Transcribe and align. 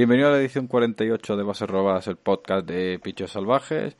Bienvenido 0.00 0.28
a 0.28 0.32
la 0.32 0.38
edición 0.38 0.66
48 0.66 1.36
de 1.36 1.42
Bases 1.42 1.68
Robadas, 1.68 2.06
el 2.06 2.16
podcast 2.16 2.66
de 2.66 2.98
Pichos 3.00 3.32
Salvajes. 3.32 3.98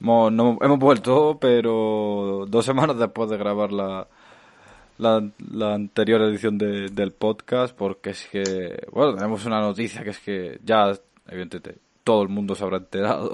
Hemos, 0.00 0.78
vuelto, 0.80 1.38
pero 1.40 2.44
dos 2.48 2.64
semanas 2.64 2.98
después 2.98 3.30
de 3.30 3.36
grabar 3.36 3.70
la, 3.70 4.08
la, 4.98 5.74
anterior 5.74 6.22
edición 6.22 6.58
del 6.58 7.12
podcast, 7.12 7.72
porque 7.72 8.10
es 8.10 8.26
que, 8.32 8.84
bueno, 8.90 9.14
tenemos 9.14 9.46
una 9.46 9.60
noticia 9.60 10.02
que 10.02 10.10
es 10.10 10.18
que 10.18 10.58
ya, 10.64 10.92
evidentemente, 11.28 11.76
todo 12.02 12.24
el 12.24 12.28
mundo 12.28 12.56
se 12.56 12.64
habrá 12.64 12.78
enterado 12.78 13.30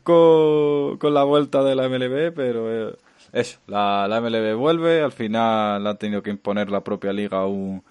con, 0.04 1.12
la 1.12 1.24
vuelta 1.24 1.64
de 1.64 1.74
la 1.74 1.88
MLB, 1.88 2.32
pero 2.32 2.90
eh, 2.90 2.96
eso, 3.32 3.58
la, 3.66 4.06
la 4.06 4.20
MLB 4.20 4.54
vuelve, 4.54 5.02
al 5.02 5.10
final 5.10 5.84
ha 5.84 5.96
tenido 5.96 6.22
que 6.22 6.30
imponer 6.30 6.70
la 6.70 6.84
propia 6.84 7.12
liga 7.12 7.44
un 7.44 7.82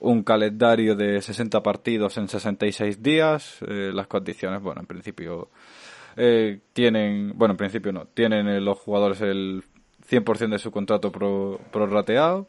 un 0.00 0.22
calendario 0.22 0.94
de 0.94 1.20
60 1.20 1.62
partidos 1.62 2.16
en 2.18 2.28
66 2.28 3.02
días. 3.02 3.58
Eh, 3.66 3.90
las 3.92 4.06
condiciones, 4.06 4.62
bueno, 4.62 4.80
en 4.80 4.86
principio 4.86 5.50
eh, 6.16 6.60
tienen, 6.72 7.32
bueno, 7.36 7.52
en 7.52 7.58
principio 7.58 7.92
no, 7.92 8.06
tienen 8.06 8.48
eh, 8.48 8.60
los 8.60 8.78
jugadores 8.78 9.20
el 9.20 9.64
100% 10.08 10.50
de 10.50 10.58
su 10.58 10.70
contrato 10.70 11.10
prorrateado. 11.10 12.48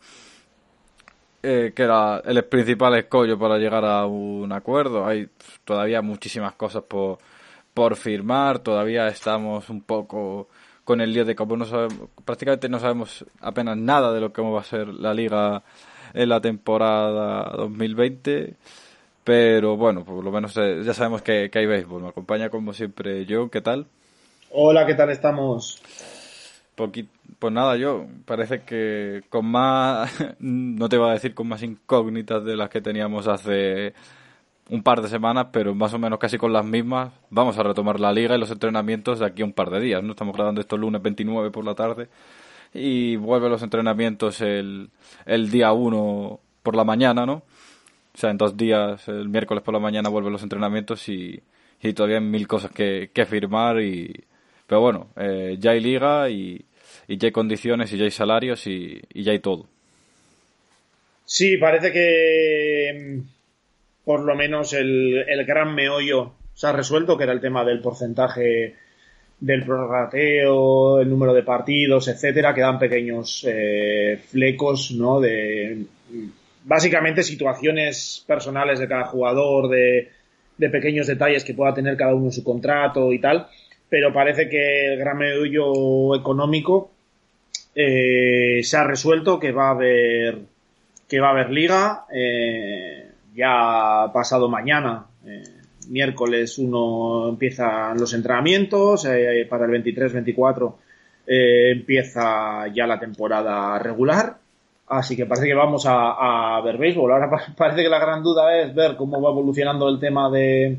que 1.42 1.74
era 1.76 2.20
el 2.26 2.44
principal 2.46 2.96
escollo 2.96 3.40
para 3.40 3.58
llegar 3.58 3.86
a 3.86 4.06
un 4.06 4.52
acuerdo. 4.52 5.06
Hay 5.06 5.30
todavía 5.66 6.02
muchísimas 6.02 6.54
cosas 6.54 6.84
por, 6.84 7.18
por 7.74 7.96
firmar, 7.96 8.60
todavía 8.60 9.08
estamos 9.08 9.70
un 9.70 9.82
poco 9.82 10.50
con 10.84 11.02
el 11.02 11.14
lío 11.14 11.24
de 11.24 11.36
cómo 11.36 11.56
no 11.56 11.66
sabemos, 11.66 12.10
prácticamente 12.26 12.68
no 12.68 12.80
sabemos 12.80 13.24
apenas 13.42 13.78
nada 13.78 14.12
de 14.12 14.20
lo 14.20 14.34
que 14.34 14.42
va 14.42 14.60
a 14.60 14.64
ser 14.64 14.88
la 14.88 15.14
liga 15.14 15.64
en 16.14 16.30
la 16.30 16.42
temporada 16.42 17.56
2020. 17.58 18.56
Pero 19.24 19.78
bueno, 19.78 20.04
por 20.04 20.24
lo 20.24 20.32
menos 20.32 20.58
eh, 20.58 20.82
ya 20.84 20.94
sabemos 20.94 21.22
que, 21.22 21.52
hay 21.54 21.66
béisbol. 21.66 22.02
Me 22.02 22.10
acompaña 22.10 22.50
como 22.50 22.74
siempre 22.74 23.26
yo. 23.26 23.50
¿Qué 23.50 23.62
tal? 23.62 23.86
Hola, 24.52 24.86
¿qué 24.86 24.96
tal 24.96 25.10
estamos? 25.12 25.82
pues 27.40 27.54
nada, 27.54 27.76
yo 27.76 28.06
parece 28.26 28.62
que 28.62 29.24
con 29.30 29.46
más, 29.46 30.12
no 30.40 30.88
te 30.88 30.98
voy 30.98 31.10
a 31.10 31.14
decir 31.14 31.34
con 31.34 31.48
más 31.48 31.62
incógnitas 31.62 32.44
de 32.46 32.56
las 32.56 32.70
que 32.70 32.80
teníamos 32.80 33.28
hace 33.28 33.94
un 34.70 34.82
par 34.82 35.02
de 35.02 35.10
semanas, 35.10 35.48
pero 35.52 35.76
más 35.76 35.94
o 35.94 36.00
menos 36.00 36.20
casi 36.20 36.38
con 36.38 36.54
las 36.54 36.66
mismas, 36.66 37.12
vamos 37.30 37.58
a 37.58 37.64
retomar 37.64 38.00
la 38.00 38.14
liga 38.14 38.36
y 38.36 38.40
los 38.40 38.52
entrenamientos 38.52 39.20
de 39.20 39.26
aquí 39.26 39.42
a 39.42 39.46
un 39.46 39.54
par 39.54 39.70
de 39.72 39.82
días. 39.82 40.02
No 40.02 40.12
estamos 40.12 40.34
grabando 40.34 40.62
esto 40.62 40.76
el 40.76 40.82
lunes 40.82 41.02
29 41.02 41.52
por 41.52 41.66
la 41.66 41.76
tarde 41.76 42.08
y 42.74 43.16
vuelve 43.16 43.50
los 43.50 43.64
entrenamientos 43.64 44.42
el, 44.42 44.90
el 45.26 45.50
día 45.50 45.72
1 45.72 46.40
por 46.64 46.76
la 46.76 46.84
mañana, 46.84 47.26
¿no? 47.26 47.44
O 48.14 48.18
sea, 48.18 48.32
en 48.32 48.38
dos 48.38 48.58
días, 48.58 49.08
el 49.08 49.30
miércoles 49.30 49.64
por 49.64 49.74
la 49.74 49.80
mañana 49.80 50.10
vuelven 50.10 50.34
los 50.34 50.44
entrenamientos 50.44 51.08
y, 51.10 51.42
y 51.82 51.94
todavía 51.94 52.18
hay 52.18 52.24
mil 52.24 52.48
cosas 52.48 52.72
que, 52.72 53.12
que 53.14 53.26
firmar. 53.26 53.82
y 53.82 54.14
Pero 54.68 54.82
bueno, 54.82 55.08
eh, 55.16 55.56
ya 55.60 55.72
hay 55.72 55.80
liga 55.80 56.30
y, 56.30 56.66
y, 57.08 57.18
ya 57.18 57.28
hay 57.28 57.32
condiciones 57.32 57.94
y 57.94 57.98
ya 57.98 58.04
hay 58.04 58.12
salarios 58.12 58.68
y, 58.68 59.02
y 59.14 59.24
ya 59.24 59.32
hay 59.32 59.40
todo. 59.40 59.68
Sí, 61.26 61.58
parece 61.58 61.92
que 61.92 63.22
mm, 63.22 64.04
por 64.04 64.22
lo 64.22 64.36
menos 64.36 64.74
el, 64.74 65.24
el 65.28 65.46
gran 65.46 65.74
meollo 65.76 66.34
se 66.56 66.68
ha 66.68 66.72
resuelto, 66.72 67.18
que 67.18 67.24
era 67.24 67.34
el 67.34 67.42
tema 67.42 67.64
del 67.64 67.82
porcentaje 67.82 68.76
del 69.40 69.64
prorrateo, 69.64 71.00
el 71.00 71.10
número 71.10 71.34
de 71.34 71.44
partidos, 71.44 72.08
etcétera, 72.08 72.54
quedan 72.54 72.78
pequeños 72.78 73.46
eh, 73.48 74.20
flecos, 74.28 74.92
¿no? 74.92 75.20
De 75.20 75.86
básicamente 76.66 77.24
situaciones 77.24 78.24
personales 78.28 78.80
de 78.80 78.88
cada 78.88 79.06
jugador, 79.06 79.70
de, 79.70 80.10
pequeños 80.58 81.08
detalles 81.08 81.46
que 81.46 81.54
pueda 81.54 81.74
tener 81.74 81.96
cada 81.96 82.14
uno 82.14 82.26
en 82.26 82.32
su 82.34 82.44
contrato 82.44 83.14
y 83.14 83.20
tal, 83.20 83.48
pero 83.88 84.14
parece 84.14 84.50
que 84.50 84.94
el 84.94 85.00
gran 85.00 85.18
medio 85.18 86.16
económico 86.16 86.92
eh, 87.74 88.60
se 88.62 88.78
ha 88.78 88.84
resuelto, 88.84 89.40
que 89.40 89.52
va 89.52 89.68
a 89.68 89.72
haber 89.72 90.40
que 91.08 91.20
va 91.20 91.30
a 91.30 91.32
haber 91.32 91.50
liga, 91.50 92.06
eh, 92.14 93.10
ya 93.34 94.12
pasado 94.14 94.48
mañana. 94.48 95.08
Eh, 95.26 95.59
miércoles 95.88 96.58
uno 96.58 97.30
empiezan 97.30 97.98
los 97.98 98.14
entrenamientos, 98.14 99.06
eh, 99.06 99.46
para 99.50 99.66
el 99.66 99.84
23-24 99.84 100.74
eh, 101.28 101.72
empieza 101.72 102.68
ya 102.74 102.88
la 102.88 103.00
temporada 103.00 103.78
regular, 103.80 104.38
así 104.88 105.16
que 105.16 105.26
parece 105.26 105.48
que 105.48 105.54
vamos 105.54 105.86
a, 105.88 106.60
ver 106.64 106.78
béisbol. 106.78 107.12
Ahora 107.12 107.30
parece 107.58 107.84
que 107.84 107.90
la 107.90 108.00
gran 108.00 108.24
duda 108.24 108.62
es 108.62 108.74
ver 108.74 108.96
cómo 108.96 109.22
va 109.22 109.30
evolucionando 109.30 109.88
el 109.90 110.00
tema 110.00 110.30
de, 110.30 110.78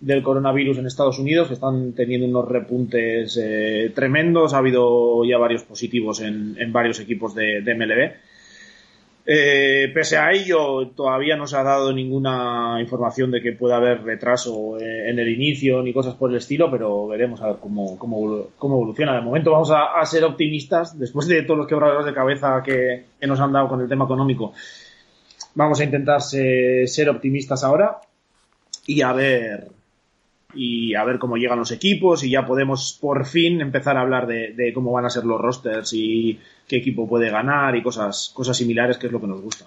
del 0.00 0.22
coronavirus 0.22 0.78
en 0.78 0.86
Estados 0.86 1.18
Unidos, 1.18 1.48
que 1.48 1.54
están 1.54 1.92
teniendo 1.92 2.26
unos 2.26 2.48
repuntes 2.48 3.38
eh, 3.42 3.90
tremendos, 3.94 4.54
ha 4.54 4.58
habido 4.58 5.24
ya 5.24 5.38
varios 5.38 5.64
positivos 5.64 6.20
en, 6.20 6.72
varios 6.72 7.00
equipos 7.00 7.34
de 7.34 7.74
MLB. 7.74 8.35
Eh, 9.28 9.90
pese 9.92 10.16
a 10.16 10.30
ello, 10.30 10.86
todavía 10.94 11.36
no 11.36 11.48
se 11.48 11.56
ha 11.56 11.64
dado 11.64 11.92
ninguna 11.92 12.76
información 12.80 13.32
de 13.32 13.42
que 13.42 13.54
pueda 13.54 13.76
haber 13.76 14.04
retraso 14.04 14.78
eh, 14.78 15.10
en 15.10 15.18
el 15.18 15.28
inicio 15.28 15.82
ni 15.82 15.92
cosas 15.92 16.14
por 16.14 16.30
el 16.30 16.36
estilo, 16.36 16.70
pero 16.70 17.08
veremos 17.08 17.42
a 17.42 17.48
ver 17.48 17.56
cómo, 17.56 17.98
cómo, 17.98 18.50
cómo 18.56 18.76
evoluciona. 18.76 19.16
De 19.16 19.22
momento 19.22 19.50
vamos 19.50 19.72
a, 19.72 20.04
ser 20.04 20.22
optimistas, 20.22 20.96
después 20.96 21.26
de 21.26 21.42
todos 21.42 21.58
los 21.58 21.66
quebraderos 21.66 22.06
de 22.06 22.14
cabeza 22.14 22.62
que, 22.64 23.06
nos 23.26 23.40
han 23.40 23.52
dado 23.52 23.66
con 23.68 23.80
el 23.80 23.88
tema 23.88 24.04
económico. 24.04 24.52
Vamos 25.56 25.80
a 25.80 25.84
intentar 25.84 26.20
ser 26.22 27.08
optimistas 27.08 27.64
ahora 27.64 27.98
y 28.86 29.02
a 29.02 29.12
ver 29.12 29.66
y 30.56 30.94
a 30.94 31.04
ver 31.04 31.18
cómo 31.18 31.36
llegan 31.36 31.58
los 31.58 31.70
equipos 31.70 32.24
y 32.24 32.30
ya 32.30 32.46
podemos 32.46 32.98
por 33.00 33.26
fin 33.26 33.60
empezar 33.60 33.96
a 33.96 34.00
hablar 34.00 34.26
de, 34.26 34.72
cómo 34.74 34.92
van 34.92 35.04
a 35.04 35.10
ser 35.10 35.24
los 35.24 35.40
rosters 35.40 35.92
y 35.92 36.40
qué 36.66 36.76
equipo 36.76 37.08
puede 37.08 37.30
ganar 37.30 37.76
y 37.76 37.82
cosas, 37.82 38.32
cosas 38.34 38.56
similares 38.56 38.98
que 38.98 39.06
es 39.06 39.12
lo 39.12 39.20
que 39.20 39.26
nos 39.26 39.40
gusta. 39.40 39.66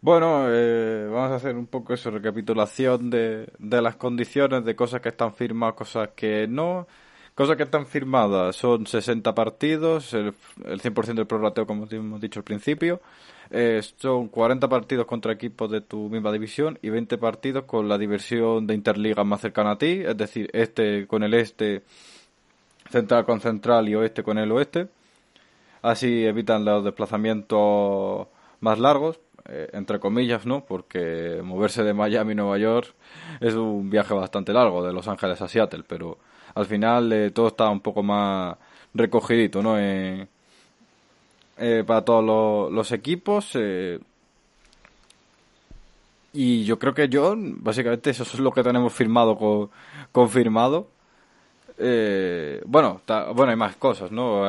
Bueno, 0.00 0.46
eh, 0.48 1.06
vamos 1.10 1.30
a 1.30 1.36
hacer 1.36 1.54
un 1.56 1.66
poco 1.66 1.94
eso, 1.94 2.10
recapitulación 2.10 3.08
de, 3.08 3.48
de 3.58 3.82
las 3.82 3.96
condiciones, 3.96 4.64
de 4.64 4.74
cosas 4.74 5.00
que 5.00 5.10
están 5.10 5.32
firmadas, 5.32 5.76
cosas 5.76 6.10
que 6.16 6.46
no. 6.48 6.86
Cosas 7.34 7.56
que 7.56 7.62
están 7.62 7.86
firmadas 7.86 8.56
son 8.56 8.86
60 8.86 9.34
partidos, 9.34 10.12
el, 10.12 10.34
el 10.66 10.80
100% 10.82 11.14
del 11.14 11.26
prorrateo, 11.26 11.66
como 11.66 11.86
hemos 11.90 12.20
dicho 12.20 12.40
al 12.40 12.44
principio. 12.44 13.00
Eh, 13.50 13.82
son 13.96 14.28
40 14.28 14.68
partidos 14.68 15.06
contra 15.06 15.32
equipos 15.32 15.70
de 15.70 15.82
tu 15.82 16.08
misma 16.08 16.32
división 16.32 16.78
y 16.80 16.88
20 16.88 17.18
partidos 17.18 17.64
con 17.64 17.86
la 17.88 17.98
diversión 17.98 18.66
de 18.66 18.74
Interliga 18.74 19.24
más 19.24 19.42
cercana 19.42 19.72
a 19.72 19.78
ti, 19.78 20.02
es 20.04 20.16
decir, 20.16 20.48
este 20.54 21.06
con 21.06 21.22
el 21.22 21.34
este, 21.34 21.82
central 22.90 23.26
con 23.26 23.40
central 23.40 23.88
y 23.88 23.94
oeste 23.94 24.22
con 24.22 24.38
el 24.38 24.50
oeste. 24.52 24.88
Así 25.82 26.24
evitan 26.24 26.64
los 26.64 26.84
desplazamientos 26.84 28.28
más 28.60 28.78
largos, 28.78 29.20
eh, 29.48 29.68
entre 29.72 30.00
comillas, 30.00 30.46
¿no? 30.46 30.64
Porque 30.64 31.40
moverse 31.44 31.82
de 31.82 31.92
Miami 31.92 32.32
a 32.32 32.36
Nueva 32.36 32.58
York 32.58 32.94
es 33.40 33.54
un 33.54 33.90
viaje 33.90 34.14
bastante 34.14 34.52
largo, 34.52 34.82
de 34.82 34.92
Los 34.92 35.08
Ángeles 35.08 35.42
a 35.42 35.48
Seattle, 35.48 35.84
pero 35.86 36.18
al 36.54 36.66
final 36.66 37.12
eh, 37.12 37.30
todo 37.30 37.48
está 37.48 37.68
un 37.70 37.80
poco 37.80 38.02
más 38.02 38.56
recogidito, 38.94 39.62
¿no? 39.62 39.78
Eh, 39.78 40.26
para 41.86 42.04
todos 42.04 42.72
los, 42.72 42.92
equipos. 42.92 43.56
y 46.32 46.64
yo 46.64 46.78
creo 46.78 46.94
que 46.94 47.08
yo, 47.08 47.34
básicamente, 47.36 48.10
eso 48.10 48.24
es 48.24 48.38
lo 48.38 48.50
que 48.52 48.62
tenemos 48.62 48.92
firmado, 48.92 49.70
confirmado. 50.10 50.88
bueno, 52.66 53.00
bueno, 53.34 53.50
hay 53.50 53.56
más 53.56 53.76
cosas, 53.76 54.10
¿no? 54.10 54.40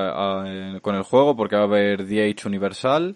con 0.82 0.96
el 0.96 1.04
juego, 1.04 1.36
porque 1.36 1.56
va 1.56 1.64
a 1.64 1.66
haber 1.66 2.08
DH 2.08 2.48
universal. 2.48 3.16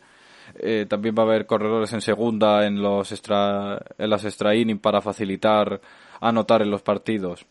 también 0.87 1.15
va 1.17 1.23
a 1.23 1.25
haber 1.25 1.47
corredores 1.47 1.93
en 1.93 2.01
segunda 2.01 2.67
en 2.67 2.81
los 2.81 3.11
extra, 3.11 3.81
en 3.97 4.09
las 4.09 4.25
extra 4.25 4.51
para 4.81 5.01
facilitar 5.01 5.81
anotar 6.19 6.61
en 6.61 6.69
los 6.71 6.81
partidos 6.83 7.47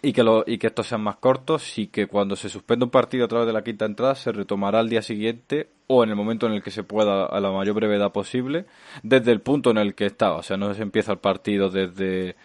y 0.00 0.12
que, 0.12 0.22
lo, 0.22 0.44
y 0.46 0.58
que 0.58 0.68
estos 0.68 0.86
sean 0.86 1.02
más 1.02 1.16
cortos 1.16 1.78
y 1.78 1.88
que 1.88 2.06
cuando 2.06 2.36
se 2.36 2.48
suspenda 2.48 2.84
un 2.84 2.90
partido 2.90 3.24
a 3.24 3.28
través 3.28 3.46
de 3.46 3.52
la 3.52 3.64
quinta 3.64 3.84
entrada 3.84 4.14
se 4.14 4.30
retomará 4.30 4.78
al 4.78 4.88
día 4.88 5.02
siguiente 5.02 5.70
o 5.88 6.04
en 6.04 6.10
el 6.10 6.16
momento 6.16 6.46
en 6.46 6.52
el 6.52 6.62
que 6.62 6.70
se 6.70 6.84
pueda 6.84 7.26
a 7.26 7.40
la 7.40 7.50
mayor 7.50 7.74
brevedad 7.74 8.12
posible 8.12 8.66
desde 9.02 9.32
el 9.32 9.40
punto 9.40 9.70
en 9.70 9.78
el 9.78 9.94
que 9.94 10.06
estaba. 10.06 10.36
O 10.36 10.42
sea, 10.42 10.56
no 10.56 10.72
se 10.74 10.82
empieza 10.82 11.12
el 11.12 11.18
partido 11.18 11.68
desde, 11.68 12.36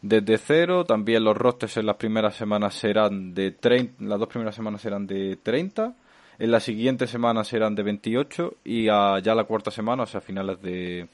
desde 0.00 0.38
cero. 0.38 0.84
También 0.84 1.24
los 1.24 1.36
rosters 1.36 1.76
en 1.76 1.86
las 1.86 1.96
primeras 1.96 2.36
semanas 2.36 2.74
serán 2.74 3.34
de 3.34 3.50
30, 3.50 4.04
las 4.04 4.18
dos 4.18 4.28
primeras 4.28 4.54
semanas 4.54 4.80
serán 4.80 5.06
de 5.06 5.36
30. 5.36 5.94
En 6.38 6.50
la 6.50 6.60
siguiente 6.60 7.06
semana 7.06 7.44
serán 7.44 7.74
de 7.74 7.82
28 7.82 8.56
y 8.64 8.88
a, 8.88 9.18
ya 9.20 9.34
la 9.34 9.44
cuarta 9.44 9.70
semana, 9.70 10.04
o 10.04 10.06
sea, 10.06 10.20
finales 10.20 10.60
de, 10.62 11.08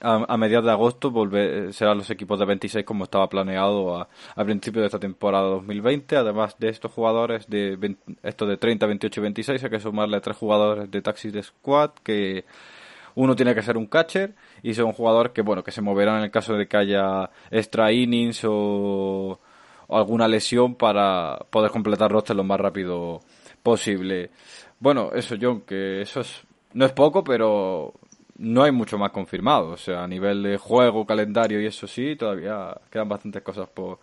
a, 0.00 0.36
mediados 0.36 0.66
de 0.66 0.72
agosto 0.72 1.10
volver, 1.10 1.72
serán 1.72 1.98
los 1.98 2.10
equipos 2.10 2.38
de 2.38 2.44
26 2.44 2.84
como 2.84 3.04
estaba 3.04 3.28
planeado 3.28 3.96
a, 3.96 4.44
principio 4.44 4.80
de 4.80 4.86
esta 4.86 4.98
temporada 4.98 5.44
2020. 5.48 6.16
Además 6.16 6.56
de 6.58 6.68
estos 6.68 6.92
jugadores 6.92 7.48
de 7.48 7.96
estos 8.22 8.48
de 8.48 8.56
30, 8.56 8.86
28 8.86 9.20
y 9.20 9.22
26 9.22 9.64
hay 9.64 9.70
que 9.70 9.80
sumarle 9.80 10.16
a 10.16 10.20
tres 10.20 10.36
jugadores 10.36 10.90
de 10.90 11.02
Taxi 11.02 11.30
de 11.30 11.42
Squad 11.42 11.90
que 12.02 12.44
uno 13.14 13.34
tiene 13.34 13.54
que 13.54 13.62
ser 13.62 13.76
un 13.76 13.86
catcher 13.86 14.34
y 14.62 14.74
son 14.74 14.92
jugadores 14.92 15.32
que 15.32 15.42
bueno 15.42 15.64
que 15.64 15.72
se 15.72 15.82
moverán 15.82 16.18
en 16.18 16.24
el 16.24 16.30
caso 16.30 16.54
de 16.54 16.68
que 16.68 16.76
haya 16.76 17.30
extra 17.50 17.92
innings 17.92 18.44
o, 18.44 19.40
o 19.88 19.96
alguna 19.96 20.28
lesión 20.28 20.76
para 20.76 21.38
poder 21.50 21.70
completar 21.70 22.10
roster 22.10 22.36
lo 22.36 22.44
más 22.44 22.60
rápido 22.60 23.20
posible. 23.62 24.30
Bueno, 24.80 25.10
eso 25.14 25.36
John, 25.40 25.62
que 25.62 26.02
eso 26.02 26.20
es 26.20 26.44
no 26.74 26.84
es 26.84 26.92
poco, 26.92 27.24
pero 27.24 27.94
no 28.38 28.62
hay 28.62 28.72
mucho 28.72 28.96
más 28.98 29.10
confirmado. 29.10 29.70
O 29.70 29.76
sea, 29.76 30.04
a 30.04 30.08
nivel 30.08 30.42
de 30.42 30.56
juego, 30.56 31.04
calendario 31.04 31.60
y 31.60 31.66
eso 31.66 31.86
sí, 31.86 32.16
todavía 32.16 32.74
quedan 32.90 33.08
bastantes 33.08 33.42
cosas 33.42 33.68
por, 33.68 33.98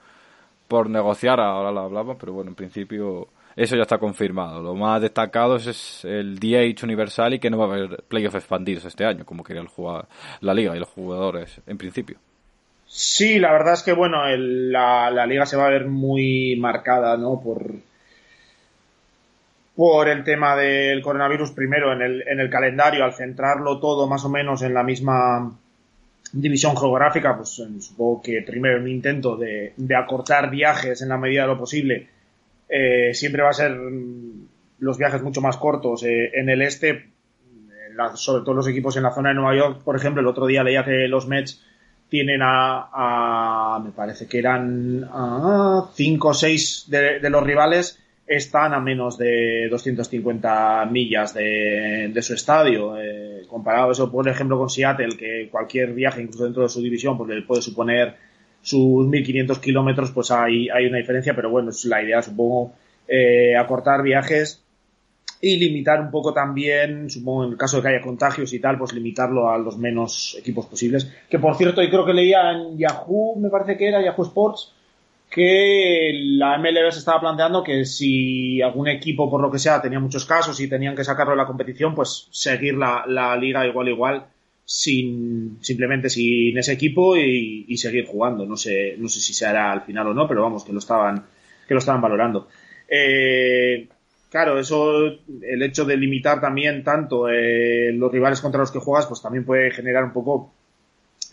por 0.67 0.89
negociar. 0.89 1.39
Ahora 1.39 1.71
lo 1.71 1.81
hablamos, 1.81 2.17
pero 2.19 2.33
bueno, 2.33 2.49
en 2.49 2.55
principio 2.55 3.29
eso 3.55 3.75
ya 3.75 3.83
está 3.83 3.97
confirmado. 3.97 4.61
Lo 4.61 4.75
más 4.75 5.01
destacado 5.01 5.55
es 5.55 6.03
el 6.03 6.37
DH 6.39 6.83
universal 6.83 7.33
y 7.33 7.39
que 7.39 7.49
no 7.49 7.57
va 7.57 7.65
a 7.65 7.67
haber 7.69 8.03
playoffs 8.03 8.35
expandidos 8.35 8.85
este 8.85 9.05
año, 9.05 9.25
como 9.25 9.43
quería 9.43 9.61
el 9.61 9.69
jugar, 9.69 10.07
la 10.41 10.53
liga 10.53 10.75
y 10.75 10.79
los 10.79 10.89
jugadores 10.89 11.61
en 11.65 11.77
principio. 11.77 12.17
Sí, 12.87 13.39
la 13.39 13.51
verdad 13.51 13.73
es 13.73 13.83
que 13.83 13.93
bueno, 13.93 14.23
la, 14.27 15.09
la 15.09 15.25
liga 15.25 15.45
se 15.45 15.57
va 15.57 15.65
a 15.65 15.69
ver 15.69 15.87
muy 15.87 16.55
marcada, 16.57 17.17
¿no? 17.17 17.41
Por, 17.41 17.73
por 19.75 20.07
el 20.07 20.23
tema 20.23 20.55
del 20.55 21.01
coronavirus 21.01 21.51
primero 21.51 21.91
en 21.91 22.01
el, 22.01 22.27
en 22.27 22.39
el 22.39 22.49
calendario, 22.49 23.03
al 23.03 23.13
centrarlo 23.13 23.79
todo 23.79 24.07
más 24.07 24.23
o 24.23 24.29
menos 24.29 24.61
en 24.61 24.73
la 24.73 24.83
misma 24.83 25.51
división 26.31 26.77
geográfica, 26.77 27.35
pues 27.35 27.59
eh, 27.59 27.81
supongo 27.81 28.21
que 28.21 28.41
primero 28.41 28.79
un 28.79 28.87
intento 28.87 29.35
de, 29.35 29.73
de 29.75 29.95
acortar 29.95 30.49
viajes 30.49 31.01
en 31.01 31.09
la 31.09 31.17
medida 31.17 31.41
de 31.43 31.47
lo 31.47 31.57
posible, 31.57 32.07
eh, 32.69 33.13
siempre 33.13 33.43
va 33.43 33.49
a 33.49 33.53
ser 33.53 33.77
los 34.79 34.97
viajes 34.97 35.21
mucho 35.21 35.41
más 35.41 35.57
cortos. 35.57 36.03
Eh, 36.03 36.31
en 36.33 36.49
el 36.49 36.61
este, 36.61 37.09
sobre 38.15 38.43
todo 38.43 38.55
los 38.55 38.67
equipos 38.67 38.95
en 38.95 39.03
la 39.03 39.11
zona 39.11 39.29
de 39.29 39.35
Nueva 39.35 39.55
York, 39.55 39.81
por 39.83 39.95
ejemplo, 39.95 40.21
el 40.21 40.27
otro 40.27 40.45
día 40.45 40.63
leía 40.63 40.85
que 40.85 41.07
los 41.07 41.27
Mets 41.27 41.61
tienen 42.09 42.41
a, 42.41 42.89
a 43.75 43.79
me 43.79 43.91
parece 43.91 44.27
que 44.27 44.39
eran 44.39 45.05
a 45.11 45.89
cinco 45.93 46.29
o 46.29 46.33
seis 46.33 46.85
de, 46.87 47.19
de 47.19 47.29
los 47.29 47.43
rivales 47.43 47.99
están 48.27 48.73
a 48.73 48.79
menos 48.79 49.17
de 49.17 49.67
250 49.69 50.85
millas 50.85 51.33
de, 51.33 52.19
su 52.21 52.33
estadio. 52.33 52.97
Eh, 52.99 53.43
comparado 53.47 53.91
eso, 53.91 54.11
por 54.11 54.27
ejemplo, 54.27 54.57
con 54.57 54.69
Seattle, 54.69 55.17
que 55.17 55.49
cualquier 55.51 55.93
viaje, 55.93 56.21
incluso 56.21 56.45
dentro 56.45 56.63
de 56.63 56.69
su 56.69 56.81
división, 56.81 57.17
pues 57.17 57.29
le 57.29 57.41
puede 57.43 57.61
suponer 57.61 58.15
sus 58.61 59.07
1500 59.07 59.59
kilómetros, 59.59 60.11
pues 60.11 60.31
hay, 60.31 60.69
hay 60.69 60.87
una 60.87 60.97
diferencia, 60.97 61.35
pero 61.35 61.51
bueno, 61.51 61.69
es 61.69 61.85
la 61.85 62.01
idea, 62.01 62.21
supongo, 62.23 62.73
eh, 63.07 63.55
acortar 63.55 64.01
viajes 64.01 64.63
y 65.39 65.57
limitar 65.57 66.01
un 66.01 66.09
poco 66.09 66.33
también, 66.33 67.07
supongo, 67.07 67.45
en 67.45 67.51
el 67.51 67.57
caso 67.57 67.77
de 67.77 67.83
que 67.83 67.89
haya 67.89 68.01
contagios 68.01 68.51
y 68.53 68.59
tal, 68.59 68.79
pues 68.79 68.93
limitarlo 68.93 69.51
a 69.51 69.59
los 69.59 69.77
menos 69.77 70.35
equipos 70.39 70.65
posibles. 70.65 71.11
Que 71.29 71.37
por 71.37 71.55
cierto, 71.55 71.83
y 71.83 71.89
creo 71.89 72.05
que 72.05 72.13
leía 72.13 72.51
en 72.53 72.77
Yahoo, 72.77 73.35
me 73.39 73.49
parece 73.49 73.77
que 73.77 73.87
era 73.87 74.03
Yahoo 74.03 74.23
Sports, 74.23 74.74
que 75.29 76.11
la 76.13 76.57
MLB 76.57 76.91
se 76.91 76.99
estaba 76.99 77.19
planteando 77.19 77.63
que 77.63 77.85
si 77.85 78.61
algún 78.61 78.87
equipo, 78.87 79.29
por 79.29 79.41
lo 79.41 79.51
que 79.51 79.59
sea, 79.59 79.81
tenía 79.81 79.99
muchos 79.99 80.25
casos 80.25 80.59
y 80.59 80.69
tenían 80.69 80.95
que 80.95 81.03
sacarlo 81.03 81.31
de 81.31 81.37
la 81.37 81.47
competición, 81.47 81.93
pues 81.93 82.27
seguir 82.31 82.75
la, 82.75 83.35
liga 83.37 83.65
igual 83.65 83.89
igual 83.89 84.25
sin 84.63 85.59
simplemente 85.61 86.09
sin 86.09 86.57
ese 86.57 86.73
equipo 86.73 87.17
y, 87.17 87.75
seguir 87.77 88.05
jugando. 88.05 88.45
No 88.45 88.55
sé, 88.57 88.95
no 88.97 89.07
sé 89.07 89.19
si 89.19 89.33
se 89.33 89.45
hará 89.45 89.71
al 89.71 89.81
final 89.81 90.07
o 90.07 90.13
no, 90.13 90.27
pero 90.27 90.41
vamos, 90.41 90.63
que 90.63 90.73
lo 90.73 90.79
estaban, 90.79 91.25
que 91.67 91.73
lo 91.73 91.79
estaban 91.79 92.01
valorando. 92.01 92.47
Eh, 92.87 93.87
claro, 94.29 94.59
eso, 94.59 95.05
el 95.05 95.63
hecho 95.63 95.85
de 95.85 95.97
limitar 95.97 96.39
también 96.39 96.83
tanto 96.83 97.29
eh, 97.29 97.91
los 97.93 98.11
rivales 98.11 98.41
contra 98.41 98.61
los 98.61 98.71
que 98.71 98.79
juegas, 98.79 99.07
pues 99.07 99.21
también 99.21 99.45
puede 99.45 99.71
generar 99.71 100.03
un 100.03 100.13
poco 100.13 100.53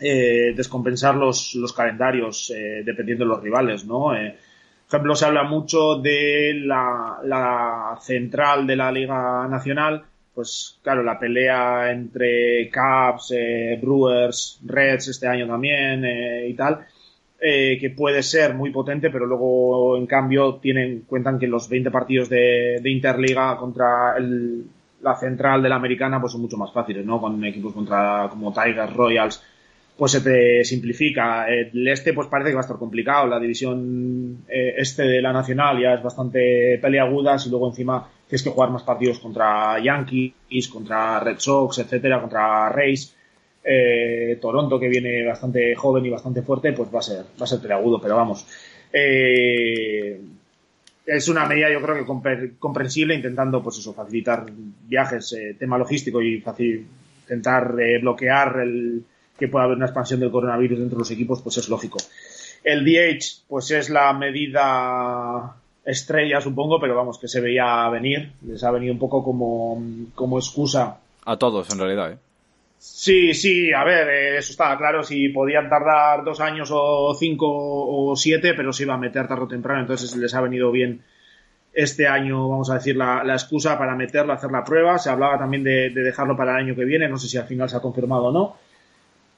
eh, 0.03 0.53
descompensar 0.53 1.15
los, 1.15 1.55
los 1.55 1.71
calendarios 1.71 2.51
eh, 2.51 2.83
dependiendo 2.83 3.23
de 3.23 3.29
los 3.29 3.41
rivales, 3.41 3.85
¿no? 3.85 4.13
Eh, 4.13 4.35
por 4.85 4.97
ejemplo, 4.97 5.15
se 5.15 5.25
habla 5.25 5.43
mucho 5.43 5.95
de 5.95 6.53
la, 6.55 7.19
la, 7.23 7.97
central 8.01 8.67
de 8.67 8.75
la 8.75 8.91
Liga 8.91 9.47
Nacional, 9.47 10.03
pues 10.35 10.77
claro, 10.83 11.03
la 11.03 11.17
pelea 11.17 11.89
entre 11.91 12.69
Cubs, 12.69 13.31
eh, 13.31 13.79
Brewers, 13.81 14.59
Reds 14.65 15.07
este 15.07 15.27
año 15.27 15.47
también 15.47 16.05
y 16.47 16.53
tal, 16.53 16.85
que 17.39 17.93
puede 17.95 18.23
ser 18.23 18.53
muy 18.53 18.71
potente, 18.71 19.09
pero 19.09 19.25
luego 19.25 19.97
en 19.97 20.05
cambio 20.05 20.55
tienen 20.55 21.01
cuentan 21.07 21.39
que 21.39 21.47
los 21.47 21.69
20 21.69 21.89
partidos 21.91 22.29
de, 22.29 22.79
de 22.81 22.91
Interliga 22.91 23.55
contra 23.57 24.15
la 25.01 25.15
central 25.15 25.61
de 25.61 25.69
la 25.69 25.75
americana 25.75 26.19
pues 26.19 26.31
son 26.33 26.41
mucho 26.41 26.57
más 26.57 26.71
fáciles, 26.71 27.05
¿no? 27.05 27.19
Con 27.19 27.43
equipos 27.45 27.73
contra 27.73 28.27
como 28.29 28.53
Tigers, 28.53 28.93
Royals, 28.93 29.43
pues 29.97 30.11
se 30.11 30.21
te 30.21 30.63
simplifica. 30.63 31.47
El 31.47 31.87
este 31.87 32.13
pues 32.13 32.27
parece 32.27 32.49
que 32.49 32.55
va 32.55 32.61
a 32.61 32.65
estar 32.65 32.77
complicado. 32.77 33.27
La 33.27 33.39
división 33.39 34.43
eh, 34.47 34.75
este 34.77 35.03
de 35.03 35.21
la 35.21 35.31
Nacional 35.31 35.79
ya 35.81 35.93
es 35.93 36.03
bastante 36.03 36.79
peleaguda 36.81 37.37
y 37.45 37.49
luego 37.49 37.69
encima 37.69 38.07
tienes 38.27 38.43
que 38.43 38.49
jugar 38.49 38.71
más 38.71 38.83
partidos 38.83 39.19
contra 39.19 39.79
Yankees, 39.79 40.67
contra 40.71 41.19
Red 41.19 41.37
Sox, 41.37 41.79
etcétera, 41.79 42.19
contra 42.21 42.69
Rays. 42.69 43.15
Eh, 43.65 44.37
Toronto 44.41 44.77
que 44.77 44.89
viene 44.89 45.25
bastante 45.25 45.73
joven 45.75 46.05
y 46.05 46.09
bastante 46.09 46.41
fuerte 46.41 46.73
pues 46.73 46.93
va 46.93 46.99
a 46.99 47.01
ser 47.01 47.19
va 47.39 47.45
a 47.45 47.47
ser 47.47 47.61
peleagudo 47.61 48.01
pero 48.01 48.17
vamos 48.17 48.45
eh, 48.91 50.19
es 51.05 51.27
una 51.29 51.45
medida 51.45 51.71
yo 51.71 51.81
creo 51.81 51.95
que 51.95 52.57
comprensible 52.59 53.15
intentando 53.15 53.63
pues 53.63 53.77
eso 53.77 53.93
facilitar 53.93 54.47
viajes 54.85 55.33
tema 55.57 55.77
logístico 55.77 56.21
y 56.21 56.43
intentar 57.21 57.73
bloquear 58.01 58.59
el, 58.63 59.05
que 59.43 59.49
pueda 59.49 59.65
haber 59.65 59.75
una 59.75 59.87
expansión 59.87 60.21
del 60.21 60.31
coronavirus 60.31 60.79
dentro 60.79 60.95
de 60.95 61.01
los 61.01 61.11
equipos, 61.11 61.41
pues 61.41 61.57
es 61.57 61.67
lógico. 61.67 61.97
El 62.63 62.85
DH, 62.85 63.43
pues 63.49 63.71
es 63.71 63.89
la 63.89 64.13
medida 64.13 65.53
estrella, 65.83 66.39
supongo, 66.39 66.79
pero 66.79 66.95
vamos, 66.95 67.19
que 67.19 67.27
se 67.27 67.41
veía 67.41 67.89
venir. 67.89 68.31
Les 68.47 68.63
ha 68.63 68.71
venido 68.71 68.93
un 68.93 68.99
poco 68.99 69.21
como, 69.21 69.83
como 70.15 70.39
excusa. 70.39 70.97
A 71.25 71.35
todos, 71.35 71.69
en 71.73 71.79
realidad, 71.79 72.13
¿eh? 72.13 72.17
Sí, 72.79 73.33
sí, 73.33 73.73
a 73.73 73.83
ver, 73.83 74.07
eh, 74.07 74.37
eso 74.37 74.51
estaba 74.51 74.77
claro, 74.77 75.03
si 75.03 75.27
podían 75.29 75.69
tardar 75.69 76.23
dos 76.23 76.39
años 76.39 76.69
o 76.71 77.13
cinco 77.17 77.47
o 77.49 78.15
siete, 78.15 78.53
pero 78.53 78.71
se 78.71 78.83
iba 78.83 78.93
a 78.93 78.97
meter 78.97 79.27
tarde 79.27 79.43
o 79.43 79.47
temprano, 79.47 79.81
entonces 79.81 80.15
les 80.15 80.33
ha 80.33 80.41
venido 80.41 80.71
bien 80.71 81.01
este 81.73 82.07
año, 82.07 82.47
vamos 82.47 82.69
a 82.69 82.75
decir, 82.75 82.95
la, 82.95 83.23
excusa 83.33 83.77
para 83.77 83.95
meterlo, 83.95 84.33
hacer 84.33 84.51
la 84.51 84.63
prueba. 84.63 84.97
Se 84.99 85.09
hablaba 85.09 85.37
también 85.37 85.63
de, 85.63 85.89
dejarlo 85.89 86.37
para 86.37 86.51
el 86.51 86.65
año 86.65 86.75
que 86.75 86.85
viene, 86.85 87.09
no 87.09 87.17
sé 87.17 87.27
si 87.27 87.37
al 87.37 87.47
final 87.47 87.69
se 87.69 87.77
ha 87.77 87.81
confirmado 87.81 88.25
o 88.25 88.31
no. 88.31 88.55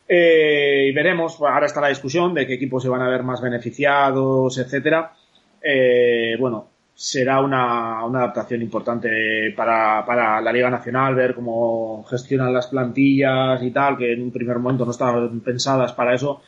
Eh, 0.07 0.87
y 0.89 0.93
veremos, 0.93 1.35
pues 1.37 1.51
ahora 1.51 1.65
está 1.65 1.81
la 1.81 1.89
discusión 1.89 2.33
de 2.33 2.45
qué 2.45 2.53
equipos 2.53 2.83
se 2.83 2.89
van 2.89 3.01
a 3.01 3.09
ver 3.09 3.23
más 3.23 3.41
beneficiados, 3.41 4.57
etcétera. 4.57 5.13
Eh, 5.61 6.35
bueno, 6.39 6.67
será 6.93 7.41
una, 7.41 8.01
adaptación 8.01 8.61
importante 8.61 9.53
para, 9.55 10.05
para, 10.05 10.39
la 10.41 10.53
Liga 10.53 10.69
Nacional, 10.69 11.15
ver 11.15 11.35
cómo 11.35 12.05
gestionan 12.09 12.53
las 12.53 12.67
plantillas 12.67 13.61
y 13.63 13.71
tal, 13.71 13.97
que 13.97 14.13
en 14.13 14.21
un 14.21 14.31
primer 14.31 14.59
momento 14.59 14.85
no 14.85 14.91
estaban 14.91 15.39
pensadas 15.41 15.91
para 15.93 16.13
eso, 16.13 16.41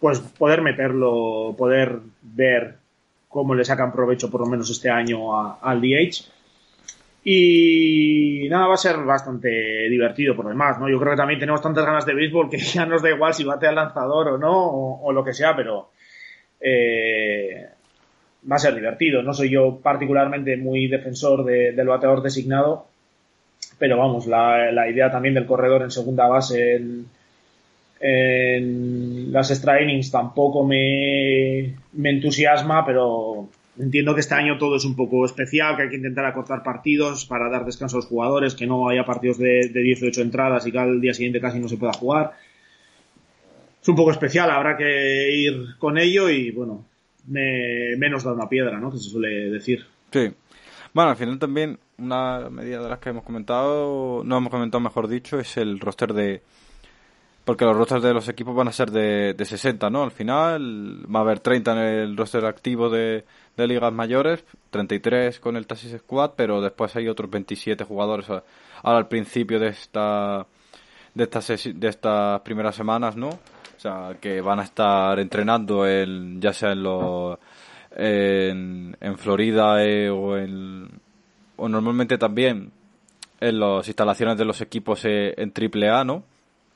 pues 0.00 0.20
poder 0.20 0.62
meterlo, 0.62 1.54
poder 1.58 1.98
ver 2.22 2.76
cómo 3.28 3.54
le 3.54 3.64
sacan 3.64 3.92
provecho 3.92 4.30
por 4.30 4.40
lo 4.40 4.46
menos 4.46 4.70
este 4.70 4.88
año 4.88 5.36
al 5.60 5.80
DH. 5.80 6.33
Y 7.26 8.46
nada, 8.50 8.66
va 8.66 8.74
a 8.74 8.76
ser 8.76 8.98
bastante 8.98 9.48
divertido 9.88 10.36
por 10.36 10.46
demás, 10.46 10.78
¿no? 10.78 10.90
Yo 10.90 11.00
creo 11.00 11.12
que 11.12 11.16
también 11.16 11.40
tenemos 11.40 11.62
tantas 11.62 11.86
ganas 11.86 12.04
de 12.04 12.14
béisbol 12.14 12.50
que 12.50 12.58
ya 12.58 12.84
nos 12.84 13.02
da 13.02 13.10
igual 13.10 13.32
si 13.32 13.44
bate 13.44 13.66
al 13.66 13.76
lanzador 13.76 14.28
o 14.28 14.38
no, 14.38 15.00
o, 15.00 15.12
lo 15.12 15.24
que 15.24 15.32
sea, 15.32 15.56
pero 15.56 15.90
eh, 16.60 17.66
va 18.50 18.56
a 18.56 18.58
ser 18.58 18.74
divertido. 18.74 19.22
No 19.22 19.32
soy 19.32 19.48
yo 19.50 19.80
particularmente 19.82 20.56
muy 20.58 20.86
defensor 20.86 21.44
del 21.44 21.86
bateador 21.86 22.22
designado, 22.22 22.86
pero 23.78 23.96
vamos, 23.96 24.26
la, 24.26 24.70
la 24.70 24.88
idea 24.88 25.10
también 25.10 25.34
del 25.34 25.46
corredor 25.46 25.82
en 25.82 25.90
segunda 25.90 26.28
base 26.28 26.76
en, 26.76 27.06
en 28.00 29.32
las 29.32 29.50
extra 29.50 29.80
innings 29.80 30.10
tampoco 30.10 30.62
me, 30.62 31.74
me, 31.94 32.10
entusiasma, 32.10 32.84
pero 32.84 33.48
entiendo 33.78 34.14
que 34.14 34.20
este 34.20 34.34
año 34.34 34.58
todo 34.58 34.76
es 34.76 34.84
un 34.84 34.96
poco 34.96 35.24
especial, 35.24 35.76
que 35.76 35.82
hay 35.82 35.90
que 35.90 35.96
intentar 35.96 36.24
acortar 36.24 36.62
partidos 36.62 37.24
para 37.26 37.50
dar 37.50 37.64
descanso 37.64 37.96
a 37.96 38.00
los 38.00 38.06
jugadores, 38.06 38.54
que 38.54 38.66
no 38.66 38.88
haya 38.88 39.04
partidos 39.04 39.38
de, 39.38 39.68
de 39.72 39.80
18 39.82 40.22
entradas 40.22 40.66
y 40.66 40.72
que 40.72 40.78
al 40.78 41.00
día 41.00 41.14
siguiente 41.14 41.40
casi 41.40 41.58
no 41.58 41.68
se 41.68 41.76
pueda 41.76 41.92
jugar. 41.92 42.32
Es 43.80 43.88
un 43.88 43.96
poco 43.96 44.10
especial, 44.10 44.50
habrá 44.50 44.76
que 44.76 45.30
ir 45.36 45.76
con 45.78 45.98
ello 45.98 46.30
y 46.30 46.50
bueno, 46.50 46.86
me, 47.26 47.96
menos 47.98 48.24
da 48.24 48.32
una 48.32 48.48
piedra, 48.48 48.78
¿no? 48.78 48.90
Que 48.90 48.98
se 48.98 49.10
suele 49.10 49.50
decir. 49.50 49.84
Sí. 50.10 50.30
Bueno, 50.92 51.10
al 51.10 51.16
final 51.16 51.38
también 51.38 51.78
una 51.98 52.48
medida 52.50 52.82
de 52.82 52.88
las 52.88 52.98
que 52.98 53.10
hemos 53.10 53.24
comentado, 53.24 54.22
no 54.24 54.38
hemos 54.38 54.50
comentado 54.50 54.80
mejor 54.80 55.08
dicho, 55.08 55.38
es 55.38 55.56
el 55.56 55.80
roster 55.80 56.12
de, 56.12 56.42
porque 57.44 57.64
los 57.64 57.76
rosters 57.76 58.02
de 58.02 58.14
los 58.14 58.28
equipos 58.28 58.54
van 58.54 58.68
a 58.68 58.72
ser 58.72 58.90
de, 58.90 59.34
de 59.34 59.44
60, 59.44 59.90
¿no? 59.90 60.02
Al 60.02 60.10
final 60.10 61.04
va 61.14 61.20
a 61.20 61.22
haber 61.22 61.40
30 61.40 61.72
en 61.72 61.78
el 61.78 62.16
roster 62.16 62.44
activo 62.46 62.88
de, 62.88 63.24
de 63.56 63.66
ligas 63.66 63.92
mayores, 63.92 64.44
33 64.70 65.40
con 65.40 65.56
el 65.56 65.66
Taxis 65.66 65.98
Squad, 65.98 66.32
pero 66.36 66.60
después 66.60 66.96
hay 66.96 67.08
otros 67.08 67.30
27 67.30 67.84
jugadores 67.84 68.28
ahora 68.30 68.98
al 68.98 69.08
principio 69.08 69.60
de 69.60 69.68
esta 69.68 70.46
de 71.14 71.24
estas 71.24 71.46
de 71.74 71.88
estas 71.88 72.40
primeras 72.40 72.74
semanas, 72.74 73.14
¿no? 73.16 73.28
O 73.28 73.80
sea, 73.80 74.16
que 74.20 74.40
van 74.40 74.60
a 74.60 74.64
estar 74.64 75.18
entrenando 75.20 75.86
el, 75.86 76.38
ya 76.40 76.52
sea 76.52 76.72
en 76.72 76.82
los 76.82 77.38
en, 77.94 78.96
en 79.00 79.18
Florida 79.18 79.84
eh, 79.84 80.08
o 80.08 80.36
en 80.38 80.88
o 81.56 81.68
normalmente 81.68 82.16
también 82.18 82.72
en 83.38 83.60
las 83.60 83.86
instalaciones 83.86 84.38
de 84.38 84.44
los 84.44 84.60
equipos 84.62 85.04
eh, 85.04 85.34
en 85.36 85.52
AAA, 85.52 86.04
¿no? 86.04 86.24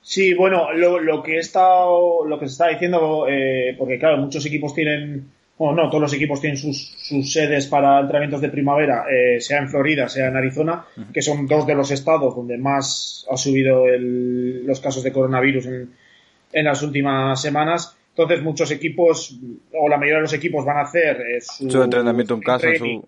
Sí, 0.00 0.32
bueno, 0.34 0.72
lo, 0.72 0.98
lo 1.00 1.22
que 1.22 1.36
he 1.36 1.38
estado, 1.38 2.24
lo 2.24 2.38
que 2.38 2.46
se 2.46 2.52
está 2.52 2.68
diciendo, 2.68 3.26
eh, 3.28 3.74
porque 3.76 3.98
claro, 3.98 4.16
muchos 4.18 4.44
equipos 4.46 4.74
tienen, 4.74 5.28
bueno, 5.58 5.82
no, 5.82 5.90
todos 5.90 6.02
los 6.02 6.14
equipos 6.14 6.40
tienen 6.40 6.56
sus, 6.56 6.94
sus 6.96 7.30
sedes 7.32 7.66
para 7.66 8.00
entrenamientos 8.00 8.40
de 8.40 8.48
primavera, 8.48 9.04
eh, 9.10 9.40
sea 9.40 9.58
en 9.58 9.68
Florida, 9.68 10.08
sea 10.08 10.28
en 10.28 10.36
Arizona, 10.36 10.84
que 11.12 11.20
son 11.20 11.46
dos 11.46 11.66
de 11.66 11.74
los 11.74 11.90
estados 11.90 12.34
donde 12.34 12.56
más 12.56 13.26
ha 13.30 13.36
subido 13.36 13.86
el, 13.86 14.64
los 14.64 14.80
casos 14.80 15.02
de 15.02 15.12
coronavirus 15.12 15.66
en, 15.66 15.90
en 16.52 16.64
las 16.64 16.82
últimas 16.82 17.40
semanas. 17.42 17.96
Entonces, 18.10 18.42
muchos 18.42 18.70
equipos, 18.70 19.38
o 19.78 19.88
la 19.88 19.96
mayoría 19.96 20.16
de 20.16 20.22
los 20.22 20.32
equipos 20.32 20.64
van 20.64 20.78
a 20.78 20.82
hacer 20.82 21.20
eh, 21.20 21.40
su, 21.40 21.82
entrenamiento 21.82 22.34
en 22.34 22.40
casa, 22.40 22.68
su... 22.76 23.06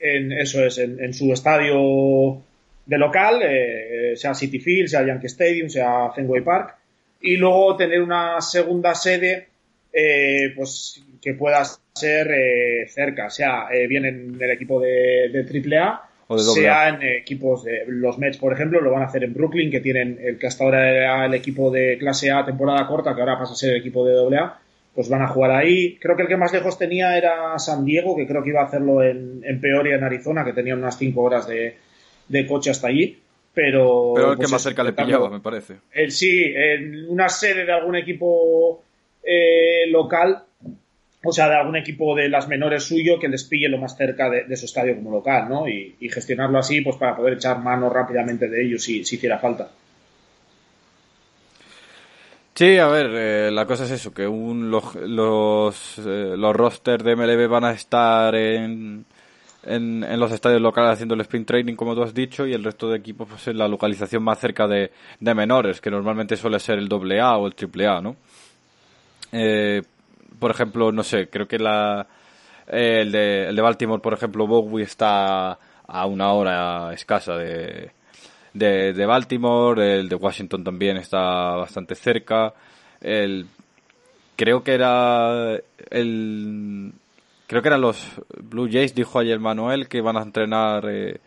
en, 0.00 0.32
eso 0.32 0.64
es, 0.64 0.78
en, 0.78 1.02
en 1.02 1.14
su 1.14 1.32
estadio 1.32 2.42
de 2.86 2.98
local, 2.98 3.40
eh, 3.42 4.12
sea 4.16 4.34
City 4.34 4.58
Field, 4.58 4.88
sea 4.88 5.06
Yankee 5.06 5.26
Stadium, 5.26 5.68
sea 5.68 6.10
Fenway 6.14 6.42
Park, 6.42 6.76
y 7.20 7.36
luego 7.36 7.76
tener 7.76 8.00
una 8.02 8.40
segunda 8.40 8.94
sede 8.94 9.48
eh, 9.92 10.52
pues 10.56 11.02
que 11.20 11.34
pueda 11.34 11.62
ser 11.94 12.30
eh, 12.32 12.88
cerca, 12.88 13.30
sea 13.30 13.68
bien 13.88 14.04
en 14.04 14.38
el 14.40 14.50
equipo 14.50 14.80
de, 14.80 15.28
de 15.30 15.76
AAA, 15.78 16.08
o 16.26 16.38
sea 16.38 16.88
en 16.88 17.02
equipos 17.02 17.64
de 17.64 17.84
los 17.86 18.18
Mets, 18.18 18.38
por 18.38 18.52
ejemplo, 18.52 18.80
lo 18.80 18.90
van 18.90 19.02
a 19.02 19.06
hacer 19.06 19.22
en 19.22 19.34
Brooklyn, 19.34 19.70
que 19.70 19.80
tienen 19.80 20.18
el 20.20 20.38
que 20.38 20.46
hasta 20.46 20.64
ahora 20.64 20.90
era 20.90 21.26
el 21.26 21.34
equipo 21.34 21.70
de 21.70 21.98
clase 21.98 22.30
A 22.30 22.44
temporada 22.44 22.86
corta, 22.86 23.14
que 23.14 23.20
ahora 23.20 23.38
pasa 23.38 23.52
a 23.52 23.56
ser 23.56 23.70
el 23.70 23.80
equipo 23.80 24.04
de 24.04 24.36
AA, 24.36 24.58
pues 24.94 25.08
van 25.08 25.22
a 25.22 25.28
jugar 25.28 25.52
ahí. 25.52 25.98
Creo 26.00 26.16
que 26.16 26.22
el 26.22 26.28
que 26.28 26.36
más 26.36 26.52
lejos 26.52 26.78
tenía 26.78 27.16
era 27.16 27.58
San 27.58 27.84
Diego, 27.84 28.16
que 28.16 28.26
creo 28.26 28.42
que 28.42 28.50
iba 28.50 28.62
a 28.62 28.66
hacerlo 28.66 29.02
en, 29.02 29.42
en 29.44 29.60
Peoria, 29.60 29.96
en 29.96 30.04
Arizona, 30.04 30.44
que 30.44 30.52
tenía 30.52 30.74
unas 30.74 30.98
5 30.98 31.20
horas 31.20 31.46
de, 31.46 31.76
de 32.32 32.46
coche 32.46 32.70
hasta 32.70 32.88
allí. 32.88 33.18
Pero, 33.54 34.12
pero 34.14 34.30
el 34.30 34.36
que 34.36 34.42
pues 34.44 34.52
más 34.52 34.62
cerca 34.62 34.82
le 34.82 34.94
pillaba, 34.94 35.28
me 35.28 35.40
parece. 35.40 35.76
El, 35.92 36.10
sí, 36.10 36.52
en 36.56 37.06
una 37.10 37.28
sede 37.28 37.66
de 37.66 37.72
algún 37.72 37.96
equipo 37.96 38.82
eh, 39.22 39.86
local, 39.90 40.42
o 41.22 41.32
sea, 41.32 41.50
de 41.50 41.56
algún 41.56 41.76
equipo 41.76 42.16
de 42.16 42.30
las 42.30 42.48
menores 42.48 42.84
suyo 42.84 43.18
que 43.20 43.28
les 43.28 43.44
pille 43.44 43.68
lo 43.68 43.76
más 43.76 43.94
cerca 43.94 44.30
de, 44.30 44.56
su 44.56 44.64
estadio 44.64 44.96
como 44.96 45.10
local, 45.10 45.50
¿no? 45.50 45.68
Y, 45.68 45.94
gestionarlo 46.08 46.58
así, 46.58 46.80
pues 46.80 46.96
para 46.96 47.14
poder 47.14 47.34
echar 47.34 47.58
mano 47.58 47.90
rápidamente 47.90 48.48
de 48.48 48.64
ellos 48.64 48.82
si, 48.82 49.04
si 49.04 49.16
hiciera 49.16 49.38
falta. 49.38 49.70
Sí, 52.54 52.78
a 52.78 52.86
ver, 52.86 53.10
eh, 53.14 53.50
la 53.50 53.66
cosa 53.66 53.84
es 53.84 53.90
eso, 53.90 54.14
que 54.14 54.26
un, 54.26 54.70
los, 54.70 54.94
los, 54.94 55.98
eh, 55.98 56.34
los 56.36 56.56
rosters 56.56 57.04
de 57.04 57.16
MLB 57.16 57.48
van 57.48 57.64
a 57.64 57.72
estar 57.72 58.34
en, 58.34 59.04
en, 59.64 60.04
en, 60.04 60.18
los 60.18 60.32
estadios 60.32 60.60
locales 60.60 60.92
haciendo 60.92 61.14
el 61.14 61.20
sprint 61.22 61.46
training, 61.46 61.74
como 61.74 61.94
tú 61.94 62.02
has 62.02 62.14
dicho, 62.14 62.46
y 62.46 62.52
el 62.52 62.64
resto 62.64 62.90
de 62.90 62.98
equipos 62.98 63.28
pues, 63.28 63.46
en 63.48 63.58
la 63.58 63.68
localización 63.68 64.22
más 64.22 64.38
cerca 64.38 64.66
de, 64.66 64.90
de 65.20 65.34
menores, 65.34 65.80
que 65.80 65.90
normalmente 65.90 66.36
suele 66.36 66.58
ser 66.58 66.78
el 66.78 66.88
AA 66.90 67.36
o 67.36 67.46
el 67.46 67.54
AAA, 67.54 68.00
¿no? 68.00 68.16
Eh, 69.32 69.82
por 70.38 70.50
ejemplo, 70.50 70.90
no 70.92 71.02
sé, 71.02 71.28
creo 71.28 71.46
que 71.46 71.58
la, 71.58 72.06
el, 72.66 73.12
de, 73.12 73.48
el 73.48 73.56
de 73.56 73.62
Baltimore, 73.62 74.02
por 74.02 74.14
ejemplo, 74.14 74.46
Bowie 74.46 74.84
está 74.84 75.58
a 75.86 76.06
una 76.06 76.32
hora 76.32 76.92
escasa 76.92 77.36
de, 77.36 77.90
de, 78.52 78.92
de 78.92 79.06
Baltimore, 79.06 80.00
el 80.00 80.08
de 80.08 80.16
Washington 80.16 80.64
también 80.64 80.96
está 80.96 81.56
bastante 81.56 81.94
cerca, 81.94 82.52
el, 83.00 83.46
creo 84.36 84.62
que 84.62 84.74
era 84.74 85.56
el 85.90 86.92
creo 87.46 87.62
que 87.62 87.68
eran 87.68 87.80
los 87.80 88.20
Blue 88.40 88.68
Jays, 88.70 88.94
dijo 88.94 89.18
ayer 89.18 89.38
Manuel, 89.38 89.88
que 89.88 89.98
iban 89.98 90.16
a 90.16 90.22
entrenar, 90.22 90.88
eh, 90.88 91.20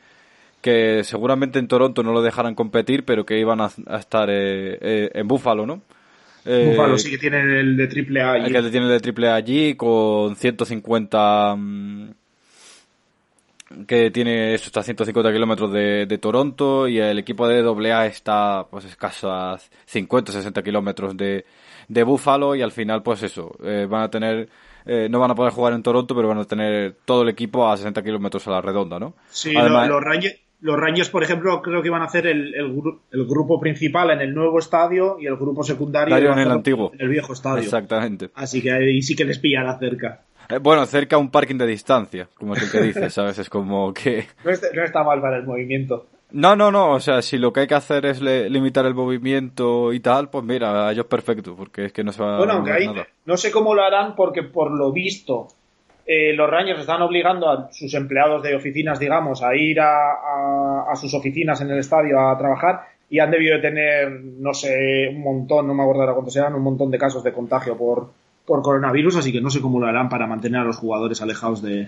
que 0.62 1.04
seguramente 1.04 1.60
en 1.60 1.68
Toronto 1.68 2.04
no 2.04 2.12
lo 2.14 2.22
dejaran 2.22 2.56
competir, 2.56 3.06
pero 3.06 3.26
que 3.26 3.40
iban 3.40 3.62
a, 3.62 3.70
estar 3.98 4.30
eh, 4.30 4.78
eh, 4.82 5.12
en 5.14 5.28
Buffalo, 5.28 5.66
¿no? 5.66 5.82
Buffalo 6.44 6.98
sí 7.00 7.10
que 7.10 7.18
tiene 7.18 7.60
el 7.60 7.76
de 7.76 7.88
triple 7.88 8.22
A 8.22 8.34
allí. 8.34 8.52
Que 8.52 8.62
tiene 8.70 8.86
el 8.86 8.92
de 8.92 9.00
triple 9.00 9.30
A 9.30 9.36
allí 9.36 9.74
con 9.76 10.36
150 10.36 11.56
mm, 11.56 12.10
que 13.88 14.12
tiene 14.12 14.54
eso, 14.54 14.68
está 14.68 14.82
a 14.82 14.84
150 14.84 15.34
kilómetros 15.34 15.74
de, 15.74 16.06
de, 16.06 16.18
Toronto 16.20 16.88
y 16.88 17.00
el 17.00 17.18
equipo 17.18 17.48
de 17.48 17.92
AA 17.92 18.06
está 18.06 18.68
pues 18.70 18.86
escaso 18.86 19.32
a 19.32 19.60
50 19.86 20.32
60 20.32 20.62
kilómetros 20.62 21.18
de, 21.18 21.46
de 21.88 22.04
Buffalo 22.04 22.56
y 22.56 22.62
al 22.62 22.72
final 22.72 23.02
pues 23.02 23.24
eso 23.24 23.56
van 23.60 24.04
a 24.04 24.10
tener 24.10 24.48
eh, 24.86 25.08
no 25.10 25.20
van 25.20 25.32
a 25.32 25.36
poder 25.36 25.52
jugar 25.52 25.74
en 25.74 25.84
Toronto, 25.84 26.16
pero 26.16 26.28
van 26.28 26.38
a 26.38 26.46
tener 26.46 26.96
todo 27.06 27.24
el 27.24 27.30
equipo 27.30 27.70
a 27.70 27.78
60 27.78 28.04
kilómetros 28.04 28.48
a 28.48 28.52
la 28.52 28.62
redonda, 28.62 29.00
¿no? 29.00 29.14
Sí, 29.30 29.54
los, 29.54 30.02
Rangers, 30.02 30.36
los 30.62 30.78
Rangers, 30.78 31.10
por 31.10 31.24
ejemplo, 31.24 31.62
creo 31.62 31.82
que 31.82 31.90
van 31.90 32.02
a 32.02 32.06
hacer 32.06 32.28
el, 32.28 32.54
el, 32.56 33.26
grupo 33.26 33.60
principal 33.60 34.12
en 34.12 34.22
el 34.22 34.34
nuevo 34.34 34.60
estadio 34.60 35.18
y 35.20 35.26
el 35.26 35.36
grupo 35.36 35.64
secundario 35.64 36.16
en 36.32 36.40
el 36.40 36.52
antiguo. 36.52 36.92
En 36.94 37.02
el 37.02 37.10
viejo 37.10 37.34
estadio. 37.34 37.64
Exactamente. 37.64 38.30
Así 38.36 38.62
que 38.62 38.72
ahí 38.72 39.02
sí 39.02 39.16
que 39.16 39.26
les 39.26 39.40
pillará 39.40 39.78
cerca. 39.80 40.22
Eh, 40.50 40.60
bueno, 40.60 40.86
cerca 40.86 41.16
a 41.16 41.20
un 41.20 41.32
parking 41.32 41.58
de 41.58 41.66
distancia, 41.66 42.30
como 42.36 42.56
es 42.56 42.64
el 42.64 42.72
que 42.72 42.86
dices, 42.86 43.14
¿sabes? 43.14 43.40
Es 43.40 43.50
como 43.50 43.94
que... 43.94 44.26
no 44.44 44.84
está 44.84 45.04
mal 45.04 45.20
para 45.22 45.38
el 45.38 45.46
movimiento. 45.46 46.08
No, 46.36 46.54
no, 46.54 46.70
no, 46.70 46.92
o 46.92 47.00
sea, 47.00 47.22
si 47.22 47.38
lo 47.38 47.54
que 47.54 47.62
hay 47.62 47.68
que 47.68 47.76
hacer 47.76 48.06
es 48.06 48.20
limitar 48.20 48.86
el 48.86 48.94
movimiento 48.94 49.94
y 49.94 50.02
tal, 50.02 50.30
pues 50.30 50.44
mira, 50.44 50.86
a 50.86 50.92
ellos 50.92 51.06
perfecto, 51.06 51.56
porque 51.56 51.86
es 51.86 51.94
que 51.94 52.04
no 52.04 52.12
se 52.12 52.22
va 52.22 52.40
bueno, 52.40 52.56
aunque 52.56 52.74
ahí, 52.74 52.90
No 53.26 53.38
sé 53.38 53.52
cómo 53.52 53.74
lo 53.74 53.82
harán 53.82 54.18
porque 54.18 54.44
por 54.44 54.70
lo 54.70 54.92
visto 54.92 55.48
eh, 56.06 56.34
los 56.34 56.50
Rangers 56.50 56.82
están 56.82 57.02
obligando 57.02 57.50
a 57.50 57.72
sus 57.72 57.94
empleados 57.94 58.44
de 58.44 58.54
oficinas, 58.54 59.00
digamos, 59.00 59.42
a 59.44 59.56
ir 59.56 59.80
a, 59.80 60.94
sus 60.96 61.14
oficinas 61.14 61.62
en 61.62 61.72
el 61.72 61.80
estadio 61.80 62.20
a 62.20 62.38
trabajar, 62.38 62.82
y 63.10 63.20
han 63.20 63.32
debido 63.32 63.56
de 63.56 63.62
tener, 63.62 64.12
no 64.12 64.54
sé, 64.54 65.08
un 65.10 65.22
montón, 65.22 65.68
no 65.68 65.74
me 65.74 65.84
acuerdo 65.84 66.02
ahora 66.02 66.16
cuántos 66.16 66.34
sean, 66.34 66.54
un 66.54 66.64
montón 66.64 66.92
de 66.92 66.98
casos 66.98 67.24
de 67.24 67.32
contagio 67.32 67.78
por, 67.78 68.10
por 68.46 68.62
coronavirus, 68.62 69.16
así 69.16 69.32
que 69.32 69.40
no 69.40 69.50
sé 69.50 69.62
cómo 69.62 69.80
lo 69.80 69.88
harán 69.88 70.10
para 70.10 70.28
mantener 70.28 70.60
a 70.60 70.66
los 70.66 70.76
jugadores 70.76 71.22
alejados 71.22 71.62
de, 71.62 71.88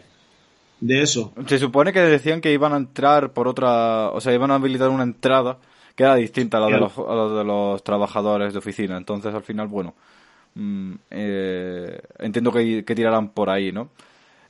de 0.80 1.02
eso. 1.02 1.34
Se 1.48 1.60
supone 1.60 1.92
que 1.92 2.00
decían 2.00 2.42
que 2.42 2.52
iban 2.52 2.74
a 2.74 2.78
entrar 2.78 3.32
por 3.32 3.48
otra, 3.48 4.10
o 4.10 4.22
sea, 4.22 4.34
iban 4.34 4.52
a 4.52 4.56
habilitar 4.56 4.90
una 4.90 5.04
entrada 5.04 5.58
que 5.96 6.04
era 6.04 6.16
distinta 6.16 6.58
a 6.58 6.62
la 6.62 6.68
de 6.68 6.78
los, 6.78 6.98
a 6.98 7.16
la 7.16 7.40
de 7.40 7.44
los 7.44 7.84
trabajadores 7.84 8.54
de 8.54 8.60
oficina. 8.60 8.98
Entonces, 8.98 9.34
al 9.34 9.42
final, 9.42 9.68
bueno, 9.68 9.96
mm, 10.54 10.94
eh, 11.10 12.00
entiendo 12.20 12.52
que, 12.52 12.86
que, 12.86 12.96
tirarán 12.96 13.30
por 13.30 13.50
ahí, 13.50 13.72
¿no? 13.72 13.90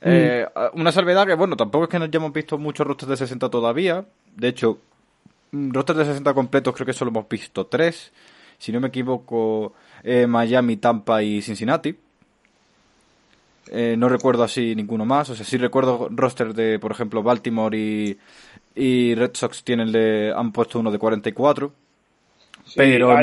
Eh, 0.02 0.46
mm. 0.54 0.78
una 0.80 0.92
salvedad 0.92 1.26
que, 1.26 1.34
bueno, 1.34 1.56
tampoco 1.56 1.84
es 1.84 1.90
que 1.90 1.98
no 1.98 2.04
hayamos 2.04 2.32
visto 2.34 2.58
muchos 2.58 2.86
rosters 2.86 3.08
de 3.10 3.16
60 3.16 3.48
todavía. 3.48 4.04
De 4.36 4.48
hecho, 4.48 4.78
mm, 5.52 5.70
rosters 5.72 6.00
de 6.00 6.04
60 6.04 6.34
completos 6.34 6.74
creo 6.74 6.86
que 6.86 6.92
solo 6.92 7.10
hemos 7.10 7.28
visto 7.28 7.66
tres. 7.66 8.12
Si 8.58 8.70
no 8.70 8.80
me 8.80 8.88
equivoco, 8.88 9.72
eh, 10.02 10.26
Miami, 10.26 10.76
Tampa 10.76 11.22
y 11.22 11.40
Cincinnati. 11.40 11.96
Eh, 13.70 13.96
no 13.96 14.08
recuerdo 14.08 14.42
así 14.42 14.74
ninguno 14.74 15.04
más. 15.04 15.30
O 15.30 15.34
sea, 15.34 15.44
sí 15.44 15.56
recuerdo 15.56 16.08
roster 16.10 16.54
de, 16.54 16.78
por 16.78 16.92
ejemplo, 16.92 17.22
Baltimore 17.22 17.76
y, 17.76 18.18
y 18.74 19.14
Red 19.14 19.32
Sox 19.34 19.64
tienen 19.64 19.92
de, 19.92 20.32
han 20.34 20.52
puesto 20.52 20.78
uno 20.78 20.90
de 20.90 20.98
44. 20.98 21.72
pero, 22.76 23.16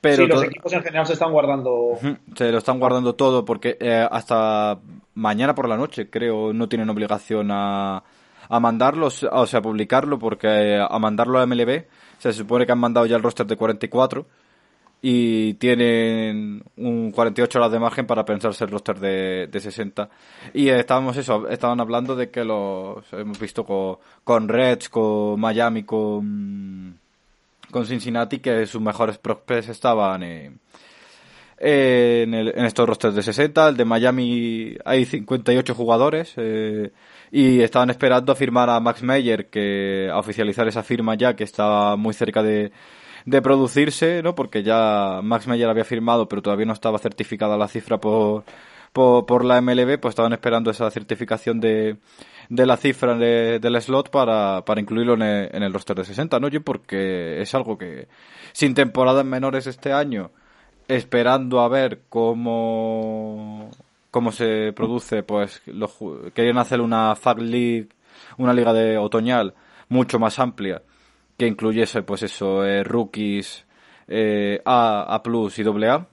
pero 0.00 0.26
los 0.26 0.44
equipos 0.44 0.72
en 0.72 0.82
general 0.82 1.06
se 1.06 1.12
están 1.12 1.32
guardando. 1.32 1.98
Se 2.34 2.50
lo 2.50 2.58
están 2.58 2.80
guardando 2.80 3.14
todo 3.14 3.44
porque 3.44 3.76
eh, 3.80 4.06
hasta 4.10 4.78
mañana 5.14 5.54
por 5.54 5.68
la 5.68 5.76
noche, 5.76 6.10
creo, 6.10 6.52
no 6.52 6.68
tienen 6.68 6.90
obligación 6.90 7.50
a, 7.50 8.02
a 8.48 8.60
mandarlo, 8.60 9.06
o 9.06 9.46
sea, 9.46 9.58
a 9.60 9.62
publicarlo, 9.62 10.18
porque 10.18 10.48
eh, 10.48 10.80
a 10.80 10.98
mandarlo 10.98 11.38
a 11.38 11.46
MLB 11.46 11.84
se 12.18 12.32
supone 12.32 12.66
que 12.66 12.72
han 12.72 12.78
mandado 12.78 13.06
ya 13.06 13.16
el 13.16 13.22
roster 13.22 13.46
de 13.46 13.56
44 13.56 14.26
y 15.04 15.54
tienen 15.54 16.62
un 16.76 17.10
48 17.10 17.58
horas 17.58 17.72
de 17.72 17.80
margen 17.80 18.06
para 18.06 18.24
pensarse 18.24 18.62
el 18.62 18.70
roster 18.70 19.00
de, 19.00 19.48
de 19.48 19.60
60. 19.60 20.08
Y 20.54 20.68
estábamos 20.68 21.16
eso, 21.16 21.48
estaban 21.48 21.80
hablando 21.80 22.14
de 22.14 22.30
que 22.30 22.44
los 22.44 23.04
hemos 23.12 23.38
visto 23.40 23.64
con, 23.64 23.98
con 24.22 24.48
Reds, 24.48 24.88
con 24.88 25.40
Miami, 25.40 25.82
con, 25.82 27.00
con 27.72 27.84
Cincinnati, 27.84 28.38
que 28.38 28.64
sus 28.64 28.80
mejores 28.80 29.18
prospects 29.18 29.70
estaban 29.70 30.22
en, 30.22 30.60
en, 31.58 32.34
el, 32.34 32.52
en, 32.56 32.64
estos 32.64 32.88
rosters 32.88 33.16
de 33.16 33.24
60. 33.24 33.70
El 33.70 33.76
de 33.76 33.84
Miami 33.84 34.76
hay 34.84 35.04
58 35.04 35.74
jugadores 35.74 36.32
eh, 36.36 36.92
y 37.32 37.60
estaban 37.60 37.90
esperando 37.90 38.30
a 38.30 38.36
firmar 38.36 38.70
a 38.70 38.78
Max 38.78 39.02
Meyer, 39.02 39.48
que 39.48 40.08
a 40.12 40.18
oficializar 40.18 40.68
esa 40.68 40.84
firma 40.84 41.16
ya, 41.16 41.34
que 41.34 41.42
está 41.42 41.96
muy 41.96 42.14
cerca 42.14 42.44
de 42.44 42.70
de 43.24 43.42
producirse, 43.42 44.22
¿no? 44.22 44.34
Porque 44.34 44.62
ya 44.62 45.20
Max 45.22 45.46
Meyer 45.46 45.68
había 45.68 45.84
firmado, 45.84 46.28
pero 46.28 46.42
todavía 46.42 46.66
no 46.66 46.72
estaba 46.72 46.98
certificada 46.98 47.56
la 47.56 47.68
cifra 47.68 47.98
por, 47.98 48.44
por, 48.92 49.44
la 49.44 49.60
MLB, 49.60 49.98
pues 50.00 50.12
estaban 50.12 50.32
esperando 50.32 50.70
esa 50.70 50.90
certificación 50.90 51.60
de, 51.60 51.96
de 52.48 52.66
la 52.66 52.76
cifra 52.76 53.14
del 53.16 53.80
slot 53.80 54.10
para, 54.10 54.64
para 54.64 54.80
incluirlo 54.80 55.14
en 55.14 55.22
el, 55.22 55.50
en 55.52 55.62
el 55.62 55.72
roster 55.72 55.96
de 55.96 56.04
60, 56.04 56.40
¿no? 56.40 56.48
Yo 56.48 56.62
porque 56.62 57.40
es 57.40 57.54
algo 57.54 57.78
que, 57.78 58.08
sin 58.52 58.74
temporadas 58.74 59.24
menores 59.24 59.66
este 59.66 59.92
año, 59.92 60.30
esperando 60.88 61.60
a 61.60 61.68
ver 61.68 62.02
cómo, 62.08 63.70
cómo 64.10 64.32
se 64.32 64.72
produce, 64.74 65.22
pues 65.22 65.62
los, 65.66 65.92
querían 66.34 66.58
hacer 66.58 66.80
una 66.80 67.14
FAC 67.14 67.38
League, 67.38 67.88
una 68.36 68.52
liga 68.52 68.72
de 68.72 68.98
otoñal 68.98 69.54
mucho 69.88 70.18
más 70.18 70.38
amplia 70.38 70.82
que 71.36 71.46
incluyese, 71.46 72.02
pues 72.02 72.22
eso, 72.22 72.64
eh, 72.64 72.84
rookies 72.84 73.66
eh, 74.08 74.60
A, 74.64 75.14
A 75.14 75.22
plus 75.22 75.58
y 75.58 75.64
AA. 75.64 76.06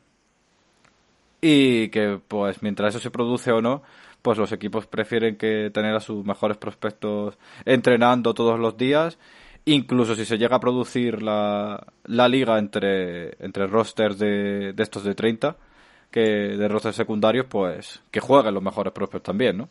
Y 1.41 1.89
que, 1.89 2.19
pues, 2.27 2.61
mientras 2.61 2.95
eso 2.95 2.99
se 2.99 3.11
produce 3.11 3.51
o 3.51 3.61
no, 3.61 3.81
pues 4.21 4.37
los 4.37 4.51
equipos 4.51 4.87
prefieren 4.87 5.37
que 5.37 5.69
tener 5.73 5.95
a 5.95 5.99
sus 5.99 6.25
mejores 6.25 6.57
prospectos 6.57 7.37
entrenando 7.65 8.33
todos 8.33 8.59
los 8.59 8.77
días. 8.77 9.17
Incluso 9.65 10.15
si 10.15 10.25
se 10.25 10.37
llega 10.37 10.57
a 10.57 10.59
producir 10.59 11.21
la, 11.21 11.85
la 12.05 12.27
liga 12.27 12.57
entre, 12.59 13.35
entre 13.43 13.67
rosters 13.67 14.17
de, 14.19 14.73
de 14.73 14.83
estos 14.83 15.03
de 15.03 15.15
30, 15.15 15.57
que 16.11 16.21
de 16.21 16.67
rosters 16.67 16.95
secundarios, 16.95 17.45
pues 17.47 18.01
que 18.11 18.19
jueguen 18.19 18.53
los 18.53 18.63
mejores 18.63 18.93
prospectos 18.93 19.23
también, 19.23 19.57
¿no? 19.57 19.69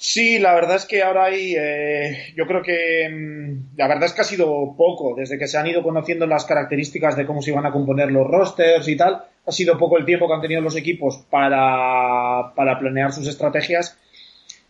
Sí, 0.00 0.38
la 0.38 0.54
verdad 0.54 0.76
es 0.76 0.84
que 0.84 1.02
ahora 1.02 1.24
hay, 1.24 1.56
eh, 1.58 2.32
yo 2.36 2.46
creo 2.46 2.62
que 2.62 3.08
mm, 3.10 3.76
la 3.76 3.88
verdad 3.88 4.04
es 4.04 4.12
que 4.12 4.20
ha 4.20 4.24
sido 4.24 4.76
poco, 4.76 5.16
desde 5.16 5.36
que 5.36 5.48
se 5.48 5.58
han 5.58 5.66
ido 5.66 5.82
conociendo 5.82 6.24
las 6.24 6.44
características 6.44 7.16
de 7.16 7.26
cómo 7.26 7.42
se 7.42 7.50
iban 7.50 7.66
a 7.66 7.72
componer 7.72 8.12
los 8.12 8.28
rosters 8.28 8.86
y 8.86 8.96
tal, 8.96 9.24
ha 9.44 9.50
sido 9.50 9.76
poco 9.76 9.98
el 9.98 10.04
tiempo 10.04 10.28
que 10.28 10.34
han 10.34 10.40
tenido 10.40 10.60
los 10.60 10.76
equipos 10.76 11.26
para, 11.28 12.54
para 12.54 12.78
planear 12.78 13.12
sus 13.12 13.26
estrategias. 13.26 13.98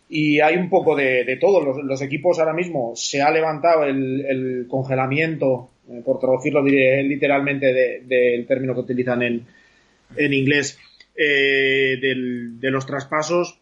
Y 0.09 0.39
hay 0.39 0.55
un 0.55 0.67
poco 0.67 0.95
de, 0.95 1.37
todo. 1.39 1.83
Los, 1.83 2.01
equipos 2.01 2.39
ahora 2.39 2.53
mismo 2.53 2.93
se 2.95 3.21
ha 3.21 3.29
levantado 3.29 3.83
el, 3.83 4.65
congelamiento, 4.67 5.69
eh, 5.91 6.01
por 6.03 6.19
traducirlo 6.19 6.63
literalmente 6.63 8.01
del 8.01 8.47
término 8.47 8.73
que 8.73 8.79
utilizan 8.79 9.21
en, 9.21 9.45
en 10.17 10.33
inglés, 10.33 10.79
eh, 11.15 11.99
de 12.01 12.71
los 12.71 12.87
traspasos 12.87 13.58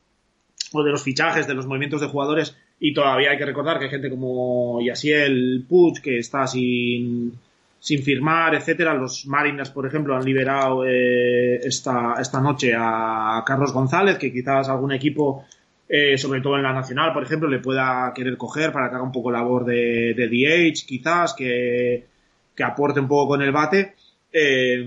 o 0.73 0.84
de 0.84 0.91
los 0.91 1.03
fichajes, 1.03 1.47
de 1.47 1.53
los 1.53 1.65
movimientos 1.65 2.01
de 2.01 2.08
jugadores, 2.08 2.56
y 2.80 2.93
todavía 2.93 3.32
hay 3.32 3.38
que 3.38 3.45
recordar 3.45 3.80
que 3.80 3.86
hay 3.86 3.91
gente 3.91 4.10
como 4.10 4.80
Yasiel 4.82 5.65
Puig 5.67 6.01
que 6.01 6.19
está 6.19 6.45
sin, 6.45 7.34
sin 7.80 8.03
firmar, 8.03 8.53
etcétera. 8.56 8.93
Los 8.93 9.25
Mariners, 9.25 9.71
por 9.71 9.88
ejemplo, 9.88 10.15
han 10.15 10.23
liberado 10.23 10.86
eh, 10.86 11.56
esta, 11.56 12.15
esta 12.19 12.39
noche 12.39 12.73
a 12.77 13.43
Carlos 13.45 13.73
González, 13.73 14.17
que 14.17 14.32
quizás 14.32 14.69
algún 14.69 14.91
equipo, 14.91 15.45
eh, 15.89 16.17
sobre 16.17 16.41
todo 16.41 16.58
en 16.58 16.63
la 16.63 16.73
nacional, 16.73 17.13
por 17.13 17.23
ejemplo, 17.23 17.49
le 17.49 17.60
pueda 17.60 18.12
querer 18.13 18.38
coger 18.38 18.71
para 18.71 18.89
que 18.89 18.95
haga 18.95 19.03
un 19.03 19.12
poco 19.12 19.32
labor 19.32 19.65
de, 19.65 20.13
de 20.13 20.27
DH, 20.27 20.86
quizás, 20.86 21.34
que, 21.34 22.06
que 22.56 22.63
aporte 22.63 22.99
un 22.99 23.08
poco 23.08 23.30
con 23.30 23.41
el 23.41 23.51
bate. 23.51 23.95
Eh, 24.32 24.86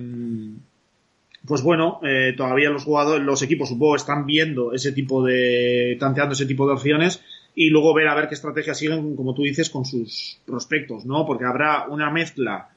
pues 1.51 1.63
bueno, 1.63 1.99
eh, 2.05 2.33
todavía 2.37 2.71
los 2.71 2.85
jugadores, 2.85 3.27
los 3.27 3.43
equipos 3.43 3.71
supongo 3.71 3.97
están 3.97 4.25
viendo 4.25 4.73
ese 4.73 4.93
tipo 4.93 5.25
de, 5.25 5.97
tanteando 5.99 6.35
ese 6.35 6.47
tipo 6.47 6.65
de 6.65 6.75
opciones 6.75 7.25
y 7.57 7.71
luego 7.71 7.93
ver 7.93 8.07
a 8.07 8.15
ver 8.15 8.29
qué 8.29 8.37
estrategia 8.37 8.73
siguen, 8.73 9.17
como 9.17 9.35
tú 9.35 9.43
dices, 9.43 9.69
con 9.69 9.85
sus 9.85 10.39
prospectos, 10.47 11.05
¿no? 11.07 11.27
Porque 11.27 11.45
habrá 11.45 11.89
una 11.89 12.09
mezcla 12.09 12.69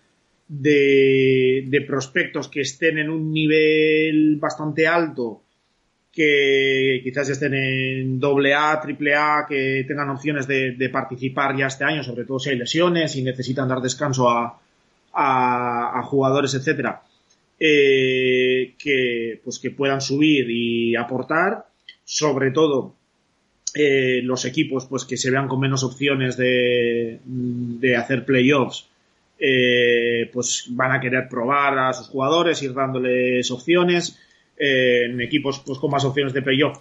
de, 0.48 1.66
de 1.68 1.82
prospectos 1.82 2.48
que 2.48 2.62
estén 2.62 2.98
en 2.98 3.12
un 3.12 3.32
nivel 3.32 4.38
bastante 4.38 4.88
alto, 4.88 5.44
que 6.12 7.00
quizás 7.04 7.30
estén 7.30 7.54
en 7.54 8.20
doble 8.20 8.56
A, 8.56 8.82
triple 8.82 9.14
A, 9.14 9.46
que 9.48 9.86
tengan 9.88 10.10
opciones 10.10 10.48
de, 10.48 10.90
participar 10.92 11.56
ya 11.56 11.68
este 11.68 11.84
año, 11.84 12.04
sobre 12.04 12.26
todo 12.26 12.40
si 12.40 12.50
hay 12.50 12.58
lesiones 12.58 13.16
y 13.18 13.22
necesitan 13.22 13.68
dar 13.68 13.82
descanso 13.82 14.32
a, 14.32 14.60
a 15.14 16.02
jugadores, 16.06 16.56
etcétera 16.56 17.04
eh, 17.60 18.76
que, 18.78 19.40
pues 19.44 19.60
que 19.60 19.72
puedan 19.72 20.02
subir 20.02 20.50
y 20.50 20.96
aportar, 20.96 21.66
sobre 22.04 22.52
todo 22.52 22.96
eh, 23.76 24.22
los 24.24 24.46
equipos 24.46 24.86
pues 24.86 25.06
que 25.06 25.18
se 25.18 25.32
vean 25.32 25.48
con 25.48 25.60
menos 25.60 25.84
opciones 25.84 26.38
de, 26.38 27.20
de 27.26 27.96
hacer 27.96 28.26
playoffs, 28.26 28.88
eh, 29.40 30.30
pues 30.32 30.68
van 30.70 30.92
a 30.92 31.00
querer 31.00 31.28
probar 31.28 31.78
a 31.78 31.94
sus 31.94 32.08
jugadores, 32.08 32.62
ir 32.62 32.74
dándoles 32.74 33.50
opciones, 33.52 34.20
eh, 34.58 35.06
en 35.06 35.20
equipos 35.22 35.64
pues 35.66 35.80
con 35.80 35.92
más 35.92 36.06
opciones 36.06 36.34
de 36.34 36.42
playoff. 36.42 36.80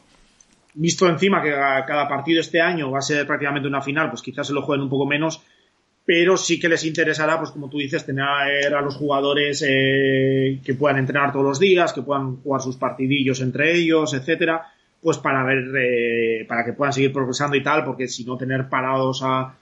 Visto 0.74 1.08
encima 1.08 1.42
que 1.42 1.50
cada 1.50 2.08
partido 2.08 2.40
este 2.40 2.60
año 2.60 2.90
va 2.90 2.98
a 2.98 3.02
ser 3.02 3.26
prácticamente 3.26 3.68
una 3.68 3.82
final, 3.82 4.10
pues 4.10 4.22
quizás 4.22 4.46
se 4.46 4.52
lo 4.52 4.62
jueguen 4.62 4.84
un 4.84 4.90
poco 4.90 5.06
menos, 5.06 5.42
pero 6.04 6.36
sí 6.36 6.58
que 6.58 6.68
les 6.68 6.84
interesará, 6.84 7.38
pues 7.38 7.50
como 7.50 7.68
tú 7.68 7.78
dices, 7.78 8.04
tener 8.04 8.24
a 8.74 8.80
los 8.80 8.96
jugadores 8.96 9.64
eh, 9.66 10.58
que 10.64 10.74
puedan 10.74 10.98
entrenar 10.98 11.32
todos 11.32 11.44
los 11.44 11.60
días, 11.60 11.92
que 11.92 12.02
puedan 12.02 12.36
jugar 12.36 12.60
sus 12.60 12.76
partidillos 12.76 13.40
entre 13.40 13.76
ellos, 13.76 14.12
etcétera, 14.14 14.66
pues 15.00 15.18
para 15.18 15.44
ver, 15.44 15.64
eh, 15.78 16.44
para 16.48 16.64
que 16.64 16.72
puedan 16.72 16.92
seguir 16.92 17.12
progresando 17.12 17.56
y 17.56 17.62
tal, 17.62 17.84
porque 17.84 18.08
si 18.08 18.24
no 18.24 18.36
tener 18.36 18.68
parados 18.68 19.20
a, 19.22 19.54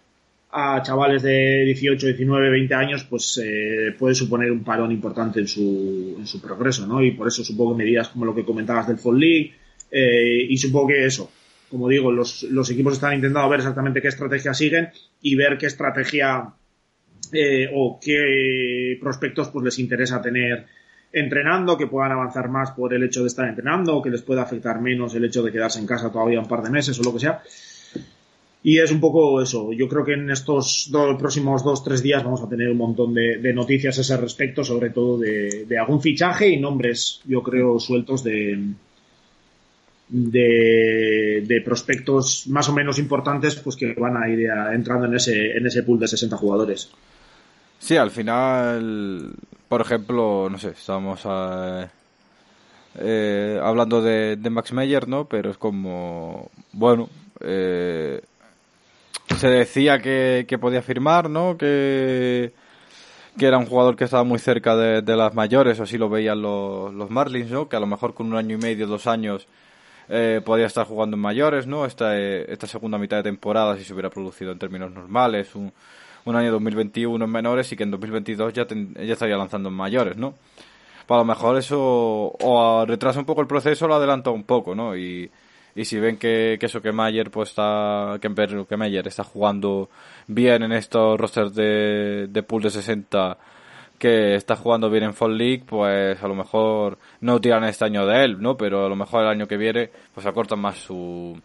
a 0.53 0.83
chavales 0.83 1.23
de 1.23 1.65
18, 1.65 2.07
19, 2.07 2.51
20 2.51 2.75
años, 2.75 3.05
pues 3.05 3.41
eh, 3.43 3.95
puede 3.99 4.15
suponer 4.15 4.51
un 4.51 4.65
parón 4.65 4.91
importante 4.91 5.41
en 5.41 5.49
su, 5.49 6.17
en 6.19 6.27
su 6.27 6.41
progreso, 6.41 6.87
¿no? 6.87 7.03
Y 7.03 7.13
por 7.13 7.29
eso 7.29 7.45
supongo 7.45 7.75
medidas 7.75 8.09
como 8.09 8.25
lo 8.25 8.35
que 8.35 8.45
comentabas 8.45 8.89
del 8.89 8.99
Fall 8.99 9.19
League, 9.19 9.53
eh, 9.91 10.47
y 10.49 10.57
supongo 10.57 10.89
que 10.89 11.05
eso, 11.05 11.31
como 11.71 11.89
digo, 11.89 12.11
los, 12.11 12.43
equipos 12.71 12.95
están 12.95 13.15
intentando 13.15 13.49
ver 13.49 13.61
exactamente 13.61 14.03
qué 14.03 14.09
estrategia 14.09 14.53
siguen 14.53 14.89
y 15.23 15.37
ver 15.37 15.57
qué 15.57 15.67
estrategia 15.67 16.53
eh, 17.33 17.71
o 17.73 18.01
qué 18.03 18.99
prospectos 19.01 19.49
pues 19.49 19.65
les 19.65 19.79
interesa 19.79 20.21
tener 20.21 20.67
entrenando, 21.13 21.77
que 21.77 21.87
puedan 21.87 22.13
avanzar 22.13 22.49
más 22.49 22.73
por 22.73 22.93
el 22.95 23.03
hecho 23.03 23.23
de 23.23 23.29
estar 23.29 23.49
entrenando 23.49 23.97
o 23.97 24.03
que 24.03 24.11
les 24.11 24.23
pueda 24.23 24.43
afectar 24.43 24.81
menos 24.81 25.15
el 25.15 25.25
hecho 25.25 25.43
de 25.43 25.53
quedarse 25.53 25.79
en 25.79 25.87
casa 25.87 26.11
todavía 26.11 26.41
un 26.41 26.49
par 26.49 26.63
de 26.63 26.71
meses 26.71 26.99
o 26.99 27.03
lo 27.03 27.13
que 27.13 27.21
sea. 27.21 27.43
Y 28.63 28.79
es 28.79 28.93
un 28.93 29.01
poco 29.01 29.41
eso. 29.41 29.73
Yo 29.73 29.89
creo 29.89 30.05
que 30.05 30.13
en 30.13 30.31
estos 30.31 30.89
dos, 30.91 31.17
próximos 31.19 31.65
dos, 31.65 31.83
tres 31.83 32.03
días 32.03 32.23
vamos 32.23 32.43
a 32.43 32.49
tener 32.49 32.69
un 32.69 32.77
montón 32.77 33.15
de, 33.15 33.53
noticias 33.55 33.97
a 33.99 34.01
ese 34.03 34.17
respecto, 34.17 34.63
sobre 34.65 34.91
todo 34.91 35.19
de, 35.19 35.79
algún 35.79 36.01
fichaje 36.01 36.49
y 36.49 36.61
nombres, 36.61 37.23
yo 37.25 37.43
creo, 37.43 37.81
sueltos 37.81 38.23
de, 38.23 38.59
de, 40.11 41.63
prospectos 41.65 42.47
más 42.49 42.69
o 42.69 42.73
menos 42.73 42.99
importantes, 42.99 43.57
pues 43.57 43.77
que 43.77 43.95
van 43.95 44.17
a 44.17 44.29
ir 44.29 44.49
entrando 44.73 45.07
en 45.07 45.15
ese, 45.15 45.57
en 45.57 45.67
ese 45.67 45.83
pool 45.83 45.99
de 45.99 46.09
60 46.09 46.37
jugadores. 46.37 46.91
Sí, 47.79 47.97
al 47.97 48.11
final, 48.11 49.33
por 49.69 49.81
ejemplo, 49.81 50.49
no 50.51 50.59
sé, 50.59 50.71
estamos 50.71 51.23
eh, 52.99 53.61
hablando 53.63 54.03
de, 54.03 54.37
Max 54.51 54.73
Meyer, 54.73 55.09
¿no? 55.09 55.27
Pero 55.27 55.51
es 55.51 55.57
como, 55.57 56.51
bueno, 56.73 57.09
eh, 57.41 58.21
se 59.39 59.49
decía 59.49 60.01
que, 60.01 60.59
podía 60.61 60.83
firmar, 60.83 61.31
¿no? 61.31 61.57
Que, 61.57 62.53
que 63.39 63.47
era 63.47 63.59
un 63.59 63.67
jugador 63.67 63.97
que 63.97 64.05
estaba 64.05 64.25
muy 64.25 64.39
cerca 64.39 64.77
de, 64.77 65.17
las 65.17 65.35
mayores, 65.35 65.81
o 65.81 65.85
así 65.85 65.97
lo 65.97 66.11
veían 66.11 66.43
los, 66.43 66.93
los, 66.93 67.11
Marlins, 67.11 67.51
¿no? 67.51 67.69
Que 67.69 67.77
a 67.77 67.81
lo 67.81 67.87
mejor 67.87 68.13
con 68.13 68.27
un 68.27 68.37
año 68.37 68.57
y 68.57 68.61
medio, 68.61 68.87
dos 68.87 69.07
años, 69.07 69.47
eh, 70.11 70.41
podía 70.45 70.67
estar 70.67 70.87
jugando 70.87 71.17
en 71.17 71.21
mayores, 71.21 71.67
¿no? 71.67 71.87
Esta, 71.87 72.19
esta 72.19 72.67
segunda 72.67 72.99
mitad 72.99 73.19
de 73.19 73.23
temporada, 73.23 73.77
si 73.77 73.85
se 73.85 73.93
hubiera 73.93 74.11
producido 74.11 74.51
en 74.51 74.59
términos 74.59 74.91
normales, 74.91 75.55
un, 75.55 75.73
un 76.25 76.37
año 76.37 76.51
2021 76.51 77.25
en 77.25 77.31
menores 77.31 77.71
y 77.73 77.77
que 77.77 77.85
en 77.85 77.93
2022 77.93 78.53
ya, 78.53 78.67
ya 78.67 79.13
estaría 79.13 79.37
lanzando 79.37 79.69
en 79.69 79.75
mayores, 79.77 80.17
¿no? 80.17 80.35
Pues 81.07 81.17
a 81.17 81.21
lo 81.21 81.25
mejor 81.25 81.57
eso 81.57 81.79
o 82.41 82.85
retrasa 82.87 83.21
un 83.21 83.25
poco 83.25 83.41
el 83.41 83.47
proceso 83.47 83.85
o 83.85 83.89
lo 83.89 83.95
adelanta 83.95 84.31
un 84.31 84.45
poco, 84.45 84.75
¿no? 84.75 84.97
Y, 84.97 85.31
y 85.75 85.85
si 85.85 85.99
ven 85.99 86.17
que, 86.17 86.57
que 86.59 86.67
eso 86.67 86.83
que 86.83 86.93
Mayer 86.93 87.31
pues 87.31 87.51
está 87.51 88.19
que, 88.21 88.29
que 88.69 88.77
Mayer 88.77 89.07
está 89.07 89.25
jugando 89.25 89.91
bien 90.27 90.63
en 90.65 90.73
estos 90.73 91.19
rosters 91.19 91.55
de, 91.55 92.27
de 92.29 92.43
pool 92.43 92.63
de 92.63 92.71
60 92.71 93.39
que 94.01 94.35
está 94.35 94.57
jugando 94.57 94.89
bien 94.89 95.05
en 95.05 95.15
Fall 95.15 95.37
League, 95.37 95.63
pues 95.67 96.21
a 96.23 96.27
lo 96.27 96.35
mejor 96.35 96.99
no 97.21 97.39
tiran 97.39 97.65
este 97.65 97.85
año 97.85 98.07
de 98.07 98.25
él, 98.25 98.41
¿no? 98.41 98.57
Pero 98.57 98.87
a 98.87 98.89
lo 98.89 98.97
mejor 98.97 99.23
el 99.23 99.29
año 99.29 99.47
que 99.47 99.59
viene, 99.59 99.91
pues 100.15 100.25
acortan 100.25 100.59
más 100.59 100.79
su, 100.79 101.39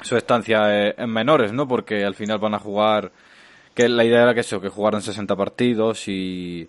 su 0.00 0.16
estancia 0.16 0.88
en 0.88 1.10
menores, 1.10 1.52
¿no? 1.52 1.68
Porque 1.68 2.06
al 2.06 2.14
final 2.14 2.38
van 2.38 2.54
a 2.54 2.58
jugar 2.58 3.12
que 3.74 3.86
la 3.86 4.02
idea 4.04 4.22
era 4.22 4.32
que 4.32 4.40
eso, 4.40 4.62
que 4.62 4.70
jugaran 4.70 5.02
60 5.02 5.36
partidos 5.36 6.08
y, 6.08 6.66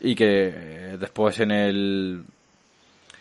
y 0.00 0.14
que 0.14 0.52
eh, 0.54 0.96
después 0.98 1.38
en 1.40 1.50
el 1.50 2.24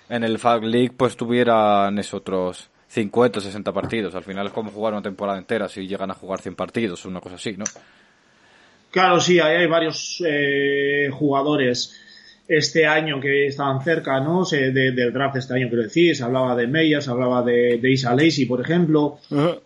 en 0.08 0.24
el 0.24 0.40
FAC 0.40 0.64
League 0.64 0.94
pues 0.96 1.18
tuvieran 1.18 2.00
esos 2.00 2.22
otros 2.22 2.70
50 2.88 3.42
60 3.42 3.74
partidos. 3.74 4.16
Al 4.16 4.24
final 4.24 4.48
es 4.48 4.54
como 4.54 4.72
jugar 4.72 4.94
una 4.94 5.02
temporada 5.02 5.38
entera 5.38 5.68
si 5.68 5.86
llegan 5.86 6.12
a 6.12 6.14
jugar 6.14 6.40
100 6.40 6.56
partidos 6.56 7.06
o 7.06 7.10
una 7.10 7.20
cosa 7.20 7.36
así, 7.36 7.58
¿no? 7.58 7.66
Claro, 8.92 9.20
sí, 9.20 9.40
ahí 9.40 9.58
hay 9.58 9.68
varios 9.68 10.24
eh, 10.26 11.10
jugadores 11.12 11.94
este 12.48 12.86
año 12.86 13.20
que 13.20 13.48
estaban 13.48 13.84
cerca, 13.84 14.20
¿no? 14.22 14.46
Se, 14.46 14.72
del 14.72 15.12
draft 15.12 15.36
este 15.36 15.54
año, 15.56 15.68
quiero 15.68 15.84
decir, 15.84 16.16
se 16.16 16.24
hablaba 16.24 16.56
de 16.56 16.68
Meyers, 16.68 17.06
se 17.06 17.12
hablaba 17.12 17.44
de, 17.44 17.78
de 17.78 17.92
Isa 17.92 18.16
Lacey, 18.16 18.46
por 18.46 18.62
ejemplo. 18.62 19.20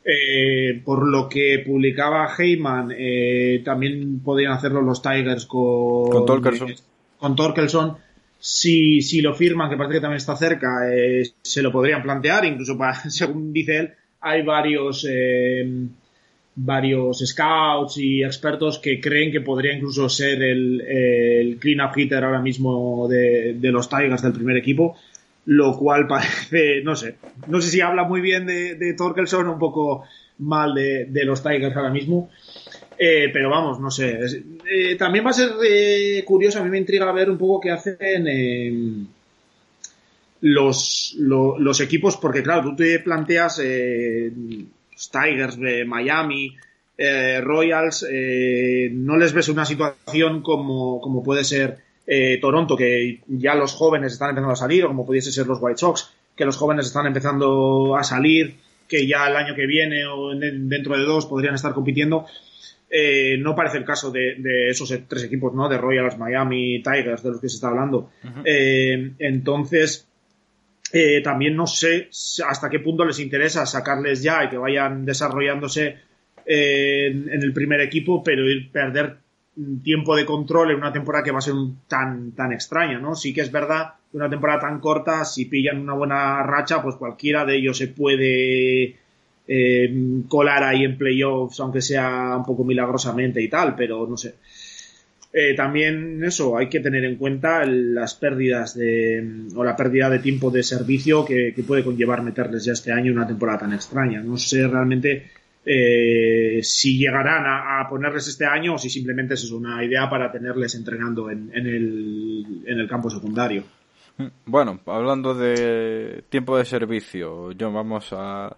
Eh, 0.03 0.81
por 0.83 1.07
lo 1.07 1.29
que 1.29 1.63
publicaba 1.65 2.29
Heyman, 2.35 2.93
eh, 2.97 3.61
también 3.63 4.19
podrían 4.21 4.53
hacerlo 4.53 4.81
los 4.81 5.01
Tigers 5.01 5.45
con, 5.45 6.09
con 6.09 6.25
Torkelson. 6.25 6.73
con 7.19 7.35
Torkelson. 7.35 7.97
Si, 8.39 9.01
si 9.01 9.21
lo 9.21 9.35
firman, 9.35 9.69
que 9.69 9.77
parece 9.77 9.95
que 9.95 10.01
también 10.01 10.17
está 10.17 10.35
cerca, 10.35 10.91
eh, 10.91 11.23
se 11.43 11.61
lo 11.61 11.71
podrían 11.71 12.01
plantear, 12.01 12.45
incluso 12.45 12.75
para, 12.75 12.95
según 13.09 13.53
dice 13.53 13.77
él, 13.77 13.91
hay 14.21 14.41
varios 14.41 15.05
varios 16.55 17.19
scouts 17.19 17.97
y 17.97 18.23
expertos 18.23 18.79
que 18.79 18.99
creen 18.99 19.31
que 19.31 19.41
podría 19.41 19.73
incluso 19.73 20.09
ser 20.09 20.41
el, 20.43 21.57
clean-up 21.59 21.91
hitter 21.95 22.23
ahora 22.23 22.41
mismo 22.41 23.07
de, 23.07 23.57
los 23.61 23.89
Tigers 23.89 24.21
del 24.21 24.33
primer 24.33 24.57
equipo, 24.57 24.97
lo 25.45 25.77
cual 25.77 26.07
parece, 26.09 26.81
no 26.83 26.95
sé, 26.95 27.15
no 27.47 27.61
sé 27.61 27.69
si 27.69 27.81
habla 27.81 28.03
muy 28.03 28.21
bien 28.21 28.45
de, 28.45 28.75
de 28.75 28.93
Torkelson 28.93 29.47
o 29.47 29.53
un 29.53 29.59
poco 29.59 30.03
mal 30.39 30.73
de, 30.73 31.25
los 31.25 31.41
Tigers 31.41 31.75
ahora 31.75 31.89
mismo. 31.89 32.29
Eh, 32.97 33.29
pero 33.33 33.49
vamos, 33.49 33.79
no 33.79 33.89
sé. 33.89 34.19
Eh, 34.69 34.95
también 34.95 35.25
va 35.25 35.31
a 35.31 35.33
ser 35.33 35.49
eh, 35.65 36.23
curioso, 36.23 36.59
a 36.59 36.63
mí 36.63 36.69
me 36.69 36.77
intriga 36.77 37.11
ver 37.11 37.31
un 37.31 37.37
poco 37.37 37.59
qué 37.59 37.71
hacen 37.71 39.07
los, 40.41 41.15
los 41.17 41.81
equipos, 41.81 42.17
porque 42.17 42.43
claro, 42.43 42.69
tú 42.69 42.75
te 42.75 42.99
planteas 42.99 43.59
Tigers, 45.09 45.57
de 45.57 45.85
Miami, 45.85 46.55
eh, 47.03 47.41
Royals, 47.41 48.05
eh, 48.07 48.89
no 48.93 49.17
les 49.17 49.33
ves 49.33 49.49
una 49.49 49.65
situación 49.65 50.43
como, 50.43 51.01
como 51.01 51.23
puede 51.23 51.43
ser 51.43 51.79
eh, 52.05 52.37
Toronto, 52.39 52.77
que 52.77 53.21
ya 53.27 53.55
los 53.55 53.73
jóvenes 53.73 54.13
están 54.13 54.29
empezando 54.29 54.53
a 54.53 54.55
salir, 54.55 54.85
o 54.85 54.89
como 54.89 55.05
pudiese 55.05 55.31
ser 55.31 55.47
los 55.47 55.57
White 55.59 55.79
Sox, 55.79 56.13
que 56.35 56.45
los 56.45 56.57
jóvenes 56.57 56.85
están 56.85 57.07
empezando 57.07 57.95
a 57.95 58.03
salir, 58.03 58.55
que 58.87 59.07
ya 59.07 59.27
el 59.27 59.35
año 59.35 59.55
que 59.55 59.65
viene 59.65 60.05
o 60.05 60.35
dentro 60.35 60.95
de 60.95 61.03
dos 61.03 61.25
podrían 61.25 61.55
estar 61.55 61.73
compitiendo. 61.73 62.25
no 63.39 63.55
parece 63.55 63.77
el 63.77 63.85
caso 63.85 64.11
de, 64.11 64.69
esos 64.69 64.93
tres 65.07 65.23
equipos, 65.23 65.53
¿no? 65.55 65.69
De 65.69 65.77
Royals, 65.77 66.17
Miami, 66.17 66.83
Tigers, 66.83 67.23
de 67.23 67.31
los 67.31 67.39
que 67.41 67.49
se 67.49 67.55
está 67.55 67.69
hablando. 67.69 68.11
entonces, 68.45 70.07
eh, 70.93 71.21
también 71.21 71.55
no 71.55 71.67
sé 71.67 72.09
hasta 72.45 72.69
qué 72.69 72.79
punto 72.79 73.05
les 73.05 73.19
interesa 73.19 73.65
sacarles 73.65 74.21
ya 74.21 74.43
y 74.43 74.49
que 74.49 74.57
vayan 74.57 75.05
desarrollándose 75.05 75.97
eh, 76.45 77.07
en, 77.07 77.41
el 77.41 77.53
primer 77.53 77.81
equipo, 77.81 78.23
pero 78.23 78.49
ir 78.49 78.71
perder 78.71 79.17
tiempo 79.83 80.15
de 80.15 80.25
control 80.25 80.71
en 80.71 80.77
una 80.77 80.91
temporada 80.91 81.23
que 81.23 81.31
va 81.31 81.39
a 81.39 81.41
ser 81.41 81.53
tan, 81.87 82.31
tan 82.31 82.51
extraña, 82.51 82.99
¿no? 82.99 83.15
Sí 83.15 83.33
que 83.33 83.41
es 83.41 83.51
verdad 83.51 83.93
que 84.11 84.17
una 84.17 84.29
temporada 84.29 84.61
tan 84.61 84.79
corta, 84.79 85.23
si 85.23 85.45
pillan 85.45 85.79
una 85.79 85.93
buena 85.93 86.43
racha, 86.43 86.81
pues 86.81 86.95
cualquiera 86.95 87.45
de 87.45 87.57
ellos 87.57 87.77
se 87.77 87.87
puede 87.87 88.95
eh, 89.47 90.23
colar 90.27 90.63
ahí 90.63 90.83
en 90.83 90.97
playoffs, 90.97 91.59
aunque 91.59 91.81
sea 91.81 92.35
un 92.37 92.45
poco 92.45 92.63
milagrosamente 92.63 93.41
y 93.41 93.49
tal, 93.49 93.75
pero 93.75 94.07
no 94.07 94.17
sé. 94.17 94.35
Eh, 95.33 95.55
también 95.55 96.21
eso, 96.25 96.57
hay 96.57 96.67
que 96.67 96.81
tener 96.81 97.05
en 97.05 97.15
cuenta 97.15 97.65
las 97.65 98.15
pérdidas 98.15 98.75
de, 98.75 99.47
o 99.55 99.63
la 99.63 99.77
pérdida 99.77 100.09
de 100.09 100.19
tiempo 100.19 100.51
de 100.51 100.61
servicio 100.61 101.23
que, 101.23 101.53
puede 101.65 101.85
conllevar 101.85 102.21
meterles 102.21 102.65
ya 102.65 102.73
este 102.73 102.91
año 102.91 103.13
una 103.13 103.27
temporada 103.27 103.59
tan 103.59 103.73
extraña. 103.73 104.21
No 104.21 104.35
sé 104.37 104.67
realmente 104.67 105.31
eh, 105.65 106.59
si 106.63 106.97
llegarán 106.97 107.45
a, 107.45 107.87
ponerles 107.89 108.27
este 108.27 108.45
año 108.45 108.75
o 108.75 108.77
si 108.77 108.89
simplemente 108.89 109.35
es 109.35 109.51
una 109.51 109.83
idea 109.85 110.09
para 110.09 110.31
tenerles 110.31 110.75
entrenando 110.75 111.29
en, 111.29 111.49
el, 111.53 112.63
en 112.65 112.79
el 112.79 112.87
campo 112.89 113.09
secundario. 113.09 113.63
Bueno, 114.45 114.81
hablando 114.85 115.33
de 115.33 116.25
tiempo 116.29 116.57
de 116.57 116.65
servicio, 116.65 117.53
yo 117.53 117.71
vamos 117.71 118.09
a 118.11 118.55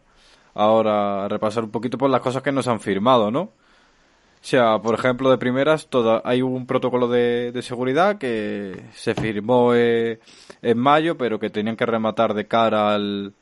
ahora 0.56 1.26
a 1.26 1.30
repasar 1.30 1.64
un 1.64 1.72
poquito 1.72 1.98
por 1.98 2.10
las 2.10 2.22
cosas 2.22 2.42
que 2.42 2.52
nos 2.52 2.68
han 2.68 2.80
firmado, 2.80 3.30
¿no? 3.32 3.52
O 4.44 4.46
sea, 4.46 4.80
por 4.80 4.94
ejemplo, 4.94 5.32
de 5.32 5.38
primeras, 5.38 5.88
toda, 5.88 6.22
hay 6.26 6.42
un 6.42 6.66
protocolo 6.66 7.08
de, 7.08 7.58
seguridad 7.62 8.18
que 8.18 8.76
se 8.94 9.16
firmó 9.16 9.74
eh, 9.74 10.20
en 10.62 10.78
mayo, 10.78 11.18
pero 11.18 11.40
que 11.40 11.50
tenían 11.50 11.78
que 11.78 11.86
rematar 11.86 12.34
de 12.34 12.46
cara 12.46 12.94
al, 12.94 13.34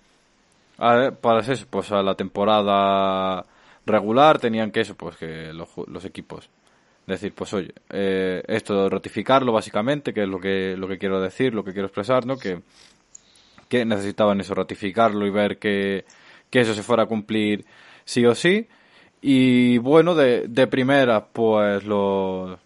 a, 0.78 1.10
para 1.20 1.40
eso, 1.40 1.66
pues 1.72 1.92
a 1.92 2.04
la 2.04 2.14
temporada 2.14 3.44
regular, 3.84 4.38
tenían 4.38 4.70
que 4.70 4.82
eso, 4.82 4.94
pues 4.94 5.18
que 5.18 5.52
los, 5.54 5.70
los 5.88 6.06
equipos 6.06 6.52
decir, 7.08 7.34
pues 7.34 7.52
oye, 7.54 7.74
eh, 7.90 8.44
esto 8.48 8.88
ratificarlo 8.88 9.52
básicamente, 9.52 10.14
que 10.14 10.24
es 10.24 10.30
lo 10.30 10.40
que 10.40 10.76
lo 10.78 10.88
que 10.88 11.00
quiero 11.00 11.20
decir, 11.20 11.54
lo 11.54 11.64
que 11.64 11.74
quiero 11.74 11.88
expresar, 11.88 12.26
¿no? 12.28 12.38
Que 12.38 12.62
que 13.70 13.86
necesitaban 13.86 14.40
eso 14.40 14.54
ratificarlo 14.54 15.26
y 15.26 15.32
ver 15.32 15.58
que 15.58 16.06
que 16.50 16.62
eso 16.62 16.74
se 16.74 16.84
fuera 16.84 17.04
a 17.04 17.08
cumplir 17.08 17.66
sí 18.06 18.26
o 18.26 18.36
sí 18.36 18.68
y 19.22 19.78
bueno, 19.78 20.16
de, 20.16 20.48
de 20.48 20.68
primera, 20.68 21.26
pues 21.26 21.84
los 21.84 22.58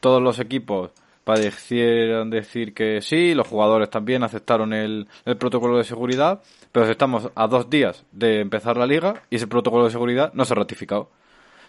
todos 0.00 0.22
los 0.22 0.38
equipos 0.38 0.90
parecieron 1.24 2.28
decir 2.30 2.74
que 2.74 3.00
sí, 3.00 3.34
los 3.34 3.48
jugadores 3.48 3.88
también 3.90 4.22
aceptaron 4.22 4.72
el, 4.72 5.08
el 5.24 5.36
protocolo 5.36 5.78
de 5.78 5.84
seguridad, 5.84 6.42
pero 6.72 6.90
estamos 6.90 7.30
a 7.34 7.46
dos 7.46 7.70
días 7.70 8.04
de 8.12 8.40
empezar 8.40 8.76
la 8.76 8.86
liga 8.86 9.22
y 9.30 9.36
ese 9.36 9.46
protocolo 9.46 9.84
de 9.84 9.90
seguridad 9.90 10.32
no 10.34 10.44
se 10.44 10.52
ha 10.52 10.56
ratificado. 10.56 11.08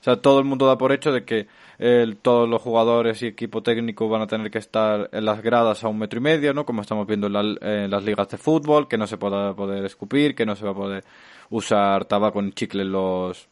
O 0.02 0.04
sea, 0.06 0.18
todo 0.18 0.40
el 0.40 0.46
mundo 0.46 0.68
da 0.68 0.78
por 0.78 0.92
hecho 0.92 1.12
de 1.12 1.24
que 1.24 1.48
el, 1.80 2.18
todos 2.18 2.48
los 2.48 2.62
jugadores 2.62 3.24
y 3.24 3.28
equipo 3.28 3.64
técnico 3.64 4.08
van 4.08 4.22
a 4.22 4.28
tener 4.28 4.52
que 4.52 4.60
estar 4.60 5.10
en 5.12 5.26
las 5.26 5.42
gradas 5.42 5.84
a 5.84 5.88
un 5.88 5.98
metro 5.98 6.20
y 6.20 6.22
medio, 6.22 6.54
¿no? 6.54 6.66
Como 6.66 6.82
estamos 6.82 7.08
viendo 7.08 7.28
en, 7.28 7.58
en 7.62 7.90
las 7.90 8.04
ligas 8.04 8.28
de 8.30 8.38
fútbol, 8.38 8.88
que 8.88 8.98
no 8.98 9.08
se 9.08 9.18
pueda 9.18 9.56
poder 9.56 9.84
escupir, 9.86 10.36
que 10.36 10.46
no 10.46 10.56
se 10.56 10.66
va 10.66 10.72
a 10.72 10.76
poder 10.76 11.04
usar 11.50 12.06
tabaco 12.06 12.40
en 12.40 12.52
chicle 12.54 12.84
en 12.84 12.92
los, 12.92 13.48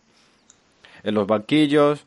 en 1.04 1.14
los 1.14 1.28
banquillos, 1.28 2.06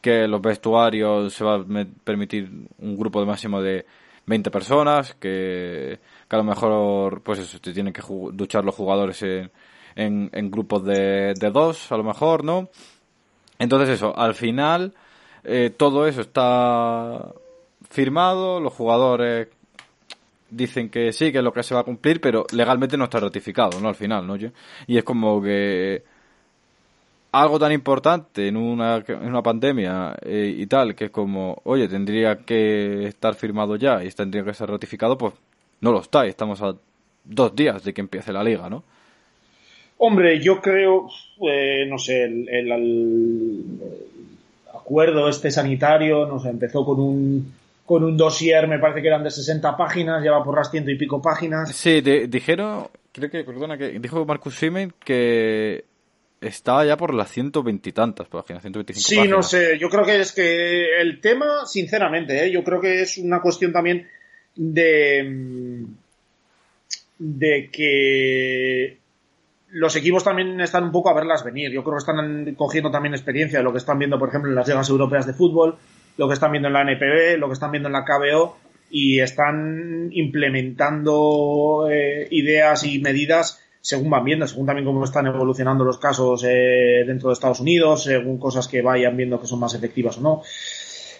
que 0.00 0.26
los 0.26 0.40
vestuarios 0.40 1.32
se 1.32 1.44
va 1.44 1.56
a 1.56 1.64
permitir 2.04 2.50
un 2.78 2.96
grupo 2.96 3.20
de 3.20 3.26
máximo 3.26 3.60
de 3.60 3.86
20 4.26 4.50
personas, 4.50 5.14
que, 5.14 5.98
a 6.28 6.36
lo 6.36 6.44
mejor 6.44 7.22
pues 7.22 7.40
eso, 7.40 7.58
te 7.60 7.72
tienen 7.72 7.92
que 7.92 8.02
duchar 8.32 8.64
los 8.64 8.74
jugadores 8.74 9.22
en, 9.22 9.50
en, 9.96 10.30
en 10.32 10.50
grupos 10.50 10.84
de, 10.84 11.34
de 11.34 11.50
dos, 11.50 11.90
a 11.92 11.96
lo 11.96 12.04
mejor, 12.04 12.44
¿no? 12.44 12.68
Entonces 13.58 13.90
eso, 13.90 14.16
al 14.16 14.34
final 14.34 14.94
eh, 15.44 15.70
todo 15.76 16.06
eso 16.06 16.20
está 16.20 17.32
firmado, 17.88 18.60
los 18.60 18.72
jugadores 18.72 19.48
dicen 20.50 20.90
que 20.90 21.12
sí, 21.12 21.32
que 21.32 21.38
es 21.38 21.44
lo 21.44 21.52
que 21.52 21.62
se 21.62 21.74
va 21.74 21.80
a 21.80 21.84
cumplir, 21.84 22.20
pero 22.20 22.46
legalmente 22.52 22.96
no 22.96 23.04
está 23.04 23.20
ratificado, 23.20 23.80
¿no? 23.80 23.88
Al 23.88 23.94
final, 23.94 24.26
¿no? 24.26 24.36
Y 24.86 24.98
es 24.98 25.04
como 25.04 25.40
que 25.42 26.02
algo 27.32 27.58
tan 27.58 27.72
importante 27.72 28.48
en 28.48 28.56
una, 28.56 29.04
en 29.06 29.26
una 29.26 29.42
pandemia 29.42 30.16
eh, 30.22 30.54
y 30.56 30.66
tal, 30.66 30.94
que 30.94 31.06
es 31.06 31.10
como, 31.10 31.60
oye, 31.64 31.88
tendría 31.88 32.38
que 32.38 33.06
estar 33.06 33.34
firmado 33.34 33.76
ya 33.76 34.02
y 34.02 34.10
tendría 34.10 34.44
que 34.44 34.54
ser 34.54 34.68
ratificado, 34.68 35.16
pues 35.16 35.34
no 35.80 35.92
lo 35.92 36.00
está 36.00 36.26
y 36.26 36.30
estamos 36.30 36.60
a 36.62 36.74
dos 37.24 37.54
días 37.54 37.84
de 37.84 37.94
que 37.94 38.00
empiece 38.00 38.32
la 38.32 38.42
liga, 38.42 38.68
¿no? 38.68 38.82
Hombre, 39.98 40.40
yo 40.40 40.60
creo, 40.60 41.08
eh, 41.46 41.84
no 41.86 41.98
sé, 41.98 42.24
el, 42.24 42.48
el, 42.48 43.80
acuerdo 44.74 45.28
este 45.28 45.50
sanitario, 45.50 46.26
no 46.26 46.40
sé, 46.40 46.48
empezó 46.48 46.84
con 46.84 46.98
un 47.00 47.60
con 47.84 48.04
un 48.04 48.16
dossier, 48.16 48.68
me 48.68 48.78
parece 48.78 49.02
que 49.02 49.08
eran 49.08 49.24
de 49.24 49.32
60 49.32 49.76
páginas, 49.76 50.22
lleva 50.22 50.44
por 50.44 50.56
las 50.56 50.70
ciento 50.70 50.92
y 50.92 50.96
pico 50.96 51.20
páginas. 51.20 51.74
Sí, 51.74 52.00
dijeron, 52.00 52.86
creo 53.10 53.28
que, 53.28 53.42
perdona, 53.42 53.76
que 53.76 53.98
dijo 53.98 54.24
Marcus 54.24 54.54
Simen 54.54 54.94
que 55.04 55.86
estaba 56.40 56.84
ya 56.84 56.96
por 56.96 57.14
las 57.14 57.30
ciento 57.30 57.62
veintitantas 57.62 58.28
páginas, 58.28 58.62
125 58.62 59.22
sí, 59.22 59.28
no 59.28 59.42
sé, 59.42 59.78
yo 59.78 59.88
creo 59.88 60.04
que 60.04 60.20
es 60.20 60.32
que 60.32 61.00
el 61.00 61.20
tema, 61.20 61.66
sinceramente, 61.66 62.44
¿eh? 62.44 62.50
yo 62.50 62.64
creo 62.64 62.80
que 62.80 63.02
es 63.02 63.18
una 63.18 63.40
cuestión 63.40 63.72
también 63.72 64.08
de, 64.56 65.84
de 67.18 67.70
que 67.70 68.98
los 69.72 69.94
equipos 69.96 70.24
también 70.24 70.60
están 70.60 70.84
un 70.84 70.92
poco 70.92 71.10
a 71.10 71.14
verlas 71.14 71.44
venir. 71.44 71.70
Yo 71.70 71.82
creo 71.84 71.94
que 71.94 72.00
están 72.00 72.54
cogiendo 72.56 72.90
también 72.90 73.14
experiencia 73.14 73.58
de 73.58 73.64
lo 73.64 73.72
que 73.72 73.78
están 73.78 73.98
viendo, 73.98 74.18
por 74.18 74.28
ejemplo, 74.28 74.50
en 74.50 74.56
las 74.56 74.66
ligas 74.66 74.88
europeas 74.88 75.26
de 75.26 75.34
fútbol, 75.34 75.76
lo 76.16 76.26
que 76.26 76.34
están 76.34 76.50
viendo 76.50 76.68
en 76.68 76.74
la 76.74 76.82
NPB, 76.82 77.38
lo 77.38 77.46
que 77.46 77.52
están 77.52 77.70
viendo 77.70 77.88
en 77.88 77.92
la 77.92 78.04
KBO 78.04 78.56
y 78.90 79.20
están 79.20 80.08
implementando 80.10 81.88
eh, 81.90 82.26
ideas 82.30 82.84
y 82.84 82.98
medidas 82.98 83.62
según 83.80 84.10
van 84.10 84.24
viendo, 84.24 84.46
según 84.46 84.66
también 84.66 84.84
cómo 84.84 85.04
están 85.04 85.26
evolucionando 85.26 85.84
los 85.84 85.98
casos 85.98 86.44
eh, 86.46 87.04
dentro 87.06 87.28
de 87.28 87.34
Estados 87.34 87.60
Unidos, 87.60 88.04
según 88.04 88.38
cosas 88.38 88.68
que 88.68 88.82
vayan 88.82 89.16
viendo 89.16 89.40
que 89.40 89.46
son 89.46 89.60
más 89.60 89.74
efectivas 89.74 90.18
o 90.18 90.20
no. 90.20 90.42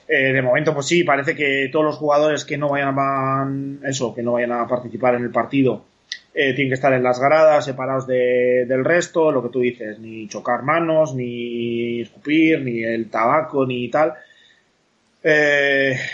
Eh, 0.06 0.32
de 0.32 0.42
momento, 0.42 0.74
pues 0.74 0.86
sí, 0.86 1.04
parece 1.04 1.34
que 1.34 1.68
todos 1.72 1.84
los 1.84 1.96
jugadores 1.96 2.44
que 2.44 2.58
no 2.58 2.68
vayan 2.68 2.94
a, 2.98 3.88
eso, 3.88 4.14
que 4.14 4.22
no 4.22 4.32
vayan 4.32 4.52
a 4.52 4.66
participar 4.66 5.14
en 5.14 5.22
el 5.22 5.30
partido 5.30 5.84
eh, 6.34 6.52
tienen 6.54 6.68
que 6.68 6.74
estar 6.74 6.92
en 6.92 7.02
las 7.02 7.18
gradas, 7.18 7.64
separados 7.64 8.06
de, 8.06 8.66
del 8.66 8.84
resto, 8.84 9.32
lo 9.32 9.42
que 9.42 9.48
tú 9.48 9.60
dices, 9.60 9.98
ni 9.98 10.28
chocar 10.28 10.62
manos, 10.62 11.14
ni 11.14 12.02
escupir, 12.02 12.60
ni 12.60 12.82
el 12.82 13.08
tabaco, 13.08 13.64
ni 13.66 13.88
tal. 13.88 14.14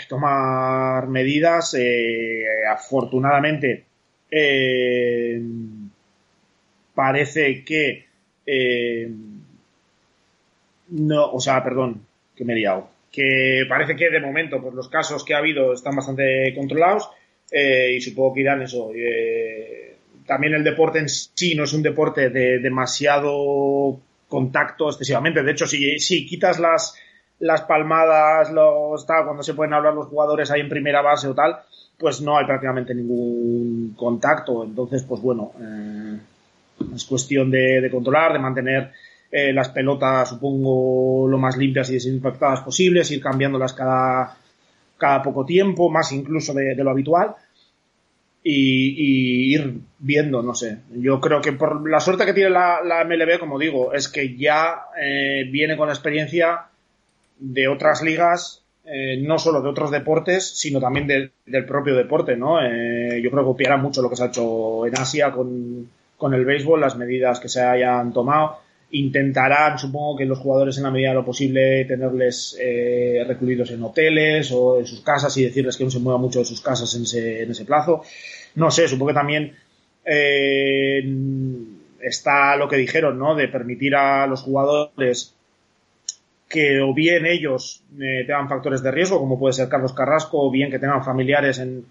Tomar 0.09 1.07
medidas. 1.07 1.75
afortunadamente, 2.69 3.85
parece 6.97 7.63
que 7.63 8.07
eh, 8.43 9.07
no, 10.89 11.31
o 11.31 11.39
sea, 11.39 11.63
perdón, 11.63 12.01
que 12.35 12.43
me 12.43 12.53
he 12.53 12.55
liado. 12.55 12.89
Que 13.11 13.65
parece 13.69 13.95
que 13.95 14.09
de 14.09 14.19
momento, 14.19 14.59
pues 14.59 14.73
los 14.73 14.89
casos 14.89 15.23
que 15.23 15.35
ha 15.35 15.37
habido 15.37 15.73
están 15.73 15.95
bastante 15.95 16.51
controlados 16.55 17.07
eh, 17.51 17.93
y 17.95 18.01
supongo 18.01 18.33
que 18.33 18.41
irán 18.41 18.63
eso. 18.63 18.89
Eh, 18.95 19.95
también 20.25 20.55
el 20.55 20.63
deporte 20.63 20.97
en 20.97 21.07
sí 21.07 21.53
no 21.53 21.65
es 21.65 21.73
un 21.73 21.83
deporte 21.83 22.31
de 22.31 22.57
demasiado 22.57 23.99
contacto 24.27 24.89
excesivamente. 24.89 25.43
De 25.43 25.51
hecho, 25.51 25.67
si, 25.67 25.99
si 25.99 26.25
quitas 26.25 26.57
las, 26.57 26.95
las 27.37 27.61
palmadas, 27.61 28.51
los 28.51 29.05
tal, 29.05 29.25
cuando 29.25 29.43
se 29.43 29.53
pueden 29.53 29.75
hablar 29.75 29.93
los 29.93 30.07
jugadores 30.07 30.49
ahí 30.49 30.61
en 30.61 30.69
primera 30.69 31.03
base 31.03 31.27
o 31.27 31.35
tal, 31.35 31.59
pues 31.99 32.21
no 32.21 32.39
hay 32.39 32.47
prácticamente 32.47 32.95
ningún 32.95 33.93
contacto. 33.95 34.63
Entonces, 34.63 35.03
pues 35.03 35.21
bueno, 35.21 35.51
eh, 35.61 36.17
es 36.95 37.05
cuestión 37.05 37.49
de, 37.51 37.87
controlar, 37.91 38.33
de 38.33 38.39
mantener 38.39 38.91
eh, 39.31 39.53
las 39.53 39.69
pelotas, 39.69 40.29
supongo, 40.29 41.27
lo 41.27 41.37
más 41.37 41.57
limpias 41.57 41.89
y 41.89 41.93
desinfectadas 41.93 42.61
posibles, 42.61 43.11
ir 43.11 43.21
cambiándolas 43.21 43.73
cada, 43.73 44.37
cada 44.97 45.21
poco 45.21 45.45
tiempo, 45.45 45.89
más 45.89 46.11
incluso 46.11 46.53
de, 46.53 46.75
lo 46.75 46.91
habitual. 46.91 47.35
Y, 48.43 49.53
ir 49.53 49.79
viendo, 49.99 50.41
no 50.41 50.53
sé. 50.53 50.77
Yo 50.93 51.19
creo 51.19 51.41
que 51.41 51.51
por 51.51 51.89
la 51.89 51.99
suerte 51.99 52.25
que 52.25 52.33
tiene 52.33 52.49
la, 52.49 53.05
MLB, 53.05 53.39
como 53.39 53.59
digo, 53.59 53.93
es 53.93 54.07
que 54.07 54.37
ya 54.37 54.83
eh, 55.01 55.43
viene 55.51 55.75
con 55.75 55.87
la 55.87 55.93
experiencia 55.93 56.67
de 57.39 57.67
otras 57.67 58.01
ligas, 58.03 58.63
eh, 58.85 59.21
no 59.21 59.37
solo 59.37 59.61
de 59.61 59.67
otros 59.67 59.91
deportes, 59.91 60.57
sino 60.57 60.79
también 60.79 61.07
del 61.07 61.65
propio 61.65 61.93
deporte, 61.93 62.37
¿no? 62.37 62.61
yo 62.61 63.29
creo 63.29 63.43
que 63.43 63.51
copiará 63.51 63.75
mucho 63.75 64.01
lo 64.01 64.09
que 64.09 64.15
se 64.15 64.23
ha 64.23 64.27
hecho 64.27 64.85
en 64.85 64.97
Asia 64.97 65.29
con, 65.31 65.89
con 66.17 66.33
el 66.33 66.45
béisbol, 66.45 66.81
las 66.81 66.97
medidas 66.97 67.39
que 67.39 67.49
se 67.49 67.61
hayan 67.61 68.11
tomado. 68.11 68.59
Intentarán, 68.91 69.77
supongo 69.77 70.17
que 70.17 70.25
los 70.25 70.39
jugadores 70.39 70.77
en 70.77 70.83
la 70.83 70.91
medida 70.91 71.09
de 71.09 71.15
lo 71.15 71.25
posible, 71.25 71.85
tenerles 71.85 72.57
eh, 72.59 73.23
recluidos 73.27 73.71
en 73.71 73.83
hoteles 73.83 74.51
o 74.51 74.79
en 74.79 74.85
sus 74.85 75.01
casas 75.01 75.35
y 75.37 75.43
decirles 75.43 75.75
que 75.75 75.83
no 75.83 75.91
se 75.91 75.99
muevan 75.99 76.21
mucho 76.21 76.39
de 76.39 76.45
sus 76.45 76.61
casas 76.61 76.93
en 76.95 77.03
ese, 77.03 77.43
en 77.43 77.51
ese 77.51 77.65
plazo. 77.65 78.03
No 78.55 78.71
sé, 78.71 78.87
supongo 78.87 79.09
que 79.09 79.13
también 79.13 79.53
eh, 80.05 81.03
está 82.01 82.55
lo 82.55 82.67
que 82.67 82.77
dijeron, 82.77 83.19
¿no? 83.19 83.35
De 83.35 83.49
permitir 83.49 83.95
a 83.95 84.25
los 84.25 84.41
jugadores 84.41 85.33
que 86.47 86.79
o 86.79 86.93
bien 86.93 87.25
ellos 87.25 87.83
eh, 87.99 88.23
tengan 88.25 88.47
factores 88.47 88.81
de 88.81 88.91
riesgo, 88.91 89.19
como 89.19 89.37
puede 89.37 89.53
ser 89.53 89.67
Carlos 89.67 89.93
Carrasco, 89.93 90.47
o 90.47 90.49
bien 90.49 90.71
que 90.71 90.79
tengan 90.79 91.03
familiares 91.03 91.59
en, 91.59 91.85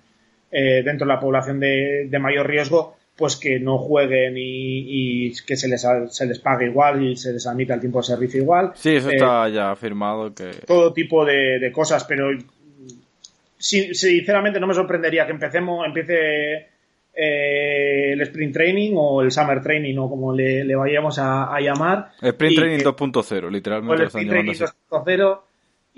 eh, 0.50 0.82
dentro 0.82 1.06
de 1.06 1.12
la 1.12 1.20
población 1.20 1.60
de, 1.60 2.06
de 2.08 2.18
mayor 2.18 2.48
riesgo, 2.48 2.95
pues 3.16 3.36
que 3.36 3.58
no 3.58 3.78
jueguen 3.78 4.34
y, 4.36 5.32
que 5.46 5.56
se 5.56 5.68
les, 5.68 5.86
se 6.10 6.26
les 6.26 6.38
pague 6.38 6.66
igual 6.66 7.02
y 7.02 7.16
se 7.16 7.32
les 7.32 7.46
admita 7.46 7.74
el 7.74 7.80
tiempo 7.80 7.98
de 8.00 8.04
servicio 8.04 8.42
igual. 8.42 8.72
Sí, 8.74 8.96
eso 8.96 9.10
está 9.10 9.48
eh, 9.48 9.52
ya 9.52 9.74
firmado. 9.74 10.34
que 10.34 10.50
Todo 10.66 10.92
tipo 10.92 11.24
de, 11.24 11.70
cosas, 11.72 12.04
pero 12.04 12.28
sinceramente 13.58 14.60
no 14.60 14.66
me 14.66 14.74
sorprendería 14.74 15.24
que 15.24 15.32
empecemos, 15.32 15.86
empiece 15.86 16.66
eh, 17.14 18.12
el 18.12 18.20
sprint 18.20 18.52
training 18.52 18.92
o 18.96 19.22
el 19.22 19.30
summer 19.30 19.62
training 19.62 19.96
o 19.96 20.10
como 20.10 20.34
le, 20.34 20.76
vayamos 20.76 21.18
a, 21.18 21.58
llamar. 21.60 22.10
Sprint 22.20 22.56
training 22.56 22.84
2.0, 22.84 23.50
literalmente. 23.50 24.02
el 24.02 24.08
sprint 24.08 24.30
training 24.30 24.52
2.0 24.52 25.40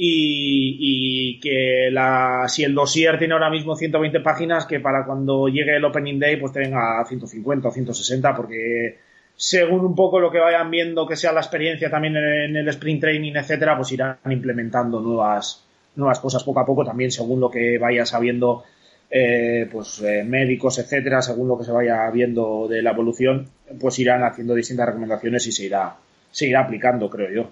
y, 0.01 1.41
que 1.41 1.89
la, 1.91 2.45
si 2.47 2.63
el 2.63 2.73
dossier 2.73 3.19
tiene 3.19 3.35
ahora 3.35 3.51
mismo 3.51 3.75
120 3.75 4.21
páginas, 4.21 4.65
que 4.65 4.79
para 4.79 5.05
cuando 5.05 5.49
llegue 5.49 5.77
el 5.77 5.85
Opening 5.85 6.21
Day 6.21 6.37
pues 6.37 6.53
tenga 6.53 7.05
150 7.05 7.69
o 7.69 7.73
160, 7.73 8.37
porque 8.37 8.99
según 9.35 9.85
un 9.85 9.97
poco 9.97 10.21
lo 10.21 10.31
que 10.31 10.39
vayan 10.39 10.71
viendo 10.71 11.07
que 11.07 11.17
sea 11.17 11.33
la 11.33 11.41
experiencia 11.41 11.91
también 11.91 12.17
en 12.17 12.57
el 12.57 12.69
sprint 12.69 13.01
training, 13.01 13.33
etcétera, 13.35 13.77
pues 13.77 13.91
irán 13.91 14.19
implementando 14.31 15.01
nuevas, 15.01 15.65
nuevas 15.97 16.21
cosas 16.21 16.45
poco 16.45 16.61
a 16.61 16.67
poco, 16.67 16.85
también 16.85 17.11
según 17.11 17.41
lo 17.41 17.51
que 17.51 17.77
vaya 17.79 18.07
sabiendo 18.07 18.63
eh, 19.11 19.69
pues 19.71 20.01
eh, 20.03 20.23
médicos, 20.23 20.79
etcétera, 20.79 21.23
según 21.23 21.49
lo 21.49 21.59
que 21.59 21.65
se 21.65 21.73
vaya 21.73 22.09
viendo 22.11 22.69
de 22.69 22.83
la 22.83 22.93
evolución, 22.93 23.49
pues 23.81 23.99
irán 23.99 24.23
haciendo 24.23 24.55
distintas 24.55 24.87
recomendaciones 24.87 25.45
y 25.49 25.53
se 25.53 25.65
irá, 25.65 25.97
se 26.31 26.47
irá 26.47 26.61
aplicando, 26.61 27.11
creo 27.11 27.31
yo. 27.33 27.51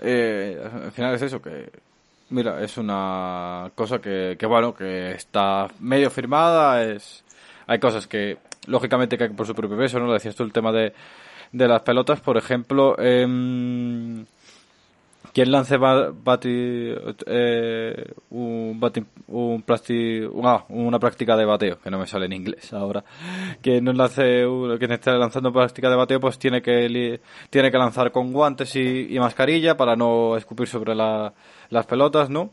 Eh, 0.00 0.60
al 0.84 0.92
final 0.92 1.14
es 1.14 1.22
eso, 1.22 1.40
que 1.42 1.70
mira, 2.30 2.62
es 2.62 2.76
una 2.76 3.70
cosa 3.74 3.98
que, 3.98 4.36
que 4.38 4.46
bueno, 4.46 4.74
que 4.74 5.12
está 5.12 5.68
medio 5.80 6.10
firmada, 6.10 6.82
es 6.84 7.24
hay 7.66 7.78
cosas 7.78 8.06
que 8.06 8.38
lógicamente 8.66 9.18
que 9.18 9.30
por 9.30 9.46
su 9.46 9.54
propio 9.54 9.76
peso, 9.76 9.98
¿no? 9.98 10.12
Decías 10.12 10.34
tú 10.34 10.42
el 10.42 10.52
tema 10.52 10.72
de, 10.72 10.92
de 11.52 11.68
las 11.68 11.82
pelotas, 11.82 12.20
por 12.20 12.36
ejemplo, 12.36 12.96
eh, 12.98 13.26
quien 15.38 15.52
lance 15.52 15.76
bati, 15.76 16.92
eh, 17.26 18.12
un, 18.30 18.80
bati, 18.80 19.04
un 19.28 19.62
plasti, 19.62 20.22
ah, 20.42 20.64
una 20.70 20.98
práctica 20.98 21.36
de 21.36 21.44
bateo, 21.44 21.78
que 21.80 21.92
no 21.92 21.98
me 22.00 22.08
sale 22.08 22.26
en 22.26 22.32
inglés 22.32 22.72
ahora, 22.72 23.04
que 23.62 23.80
no 23.80 23.92
lance, 23.92 24.44
quien 24.80 24.90
esté 24.90 25.12
lanzando 25.12 25.52
práctica 25.52 25.88
de 25.90 25.94
bateo, 25.94 26.18
pues 26.18 26.40
tiene 26.40 26.60
que, 26.60 27.20
tiene 27.50 27.70
que 27.70 27.78
lanzar 27.78 28.10
con 28.10 28.32
guantes 28.32 28.74
y, 28.74 29.16
mascarilla 29.20 29.76
para 29.76 29.94
no 29.94 30.36
escupir 30.36 30.66
sobre 30.66 30.96
la, 30.96 31.32
las 31.70 31.86
pelotas, 31.86 32.30
¿no? 32.30 32.50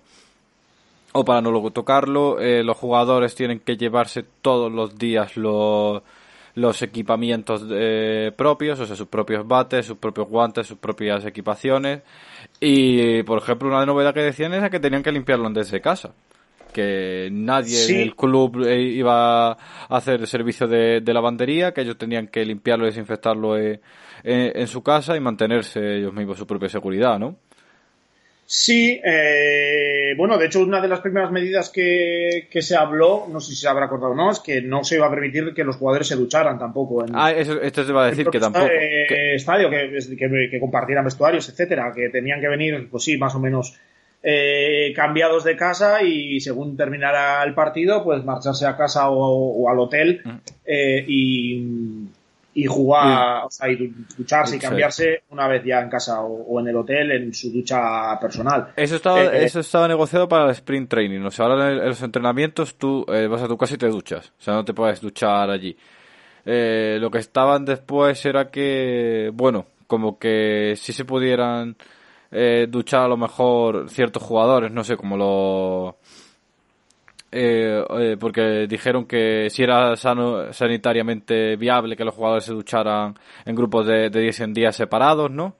O 1.13 1.25
para 1.25 1.41
no 1.41 1.49
luego 1.49 1.71
tocarlo. 1.71 2.39
Eh, 2.39 2.63
los 2.63 2.77
jugadores 2.77 3.33
tienen 3.33 3.61
que 3.61 3.77
llevarse 3.77 4.23
todos 4.43 4.71
los 4.71 4.95
días 4.95 5.37
los 5.37 6.03
los 6.55 6.81
equipamientos 6.81 7.65
eh, 7.69 8.31
propios, 8.35 8.79
o 8.79 8.85
sea, 8.85 8.95
sus 8.95 9.07
propios 9.07 9.47
bates, 9.47 9.85
sus 9.85 9.97
propios 9.97 10.27
guantes, 10.27 10.67
sus 10.67 10.77
propias 10.77 11.25
equipaciones. 11.25 12.01
Y, 12.59 13.23
por 13.23 13.37
ejemplo, 13.37 13.67
una 13.67 13.85
novedad 13.85 14.13
que 14.13 14.21
decían 14.21 14.53
era 14.53 14.69
que 14.69 14.79
tenían 14.79 15.03
que 15.03 15.11
limpiarlo 15.11 15.49
desde 15.49 15.81
casa. 15.81 16.13
que 16.73 17.29
nadie 17.31 17.85
en 17.89 18.01
el 18.01 18.15
club 18.15 18.65
eh, 18.65 18.81
iba 18.81 19.51
a 19.51 19.57
hacer 19.89 20.27
servicio 20.27 20.67
de, 20.67 21.01
lavandería, 21.05 21.73
que 21.73 21.81
ellos 21.81 21.97
tenían 21.97 22.27
que 22.27 22.43
limpiarlo 22.45 22.85
y 22.85 22.89
desinfectarlo 22.89 23.57
en, 23.57 23.79
en, 24.23 24.67
su 24.67 24.81
casa 24.81 25.15
y 25.15 25.21
mantenerse 25.21 25.97
ellos 25.97 26.13
mismos 26.13 26.37
su 26.37 26.45
propia 26.45 26.67
seguridad, 26.67 27.17
¿no? 27.19 27.37
Sí, 28.47 29.01
eh, 29.03 30.04
bueno, 30.15 30.37
de 30.37 30.47
hecho, 30.47 30.61
una 30.61 30.81
de 30.81 30.87
las 30.87 31.01
primeras 31.01 31.31
medidas 31.31 31.69
que, 31.69 32.47
se 32.51 32.75
habló, 32.75 33.27
no 33.31 33.39
sé 33.39 33.51
si 33.51 33.57
se 33.57 33.67
habrá 33.67 33.85
acordado 33.85 34.13
o 34.13 34.15
no, 34.15 34.31
es 34.31 34.39
que 34.39 34.61
no 34.61 34.83
se 34.83 34.95
iba 34.95 35.07
a 35.07 35.09
permitir 35.09 35.53
que 35.53 35.63
los 35.63 35.77
jugadores 35.77 36.07
se 36.07 36.15
ducharan 36.15 36.57
tampoco. 36.57 37.05
En, 37.05 37.11
ah, 37.15 37.31
eso, 37.31 37.61
esto 37.61 37.83
se 37.83 37.93
va 37.93 38.05
a 38.05 38.09
decir 38.09 38.27
que 38.27 38.39
tampoco. 38.39 38.67
que... 38.67 39.35
Estadio, 39.35 39.69
que, 39.69 40.59
compartieran 40.59 41.05
vestuarios, 41.05 41.47
etcétera, 41.49 41.91
que 41.93 42.09
tenían 42.09 42.41
que 42.41 42.47
venir, 42.47 42.87
pues 42.89 43.03
sí, 43.03 43.17
más 43.17 43.35
o 43.35 43.39
menos 43.39 43.77
eh, 44.23 44.91
cambiados 44.95 45.43
de 45.43 45.55
casa 45.55 46.01
y 46.01 46.39
según 46.39 46.75
terminara 46.75 47.43
el 47.43 47.53
partido, 47.53 48.03
pues 48.03 48.23
marcharse 48.23 48.65
a 48.65 48.75
casa 48.75 49.09
o, 49.09 49.69
al 49.69 49.79
hotel 49.79 50.21
mm. 50.23 50.29
eh, 50.65 51.05
y 51.07 51.63
y 52.57 52.65
jugar, 52.67 53.43
o 53.45 53.51
sea, 53.51 53.69
y 53.69 53.93
ducharse 54.17 54.55
y 54.55 54.59
cambiarse 54.59 55.23
una 55.29 55.45
vez 55.45 55.61
ya 55.65 55.81
en 55.81 55.89
casa 55.89 56.21
o, 56.21 56.57
en 56.61 56.69
el 56.69 56.77
hotel 56.77 57.11
en 57.11 57.33
su 57.33 57.51
ducha 57.51 58.17
personal. 58.17 58.69
Eso 58.77 58.95
estaba, 58.95 59.21
eh, 59.21 59.41
eh, 59.41 59.43
eso 59.43 59.59
estaba 59.59 59.89
negociado 59.89 60.29
para 60.29 60.45
el 60.45 60.51
sprint 60.51 60.89
training. 60.89 61.19
O 61.19 61.31
sea, 61.31 61.47
ahora 61.47 61.69
en, 61.69 61.85
los 61.85 62.01
entrenamientos 62.01 62.75
tú 62.75 63.05
eh, 63.09 63.27
vas 63.27 63.41
a 63.41 63.49
tu 63.49 63.57
casa 63.57 63.73
y 63.73 63.77
te 63.77 63.89
duchas. 63.89 64.31
O 64.39 64.41
sea, 64.41 64.53
no 64.53 64.63
te 64.63 64.73
puedes 64.73 65.01
duchar 65.01 65.49
allí. 65.49 65.75
lo 66.45 67.11
que 67.11 67.17
estaban 67.17 67.65
después 67.65 68.25
era 68.25 68.49
que, 68.49 69.31
bueno, 69.33 69.65
como 69.85 70.17
que 70.17 70.75
si 70.77 70.93
se 70.93 71.03
pudieran 71.03 71.75
duchar 72.69 73.01
a 73.01 73.07
lo 73.09 73.17
mejor 73.17 73.89
ciertos 73.89 74.23
jugadores, 74.23 74.71
no 74.71 74.85
sé, 74.85 74.95
como 74.95 75.17
los 75.17 75.95
eh, 77.37 77.83
eh, 77.99 78.17
porque 78.17 78.65
dijeron 78.65 79.05
que 79.05 79.49
si 79.49 79.61
era 79.61 79.97
sano, 79.97 80.53
sanitariamente 80.53 81.57
viable 81.57 81.97
que 81.97 82.05
los 82.05 82.15
jugadores 82.15 82.45
se 82.45 82.53
ducharan 82.53 83.13
en 83.43 83.55
grupos 83.55 83.85
de, 83.87 84.09
de 84.09 84.21
10 84.21 84.39
en 84.39 84.53
días 84.53 84.73
separados, 84.73 85.29
¿no? 85.29 85.57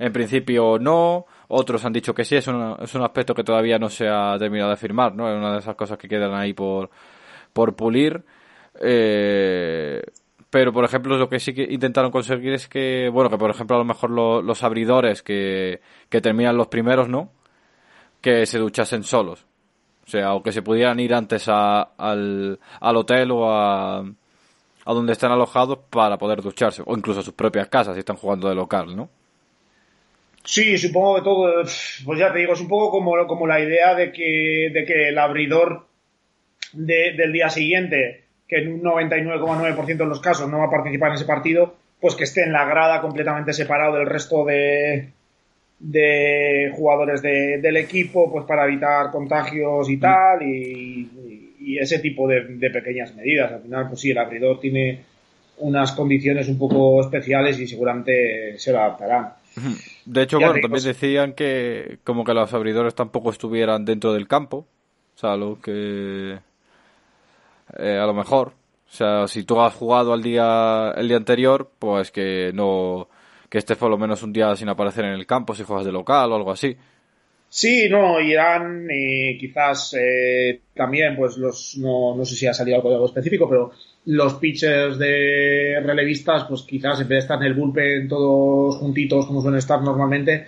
En 0.00 0.12
principio 0.12 0.80
no, 0.80 1.26
otros 1.46 1.84
han 1.84 1.92
dicho 1.92 2.12
que 2.12 2.24
sí, 2.24 2.34
es 2.34 2.48
un, 2.48 2.76
es 2.82 2.92
un 2.96 3.04
aspecto 3.04 3.34
que 3.36 3.44
todavía 3.44 3.78
no 3.78 3.88
se 3.88 4.08
ha 4.08 4.36
terminado 4.36 4.70
de 4.70 4.76
firmar, 4.76 5.14
¿no? 5.14 5.30
Es 5.30 5.36
una 5.36 5.52
de 5.52 5.60
esas 5.60 5.76
cosas 5.76 5.96
que 5.96 6.08
quedan 6.08 6.34
ahí 6.34 6.54
por, 6.54 6.90
por 7.52 7.76
pulir. 7.76 8.24
Eh, 8.80 10.02
pero, 10.50 10.72
por 10.72 10.84
ejemplo, 10.84 11.16
lo 11.16 11.28
que 11.28 11.38
sí 11.38 11.54
que 11.54 11.62
intentaron 11.62 12.10
conseguir 12.10 12.52
es 12.52 12.66
que, 12.66 13.08
bueno, 13.12 13.30
que 13.30 13.38
por 13.38 13.50
ejemplo 13.50 13.76
a 13.76 13.78
lo 13.78 13.84
mejor 13.84 14.10
los 14.10 14.64
abridores 14.64 15.22
que, 15.22 15.80
que 16.08 16.20
terminan 16.20 16.56
los 16.56 16.66
primeros, 16.66 17.08
¿no? 17.08 17.30
Que 18.20 18.44
se 18.44 18.58
duchasen 18.58 19.04
solos. 19.04 19.46
Sea, 20.12 20.34
o 20.34 20.42
que 20.42 20.52
se 20.52 20.60
pudieran 20.60 21.00
ir 21.00 21.14
antes 21.14 21.48
al, 21.48 22.58
al 22.80 22.96
hotel 22.98 23.30
o 23.30 23.50
a, 23.50 24.00
a 24.00 24.92
donde 24.92 25.14
están 25.14 25.32
alojados 25.32 25.78
para 25.88 26.18
poder 26.18 26.42
ducharse, 26.42 26.82
o 26.84 26.94
incluso 26.94 27.20
a 27.20 27.22
sus 27.22 27.32
propias 27.32 27.68
casas 27.68 27.94
si 27.94 28.00
están 28.00 28.16
jugando 28.16 28.46
de 28.46 28.54
local, 28.54 28.94
¿no? 28.94 29.08
Sí, 30.44 30.76
supongo 30.76 31.14
que 31.14 31.22
todo, 31.22 31.64
pues 32.04 32.18
ya 32.18 32.30
te 32.30 32.40
digo, 32.40 32.52
es 32.52 32.60
un 32.60 32.68
poco 32.68 32.90
como, 32.90 33.26
como 33.26 33.46
la 33.46 33.60
idea 33.60 33.94
de 33.94 34.12
que, 34.12 34.70
de 34.74 34.84
que 34.84 35.08
el 35.08 35.18
abridor 35.18 35.86
del 36.74 37.32
día 37.32 37.48
siguiente, 37.48 38.24
que 38.46 38.58
en 38.58 38.70
un 38.70 38.82
99,9% 38.82 39.96
de 39.96 40.04
los 40.04 40.20
casos 40.20 40.46
no 40.46 40.58
va 40.58 40.66
a 40.66 40.70
participar 40.70 41.08
en 41.08 41.14
ese 41.14 41.24
partido, 41.24 41.74
pues 42.02 42.16
que 42.16 42.24
esté 42.24 42.42
en 42.42 42.52
la 42.52 42.66
grada 42.66 43.00
completamente 43.00 43.54
separado 43.54 43.96
del 43.96 44.06
resto 44.06 44.44
de, 44.44 45.08
de 45.82 46.72
jugadores 46.76 47.20
del 47.20 47.76
equipo 47.76 48.30
pues 48.30 48.44
para 48.46 48.66
evitar 48.66 49.10
contagios 49.10 49.90
y 49.90 49.96
tal 49.96 50.42
y, 50.42 51.08
ese 51.78 52.00
tipo 52.00 52.28
de, 52.28 52.70
pequeñas 52.70 53.14
medidas. 53.14 53.52
Al 53.52 53.62
final 53.62 53.88
pues 53.88 54.00
sí 54.00 54.10
el 54.10 54.18
abridor 54.18 54.60
tiene 54.60 55.00
unas 55.58 55.92
condiciones 55.92 56.48
un 56.48 56.58
poco 56.58 57.00
especiales 57.00 57.58
y 57.58 57.66
seguramente 57.66 58.58
se 58.58 58.72
lo 58.72 58.78
adaptarán 58.80 59.34
de 60.06 60.22
hecho 60.22 60.38
bueno 60.40 60.54
también 60.60 60.82
decían 60.82 61.34
que 61.34 61.98
como 62.04 62.24
que 62.24 62.32
los 62.32 62.52
abridores 62.54 62.94
tampoco 62.94 63.30
estuvieran 63.30 63.84
dentro 63.84 64.14
del 64.14 64.26
campo 64.26 64.66
o 65.14 65.18
sea 65.18 65.36
lo 65.36 65.60
que 65.60 66.38
eh, 67.78 67.98
a 67.98 68.06
lo 68.06 68.14
mejor 68.14 68.54
o 68.88 68.90
sea 68.90 69.28
si 69.28 69.44
tú 69.44 69.60
has 69.60 69.74
jugado 69.74 70.14
al 70.14 70.22
día 70.22 70.94
el 70.96 71.08
día 71.08 71.18
anterior 71.18 71.70
pues 71.78 72.10
que 72.10 72.50
no 72.54 73.08
que 73.52 73.58
estés 73.58 73.76
por 73.76 73.90
lo 73.90 73.98
menos 73.98 74.22
un 74.22 74.32
día 74.32 74.56
sin 74.56 74.70
aparecer 74.70 75.04
en 75.04 75.12
el 75.12 75.26
campo 75.26 75.54
si 75.54 75.62
juegas 75.62 75.84
de 75.84 75.92
local 75.92 76.32
o 76.32 76.36
algo 76.36 76.52
así. 76.52 76.74
Sí, 77.50 77.86
no, 77.90 78.18
Irán 78.18 78.88
y 78.90 79.36
quizás 79.36 79.94
eh, 80.00 80.62
también, 80.74 81.14
pues 81.16 81.36
los, 81.36 81.76
no, 81.76 82.16
no 82.16 82.24
sé 82.24 82.34
si 82.34 82.46
ha 82.46 82.54
salido 82.54 82.78
algo, 82.78 83.04
específico, 83.04 83.46
pero 83.50 83.72
los 84.06 84.36
pitchers 84.36 84.98
de 84.98 85.82
relevistas, 85.84 86.44
pues 86.44 86.62
quizás 86.62 87.02
en 87.02 87.08
vez 87.08 87.16
de 87.16 87.18
estar 87.18 87.36
en 87.40 87.44
el 87.44 87.52
bullpen 87.52 88.08
todos 88.08 88.76
juntitos 88.76 89.26
como 89.26 89.42
suelen 89.42 89.58
estar 89.58 89.82
normalmente, 89.82 90.46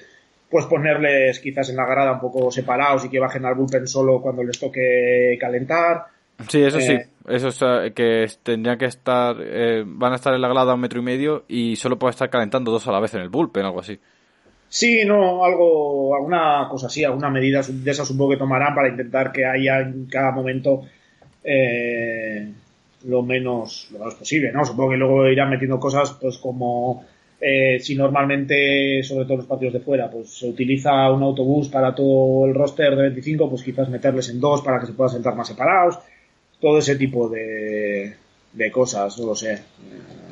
pues 0.49 0.65
ponerles 0.65 1.41
quizás 1.41 1.69
en 1.69 1.77
la 1.77 1.85
grada 1.85 2.13
un 2.13 2.21
poco 2.21 2.51
separados 2.51 3.05
y 3.05 3.11
que 3.11 3.21
bajen 3.21 3.45
al 3.45 3.55
bullpen 3.55 3.87
solo 3.87 4.23
cuando 4.23 4.43
les 4.43 4.59
toque 4.59 5.37
calentar. 5.39 6.07
Sí, 6.49 6.63
eso 6.63 6.81
sí. 6.81 6.93
Eh, 6.93 7.09
eso 7.29 7.49
es 7.49 7.63
eh, 7.63 7.93
que 7.95 8.27
tendrían 8.43 8.77
que 8.77 8.87
estar, 8.87 9.37
eh, 9.41 9.83
van 9.87 10.13
a 10.13 10.17
estar 10.17 10.35
en 10.35 10.43
la 10.43 10.49
grada 10.49 10.73
a 10.73 10.75
un 10.75 10.81
metro 10.81 11.01
y 11.01 11.03
medio 11.03 11.45
y 11.49 11.77
solo 11.77 11.99
puede 11.99 12.11
estar 12.11 12.29
calentando 12.29 12.71
dos 12.71 12.87
a 12.87 12.93
la 12.93 13.01
vez 13.01 13.15
en 13.15 13.23
el 13.23 13.29
bullpen, 13.29 13.65
algo 13.65 13.81
así. 13.81 13.99
Sí, 14.69 15.05
no, 15.05 15.45
algo, 15.45 16.17
alguna 16.17 16.67
cosa 16.69 16.89
así, 16.89 17.05
alguna 17.05 17.31
medida 17.31 17.63
de 17.67 17.91
esas 17.91 18.09
supongo 18.09 18.33
que 18.33 18.39
tomarán 18.39 18.75
para 18.75 18.89
intentar 18.89 19.31
que 19.31 19.47
haya 19.47 19.81
en 19.81 20.07
cada 20.07 20.33
momento 20.33 20.83
lo 23.05 23.23
menos, 23.23 23.89
lo 23.93 23.99
menos 24.01 24.15
posible, 24.17 24.51
¿no? 24.51 24.65
Supongo 24.65 24.91
que 24.91 24.97
luego 24.97 25.29
irán 25.29 25.51
metiendo 25.51 25.79
cosas, 25.79 26.17
pues 26.21 26.39
como 26.39 27.05
si 27.79 27.95
normalmente, 27.95 29.03
sobre 29.05 29.27
todo 29.27 29.37
los 29.37 29.47
partidos 29.47 29.75
de 29.75 29.81
fuera, 29.81 30.11
pues 30.11 30.31
se 30.31 30.49
utiliza 30.49 31.11
un 31.13 31.23
autobús 31.23 31.69
para 31.69 31.95
todo 31.95 32.47
el 32.47 32.55
roster 32.55 32.97
de 32.97 33.03
25, 33.03 33.49
pues 33.49 33.63
quizás 33.63 33.89
meterles 33.89 34.29
en 34.31 34.41
dos 34.41 34.63
para 34.63 34.81
que 34.81 34.87
se 34.87 34.95
puedan 34.95 35.13
sentar 35.13 35.37
más 35.37 35.47
separados 35.47 35.99
todo 36.65 36.79
ese 36.79 36.97
tipo 36.97 37.29
de, 37.29 38.15
de 38.55 38.73
cosas, 38.73 39.19
no 39.19 39.27
lo 39.27 39.35
sé. 39.35 39.63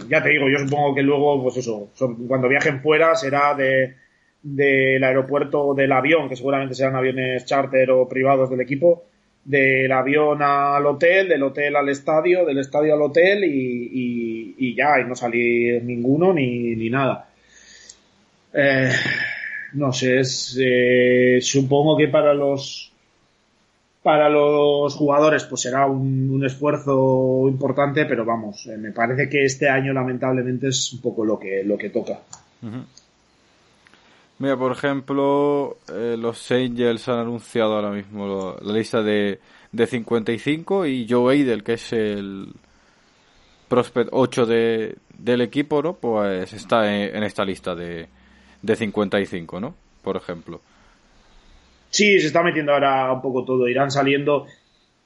Ya 0.08 0.22
te 0.22 0.30
digo, 0.30 0.48
yo 0.48 0.60
supongo 0.60 0.94
que 0.94 1.02
luego, 1.02 1.42
pues 1.42 1.58
eso, 1.58 1.90
cuando 2.26 2.48
viajen 2.48 2.80
fuera 2.80 3.14
será 3.14 3.54
de 3.54 3.96
del 4.42 5.04
aeropuerto 5.04 5.74
del 5.74 5.92
avión, 5.92 6.30
que 6.30 6.36
seguramente 6.36 6.74
serán 6.74 6.96
aviones 6.96 7.44
charter 7.44 7.90
o 7.90 8.08
privados 8.08 8.48
del 8.48 8.62
equipo, 8.62 9.04
del 9.44 9.92
avión 9.92 10.40
al 10.40 10.86
hotel, 10.86 11.28
del 11.28 11.42
hotel 11.42 11.76
al 11.76 11.90
estadio, 11.90 12.46
del 12.46 12.58
estadio 12.58 12.94
al 12.94 13.02
hotel 13.02 13.44
y, 13.44 14.54
y, 14.56 14.74
ya, 14.74 15.00
y 15.00 15.04
no 15.04 15.14
salir 15.14 15.84
ninguno 15.84 16.32
ni, 16.32 16.74
ni 16.76 16.88
nada. 16.88 17.28
Eh, 18.54 18.90
no 19.74 19.92
sé, 19.92 20.20
es, 20.20 20.58
eh, 20.58 21.38
supongo 21.42 21.94
que 21.98 22.08
para 22.08 22.32
los 22.32 22.91
para 24.02 24.28
los 24.28 24.94
jugadores 24.94 25.44
pues 25.44 25.62
será 25.62 25.86
un, 25.86 26.44
esfuerzo 26.44 27.44
importante, 27.48 28.04
pero 28.04 28.24
vamos, 28.24 28.66
eh, 28.66 28.76
me 28.76 28.90
parece 28.90 29.28
que 29.28 29.44
este 29.44 29.68
año 29.68 29.92
lamentablemente 29.92 30.68
es 30.68 30.92
un 30.92 31.00
poco 31.00 31.24
lo 31.24 31.38
que, 31.38 31.62
lo 31.64 31.78
que 31.78 31.90
toca. 31.90 32.18
Mira, 34.38 34.56
por 34.56 34.72
ejemplo, 34.72 35.76
eh, 35.88 36.16
los 36.18 36.50
Angels 36.50 37.08
han 37.08 37.20
anunciado 37.20 37.74
ahora 37.74 37.90
mismo 37.90 38.56
la 38.60 38.72
lista 38.72 39.02
de, 39.02 39.38
de 39.70 39.86
55 39.86 40.86
y 40.86 41.06
Joe 41.08 41.34
Eidel, 41.36 41.62
que 41.62 41.74
es 41.74 41.92
el 41.92 42.48
prospect 43.68 44.10
8 44.12 44.46
de, 44.46 44.96
del 45.16 45.42
equipo, 45.42 45.80
¿no? 45.80 45.94
Pues 45.94 46.52
está 46.52 46.92
en, 46.92 47.22
esta 47.22 47.44
lista 47.44 47.74
de, 47.76 48.08
de 48.60 48.76
55, 48.76 49.60
¿no? 49.60 49.74
Por 50.02 50.16
ejemplo. 50.16 50.60
Sí, 51.92 52.18
se 52.18 52.28
está 52.28 52.42
metiendo 52.42 52.72
ahora 52.72 53.12
un 53.12 53.20
poco 53.20 53.44
todo. 53.44 53.68
Irán 53.68 53.90
saliendo 53.90 54.46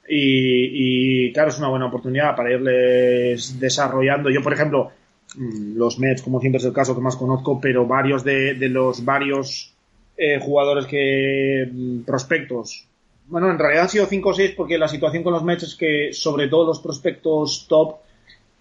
y, 0.07 1.33
claro, 1.33 1.49
es 1.49 1.59
una 1.59 1.67
buena 1.67 1.87
oportunidad 1.87 2.33
para 2.33 2.53
irles 2.53 3.59
desarrollando. 3.59 4.29
Yo, 4.29 4.41
por 4.41 4.53
ejemplo, 4.53 4.91
mm, 5.35 5.75
los 5.75 5.99
Mets, 5.99 6.21
como 6.21 6.39
siempre 6.39 6.59
es 6.59 6.65
el 6.65 6.71
caso 6.71 6.95
que 6.95 7.01
más 7.01 7.17
conozco, 7.17 7.59
pero 7.59 7.85
varios 7.85 8.23
de, 8.23 8.55
los 8.69 9.03
varios 9.03 9.73
eh, 10.15 10.39
jugadores 10.39 10.85
que 10.85 11.69
mm, 11.69 12.03
prospectos. 12.03 12.87
Bueno, 13.27 13.51
en 13.51 13.59
realidad 13.59 13.83
han 13.83 13.89
sido 13.89 14.05
5 14.05 14.29
o 14.29 14.33
6 14.33 14.53
porque 14.55 14.77
la 14.77 14.87
situación 14.87 15.23
con 15.23 15.33
los 15.33 15.43
Mets 15.43 15.63
es 15.63 15.75
que 15.75 16.13
sobre 16.13 16.47
todo 16.47 16.67
los 16.67 16.79
prospectos 16.79 17.65
top 17.67 17.97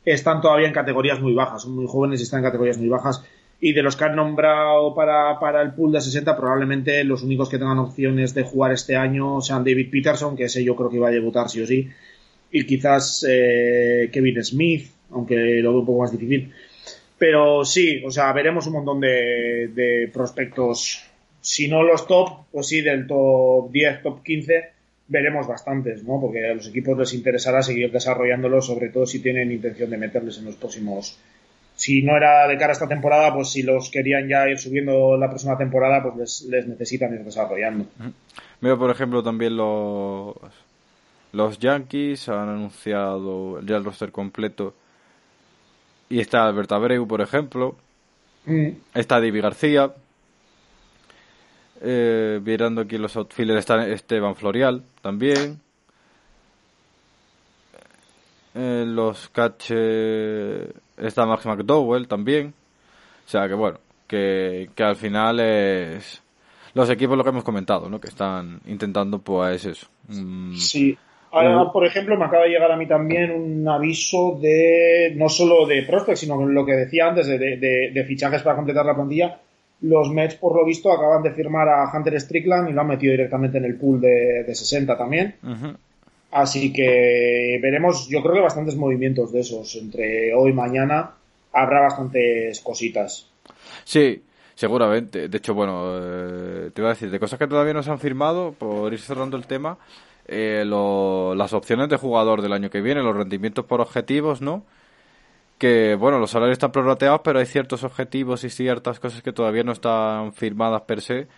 están 0.05 0.41
todavía 0.41 0.67
en 0.67 0.75
categorías 0.75 1.21
muy 1.21 1.33
bajas, 1.33 1.63
son 1.63 1.77
muy 1.77 1.87
jóvenes 1.87 2.19
y 2.19 2.25
están 2.25 2.41
en 2.41 2.47
categorías 2.47 2.79
muy 2.79 2.89
bajas 2.89 3.25
y 3.61 3.73
de 3.73 3.83
los 3.83 3.97
que 3.97 4.05
han 4.05 4.17
nombrado 4.17 4.95
para, 4.95 5.39
para, 5.41 5.63
el 5.63 5.73
pool 5.73 5.93
de 5.93 6.01
60, 6.01 6.37
probablemente 6.37 7.03
los 7.05 7.23
únicos 7.23 7.49
que 7.49 7.59
tengan 7.59 7.79
opciones 7.79 8.35
de 8.35 8.43
jugar 8.43 8.73
este 8.73 8.97
año 8.97 9.41
sean 9.41 9.65
David 9.65 9.91
Peterson, 9.91 10.37
que 10.37 10.45
ese 10.45 10.63
yo 10.63 10.77
creo 10.77 10.91
que 10.91 10.99
va 10.99 11.09
a 11.09 11.13
debutar 11.13 11.49
sí 11.49 11.63
o 11.63 11.67
sí, 11.67 11.89
y 12.51 12.67
quizás 12.67 13.27
eh, 13.29 14.11
Kevin 14.13 14.45
Smith, 14.45 14.91
aunque 15.11 15.35
lo 15.63 15.71
veo 15.71 15.81
un 15.81 15.87
poco 15.87 16.03
más 16.03 16.13
difícil. 16.13 16.53
Pero 17.19 17.65
sí, 17.65 18.03
o 18.05 18.11
sea, 18.11 18.33
veremos 18.33 18.67
un 18.67 18.75
montón 18.75 19.01
de, 19.01 20.11
prospectos, 20.13 21.03
si 21.41 21.67
no 21.69 21.83
los 21.83 22.07
top, 22.07 22.45
pues 22.53 22.67
sí, 22.69 22.83
del 22.83 23.07
top 23.07 23.71
10, 23.71 24.03
top 24.03 24.23
15, 24.23 24.65
veremos 25.09 25.47
bastantes, 25.47 26.05
¿no? 26.05 26.21
Porque 26.21 26.47
a 26.47 26.55
los 26.55 26.69
equipos 26.69 26.99
les 26.99 27.15
interesará 27.15 27.63
seguir 27.63 27.91
desarrollándolo, 27.91 28.61
sobre 28.61 28.91
todo 28.91 29.07
si 29.07 29.21
tienen 29.21 29.51
intención 29.51 29.89
de 29.89 29.97
meterles 29.97 30.39
en 30.39 30.47
los 30.47 30.57
próximos. 30.57 31.19
Si 31.77 32.03
no 32.03 32.17
era 32.17 32.49
de 32.49 32.57
cara 32.57 32.71
a 32.71 32.73
esta 32.73 32.89
temporada, 32.89 33.33
pues 33.35 33.51
si 33.51 33.63
los 33.63 33.91
querían 33.91 34.29
ya 34.29 34.49
ir 34.49 34.59
subiendo 34.59 35.17
la 35.17 35.29
próxima 35.29 35.57
temporada, 35.59 36.03
pues 36.03 36.17
les, 36.17 36.43
les 36.51 36.67
necesitan 36.67 37.13
ir 37.15 37.23
desarrollando. 37.23 37.87
Mira, 38.63 38.77
por 38.77 38.91
ejemplo, 38.91 39.23
también 39.23 39.57
los, 39.57 40.35
los 41.33 41.59
Yankees 41.59 42.29
han 42.31 42.49
anunciado 42.49 43.61
ya 43.61 43.77
el 43.77 43.85
roster 43.85 44.11
completo. 44.11 44.75
Y 46.09 46.21
está 46.21 46.45
Albert 46.45 46.73
Abreu, 46.73 47.07
por 47.07 47.21
ejemplo. 47.21 47.77
Mm. 48.47 48.69
Está 48.95 49.17
David 49.21 49.43
García. 49.43 49.93
Eh, 51.83 52.41
mirando 52.43 52.81
aquí 52.81 52.97
los 52.97 53.17
outfielders 53.17 53.59
está 53.59 53.87
Esteban 53.87 54.35
Florial 54.35 54.83
también. 55.03 55.61
Eh, 58.55 58.85
los 58.87 59.29
catches 59.29 60.73
está 60.97 61.27
Max 61.27 61.45
McDowell 61.47 62.09
también. 62.09 62.55
O 63.27 63.29
sea 63.29 63.49
que 63.49 63.55
bueno, 63.55 63.79
que, 64.07 64.71
que 64.75 64.83
al 64.83 64.97
final 64.97 65.41
es 65.41 66.23
los 66.75 66.89
equipos 66.91 67.17
lo 67.17 67.25
que 67.25 67.31
hemos 67.31 67.45
comentado, 67.45 67.89
¿no? 67.89 68.01
Que 68.01 68.09
están 68.09 68.61
intentando 68.67 69.19
pues 69.19 69.65
eso. 69.65 69.87
mm, 70.09 70.55
Sí. 70.55 70.97
Ahora, 71.33 71.71
por 71.73 71.85
ejemplo, 71.85 72.17
me 72.17 72.25
acaba 72.25 72.45
de 72.45 72.51
llegar 72.51 72.71
a 72.71 72.77
mí 72.77 72.87
también 72.87 73.31
un 73.33 73.69
aviso 73.69 74.39
de, 74.41 75.13
no 75.17 75.29
solo 75.29 75.67
de 75.67 75.83
prospects, 75.83 76.21
sino 76.21 76.47
lo 76.47 76.65
que 76.65 76.73
decía 76.73 77.09
antes, 77.09 77.27
de, 77.27 77.37
de- 77.39 77.91
de 77.93 78.05
fichajes 78.05 78.43
para 78.43 78.57
completar 78.57 78.87
la 78.87 78.95
plantilla. 78.95 79.39
Los 79.83 80.09
Mets, 80.11 80.37
por 80.37 80.57
lo 80.57 80.65
visto, 80.65 80.91
acaban 80.91 81.23
de 81.23 81.33
firmar 81.33 81.69
a 81.69 81.91
Hunter 81.95 82.19
Strickland 82.19 82.71
y 82.71 82.73
lo 82.73 82.81
han 82.81 82.87
metido 82.87 83.11
directamente 83.11 83.59
en 83.59 83.67
el 83.67 83.77
pool 83.77 84.01
de, 84.01 84.45
de 84.47 84.55
60 84.55 84.97
también. 84.97 85.35
Así 86.31 86.73
que 86.73 87.59
veremos, 87.63 88.09
yo 88.09 88.23
creo 88.23 88.35
que 88.35 88.41
bastantes 88.41 88.77
movimientos 88.77 89.33
de 89.33 89.41
esos. 89.41 89.75
Entre 89.77 90.35
hoy 90.35 90.51
y 90.51 90.55
mañana 90.55 91.13
habrá 91.53 91.81
bastantes 91.83 92.61
cositas. 92.61 93.29
Sí, 93.85 94.23
seguramente. 94.55 95.29
De 95.29 95.39
hecho, 95.39 95.55
bueno, 95.55 95.93
eh, 95.99 96.71
te 96.75 96.81
iba 96.83 96.91
a 96.91 96.95
decir, 96.95 97.11
de 97.11 97.21
cosas 97.21 97.39
que 97.39 97.47
todavía 97.47 97.73
no 97.73 97.83
se 97.83 97.91
han 97.91 97.99
firmado, 98.01 98.53
por 98.53 98.93
ir 98.93 99.01
cerrando 99.01 99.37
el 99.37 99.47
tema, 99.47 99.79
eh, 100.27 100.65
lo- 100.67 101.35
las 101.35 101.53
opciones 101.53 101.89
de 101.89 101.97
jugador 101.97 102.43
del 102.43 102.53
año 102.53 102.69
que 102.71 102.81
viene, 102.83 103.03
los 103.03 103.17
rendimientos 103.17 103.65
por 103.65 103.81
objetivos, 103.81 104.43
¿no? 104.43 104.65
Que, 105.59 105.95
bueno, 105.95 106.19
los 106.19 106.31
salarios 106.33 106.57
están 106.57 106.73
prorrateados, 106.73 107.21
pero 107.25 107.39
hay 107.39 107.47
ciertos 107.47 107.83
objetivos 107.83 108.45
y 108.45 108.51
ciertas 108.51 109.01
cosas 109.01 109.23
que 109.23 109.33
todavía 109.33 109.63
no 109.63 109.73
están 109.73 110.35
firmadas 110.35 110.83
per 110.83 111.01
se. 111.01 111.29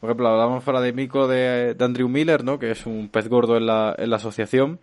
Por 0.00 0.08
ejemplo, 0.10 0.28
hablamos 0.28 0.64
fuera 0.64 0.80
de 0.80 0.92
Mico 0.92 1.28
de, 1.28 1.76
Andrew 1.78 2.08
Miller, 2.08 2.42
¿no? 2.42 2.58
Que 2.58 2.70
es 2.70 2.86
un 2.86 3.08
pez 3.08 3.28
gordo 3.28 3.56
en 3.56 3.66
la, 3.66 3.94
en 3.98 4.10
la 4.10 4.16
asociación 4.16 4.80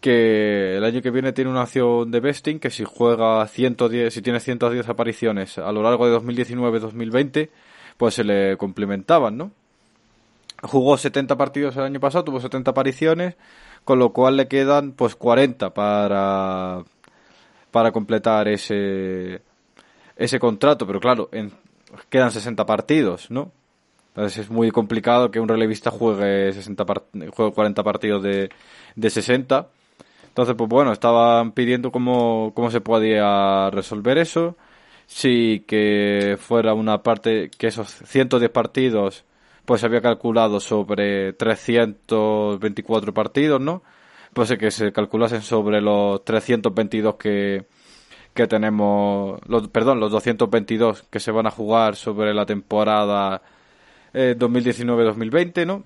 que 0.00 0.76
el 0.76 0.84
año 0.84 1.02
que 1.02 1.10
viene 1.10 1.32
tiene 1.32 1.50
una 1.50 1.62
opción 1.64 2.10
de 2.10 2.20
vesting 2.20 2.58
que 2.58 2.70
si 2.70 2.84
juega 2.84 3.46
110, 3.46 4.12
si 4.12 4.22
tiene 4.22 4.40
110 4.40 4.88
apariciones 4.88 5.58
a 5.58 5.72
lo 5.72 5.82
largo 5.82 6.06
de 6.08 6.16
2019-2020, 6.18 7.50
pues 7.98 8.14
se 8.14 8.24
le 8.24 8.56
complementaban, 8.56 9.36
¿no? 9.36 9.50
Jugó 10.62 10.96
70 10.96 11.36
partidos 11.36 11.76
el 11.76 11.82
año 11.84 12.00
pasado, 12.00 12.24
tuvo 12.24 12.40
70 12.40 12.70
apariciones, 12.70 13.34
con 13.84 13.98
lo 13.98 14.12
cual 14.12 14.36
le 14.36 14.48
quedan 14.48 14.92
pues 14.92 15.14
40 15.16 15.72
para 15.74 16.82
para 17.70 17.92
completar 17.92 18.48
ese 18.48 19.42
ese 20.16 20.38
contrato, 20.38 20.86
pero 20.86 21.00
claro, 21.00 21.28
en- 21.32 21.52
quedan 22.10 22.30
60 22.30 22.66
partidos, 22.66 23.30
¿no? 23.30 23.52
Entonces 24.10 24.38
es 24.38 24.50
muy 24.50 24.70
complicado 24.70 25.30
que 25.30 25.40
un 25.40 25.48
relevista 25.48 25.90
juegue 25.90 26.52
60 26.52 26.84
part- 26.86 27.30
juegue 27.32 27.52
40 27.52 27.82
partidos 27.84 28.22
de, 28.22 28.50
de 28.96 29.10
60. 29.10 29.68
Entonces, 30.28 30.54
pues 30.56 30.68
bueno, 30.68 30.92
estaban 30.92 31.52
pidiendo 31.52 31.90
cómo, 31.92 32.52
cómo 32.54 32.70
se 32.70 32.80
podía 32.80 33.70
resolver 33.70 34.18
eso. 34.18 34.56
Sí, 35.06 35.64
que 35.66 36.36
fuera 36.40 36.72
una 36.74 37.02
parte, 37.02 37.50
que 37.58 37.66
esos 37.68 37.88
110 37.90 38.50
partidos, 38.50 39.24
pues 39.64 39.80
se 39.80 39.86
había 39.86 40.00
calculado 40.00 40.60
sobre 40.60 41.32
324 41.32 43.12
partidos, 43.14 43.60
¿no? 43.60 43.82
Pues 44.32 44.52
que 44.56 44.70
se 44.70 44.92
calculasen 44.92 45.42
sobre 45.42 45.80
los 45.80 46.24
322 46.24 47.16
que, 47.16 47.66
que 48.34 48.46
tenemos, 48.46 49.40
los, 49.48 49.68
perdón, 49.68 50.00
los 50.00 50.12
222 50.12 51.02
que 51.10 51.20
se 51.20 51.32
van 51.32 51.46
a 51.48 51.50
jugar 51.50 51.96
sobre 51.96 52.32
la 52.34 52.46
temporada 52.46 53.42
eh, 54.14 54.36
2019-2020, 54.38 55.66
¿no? 55.66 55.84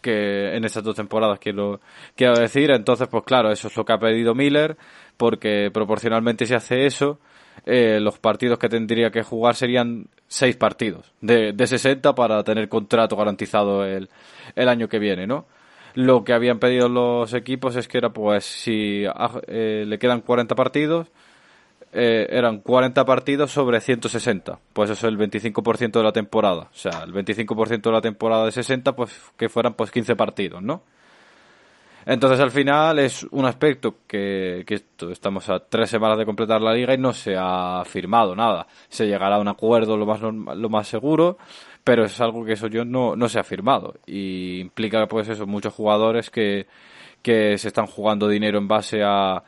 Que 0.00 0.56
en 0.56 0.64
esas 0.64 0.84
dos 0.84 0.96
temporadas 0.96 1.38
quiero, 1.38 1.80
quiero 2.14 2.38
decir. 2.38 2.70
Entonces, 2.70 3.08
pues 3.08 3.24
claro, 3.24 3.50
eso 3.50 3.68
es 3.68 3.76
lo 3.76 3.84
que 3.84 3.92
ha 3.92 3.98
pedido 3.98 4.34
Miller, 4.34 4.76
porque 5.16 5.70
proporcionalmente 5.72 6.46
si 6.46 6.54
hace 6.54 6.86
eso, 6.86 7.18
eh, 7.64 7.98
los 8.00 8.18
partidos 8.18 8.58
que 8.58 8.68
tendría 8.68 9.10
que 9.10 9.22
jugar 9.22 9.54
serían 9.54 10.06
seis 10.28 10.56
partidos 10.56 11.12
de, 11.20 11.52
de 11.52 11.66
60 11.66 12.14
para 12.14 12.42
tener 12.44 12.68
contrato 12.68 13.16
garantizado 13.16 13.84
el, 13.84 14.08
el 14.54 14.68
año 14.68 14.88
que 14.88 14.98
viene, 14.98 15.26
¿no? 15.26 15.46
Lo 15.96 16.24
que 16.24 16.34
habían 16.34 16.58
pedido 16.58 16.90
los 16.90 17.32
equipos 17.32 17.74
es 17.74 17.88
que 17.88 17.96
era, 17.96 18.10
pues, 18.10 18.44
si 18.44 19.06
ah, 19.06 19.40
eh, 19.46 19.84
le 19.86 19.98
quedan 19.98 20.20
40 20.20 20.54
partidos, 20.54 21.10
eh, 21.92 22.26
eran 22.30 22.60
40 22.60 23.04
partidos 23.04 23.50
sobre 23.50 23.80
160. 23.80 24.58
Pues 24.72 24.90
eso 24.90 25.06
es 25.06 25.12
el 25.12 25.18
25% 25.18 25.92
de 25.92 26.02
la 26.02 26.12
temporada. 26.12 26.62
O 26.72 26.74
sea, 26.76 27.02
el 27.04 27.12
25% 27.12 27.82
de 27.82 27.92
la 27.92 28.00
temporada 28.00 28.44
de 28.44 28.52
60, 28.52 28.94
pues 28.94 29.12
que 29.36 29.48
fueran 29.48 29.74
pues 29.74 29.90
15 29.90 30.14
partidos, 30.16 30.62
¿no? 30.62 30.82
Entonces 32.04 32.38
al 32.38 32.52
final 32.52 33.00
es 33.00 33.24
un 33.32 33.46
aspecto 33.46 33.96
que, 34.06 34.62
que 34.64 34.74
esto, 34.74 35.10
estamos 35.10 35.48
a 35.48 35.58
tres 35.58 35.90
semanas 35.90 36.16
de 36.18 36.24
completar 36.24 36.62
la 36.62 36.72
liga 36.72 36.94
y 36.94 36.98
no 36.98 37.12
se 37.12 37.34
ha 37.36 37.82
firmado 37.84 38.36
nada. 38.36 38.68
Se 38.88 39.06
llegará 39.08 39.36
a 39.36 39.40
un 39.40 39.48
acuerdo 39.48 39.96
lo 39.96 40.06
más, 40.06 40.20
norma- 40.20 40.54
lo 40.54 40.68
más 40.68 40.86
seguro, 40.86 41.36
pero 41.82 42.04
es 42.04 42.20
algo 42.20 42.44
que 42.44 42.52
eso 42.52 42.68
yo 42.68 42.84
no, 42.84 43.16
no 43.16 43.28
se 43.28 43.40
ha 43.40 43.44
firmado. 43.44 43.94
Y 44.06 44.60
implica 44.60 45.04
pues 45.08 45.28
eso, 45.28 45.46
muchos 45.48 45.74
jugadores 45.74 46.30
que, 46.30 46.68
que 47.22 47.58
se 47.58 47.68
están 47.68 47.86
jugando 47.86 48.28
dinero 48.28 48.58
en 48.58 48.68
base 48.68 49.02
a, 49.02 49.42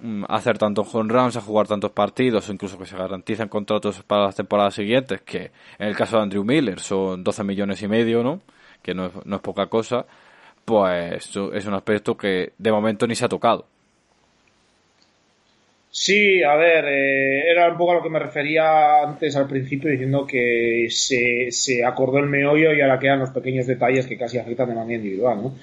mm, 0.00 0.24
hacer 0.28 0.58
tantos 0.58 0.94
home 0.94 1.12
runs, 1.12 1.36
a 1.36 1.40
jugar 1.40 1.66
tantos 1.66 1.92
partidos, 1.92 2.48
o 2.48 2.52
incluso 2.52 2.78
que 2.78 2.86
se 2.86 2.96
garanticen 2.96 3.48
contratos 3.48 4.02
para 4.02 4.24
las 4.24 4.36
temporadas 4.36 4.74
siguientes, 4.74 5.20
que 5.22 5.50
en 5.78 5.88
el 5.88 5.96
caso 5.96 6.16
de 6.16 6.22
Andrew 6.22 6.44
Miller 6.44 6.80
son 6.80 7.24
12 7.24 7.44
millones 7.44 7.82
y 7.82 7.88
medio, 7.88 8.22
¿no? 8.22 8.40
Que 8.82 8.94
no 8.94 9.06
es, 9.06 9.12
no 9.24 9.36
es 9.36 9.42
poca 9.42 9.66
cosa, 9.66 10.06
pues 10.64 11.36
es 11.52 11.66
un 11.66 11.74
aspecto 11.74 12.16
que 12.16 12.52
de 12.58 12.72
momento 12.72 13.06
ni 13.06 13.14
se 13.14 13.24
ha 13.24 13.28
tocado. 13.28 13.66
Sí, 15.92 16.40
a 16.44 16.54
ver, 16.54 16.84
eh, 16.86 17.50
era 17.50 17.68
un 17.68 17.76
poco 17.76 17.92
a 17.92 17.94
lo 17.96 18.02
que 18.02 18.10
me 18.10 18.20
refería 18.20 19.02
antes 19.02 19.34
al 19.34 19.48
principio 19.48 19.90
diciendo 19.90 20.24
que 20.24 20.86
se, 20.88 21.50
se 21.50 21.84
acordó 21.84 22.18
el 22.18 22.26
meollo 22.26 22.72
y 22.72 22.80
ahora 22.80 23.00
quedan 23.00 23.18
los 23.18 23.30
pequeños 23.30 23.66
detalles 23.66 24.06
que 24.06 24.16
casi 24.16 24.38
afectan 24.38 24.68
de 24.68 24.76
manera 24.76 24.96
individual, 24.96 25.42
¿no? 25.42 25.54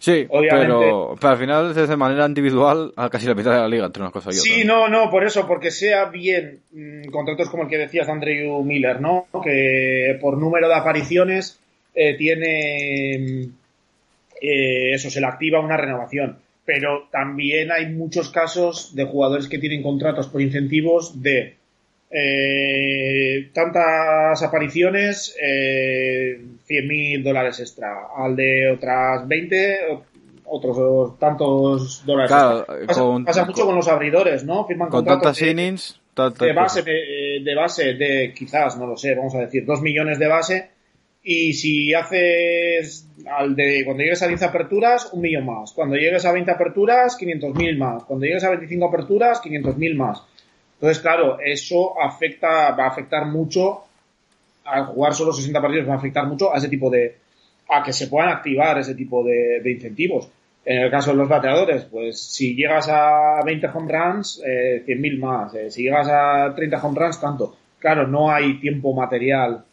Sí, 0.00 0.26
Obviamente- 0.30 0.66
pero, 0.66 1.14
pero 1.20 1.32
al 1.32 1.38
final 1.38 1.70
es 1.76 1.88
de 1.88 1.96
manera 1.96 2.24
individual 2.24 2.90
a 2.96 3.10
casi 3.10 3.26
la 3.26 3.34
mitad 3.34 3.52
de 3.52 3.58
la 3.58 3.68
liga 3.68 3.84
entre 3.84 4.02
unas 4.02 4.14
cosas 4.14 4.34
y 4.34 4.38
otras. 4.38 4.54
Sí, 4.54 4.64
no, 4.64 4.88
no, 4.88 5.10
por 5.10 5.24
eso, 5.24 5.46
porque 5.46 5.70
sea 5.70 6.06
bien 6.06 6.60
mm, 6.72 7.10
contratos 7.10 7.50
como 7.50 7.64
el 7.64 7.68
que 7.68 7.76
decías 7.76 8.06
de 8.06 8.12
Andrew 8.14 8.64
Miller, 8.64 8.98
¿no? 9.02 9.26
Que 9.44 10.16
por 10.18 10.38
número 10.38 10.68
de 10.68 10.74
apariciones 10.74 11.60
eh, 11.94 12.14
tiene 12.16 13.18
mm, 13.18 13.52
eh, 14.40 14.94
eso, 14.94 15.10
se 15.10 15.20
le 15.20 15.26
activa 15.26 15.60
una 15.60 15.76
renovación. 15.76 16.38
Pero 16.64 17.08
también 17.10 17.70
hay 17.70 17.86
muchos 17.90 18.30
casos 18.30 18.94
de 18.94 19.04
jugadores 19.04 19.48
que 19.48 19.58
tienen 19.58 19.82
contratos 19.82 20.28
por 20.28 20.40
incentivos 20.40 21.22
de 21.22 21.56
eh, 22.10 23.50
tantas 23.52 24.42
apariciones, 24.42 25.36
eh, 25.42 26.40
100 26.64 26.88
mil 26.88 27.22
dólares 27.22 27.60
extra. 27.60 28.08
Al 28.16 28.34
de 28.36 28.70
otras 28.70 29.26
20, 29.28 29.78
otros 30.44 31.18
tantos 31.18 32.04
dólares 32.04 32.30
Claro, 32.30 32.58
extra. 32.60 32.86
Pasa, 32.86 33.00
con- 33.00 33.24
pasa 33.24 33.44
mucho 33.44 33.66
con 33.66 33.76
los 33.76 33.88
abridores, 33.88 34.44
¿no? 34.44 34.66
Firman 34.66 34.88
Con 34.88 35.04
tantas 35.04 35.38
de- 35.38 35.50
innings, 35.50 36.00
de 36.16 36.52
base 36.52 36.82
de, 36.82 37.40
de 37.44 37.54
base 37.54 37.94
de 37.94 38.34
quizás 38.34 38.76
no 38.76 38.86
lo 38.86 38.96
sé 38.96 39.14
vamos 39.14 39.34
a 39.36 39.40
decir 39.40 39.64
dos 39.64 39.80
millones 39.80 40.18
de 40.18 40.26
base 40.26 40.70
y 41.22 41.52
si 41.54 41.94
haces 41.94 43.06
al 43.30 43.54
de 43.56 43.82
cuando 43.86 44.02
llegues 44.02 44.22
a 44.22 44.26
10 44.28 44.42
aperturas 44.42 45.10
un 45.14 45.22
millón 45.22 45.46
más 45.46 45.72
cuando 45.72 45.96
llegues 45.96 46.24
a 46.26 46.32
20 46.32 46.50
aperturas 46.50 47.16
500.000 47.18 47.78
más 47.78 48.04
cuando 48.04 48.26
llegues 48.26 48.44
a 48.44 48.50
25 48.50 48.86
aperturas 48.86 49.40
500.000 49.40 49.94
más 49.94 50.22
entonces 50.80 51.02
claro 51.02 51.38
eso 51.44 52.00
afecta 52.00 52.70
va 52.72 52.84
a 52.84 52.88
afectar 52.88 53.26
mucho 53.26 53.84
al 54.64 54.86
jugar 54.86 55.14
solo 55.14 55.32
60 55.32 55.60
partidos 55.60 55.88
va 55.88 55.94
a 55.94 55.98
afectar 55.98 56.26
mucho 56.26 56.52
a 56.52 56.58
ese 56.58 56.68
tipo 56.68 56.88
de 56.90 57.16
a 57.68 57.82
que 57.82 57.92
se 57.92 58.08
puedan 58.08 58.30
activar 58.30 58.78
ese 58.78 58.94
tipo 58.94 59.22
de, 59.22 59.60
de 59.62 59.70
incentivos 59.70 60.28
en 60.64 60.82
el 60.82 60.90
caso 60.90 61.12
de 61.12 61.16
los 61.16 61.28
bateadores, 61.28 61.84
pues 61.84 62.20
si 62.20 62.54
llegas 62.54 62.88
a 62.88 63.40
20 63.44 63.66
home 63.68 63.92
runs, 63.92 64.42
eh, 64.46 64.84
100.000 64.86 65.18
más. 65.18 65.54
Eh, 65.54 65.70
si 65.70 65.82
llegas 65.84 66.08
a 66.08 66.54
30 66.54 66.86
home 66.86 67.00
runs, 67.00 67.20
tanto. 67.20 67.56
Claro, 67.78 68.06
no 68.06 68.30
hay 68.30 68.60
tiempo 68.60 68.92
material 68.92 69.64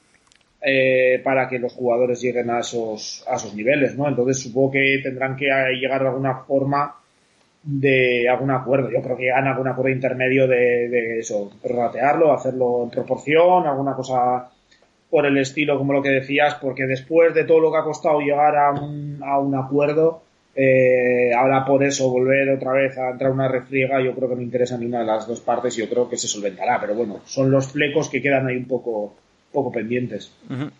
eh, 0.61 1.19
para 1.23 1.49
que 1.49 1.59
los 1.59 1.73
jugadores 1.73 2.21
lleguen 2.21 2.49
a 2.49 2.61
esos, 2.61 3.23
a 3.27 3.35
esos 3.35 3.53
niveles, 3.53 3.97
¿no? 3.97 4.07
Entonces 4.07 4.41
supongo 4.41 4.71
que 4.71 4.99
tendrán 5.03 5.35
que 5.35 5.45
llegar 5.79 6.01
de 6.01 6.07
alguna 6.07 6.35
forma 6.45 6.95
de 7.67 8.29
algún 8.29 8.49
acuerdo. 8.51 8.89
Yo 8.89 9.01
creo 9.01 9.17
que 9.17 9.23
llegan 9.23 9.45
a 9.45 9.51
algún 9.51 9.67
acuerdo 9.67 9.91
intermedio 9.91 10.47
de, 10.47 10.87
de 10.87 11.19
eso, 11.19 11.51
prorratearlo, 11.61 12.31
hacerlo 12.31 12.83
en 12.83 12.89
proporción, 12.89 13.67
alguna 13.67 13.93
cosa 13.93 14.49
por 15.09 15.25
el 15.25 15.37
estilo 15.37 15.77
como 15.77 15.93
lo 15.93 16.01
que 16.01 16.09
decías, 16.09 16.55
porque 16.55 16.85
después 16.85 17.33
de 17.33 17.43
todo 17.43 17.59
lo 17.59 17.71
que 17.71 17.77
ha 17.77 17.83
costado 17.83 18.19
llegar 18.19 18.55
a 18.55 18.71
un, 18.71 19.19
a 19.21 19.37
un 19.39 19.55
acuerdo, 19.55 20.21
eh, 20.55 21.33
ahora 21.33 21.65
por 21.65 21.83
eso 21.83 22.09
volver 22.09 22.49
otra 22.49 22.71
vez 22.71 22.97
a 22.97 23.11
entrar 23.11 23.31
una 23.31 23.49
refriega, 23.49 24.01
yo 24.01 24.15
creo 24.15 24.29
que 24.29 24.35
no 24.35 24.41
interesa 24.41 24.77
ninguna 24.77 24.99
de 24.99 25.05
las 25.05 25.27
dos 25.27 25.41
partes 25.41 25.77
y 25.77 25.81
yo 25.81 25.89
creo 25.89 26.09
que 26.09 26.17
se 26.17 26.27
solventará. 26.27 26.79
Pero 26.79 26.95
bueno, 26.95 27.19
son 27.25 27.51
los 27.51 27.71
flecos 27.71 28.09
que 28.09 28.21
quedan 28.21 28.47
ahí 28.47 28.55
un 28.55 28.65
poco, 28.65 29.13
poco 29.51 29.71
pendientes. 29.73 30.31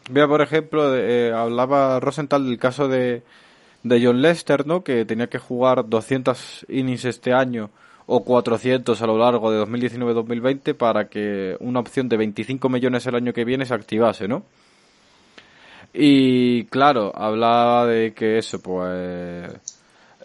Vea, 0.10 0.28
por 0.28 0.42
ejemplo, 0.42 0.98
eh, 0.98 1.32
hablaba 1.34 2.00
Rosenthal 2.00 2.46
del 2.46 2.60
caso 2.60 2.88
de, 2.88 3.22
de 3.88 4.04
John 4.04 4.22
Lester, 4.22 4.66
¿no? 4.66 4.84
Que 4.84 5.06
tenía 5.06 5.28
que 5.28 5.40
jugar 5.40 5.88
200 5.88 6.66
innings 6.70 7.06
este 7.06 7.34
año 7.34 7.70
o 8.06 8.24
400 8.24 9.02
a 9.02 9.08
lo 9.08 9.18
largo 9.18 9.52
de 9.52 9.62
2019-2020 9.64 10.74
para 10.76 11.10
que 11.10 11.58
una 11.60 11.82
opción 11.82 12.08
de 12.08 12.18
25 12.18 12.70
millones 12.70 13.06
el 13.06 13.16
año 13.16 13.34
que 13.34 13.46
viene 13.46 13.66
se 13.66 13.74
activase, 13.74 14.28
¿no? 14.28 14.44
Y 15.94 16.66
claro, 16.66 17.12
hablaba 17.16 17.86
de 17.88 18.14
que 18.14 18.38
eso, 18.38 18.62
pues 18.62 19.52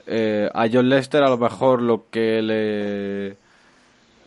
eh, 0.07 0.49
a 0.53 0.67
John 0.73 0.89
Lester 0.89 1.23
a 1.23 1.31
lo 1.31 1.39
mejor 1.39 1.81
lo 1.83 2.11
que 2.11 2.43
le 2.43 3.37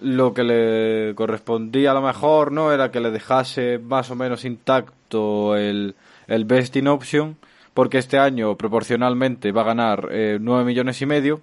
lo 0.02 0.34
que 0.34 0.44
le 0.44 1.16
correspondía 1.16 1.92
a 1.92 1.94
lo 1.94 2.02
mejor 2.02 2.52
no 2.52 2.74
era 2.74 2.92
que 2.92 3.00
le 3.00 3.12
dejase 3.12 3.80
más 3.80 4.12
o 4.12 4.16
menos 4.16 4.44
intacto 4.44 5.56
el, 5.56 5.96
el 6.28 6.46
besting 6.46 6.88
option 6.88 7.38
porque 7.76 7.97
este 7.97 8.17
año 8.17 8.55
proporcionalmente 8.55 9.51
va 9.51 9.61
a 9.61 9.65
ganar 9.65 10.07
eh, 10.09 10.38
9 10.41 10.63
millones 10.63 10.99
y 11.01 11.05
medio 11.05 11.41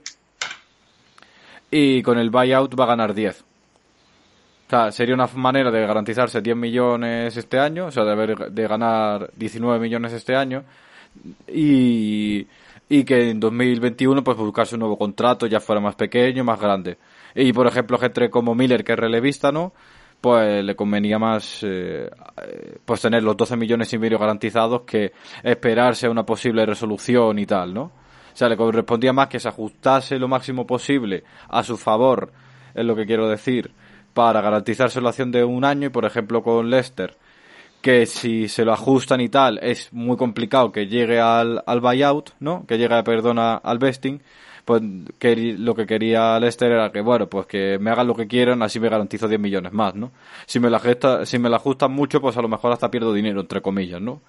y 1.71 2.03
con 2.03 2.19
el 2.19 2.31
buyout 2.31 2.75
va 2.75 2.85
a 2.85 2.89
ganar 2.89 3.13
10. 3.13 3.43
O 3.43 4.71
sea, 4.71 4.91
sería 4.93 5.15
una 5.15 5.27
manera 5.35 5.71
de 5.71 5.87
garantizarse 5.87 6.41
10 6.41 6.57
millones 6.57 7.37
este 7.37 7.59
año, 7.59 7.87
o 7.87 7.91
sea, 7.91 8.05
de, 8.05 8.13
haber, 8.13 8.51
de 8.51 8.67
ganar 8.67 9.31
19 9.37 9.79
millones 9.79 10.15
este 10.15 10.35
año 10.35 10.65
y, 11.47 12.47
y 12.89 13.05
que 13.05 13.29
en 13.29 13.39
2021 13.39 14.25
pues 14.25 14.39
buscarse 14.39 14.75
un 14.75 14.81
nuevo 14.81 14.97
contrato 14.97 15.47
ya 15.47 15.61
fuera 15.61 15.83
más 15.83 15.97
pequeño, 15.97 16.45
más 16.45 16.59
grande. 16.59 16.97
Y 17.35 17.53
por 17.53 17.67
ejemplo, 17.67 17.99
gente 17.99 18.31
como 18.31 18.55
Miller, 18.55 18.85
que 18.85 18.93
es 18.93 18.99
relevista, 18.99 19.53
¿no? 19.53 19.75
Pues 20.23 20.65
le 20.65 20.75
convenía 20.75 21.19
más 21.19 21.65
eh, 21.65 22.09
pues 22.85 23.03
tener 23.03 23.23
los 23.23 23.37
12 23.37 23.57
millones 23.57 23.93
y 23.93 23.99
medio 23.99 24.19
garantizados 24.19 24.83
que 24.83 25.13
esperarse 25.43 26.07
a 26.07 26.11
una 26.11 26.25
posible 26.25 26.65
resolución 26.65 27.39
y 27.41 27.45
tal, 27.45 27.75
¿no? 27.75 27.83
O 27.83 28.37
sea, 28.37 28.49
le 28.49 28.57
correspondía 28.57 29.13
más 29.13 29.29
que 29.29 29.41
se 29.41 29.49
ajustase 29.49 30.19
lo 30.19 30.29
máximo 30.29 30.67
posible 30.67 31.25
a 31.49 31.63
su 31.63 31.77
favor, 31.77 32.33
es 32.73 32.85
lo 32.85 32.97
que 32.97 33.05
quiero 33.05 33.29
decir, 33.29 33.73
para 34.15 34.41
garantizarse 34.41 35.01
la 35.01 35.11
acción 35.11 35.33
de 35.33 35.45
un 35.45 35.65
año 35.65 35.89
y, 35.89 35.91
por 35.91 36.05
ejemplo, 36.05 36.43
con 36.43 36.71
Leicester, 36.71 37.17
que 37.83 38.07
si 38.07 38.49
se 38.49 38.65
lo 38.65 38.73
ajustan 38.73 39.21
y 39.21 39.29
tal, 39.29 39.59
es 39.61 39.93
muy 39.93 40.17
complicado 40.17 40.71
que 40.71 40.87
llegue 40.87 41.21
al, 41.21 41.63
al 41.67 41.81
buyout, 41.81 42.31
¿no? 42.39 42.65
Que 42.67 42.79
llegue, 42.79 43.03
perdona, 43.03 43.57
al 43.57 43.79
vesting, 43.79 44.23
pues 44.65 44.83
que 45.19 45.37
lo 45.59 45.75
que 45.75 45.87
quería 45.87 46.39
Leicester 46.39 46.73
era 46.73 46.93
que, 46.93 47.01
bueno, 47.01 47.29
pues 47.29 47.47
que 47.47 47.79
me 47.81 47.91
hagan 47.91 48.07
lo 48.07 48.15
que 48.15 48.27
quieran, 48.27 48.63
así 48.63 48.79
me 48.81 48.89
garantizo 48.89 49.29
10 49.29 49.41
millones 49.41 49.73
más, 49.73 49.95
¿no? 49.95 50.13
Si 50.47 50.61
me 50.61 50.71
la, 50.71 50.79
gesta, 50.79 51.27
si 51.27 51.39
me 51.39 51.49
la 51.49 51.57
ajustan 51.57 51.93
mucho, 51.93 52.21
pues 52.21 52.37
a 52.37 52.43
lo 52.43 52.49
mejor 52.49 52.73
hasta 52.73 52.91
pierdo 52.91 53.13
dinero, 53.13 53.41
entre 53.41 53.61
comillas, 53.61 54.01
¿no? 54.01 54.21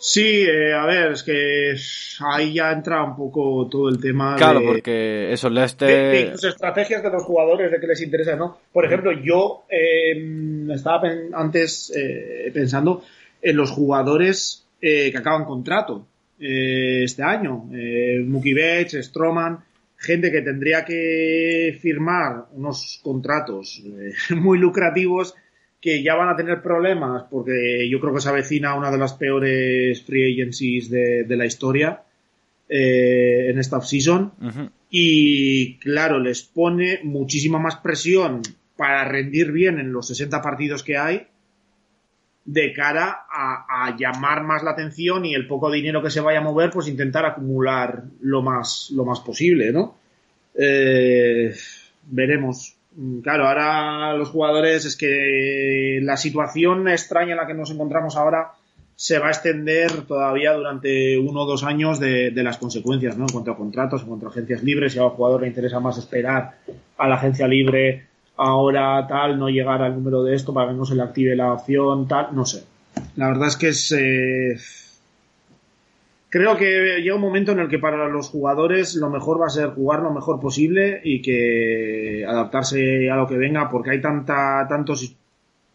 Sí, 0.00 0.42
eh, 0.42 0.72
a 0.72 0.86
ver, 0.86 1.12
es 1.12 1.24
que 1.24 1.74
ahí 2.20 2.54
ya 2.54 2.70
entra 2.70 3.02
un 3.02 3.16
poco 3.16 3.68
todo 3.68 3.88
el 3.88 4.00
tema 4.00 4.36
claro, 4.36 4.60
de... 4.60 4.66
porque 4.66 5.32
eso, 5.32 5.50
Leicester... 5.50 5.88
De, 5.88 6.18
de 6.18 6.30
las 6.30 6.44
estrategias 6.44 7.02
de 7.02 7.10
los 7.10 7.24
jugadores, 7.24 7.72
de 7.72 7.80
qué 7.80 7.86
les 7.88 8.00
interesa, 8.00 8.36
¿no? 8.36 8.58
Por 8.72 8.84
ejemplo, 8.84 9.10
yo 9.12 9.64
eh, 9.68 10.68
estaba 10.72 11.02
antes 11.32 11.92
eh, 11.96 12.50
pensando 12.54 13.02
en 13.42 13.56
los 13.56 13.72
jugadores 13.72 14.66
eh, 14.80 15.10
que 15.10 15.18
acaban 15.18 15.44
contrato 15.44 16.06
eh, 16.40 17.02
este 17.04 17.22
año. 17.22 17.68
Eh, 17.72 18.22
Mookie 18.26 18.54
Betts, 18.54 18.94
Stroman, 19.02 19.58
gente 19.96 20.30
que 20.30 20.42
tendría 20.42 20.84
que 20.84 21.76
firmar 21.80 22.46
unos 22.52 23.00
contratos 23.02 23.82
eh, 23.84 24.12
muy 24.34 24.58
lucrativos 24.58 25.34
que 25.80 26.02
ya 26.02 26.14
van 26.14 26.28
a 26.28 26.36
tener 26.36 26.60
problemas 26.62 27.24
porque 27.30 27.88
yo 27.88 28.00
creo 28.00 28.14
que 28.14 28.20
se 28.20 28.28
avecina 28.28 28.74
una 28.74 28.90
de 28.90 28.98
las 28.98 29.14
peores 29.14 30.02
free 30.02 30.32
agencies 30.32 30.90
de, 30.90 31.24
de 31.24 31.36
la 31.36 31.46
historia 31.46 32.02
eh, 32.68 33.50
en 33.50 33.58
esta 33.58 33.78
offseason 33.78 34.32
Ujú. 34.40 34.70
y 34.90 35.78
claro, 35.78 36.18
les 36.18 36.42
pone 36.42 37.00
muchísima 37.02 37.58
más 37.58 37.76
presión 37.76 38.42
para 38.76 39.04
rendir 39.04 39.52
bien 39.52 39.78
en 39.78 39.92
los 39.92 40.08
60 40.08 40.42
partidos 40.42 40.82
que 40.82 40.96
hay 40.96 41.26
de 42.50 42.72
cara 42.72 43.26
a, 43.30 43.84
a 43.84 43.94
llamar 43.94 44.42
más 44.42 44.62
la 44.62 44.70
atención 44.70 45.26
y 45.26 45.34
el 45.34 45.46
poco 45.46 45.70
dinero 45.70 46.02
que 46.02 46.08
se 46.10 46.22
vaya 46.22 46.38
a 46.38 46.42
mover, 46.42 46.70
pues 46.70 46.88
intentar 46.88 47.26
acumular 47.26 48.04
lo 48.22 48.40
más, 48.40 48.90
lo 48.94 49.04
más 49.04 49.20
posible, 49.20 49.70
¿no? 49.70 49.96
Eh, 50.54 51.54
veremos. 52.04 52.74
Mm, 52.96 53.18
Claro, 53.20 53.46
ahora 53.48 54.14
los 54.14 54.30
jugadores 54.30 54.86
es 54.86 54.96
que 54.96 56.00
la 56.02 56.16
situación 56.16 56.88
extraña 56.88 57.32
en 57.32 57.36
la 57.36 57.46
que 57.46 57.52
nos 57.52 57.70
encontramos 57.70 58.16
ahora 58.16 58.52
se 58.96 59.18
va 59.18 59.26
a 59.26 59.30
extender 59.30 60.06
todavía 60.06 60.54
durante 60.54 61.18
uno 61.18 61.42
o 61.42 61.46
dos 61.46 61.64
años 61.64 62.00
de, 62.00 62.30
de 62.30 62.42
las 62.42 62.56
consecuencias, 62.56 63.18
¿no? 63.18 63.26
En 63.26 63.32
cuanto 63.32 63.50
a 63.52 63.58
contratos, 63.58 64.00
en 64.00 64.08
cuanto 64.08 64.26
a 64.26 64.30
agencias 64.30 64.62
libres, 64.62 64.94
si 64.94 64.98
a 64.98 65.04
un 65.04 65.10
jugador 65.10 65.42
le 65.42 65.48
interesa 65.48 65.80
más 65.80 65.98
esperar 65.98 66.54
a 66.96 67.08
la 67.08 67.16
agencia 67.16 67.46
libre 67.46 68.06
ahora 68.38 69.06
tal, 69.06 69.38
no 69.38 69.48
llegar 69.48 69.82
al 69.82 69.94
número 69.94 70.22
de 70.22 70.34
esto 70.34 70.54
para 70.54 70.68
que 70.70 70.76
no 70.76 70.84
se 70.84 70.94
le 70.94 71.02
active 71.02 71.36
la 71.36 71.52
opción, 71.52 72.08
tal, 72.08 72.28
no 72.34 72.46
sé. 72.46 72.64
La 73.16 73.28
verdad 73.28 73.48
es 73.48 73.56
que 73.56 73.68
es... 73.68 73.92
eh, 73.92 74.56
Creo 76.30 76.58
que 76.58 77.00
llega 77.00 77.14
un 77.14 77.22
momento 77.22 77.52
en 77.52 77.60
el 77.60 77.68
que 77.68 77.78
para 77.78 78.06
los 78.08 78.28
jugadores 78.28 78.94
lo 78.96 79.08
mejor 79.08 79.40
va 79.40 79.46
a 79.46 79.50
ser 79.50 79.70
jugar 79.70 80.00
lo 80.00 80.12
mejor 80.12 80.38
posible 80.40 81.00
y 81.02 81.22
que 81.22 82.22
adaptarse 82.28 83.10
a 83.10 83.16
lo 83.16 83.26
que 83.26 83.38
venga 83.38 83.70
porque 83.70 83.92
hay 83.92 84.00
tanta, 84.02 84.66
tantos, 84.68 85.16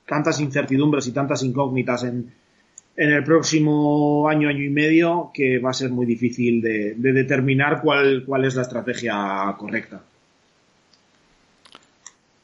tantas 0.08 0.40
incertidumbres 0.40 1.08
y 1.08 1.12
tantas 1.12 1.42
incógnitas 1.42 2.04
en, 2.04 2.32
en 2.96 3.12
el 3.12 3.24
próximo 3.24 4.30
año, 4.30 4.48
año 4.48 4.62
y 4.64 4.70
medio 4.70 5.32
que 5.34 5.58
va 5.58 5.72
a 5.72 5.74
ser 5.74 5.90
muy 5.90 6.06
difícil 6.06 6.62
de, 6.62 6.94
de 6.98 7.14
determinar 7.14 7.82
cuál, 7.82 8.24
cuál 8.24 8.46
es 8.46 8.54
la 8.54 8.62
estrategia 8.62 9.56
correcta. 9.58 10.04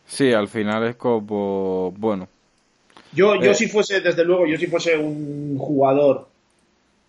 Sí, 0.09 0.33
al 0.33 0.47
final 0.47 0.87
es 0.87 0.95
como, 0.95 1.91
bueno, 1.97 2.27
Yo, 3.13 3.35
yo 3.41 3.51
Eh. 3.51 3.55
si 3.55 3.67
fuese, 3.67 4.01
desde 4.01 4.25
luego, 4.25 4.45
yo 4.45 4.57
si 4.57 4.67
fuese 4.67 4.97
un 4.97 5.57
jugador 5.57 6.27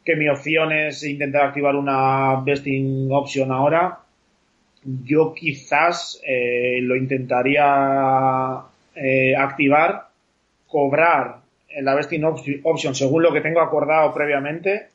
que 0.04 0.16
mi 0.16 0.28
opción 0.28 0.72
es 0.72 1.02
intentar 1.04 1.42
activar 1.48 1.74
una 1.76 2.40
vesting 2.44 3.08
option 3.12 3.50
ahora, 3.52 3.98
yo 5.04 5.34
quizás 5.34 6.20
eh, 6.26 6.78
lo 6.82 6.94
intentaría 6.96 8.62
eh, 8.94 9.34
activar, 9.36 10.08
cobrar 10.68 11.36
en 11.68 11.84
la 11.84 11.94
vesting 11.94 12.24
op- 12.24 12.40
option 12.64 12.94
según 12.94 13.22
lo 13.22 13.32
que 13.32 13.40
tengo 13.42 13.60
acordado 13.60 14.12
previamente, 14.14 14.88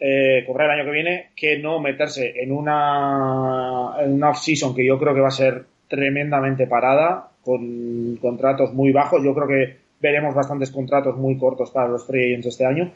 eh, 0.00 0.44
cobrar 0.46 0.70
el 0.70 0.78
año 0.80 0.84
que 0.84 0.94
viene, 0.94 1.30
que 1.34 1.58
no 1.58 1.80
meterse 1.80 2.40
en 2.40 2.52
una, 2.52 3.94
en 4.00 4.12
una 4.14 4.30
off-season 4.30 4.74
que 4.76 4.86
yo 4.86 4.96
creo 4.98 5.12
que 5.14 5.20
va 5.20 5.28
a 5.28 5.32
ser 5.32 5.64
tremendamente 5.88 6.66
parada, 6.66 7.28
con 7.42 8.16
contratos 8.16 8.72
muy 8.74 8.92
bajos. 8.92 9.22
Yo 9.24 9.34
creo 9.34 9.48
que 9.48 9.76
veremos 10.00 10.34
bastantes 10.34 10.70
contratos 10.70 11.16
muy 11.16 11.38
cortos 11.38 11.70
para 11.70 11.88
los 11.88 12.06
free 12.06 12.26
agents 12.26 12.46
este 12.46 12.66
año. 12.66 12.92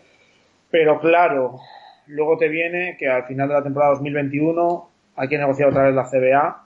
Pero 0.70 1.00
claro, 1.00 1.58
luego 2.06 2.36
te 2.38 2.48
viene 2.48 2.96
que 2.98 3.08
al 3.08 3.24
final 3.24 3.48
de 3.48 3.54
la 3.54 3.62
temporada 3.62 3.92
2021 3.94 4.88
hay 5.16 5.28
que 5.28 5.38
negociar 5.38 5.68
otra 5.70 5.84
vez 5.84 5.94
la 5.94 6.08
CBA. 6.08 6.64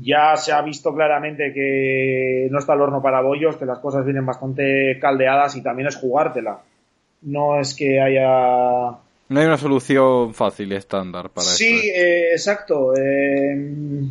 Ya 0.00 0.36
se 0.36 0.52
ha 0.52 0.60
visto 0.62 0.92
claramente 0.94 1.52
que 1.52 2.48
no 2.50 2.58
está 2.58 2.74
el 2.74 2.80
horno 2.80 3.00
para 3.00 3.20
bollos, 3.20 3.56
que 3.56 3.64
las 3.66 3.78
cosas 3.78 4.04
vienen 4.04 4.26
bastante 4.26 4.98
caldeadas 5.00 5.54
y 5.56 5.62
también 5.62 5.88
es 5.88 5.96
jugártela. 5.96 6.58
No 7.22 7.60
es 7.60 7.74
que 7.74 8.00
haya 8.00 8.98
no 9.26 9.40
hay 9.40 9.46
una 9.46 9.56
solución 9.56 10.34
fácil 10.34 10.72
y 10.72 10.76
estándar 10.76 11.30
para 11.30 11.46
Sí, 11.46 11.88
esto. 11.88 11.98
eh, 12.00 12.30
exacto. 12.32 12.96
eh, 12.96 14.04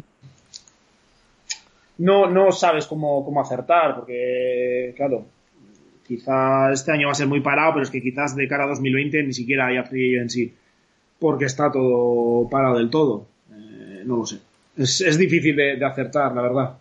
no, 1.98 2.30
no 2.30 2.52
sabes 2.52 2.88
cómo, 2.88 3.24
cómo 3.24 3.42
acertar, 3.42 3.96
porque, 3.96 4.94
claro, 4.96 5.26
quizá 6.06 6.72
este 6.72 6.92
año 6.92 7.08
va 7.08 7.12
a 7.12 7.16
ser 7.16 7.28
muy 7.28 7.42
parado, 7.42 7.74
pero 7.74 7.84
es 7.84 7.90
que 7.90 8.02
quizás 8.02 8.36
de 8.36 8.48
cara 8.48 8.66
a 8.66 8.68
2020 8.68 9.24
ni 9.24 9.34
siquiera 9.34 9.68
haya 9.68 9.84
free 9.84 10.16
agency, 10.16 10.54
porque 11.20 11.46
está 11.46 11.72
todo 11.72 12.50
parado 12.50 12.78
del 12.78 12.90
todo. 12.90 13.28
Eh, 13.52 14.04
no 14.06 14.18
lo 14.18 14.26
sé. 14.26 14.40
Es, 14.78 15.02
es 15.02 15.18
difícil 15.18 15.56
de, 15.56 15.84
acertar, 15.86 16.34
la 16.34 16.42
verdad. 16.42 16.78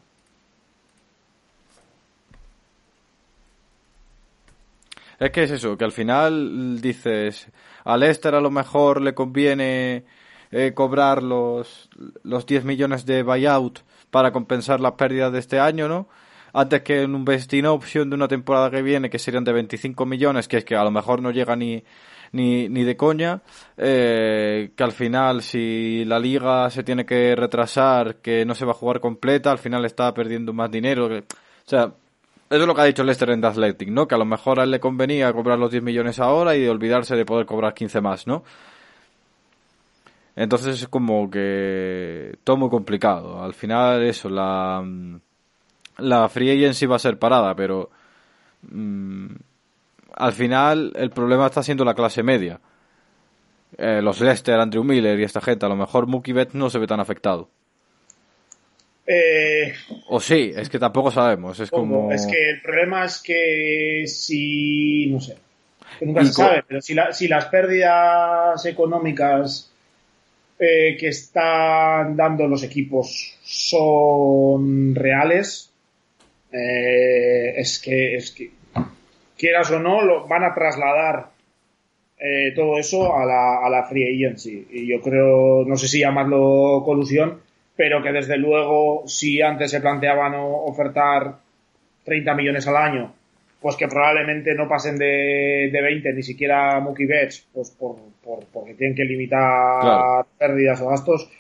Es 5.21 5.31
que 5.31 5.45
es 5.45 5.51
eso, 5.53 5.79
que 5.79 5.85
al 5.85 5.93
final 5.93 6.81
dices, 6.81 7.49
a 7.85 7.97
Leicester 7.97 8.35
a 8.35 8.41
lo 8.41 8.51
mejor 8.51 9.01
le 9.01 9.15
conviene 9.15 10.05
eh, 10.53 10.73
cobrar 10.75 11.23
los, 11.23 11.89
los 12.23 12.47
10 12.47 12.65
millones 12.65 13.07
de 13.07 13.23
buyout 13.23 13.81
para 14.11 14.31
compensar 14.31 14.81
las 14.81 14.93
pérdidas 14.93 15.33
de 15.33 15.39
este 15.39 15.59
año, 15.59 15.89
¿no? 15.89 16.09
Antes 16.53 16.83
que 16.83 17.03
en 17.03 17.15
un 17.15 17.25
vesting 17.25 17.65
option 17.65 18.11
de 18.11 18.17
una 18.17 18.29
temporada 18.29 18.71
que 18.71 18.83
viene, 18.83 19.09
que 19.09 19.19
serían 19.19 19.45
de 19.45 19.53
25 19.53 20.05
millones, 20.05 20.49
que 20.49 20.59
es 20.59 20.65
que 20.65 20.77
a 20.77 20.85
lo 20.85 20.91
mejor 20.91 21.23
no 21.23 21.31
llega 21.31 21.57
ni, 21.57 21.83
ni, 22.33 22.69
ni 22.69 22.85
de 22.85 22.97
coña, 22.97 23.41
eh, 23.79 24.73
que 24.77 24.85
al 24.85 24.93
final 24.93 25.43
si 25.43 26.05
la 26.05 26.19
liga 26.19 26.69
se 26.69 26.83
tiene 26.83 27.07
que 27.07 27.35
retrasar, 27.35 28.17
que 28.17 28.45
no 28.45 28.55
se 28.55 28.67
va 28.67 28.73
a 28.73 28.75
jugar 28.75 29.01
completa, 29.01 29.51
al 29.51 29.59
final 29.59 29.87
está 29.87 30.13
perdiendo 30.13 30.53
más 30.53 30.71
dinero. 30.71 31.07
O 31.07 31.23
sea, 31.65 31.95
eso 32.51 32.61
es 32.61 32.67
lo 32.67 32.75
que 32.75 32.81
ha 32.83 32.85
dicho 32.85 33.03
Lester 33.03 33.31
en 33.31 33.41
The 33.41 33.47
Athletic, 33.47 33.89
¿no? 33.89 34.07
Que 34.07 34.15
a 34.15 34.19
lo 34.19 34.27
mejor 34.27 34.61
a 34.61 34.65
él 34.65 34.71
le 34.71 34.81
convenía 34.81 35.33
cobrar 35.33 35.59
los 35.59 35.71
10 35.71 35.83
millones 35.83 36.21
ahora 36.21 36.55
y 36.55 36.67
olvidarse 36.67 37.17
de 37.17 37.25
poder 37.25 37.47
cobrar 37.47 37.73
15 37.73 38.03
más, 38.03 38.27
¿no? 38.27 38.45
Entonces 40.35 40.81
es 40.83 40.89
como 40.89 41.31
que 41.31 42.37
todo 42.45 42.57
muy 42.57 42.71
complicado. 42.71 43.43
Al 43.43 43.55
final 43.55 44.03
eso, 44.03 44.29
la, 44.31 44.83
la 45.99 46.29
free 46.29 46.51
agency 46.51 46.87
va 46.87 46.97
a 46.97 47.01
ser 47.01 47.19
parada, 47.19 47.55
pero 47.55 47.91
mm, 48.63 49.27
al 50.17 50.33
final 50.33 50.93
el 50.97 51.11
problema 51.11 51.47
está 51.47 51.63
siendo 51.63 51.85
la 51.85 51.95
clase 51.95 52.23
media. 52.23 52.61
Eh, 53.79 54.01
los 54.03 54.21
Lester, 54.21 54.59
Andrew 54.61 54.85
Miller 54.85 55.19
y 55.19 55.25
esta 55.25 55.41
gente, 55.41 55.65
a 55.67 55.69
lo 55.69 55.77
mejor 55.77 56.07
Mookie 56.07 56.33
Betts 56.33 56.55
no 56.55 56.69
se 56.71 56.79
ve 56.79 56.87
tan 56.87 57.01
afectado. 57.01 57.49
Eh, 59.07 59.73
O 60.09 60.21
sí, 60.21 60.53
es 60.55 60.69
que 60.69 60.79
tampoco 60.79 61.11
sabemos. 61.11 61.59
Es 61.59 61.71
como. 61.71 62.13
Es 62.13 62.27
que 62.27 62.51
el 62.51 62.63
problema 62.63 63.05
es 63.05 63.21
que 63.21 64.05
si. 64.07 65.07
No 65.07 65.21
sé. 65.21 65.37
que 65.99 66.07
nunca 66.07 66.23
Y 66.23 66.27
se 66.27 66.33
sabe, 66.35 66.63
pero 66.69 66.81
si, 66.81 66.95
la- 66.95 67.13
si 67.13 67.27
las 67.29 67.47
pérdidas 67.47 68.65
económicas 68.67 69.72
eh, 70.59 70.97
que 70.99 71.09
están 71.09 72.17
dando 72.17 72.47
los 72.47 72.63
equipos 72.63 73.39
son 73.43 74.95
reales, 74.95 75.73
eh, 76.53 77.55
es 77.57 77.79
que, 77.79 78.17
es 78.17 78.31
que, 78.31 78.51
quieras 79.37 79.71
o 79.71 79.81
no, 79.81 80.03
lo, 80.03 80.27
van 80.29 80.45
a 80.45 80.55
trasladar 80.55 81.31
eh, 82.19 82.53
todo 82.55 82.79
eso 82.79 83.17
a 83.17 83.25
la, 83.25 83.67
a 83.67 83.71
la 83.71 83.85
free 83.85 84.15
agency. 84.15 84.67
Y 84.71 84.87
yo 84.87 85.01
creo, 85.01 85.65
no 85.65 85.77
sé 85.77 85.89
si 85.89 86.01
llamarlo 86.01 86.83
colusión, 86.85 87.41
pero 87.77 88.03
que 88.03 88.13
desde 88.13 88.37
luego, 88.37 89.05
si 89.07 89.41
antes 89.43 89.71
se 89.71 89.81
planteaban 89.81 90.35
ofertar 90.37 91.39
30 92.05 92.35
millones 92.35 92.67
al 92.69 92.77
año, 92.77 93.15
pues 93.63 93.77
que 93.77 93.89
probablemente 93.89 94.55
no 94.55 94.69
pasen 94.69 94.99
de, 94.99 95.71
de 95.73 95.83
20, 95.83 96.13
ni 96.13 96.23
siquiera 96.23 96.81
Mookie 96.81 97.07
Betts, 97.07 97.49
pues 97.55 97.71
por, 97.71 97.97
por- 98.23 98.45
porque 98.53 98.75
tienen 98.75 98.97
que 98.97 99.05
limitar 99.05 99.81
Claro. 99.81 100.27
pérdidas 100.39 100.81
o 100.83 100.89
gastos, 100.89 101.31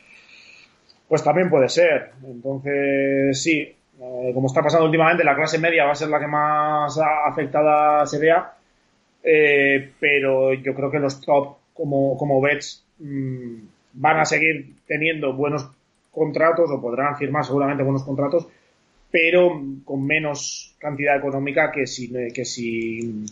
pues 1.08 1.22
también 1.22 1.50
puede 1.50 1.68
ser. 1.68 2.10
Entonces, 2.24 3.42
sí, 3.42 3.60
eh, 4.00 4.30
como 4.34 4.46
está 4.46 4.62
pasando 4.62 4.86
últimamente, 4.86 5.24
la 5.24 5.34
clase 5.36 5.58
media 5.58 5.84
va 5.84 5.92
a 5.92 5.96
ser 5.96 6.08
la 6.08 6.20
que 6.20 6.26
más 6.26 6.98
afectada 7.26 8.06
se 8.06 8.18
vea, 8.18 8.52
eh, 9.22 9.92
pero 10.00 10.52
yo 10.54 10.74
creo 10.74 10.90
que 10.90 10.98
los 10.98 11.20
top 11.20 11.56
como, 11.74 12.16
como 12.18 12.40
Betts 12.40 12.84
mm, 12.98 13.54
van 13.94 14.20
a 14.20 14.24
seguir 14.24 14.74
teniendo 14.86 15.34
buenos 15.34 15.68
contratos 16.10 16.70
o 16.70 16.80
podrán 16.80 17.16
firmar 17.16 17.44
seguramente 17.44 17.82
buenos 17.82 18.04
contratos, 18.04 18.48
pero 19.12 19.62
con 19.84 20.04
menos 20.04 20.74
cantidad 20.78 21.16
económica 21.16 21.70
que 21.70 21.86
si, 21.86 22.10
que 22.32 22.44
si 22.44 23.26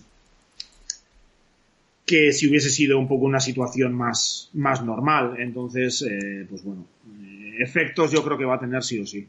que 2.07 2.33
si 2.33 2.49
hubiese 2.49 2.71
sido 2.71 2.99
un 2.99 3.09
poco 3.09 3.25
una 3.25 3.41
situación 3.41 3.95
más, 3.95 4.51
más 4.55 4.85
normal. 4.85 5.37
Entonces, 5.39 6.03
eh, 6.03 6.45
pues 6.49 6.65
bueno, 6.65 6.85
eh, 7.23 7.55
efectos 7.61 8.11
yo 8.11 8.23
creo 8.25 8.37
que 8.37 8.45
va 8.45 8.57
a 8.57 8.61
tener 8.61 8.83
sí 8.83 9.01
o 9.01 9.07
sí. 9.07 9.27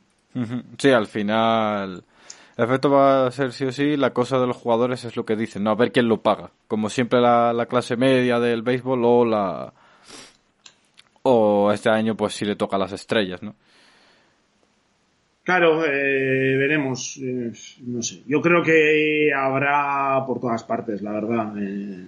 Sí, 0.78 0.90
al 0.90 1.08
final. 1.08 2.04
El 2.58 2.64
efecto 2.66 2.90
va 2.90 3.28
a 3.28 3.32
ser 3.32 3.54
sí 3.54 3.66
o 3.66 3.72
sí. 3.72 3.96
La 3.98 4.14
cosa 4.14 4.40
de 4.40 4.48
los 4.48 4.58
jugadores 4.58 5.06
es 5.06 5.16
lo 5.16 5.26
que 5.26 5.36
dicen, 5.36 5.64
¿no? 5.64 5.72
A 5.72 5.76
ver 5.76 5.92
quién 5.92 6.08
lo 6.08 6.22
paga. 6.22 6.50
Como 6.68 6.90
siempre 6.90 7.22
la, 7.22 7.54
la 7.54 7.68
clase 7.68 7.96
media 7.98 8.40
del 8.40 8.64
béisbol 8.64 9.06
o 9.06 9.26
la. 9.26 9.74
O 11.24 11.72
este 11.72 11.90
año, 11.90 12.16
pues 12.16 12.34
si 12.34 12.46
le 12.46 12.56
toca 12.56 12.78
a 12.78 12.80
las 12.80 12.94
estrellas, 12.94 13.44
¿no? 13.44 13.56
Claro, 15.44 15.84
eh, 15.86 16.56
veremos. 16.58 17.18
eh, 17.22 17.52
no 17.88 18.02
sé. 18.02 18.22
Yo 18.28 18.42
creo 18.42 18.62
que 18.64 19.32
habrá 19.36 20.24
por 20.26 20.40
todas 20.40 20.64
partes, 20.64 21.02
la 21.02 21.12
verdad. 21.14 21.54
eh. 21.60 22.06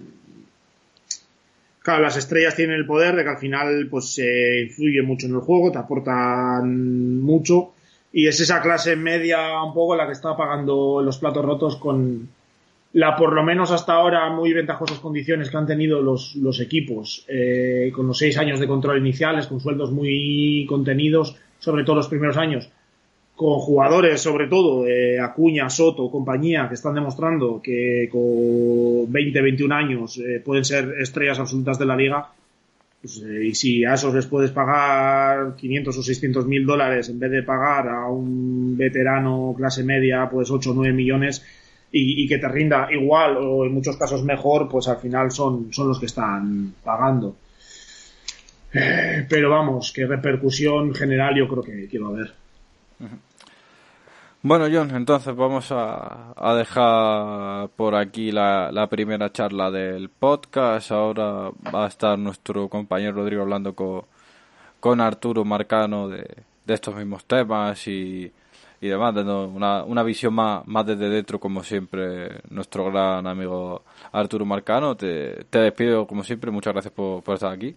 Claro, 1.80 2.02
las 2.02 2.16
estrellas 2.16 2.56
tienen 2.56 2.76
el 2.76 2.86
poder 2.86 3.14
de 3.14 3.24
que 3.24 3.28
al 3.30 3.36
final 3.38 3.88
pues 3.90 4.14
se 4.14 4.62
influye 4.62 5.02
mucho 5.02 5.26
en 5.26 5.34
el 5.34 5.40
juego, 5.40 5.70
te 5.70 5.78
aportan 5.78 7.20
mucho 7.20 7.72
y 8.10 8.26
es 8.26 8.40
esa 8.40 8.62
clase 8.62 8.96
media 8.96 9.62
un 9.62 9.74
poco 9.74 9.94
la 9.94 10.06
que 10.06 10.12
está 10.12 10.34
pagando 10.34 11.02
los 11.02 11.18
platos 11.18 11.44
rotos 11.44 11.76
con 11.76 12.26
la 12.94 13.16
por 13.16 13.34
lo 13.34 13.42
menos 13.42 13.70
hasta 13.70 13.92
ahora 13.92 14.30
muy 14.30 14.54
ventajosas 14.54 14.98
condiciones 14.98 15.50
que 15.50 15.56
han 15.58 15.66
tenido 15.66 16.00
los, 16.00 16.36
los 16.36 16.58
equipos 16.60 17.26
eh, 17.28 17.92
con 17.94 18.06
los 18.06 18.16
seis 18.16 18.38
años 18.38 18.60
de 18.60 18.66
control 18.68 18.98
iniciales, 18.98 19.46
con 19.46 19.60
sueldos 19.60 19.92
muy 19.92 20.64
contenidos, 20.66 21.36
sobre 21.58 21.84
todo 21.84 21.96
los 21.96 22.08
primeros 22.08 22.38
años 22.38 22.70
con 23.36 23.58
jugadores, 23.58 24.20
sobre 24.20 24.46
todo, 24.46 24.84
Acuña, 25.20 25.68
Soto, 25.68 26.10
compañía, 26.10 26.68
que 26.68 26.74
están 26.74 26.94
demostrando 26.94 27.60
que 27.60 28.08
con 28.10 29.12
20, 29.12 29.42
21 29.42 29.74
años 29.74 30.18
eh, 30.18 30.40
pueden 30.44 30.64
ser 30.64 30.94
estrellas 31.00 31.38
absolutas 31.40 31.78
de 31.78 31.86
la 31.86 31.96
liga. 31.96 32.28
Pues, 33.00 33.22
eh, 33.22 33.44
y 33.44 33.54
si 33.54 33.84
a 33.84 33.94
esos 33.94 34.14
les 34.14 34.26
puedes 34.26 34.50
pagar 34.50 35.56
500 35.56 35.98
o 35.98 36.02
600 36.02 36.46
mil 36.46 36.64
dólares 36.64 37.08
en 37.08 37.18
vez 37.18 37.30
de 37.30 37.42
pagar 37.42 37.88
a 37.88 38.08
un 38.08 38.76
veterano 38.76 39.54
clase 39.56 39.84
media, 39.84 40.28
pues 40.30 40.50
8 40.50 40.70
o 40.70 40.74
9 40.74 40.94
millones 40.94 41.44
y, 41.92 42.24
y 42.24 42.28
que 42.28 42.38
te 42.38 42.48
rinda 42.48 42.88
igual 42.92 43.36
o 43.36 43.64
en 43.66 43.72
muchos 43.74 43.96
casos 43.96 44.24
mejor, 44.24 44.68
pues 44.68 44.88
al 44.88 44.98
final 44.98 45.30
son, 45.32 45.72
son 45.72 45.88
los 45.88 45.98
que 45.98 46.06
están 46.06 46.72
pagando. 46.82 47.36
Eh, 48.74 49.26
pero 49.28 49.50
vamos, 49.50 49.92
que 49.92 50.04
repercusión 50.06 50.94
general 50.94 51.36
yo 51.36 51.46
creo 51.46 51.62
que, 51.62 51.88
a 52.02 52.08
haber. 52.08 52.43
Bueno, 54.46 54.66
John, 54.70 54.94
entonces 54.94 55.34
vamos 55.34 55.68
a, 55.70 56.54
dejar 56.58 57.70
por 57.70 57.94
aquí 57.94 58.30
la, 58.30 58.86
primera 58.90 59.32
charla 59.32 59.70
del 59.70 60.10
podcast. 60.10 60.92
Ahora 60.92 61.50
va 61.74 61.86
a 61.86 61.88
estar 61.88 62.18
nuestro 62.18 62.68
compañero 62.68 63.12
Rodrigo 63.12 63.40
hablando 63.40 63.74
con, 63.74 64.02
con 64.80 65.00
Arturo 65.00 65.46
Marcano 65.46 66.10
de, 66.10 66.26
estos 66.66 66.94
mismos 66.94 67.24
temas 67.24 67.88
y, 67.88 68.30
y 68.82 68.86
demás, 68.88 69.14
dando 69.14 69.48
una, 69.48 70.02
visión 70.02 70.34
más, 70.34 70.66
más 70.68 70.84
desde 70.84 71.08
dentro, 71.08 71.40
como 71.40 71.62
siempre, 71.62 72.42
nuestro 72.50 72.84
gran 72.90 73.26
amigo 73.26 73.82
Arturo 74.12 74.44
Marcano. 74.44 74.94
Te, 74.94 75.44
te 75.48 75.60
despido, 75.60 76.06
como 76.06 76.22
siempre, 76.22 76.50
muchas 76.50 76.74
gracias 76.74 76.92
por, 76.92 77.22
por 77.22 77.36
estar 77.36 77.50
aquí. 77.50 77.74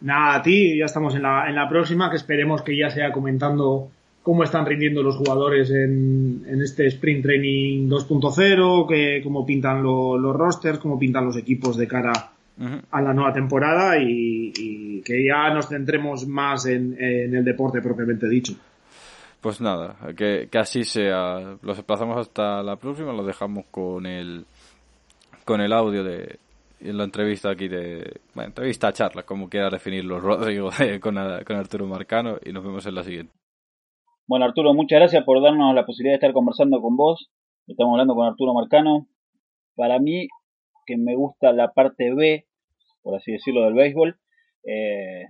Nada, 0.00 0.34
a 0.34 0.42
ti, 0.42 0.76
ya 0.76 0.86
estamos 0.86 1.14
en 1.14 1.22
la, 1.22 1.48
en 1.48 1.54
la 1.54 1.68
próxima, 1.68 2.10
que 2.10 2.16
esperemos 2.16 2.62
que 2.62 2.76
ya 2.76 2.90
sea 2.90 3.12
comentando 3.12 3.92
cómo 4.26 4.42
están 4.42 4.66
rindiendo 4.66 5.04
los 5.04 5.14
jugadores 5.14 5.70
en, 5.70 6.42
en 6.48 6.60
este 6.60 6.88
Sprint 6.88 7.22
Training 7.22 7.88
2.0, 7.88 8.88
que 8.88 9.20
cómo 9.22 9.46
pintan 9.46 9.84
lo- 9.84 10.18
los 10.18 10.34
rosters, 10.34 10.80
cómo 10.80 10.98
pintan 10.98 11.24
los 11.26 11.36
equipos 11.36 11.76
de 11.76 11.86
cara 11.86 12.32
a 12.90 13.00
la 13.02 13.14
nueva 13.14 13.32
temporada 13.32 14.02
y, 14.02 14.52
y 14.58 15.00
que 15.02 15.24
ya 15.24 15.54
nos 15.54 15.68
centremos 15.68 16.26
más 16.26 16.66
en, 16.66 16.96
en 17.00 17.36
el 17.36 17.44
deporte 17.44 17.80
propiamente 17.80 18.28
dicho. 18.28 18.54
Pues 19.40 19.60
nada, 19.60 19.94
que, 20.16 20.48
que 20.50 20.58
así 20.58 20.82
sea. 20.82 21.56
Los 21.62 21.78
emplazamos 21.78 22.16
hasta 22.16 22.64
la 22.64 22.74
próxima, 22.74 23.12
los 23.12 23.26
dejamos 23.28 23.66
con 23.70 24.06
el 24.06 24.44
con 25.44 25.60
el 25.60 25.72
audio 25.72 26.02
de 26.02 26.40
la 26.80 27.04
entrevista 27.04 27.50
aquí 27.52 27.68
de 27.68 28.20
bueno, 28.34 28.48
entrevista 28.48 28.92
charla, 28.92 29.22
como 29.22 29.48
quiera 29.48 29.70
definirlo 29.70 30.18
Rodrigo 30.18 30.70
con, 31.00 31.14
con 31.46 31.56
Arturo 31.56 31.86
Marcano 31.86 32.38
y 32.44 32.50
nos 32.52 32.64
vemos 32.64 32.84
en 32.86 32.94
la 32.96 33.04
siguiente. 33.04 33.32
Bueno, 34.28 34.44
Arturo, 34.44 34.74
muchas 34.74 34.98
gracias 34.98 35.22
por 35.22 35.40
darnos 35.40 35.72
la 35.72 35.86
posibilidad 35.86 36.14
de 36.14 36.16
estar 36.16 36.32
conversando 36.32 36.80
con 36.80 36.96
vos. 36.96 37.30
Estamos 37.68 37.92
hablando 37.92 38.16
con 38.16 38.26
Arturo 38.26 38.54
Marcano. 38.54 39.06
Para 39.76 40.00
mí, 40.00 40.26
que 40.84 40.96
me 40.96 41.14
gusta 41.14 41.52
la 41.52 41.72
parte 41.72 42.12
B, 42.12 42.44
por 43.02 43.14
así 43.14 43.30
decirlo, 43.30 43.62
del 43.62 43.74
béisbol, 43.74 44.18
eh, 44.64 45.26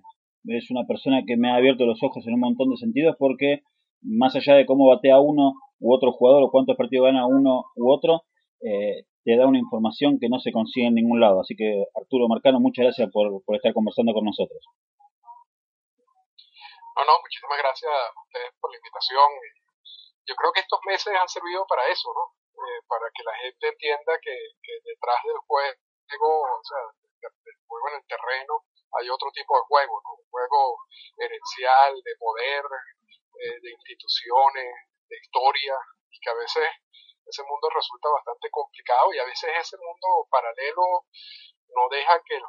es 0.46 0.70
una 0.70 0.86
persona 0.86 1.24
que 1.26 1.36
me 1.36 1.50
ha 1.50 1.56
abierto 1.56 1.84
los 1.84 2.02
ojos 2.02 2.26
en 2.26 2.34
un 2.34 2.40
montón 2.40 2.70
de 2.70 2.78
sentidos 2.78 3.16
porque 3.18 3.60
más 4.00 4.34
allá 4.34 4.54
de 4.54 4.64
cómo 4.64 4.86
batea 4.86 5.20
uno 5.20 5.52
u 5.78 5.92
otro 5.92 6.12
jugador 6.12 6.44
o 6.44 6.50
cuántos 6.50 6.78
partidos 6.78 7.04
gana 7.04 7.26
uno 7.26 7.64
u 7.76 7.92
otro, 7.92 8.22
eh, 8.62 9.04
te 9.24 9.36
da 9.36 9.46
una 9.46 9.58
información 9.58 10.18
que 10.18 10.30
no 10.30 10.38
se 10.38 10.52
consigue 10.52 10.86
en 10.86 10.94
ningún 10.94 11.20
lado. 11.20 11.40
Así 11.40 11.54
que, 11.54 11.84
Arturo 11.94 12.28
Marcano, 12.28 12.60
muchas 12.60 12.84
gracias 12.84 13.10
por, 13.12 13.44
por 13.44 13.56
estar 13.56 13.74
conversando 13.74 14.14
con 14.14 14.24
nosotros. 14.24 14.64
No, 16.96 17.04
no, 17.04 17.20
muchísimas 17.20 17.58
gracias 17.58 17.92
a 17.92 18.20
ustedes 18.24 18.52
por 18.60 18.70
la 18.70 18.78
invitación. 18.78 19.28
Yo 20.26 20.34
creo 20.34 20.52
que 20.52 20.60
estos 20.60 20.80
meses 20.86 21.14
han 21.14 21.28
servido 21.28 21.66
para 21.66 21.86
eso, 21.88 22.12
¿no? 22.14 22.36
eh, 22.56 22.80
para 22.88 23.06
que 23.12 23.22
la 23.22 23.34
gente 23.36 23.68
entienda 23.68 24.18
que, 24.20 24.36
detrás 24.84 25.20
del 25.24 25.38
juego, 25.46 25.76
o 26.40 26.64
sea, 26.64 26.82
del 27.20 27.56
juego 27.66 27.88
en 27.88 27.96
el 27.96 28.06
terreno, 28.06 28.64
hay 28.98 29.10
otro 29.10 29.30
tipo 29.32 29.56
de 29.56 29.64
juego, 29.68 30.00
¿no? 30.04 30.10
Un 30.14 30.28
juego 30.30 30.78
herencial, 31.18 32.00
de 32.02 32.14
poder, 32.18 32.64
eh, 32.64 33.60
de 33.60 33.70
instituciones, 33.70 34.72
de 35.08 35.16
historia, 35.16 35.76
y 36.10 36.18
que 36.18 36.30
a 36.30 36.34
veces 36.34 36.68
ese 37.26 37.42
mundo 37.42 37.68
resulta 37.74 38.08
bastante 38.08 38.48
complicado 38.50 39.12
y 39.12 39.18
a 39.18 39.24
veces 39.24 39.50
ese 39.58 39.76
mundo 39.76 40.26
paralelo 40.30 41.04
no 41.74 41.88
deja 41.90 42.20
que 42.24 42.36
el, 42.36 42.44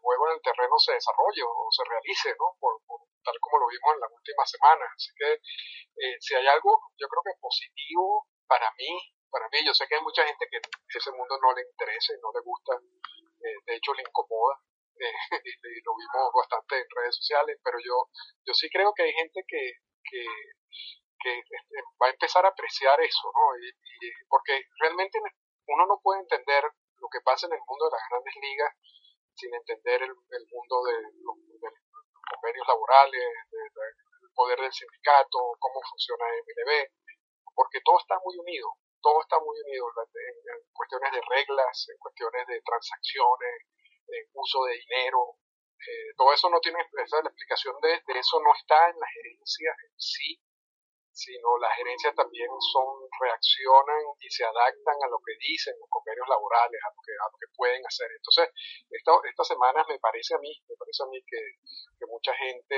juego 0.00 0.28
en 0.28 0.34
el 0.34 0.42
terreno 0.42 0.78
se 0.78 0.94
desarrolle 0.94 1.42
o 1.42 1.66
se 1.70 1.82
realice, 1.84 2.30
¿no? 2.38 2.54
Por, 2.58 2.78
tal 3.24 3.38
como 3.40 3.58
lo 3.58 3.66
vimos 3.66 3.94
en 3.94 4.00
las 4.00 4.12
últimas 4.12 4.50
semanas. 4.50 4.88
Así 4.94 5.10
que 5.16 5.32
eh, 5.34 6.16
si 6.20 6.34
hay 6.34 6.46
algo, 6.46 6.78
yo 6.98 7.06
creo 7.08 7.22
que 7.22 7.40
positivo 7.40 8.26
para 8.46 8.70
mí, 8.78 8.94
para 9.30 9.48
mí, 9.48 9.64
yo 9.64 9.72
sé 9.72 9.86
que 9.88 9.96
hay 9.96 10.02
mucha 10.02 10.26
gente 10.26 10.46
que 10.50 10.60
ese 10.98 11.10
mundo 11.12 11.38
no 11.40 11.54
le 11.54 11.62
interesa 11.62 12.12
y 12.12 12.20
no 12.20 12.30
le 12.34 12.42
gusta, 12.44 12.76
eh, 12.76 13.58
de 13.64 13.74
hecho 13.74 13.94
le 13.94 14.02
incomoda, 14.02 14.60
eh, 15.00 15.40
y, 15.42 15.80
lo 15.82 15.92
vimos 15.96 16.30
bastante 16.34 16.78
en 16.78 16.86
redes 16.94 17.16
sociales, 17.16 17.58
pero 17.64 17.78
yo, 17.80 17.96
yo 18.44 18.52
sí 18.54 18.68
creo 18.70 18.92
que 18.94 19.02
hay 19.04 19.12
gente 19.12 19.42
que, 19.48 19.72
que, 20.04 20.22
que 21.18 21.38
este, 21.38 21.76
va 22.00 22.06
a 22.06 22.10
empezar 22.10 22.44
a 22.44 22.50
apreciar 22.50 23.00
eso, 23.00 23.32
¿no? 23.32 23.56
Y, 23.58 23.72
porque 24.28 24.66
realmente 24.78 25.18
uno 25.66 25.86
no 25.86 26.00
puede 26.02 26.20
entender 26.20 26.64
lo 27.02 27.08
que 27.10 27.20
pasa 27.20 27.46
en 27.50 27.58
el 27.58 27.64
mundo 27.66 27.90
de 27.90 27.98
las 27.98 28.06
grandes 28.08 28.34
ligas 28.38 28.72
sin 29.34 29.50
entender 29.52 30.02
el, 30.06 30.14
el 30.14 30.44
mundo 30.46 30.74
de 30.86 30.94
los, 31.18 31.36
convenios 32.22 32.66
laborales, 32.66 33.28
del 33.50 34.30
poder 34.34 34.58
del 34.60 34.72
sindicato, 34.72 35.38
cómo 35.58 35.82
funciona 35.90 36.24
MLB, 36.24 36.88
porque 37.54 37.80
todo 37.84 37.98
está 37.98 38.16
muy 38.24 38.38
unido, 38.38 38.68
todo 39.02 39.20
está 39.20 39.38
muy 39.40 39.58
unido 39.66 39.90
en, 39.90 40.62
cuestiones 40.72 41.12
de 41.12 41.20
reglas, 41.28 41.86
en 41.90 41.98
cuestiones 41.98 42.46
de 42.46 42.62
transacciones, 42.62 43.68
en 44.08 44.24
uso 44.32 44.64
de 44.64 44.78
dinero, 44.78 45.36
eh, 45.76 46.14
todo 46.16 46.32
eso 46.32 46.48
no 46.48 46.60
tiene, 46.60 46.78
esa 46.80 47.20
la 47.20 47.28
explicación 47.28 47.74
de, 47.82 48.00
de, 48.06 48.18
eso 48.18 48.40
no 48.40 48.54
está 48.54 48.88
en 48.88 48.98
la 48.98 49.08
gerencia 49.08 49.70
en 49.84 49.92
sí, 49.98 50.40
sino 51.12 51.58
las 51.58 51.76
gerencias 51.76 52.14
también 52.14 52.48
son, 52.72 52.88
reaccionan 53.20 54.02
y 54.18 54.28
se 54.30 54.44
adaptan 54.44 54.96
a 55.04 55.08
lo 55.08 55.20
que 55.20 55.36
dicen 55.38 55.76
los 55.78 55.88
convenios 55.88 56.26
laborales, 56.28 56.80
a 56.80 56.90
lo 56.90 57.00
que, 57.04 57.12
a 57.12 57.28
lo 57.28 57.36
que 57.36 57.52
pueden 57.54 57.84
hacer. 57.84 58.08
Entonces, 58.16 58.48
esta, 58.90 59.12
estas 59.28 59.48
semanas 59.48 59.84
me 59.88 59.98
parece 60.00 60.34
a 60.34 60.38
mí, 60.38 60.52
me 60.68 60.76
parece 60.76 61.02
a 61.04 61.06
mí 61.12 61.20
que, 61.28 61.40
que 62.00 62.06
mucha 62.08 62.32
gente 62.34 62.76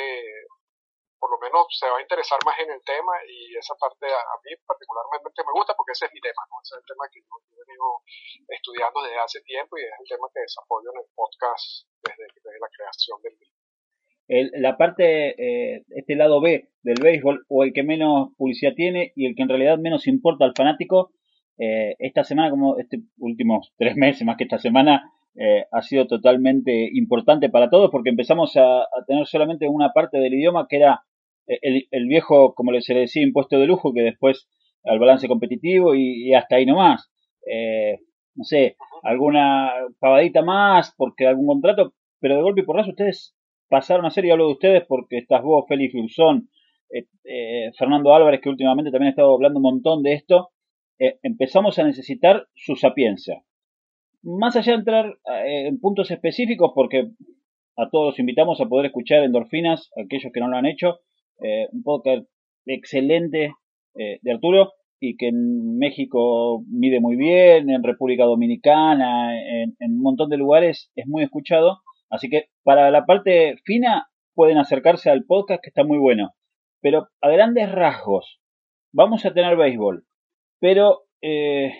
por 1.25 1.31
lo 1.31 1.39
menos 1.41 1.65
se 1.73 1.89
va 1.89 1.97
a 1.97 2.03
interesar 2.03 2.37
más 2.45 2.59
en 2.61 2.69
el 2.69 2.85
tema 2.85 3.17
y 3.25 3.57
esa 3.57 3.75
parte 3.81 4.05
a, 4.13 4.37
mí 4.45 4.53
particularmente 4.67 5.41
me 5.41 5.57
gusta 5.57 5.73
porque 5.73 5.93
ese 5.93 6.05
es 6.05 6.13
mi 6.13 6.21
tema, 6.21 6.45
¿no? 6.51 6.61
ese 6.61 6.77
es 6.77 6.85
el 6.85 6.87
tema 6.93 7.09
que 7.09 7.25
yo, 7.25 7.33
he 7.49 7.65
venido 7.65 8.05
estudiando 8.45 9.01
desde 9.01 9.19
hace 9.19 9.41
tiempo 9.41 9.79
y 9.79 9.89
es 9.89 9.97
el 10.01 10.07
tema 10.07 10.29
que 10.35 10.45
desarrollo 10.45 10.93
en 10.93 11.01
el 11.01 11.09
podcast 11.17 11.89
desde, 12.05 12.29
desde 12.29 12.61
la 12.61 12.69
creación 12.69 13.17
del 13.23 13.33
libro 13.41 13.54
el, 14.29 14.51
la 14.55 14.77
parte, 14.77 15.35
eh, 15.39 15.83
este 15.91 16.17
lado 16.17 16.41
B 16.41 16.69
del 16.83 16.97
béisbol, 17.03 17.45
o 17.49 17.65
el 17.65 17.73
que 17.73 17.83
menos 17.83 18.31
publicidad 18.37 18.75
tiene 18.75 19.13
y 19.17 19.27
el 19.27 19.35
que 19.35 19.43
en 19.43 19.49
realidad 19.49 19.79
menos 19.79 20.07
importa 20.07 20.45
al 20.45 20.55
fanático, 20.57 21.13
eh, 21.59 21.95
esta 21.99 22.25
semana, 22.25 22.51
como 22.51 22.79
este 22.79 23.01
últimos 23.19 23.73
tres 23.77 23.97
meses, 23.97 24.25
más 24.27 24.37
que 24.37 24.45
esta 24.45 24.59
semana, 24.59 25.11
eh, 25.37 25.65
ha 25.71 25.83
sido 25.83 26.07
totalmente 26.07 26.89
importante 26.95 27.49
para 27.51 27.69
todos 27.69 27.91
porque 27.91 28.11
empezamos 28.11 28.57
a, 28.57 28.87
tener 29.07 29.27
solamente 29.27 29.69
una 29.69 29.93
parte 29.93 30.19
del 30.19 30.35
idioma 30.35 30.67
que 30.69 30.77
era 30.77 31.03
el, 31.47 31.87
el 31.91 32.07
viejo, 32.07 32.55
como 32.55 32.73
se 32.81 32.95
le 32.95 33.01
decía, 33.01 33.23
impuesto 33.23 33.59
de 33.59 33.67
lujo, 33.67 33.93
que 33.93 34.01
después 34.01 34.49
al 34.85 34.99
balance 34.99 35.29
competitivo 35.29 35.95
y, 35.95 36.33
hasta 36.35 36.57
ahí 36.57 36.67
nomás. 36.67 37.11
no 38.35 38.45
sé, 38.45 38.77
alguna 39.03 39.73
pavadita 40.01 40.43
más 40.43 40.95
porque 40.97 41.27
algún 41.27 41.47
contrato, 41.47 41.95
pero 42.21 42.37
de 42.37 42.43
golpe 42.43 42.63
y 42.63 42.65
porrazo 42.65 42.91
ustedes 42.91 43.35
pasaron 43.75 44.07
a 44.07 44.11
ser, 44.11 44.25
y 44.25 44.31
hablo 44.31 44.47
de 44.47 44.53
ustedes 44.53 44.85
porque 44.87 45.19
estás 45.19 45.43
vos, 45.43 45.65
Félix 45.67 45.95
Luzón, 45.95 46.49
eh, 46.91 47.07
eh, 47.25 47.73
Fernando 47.77 48.15
Álvarez, 48.15 48.41
que 48.41 48.49
últimamente 48.49 48.93
también 48.93 49.09
ha 49.09 49.11
estado 49.11 49.35
hablando 49.35 49.59
un 49.59 49.65
montón 49.65 50.05
de 50.05 50.13
esto, 50.13 50.51
eh, 51.01 51.19
empezamos 51.25 51.77
a 51.81 51.83
necesitar 51.83 52.47
su 52.55 52.77
sapiencia. 52.77 53.43
Más 54.23 54.55
allá 54.55 54.75
de 54.75 54.79
entrar 54.79 55.19
en 55.45 55.81
puntos 55.81 56.13
específicos, 56.13 56.71
porque 56.73 57.09
a 57.77 57.91
todos 57.91 58.13
los 58.13 58.19
invitamos 58.21 58.61
a 58.61 58.67
poder 58.67 58.87
escuchar 58.87 59.25
Endorfinas, 59.25 59.91
aquellos 60.01 60.33
que 60.33 60.39
no 60.39 60.47
lo 60.47 60.57
han 60.57 60.67
hecho, 60.67 61.01
un 61.73 61.83
podcast 61.83 62.29
excelente 62.65 63.53
de 63.95 64.33
Arturo 64.33 64.73
y 65.01 65.17
que 65.17 65.29
en 65.29 65.77
México 65.77 66.63
mide 66.69 67.01
muy 67.01 67.17
bien, 67.17 67.69
en 67.69 67.83
República 67.83 68.25
Dominicana, 68.25 69.37
en 69.37 69.75
un 69.81 70.01
montón 70.01 70.31
de 70.31 70.39
lugares 70.39 70.91
es 70.95 71.07
muy 71.07 71.23
escuchado 71.25 71.81
Así 72.11 72.29
que 72.29 72.51
para 72.63 72.91
la 72.91 73.07
parte 73.07 73.57
fina 73.65 74.09
pueden 74.35 74.59
acercarse 74.59 75.11
al 75.11 75.25
podcast 75.25 75.63
que 75.63 75.71
está 75.71 75.85
muy 75.85 75.99
bueno. 75.99 76.35
Pero 76.81 77.09
a 77.21 77.29
grandes 77.29 77.71
rasgos, 77.71 78.41
vamos 78.93 79.25
a 79.25 79.33
tener 79.33 79.57
béisbol. 79.57 80.07
Pero 80.61 81.05
eh, 81.23 81.73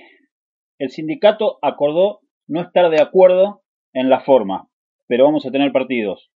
el 0.79 0.91
sindicato 0.91 1.59
acordó 1.63 2.21
no 2.47 2.63
estar 2.63 2.91
de 2.91 3.01
acuerdo 3.01 3.63
en 3.93 4.11
la 4.11 4.21
forma. 4.21 4.69
Pero 5.07 5.25
vamos 5.25 5.45
a 5.47 5.51
tener 5.51 5.73
partidos. 5.73 6.31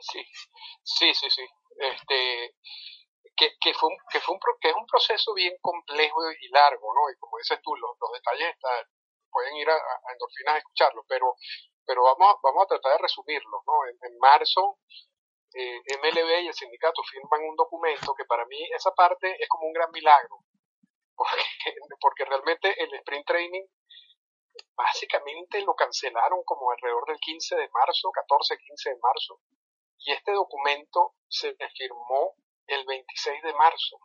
Sí, 0.00 0.20
sí, 0.82 1.12
sí, 1.12 1.26
sí. 1.30 1.42
Este, 1.92 2.54
que, 3.36 3.74
fue 3.74 3.88
un, 3.88 3.96
que, 4.10 4.20
fue 4.20 4.34
un, 4.34 4.40
que 4.60 4.68
es 4.68 4.74
un 4.74 4.86
proceso 4.86 5.34
bien 5.34 5.54
complejo 5.60 6.20
y 6.32 6.48
largo, 6.48 6.92
¿no? 6.92 7.10
Y 7.10 7.18
como 7.18 7.38
dices 7.38 7.58
tú, 7.62 7.74
los, 7.76 7.90
los 8.00 8.12
detalles 8.12 8.54
están, 8.54 8.84
pueden 9.30 9.56
ir 9.56 9.68
a, 9.68 9.76
endorfinas 10.12 10.54
a 10.54 10.58
escucharlo, 10.58 11.04
pero, 11.08 11.34
pero 11.86 12.02
vamos, 12.02 12.36
vamos 12.42 12.64
a 12.64 12.68
tratar 12.68 12.92
de 12.92 13.02
resumirlo. 13.02 13.62
¿no? 13.66 13.72
En, 13.86 14.18
marzo, 14.18 14.78
eh, 15.54 15.80
MLB 15.98 16.42
y 16.42 16.48
el 16.48 16.54
sindicato 16.54 17.02
firman 17.02 17.48
un 17.48 17.56
documento 17.56 18.14
que 18.14 18.24
para 18.24 18.44
mí 18.46 18.58
esa 18.74 18.92
parte 18.92 19.36
es 19.38 19.48
como 19.48 19.66
un 19.66 19.72
gran 19.72 19.90
milagro, 19.90 20.38
porque, 21.16 21.44
porque 22.00 22.24
realmente 22.24 22.74
el 22.82 22.94
sprint 22.94 23.26
training 23.26 23.66
básicamente 24.76 25.60
lo 25.62 25.74
cancelaron 25.74 26.42
como 26.44 26.70
alrededor 26.70 27.06
del 27.06 27.18
15 27.18 27.56
de 27.56 27.68
marzo, 27.68 28.10
14, 28.10 28.56
15 28.58 28.90
de 28.90 28.98
marzo, 29.00 29.40
y 29.98 30.12
este 30.12 30.32
documento 30.32 31.14
se 31.28 31.54
firmó 31.76 32.34
el 32.66 32.84
26 32.86 33.42
de 33.42 33.52
marzo. 33.54 33.98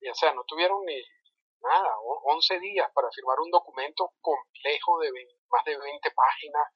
Y 0.00 0.08
o 0.08 0.14
sea, 0.14 0.32
no 0.34 0.44
tuvieron 0.44 0.84
ni, 0.84 1.00
nada, 1.62 1.90
11 2.24 2.60
días 2.60 2.90
para 2.94 3.08
firmar 3.14 3.38
un 3.40 3.50
documento 3.50 4.12
complejo 4.20 5.00
de 5.00 5.10
más 5.50 5.64
de 5.64 5.78
20 5.78 6.10
páginas 6.10 6.66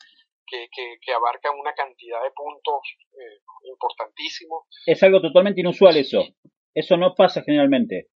que, 0.46 0.68
que, 0.70 1.12
abarca 1.12 1.50
una 1.50 1.72
cantidad 1.74 2.22
de 2.22 2.30
puntos 2.30 2.80
eh, 3.12 3.42
importantísimos. 3.64 4.64
Es 4.86 5.02
algo 5.02 5.20
totalmente 5.20 5.60
inusual 5.60 5.96
eso. 5.96 6.22
Eso 6.72 6.96
no 6.96 7.14
pasa 7.14 7.42
generalmente. 7.42 8.08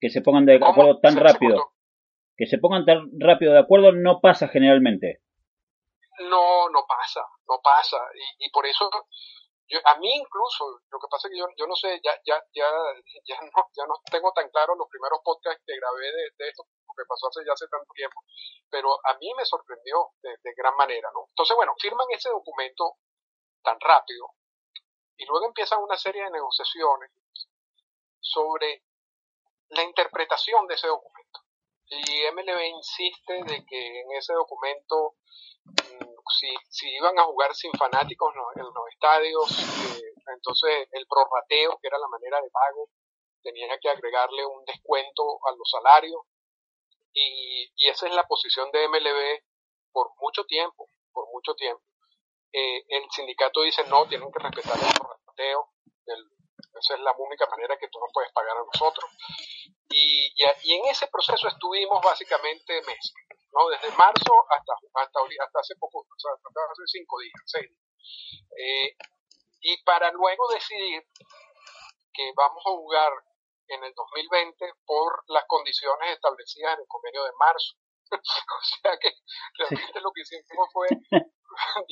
Que 0.00 0.08
se 0.08 0.22
pongan 0.22 0.46
de 0.46 0.56
acuerdo 0.56 1.00
tan 1.00 1.16
rápido. 1.16 1.72
Que 2.36 2.46
se 2.46 2.58
pongan 2.58 2.86
tan 2.86 3.10
rápido 3.18 3.52
de 3.52 3.58
acuerdo 3.58 3.92
no 3.92 4.20
pasa 4.20 4.48
generalmente. 4.48 5.20
No, 6.20 6.68
no 6.70 6.84
pasa, 6.88 7.20
no 7.48 7.60
pasa. 7.62 7.98
Y, 8.14 8.46
y 8.46 8.50
por 8.50 8.66
eso 8.66 8.88
yo, 9.68 9.78
a 9.84 9.96
mí 9.98 10.12
incluso, 10.14 10.80
lo 10.90 10.98
que 10.98 11.08
pasa 11.10 11.28
es 11.28 11.32
que 11.32 11.38
yo, 11.38 11.46
yo 11.56 11.66
no 11.66 11.76
sé, 11.76 12.00
ya, 12.02 12.12
ya, 12.24 12.42
ya, 12.52 12.68
ya, 13.24 13.40
no, 13.40 13.68
ya 13.76 13.84
no 13.86 13.94
tengo 14.10 14.32
tan 14.32 14.48
claro 14.50 14.74
los 14.74 14.88
primeros 14.88 15.20
podcasts 15.22 15.62
que 15.66 15.76
grabé 15.76 16.10
de, 16.36 16.48
esto, 16.48 16.64
porque 16.86 17.04
pasó 17.08 17.28
hace 17.28 17.44
ya 17.44 17.52
hace 17.52 17.68
tanto 17.68 17.92
tiempo, 17.94 18.22
pero 18.70 18.88
a 19.04 19.14
mí 19.18 19.32
me 19.36 19.44
sorprendió 19.44 20.12
de, 20.22 20.36
de 20.42 20.54
gran 20.56 20.74
manera, 20.76 21.10
¿no? 21.12 21.26
Entonces, 21.28 21.54
bueno, 21.56 21.74
firman 21.78 22.06
ese 22.10 22.30
documento 22.30 22.96
tan 23.62 23.78
rápido 23.80 24.32
y 25.18 25.26
luego 25.26 25.46
empiezan 25.46 25.82
una 25.82 25.98
serie 25.98 26.24
de 26.24 26.30
negociaciones 26.30 27.10
sobre 28.20 28.84
la 29.70 29.82
interpretación 29.82 30.66
de 30.66 30.74
ese 30.74 30.86
documento. 30.86 31.40
Y 31.90 32.22
MLB 32.32 32.60
insiste 32.76 33.42
de 33.44 33.64
que 33.66 34.00
en 34.00 34.12
ese 34.12 34.32
documento 34.34 35.16
si, 36.38 36.54
si 36.68 36.88
iban 36.94 37.18
a 37.18 37.24
jugar 37.24 37.54
sin 37.54 37.72
fanáticos 37.72 38.32
en 38.56 38.62
los 38.62 38.88
estadios, 38.92 39.50
eh, 39.98 40.12
entonces 40.34 40.88
el 40.92 41.06
prorrateo, 41.06 41.78
que 41.80 41.88
era 41.88 41.98
la 41.98 42.08
manera 42.08 42.40
de 42.40 42.50
pago, 42.50 42.88
tenía 43.42 43.78
que 43.80 43.88
agregarle 43.88 44.44
un 44.46 44.64
descuento 44.64 45.38
a 45.46 45.52
los 45.52 45.68
salarios. 45.70 46.20
Y, 47.12 47.72
y 47.76 47.88
esa 47.88 48.06
es 48.06 48.14
la 48.14 48.24
posición 48.24 48.70
de 48.70 48.86
MLB 48.88 49.42
por 49.92 50.10
mucho 50.20 50.44
tiempo, 50.44 50.88
por 51.12 51.26
mucho 51.32 51.54
tiempo. 51.54 51.82
Eh, 52.52 52.84
el 52.88 53.10
sindicato 53.10 53.62
dice 53.62 53.84
no, 53.88 54.06
tienen 54.08 54.30
que 54.30 54.38
respetar 54.38 54.78
el 54.78 54.98
prorrateo, 54.98 55.72
esa 56.78 56.94
es 56.94 57.00
la 57.00 57.12
única 57.18 57.46
manera 57.46 57.76
que 57.78 57.88
tú 57.88 57.98
no 57.98 58.06
puedes 58.12 58.32
pagar 58.32 58.56
a 58.56 58.64
nosotros. 58.64 59.10
Y, 59.90 60.32
y, 60.36 60.44
y 60.64 60.74
en 60.74 60.86
ese 60.86 61.08
proceso 61.08 61.48
estuvimos 61.48 62.00
básicamente 62.02 62.80
meses. 62.82 63.14
¿No? 63.58 63.68
Desde 63.68 63.90
marzo 63.96 64.32
hasta, 64.50 64.72
hasta, 64.94 65.18
hasta 65.20 65.58
hace 65.58 65.74
poco, 65.76 66.06
o 66.06 66.18
sea, 66.18 66.30
hasta 66.32 66.48
hace 66.48 66.86
cinco 66.86 67.18
días, 67.18 67.42
seis 67.46 67.66
días. 67.66 67.88
Eh, 68.54 68.96
y 69.60 69.82
para 69.82 70.10
luego 70.12 70.46
decidir 70.54 71.02
que 72.12 72.32
vamos 72.36 72.62
a 72.64 72.70
jugar 72.70 73.12
en 73.68 73.84
el 73.84 73.92
2020 73.94 74.72
por 74.86 75.24
las 75.28 75.44
condiciones 75.46 76.12
establecidas 76.12 76.74
en 76.74 76.80
el 76.80 76.86
convenio 76.88 77.24
de 77.24 77.32
marzo. 77.38 77.76
o 78.12 78.64
sea 78.82 78.96
que 78.98 79.10
realmente 79.58 80.00
lo 80.00 80.10
que 80.12 80.22
hicimos 80.22 80.68
fue... 80.72 80.88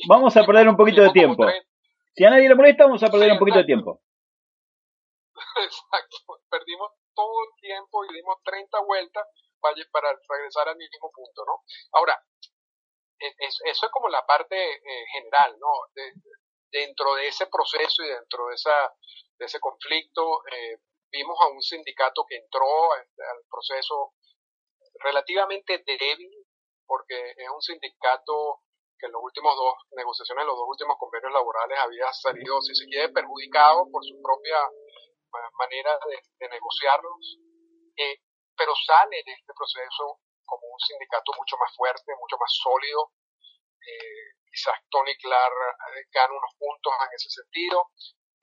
vamos 0.07 0.35
a 0.35 0.45
perder 0.45 0.67
un 0.69 0.77
poquito 0.77 1.01
de 1.01 1.11
tiempo. 1.11 1.45
Si 2.15 2.25
a 2.25 2.29
nadie 2.29 2.49
le 2.49 2.55
molesta, 2.55 2.85
vamos 2.85 3.03
a 3.03 3.09
perder 3.09 3.33
un 3.33 3.39
poquito 3.39 3.59
de 3.59 3.65
tiempo. 3.65 4.01
Exacto, 5.61 6.17
perdimos 6.49 6.91
todo 7.13 7.43
el 7.43 7.61
tiempo 7.61 8.05
y 8.05 8.13
dimos 8.15 8.37
30 8.43 8.79
vueltas 8.85 9.27
para, 9.59 9.75
para 9.91 10.09
regresar 10.29 10.69
al 10.69 10.77
mismo 10.77 11.11
punto, 11.11 11.45
¿no? 11.45 11.63
Ahora, 11.93 12.21
e, 13.19 13.33
eso 13.39 13.85
es 13.85 13.91
como 13.91 14.09
la 14.09 14.25
parte 14.25 14.55
eh, 14.55 15.05
general, 15.13 15.57
¿no? 15.59 15.67
dentro 16.69 17.15
de 17.15 17.27
ese 17.27 17.47
proceso 17.47 18.03
y 18.03 18.09
dentro 18.09 18.47
de, 18.47 18.55
esa, 18.55 18.93
de 19.39 19.45
ese 19.45 19.59
conflicto, 19.59 20.43
eh, 20.51 20.77
vimos 21.11 21.37
a 21.41 21.47
un 21.47 21.61
sindicato 21.61 22.25
que 22.27 22.35
entró 22.35 22.93
al, 22.93 23.07
proceso 23.49 24.13
relativamente 24.99 25.83
débil, 25.85 26.31
porque 26.85 27.31
es 27.31 27.49
un 27.49 27.61
sindicato 27.61 28.61
que 28.99 29.05
en 29.05 29.11
los 29.13 29.21
últimos 29.23 29.55
dos 29.55 29.75
negociaciones, 29.91 30.41
en 30.41 30.47
los 30.47 30.57
dos 30.57 30.67
últimos 30.67 30.97
convenios 30.99 31.31
laborales 31.31 31.77
había 31.79 32.11
salido, 32.13 32.61
si 32.61 32.73
se 32.75 32.85
quiere, 32.85 33.09
perjudicado 33.09 33.87
por 33.91 34.03
su 34.03 34.19
propia 34.21 34.57
manera 35.57 35.97
de, 36.39 36.49
negociarlos, 36.49 37.39
eh, 37.97 38.19
pero 38.57 38.73
sale 38.75 39.21
de 39.23 39.33
este 39.33 39.53
proceso 39.53 40.19
como 40.45 40.65
un 40.67 40.79
sindicato 40.79 41.31
mucho 41.37 41.57
más 41.57 41.71
fuerte, 41.75 42.11
mucho 42.19 42.37
más 42.37 42.51
sólido. 42.51 43.11
Eh, 43.85 44.27
quizás 44.49 44.75
Tony 44.89 45.15
Clark 45.17 45.53
eh, 45.95 46.03
gana 46.11 46.33
unos 46.33 46.53
puntos 46.57 46.93
en 46.97 47.11
ese 47.13 47.29
sentido. 47.29 47.91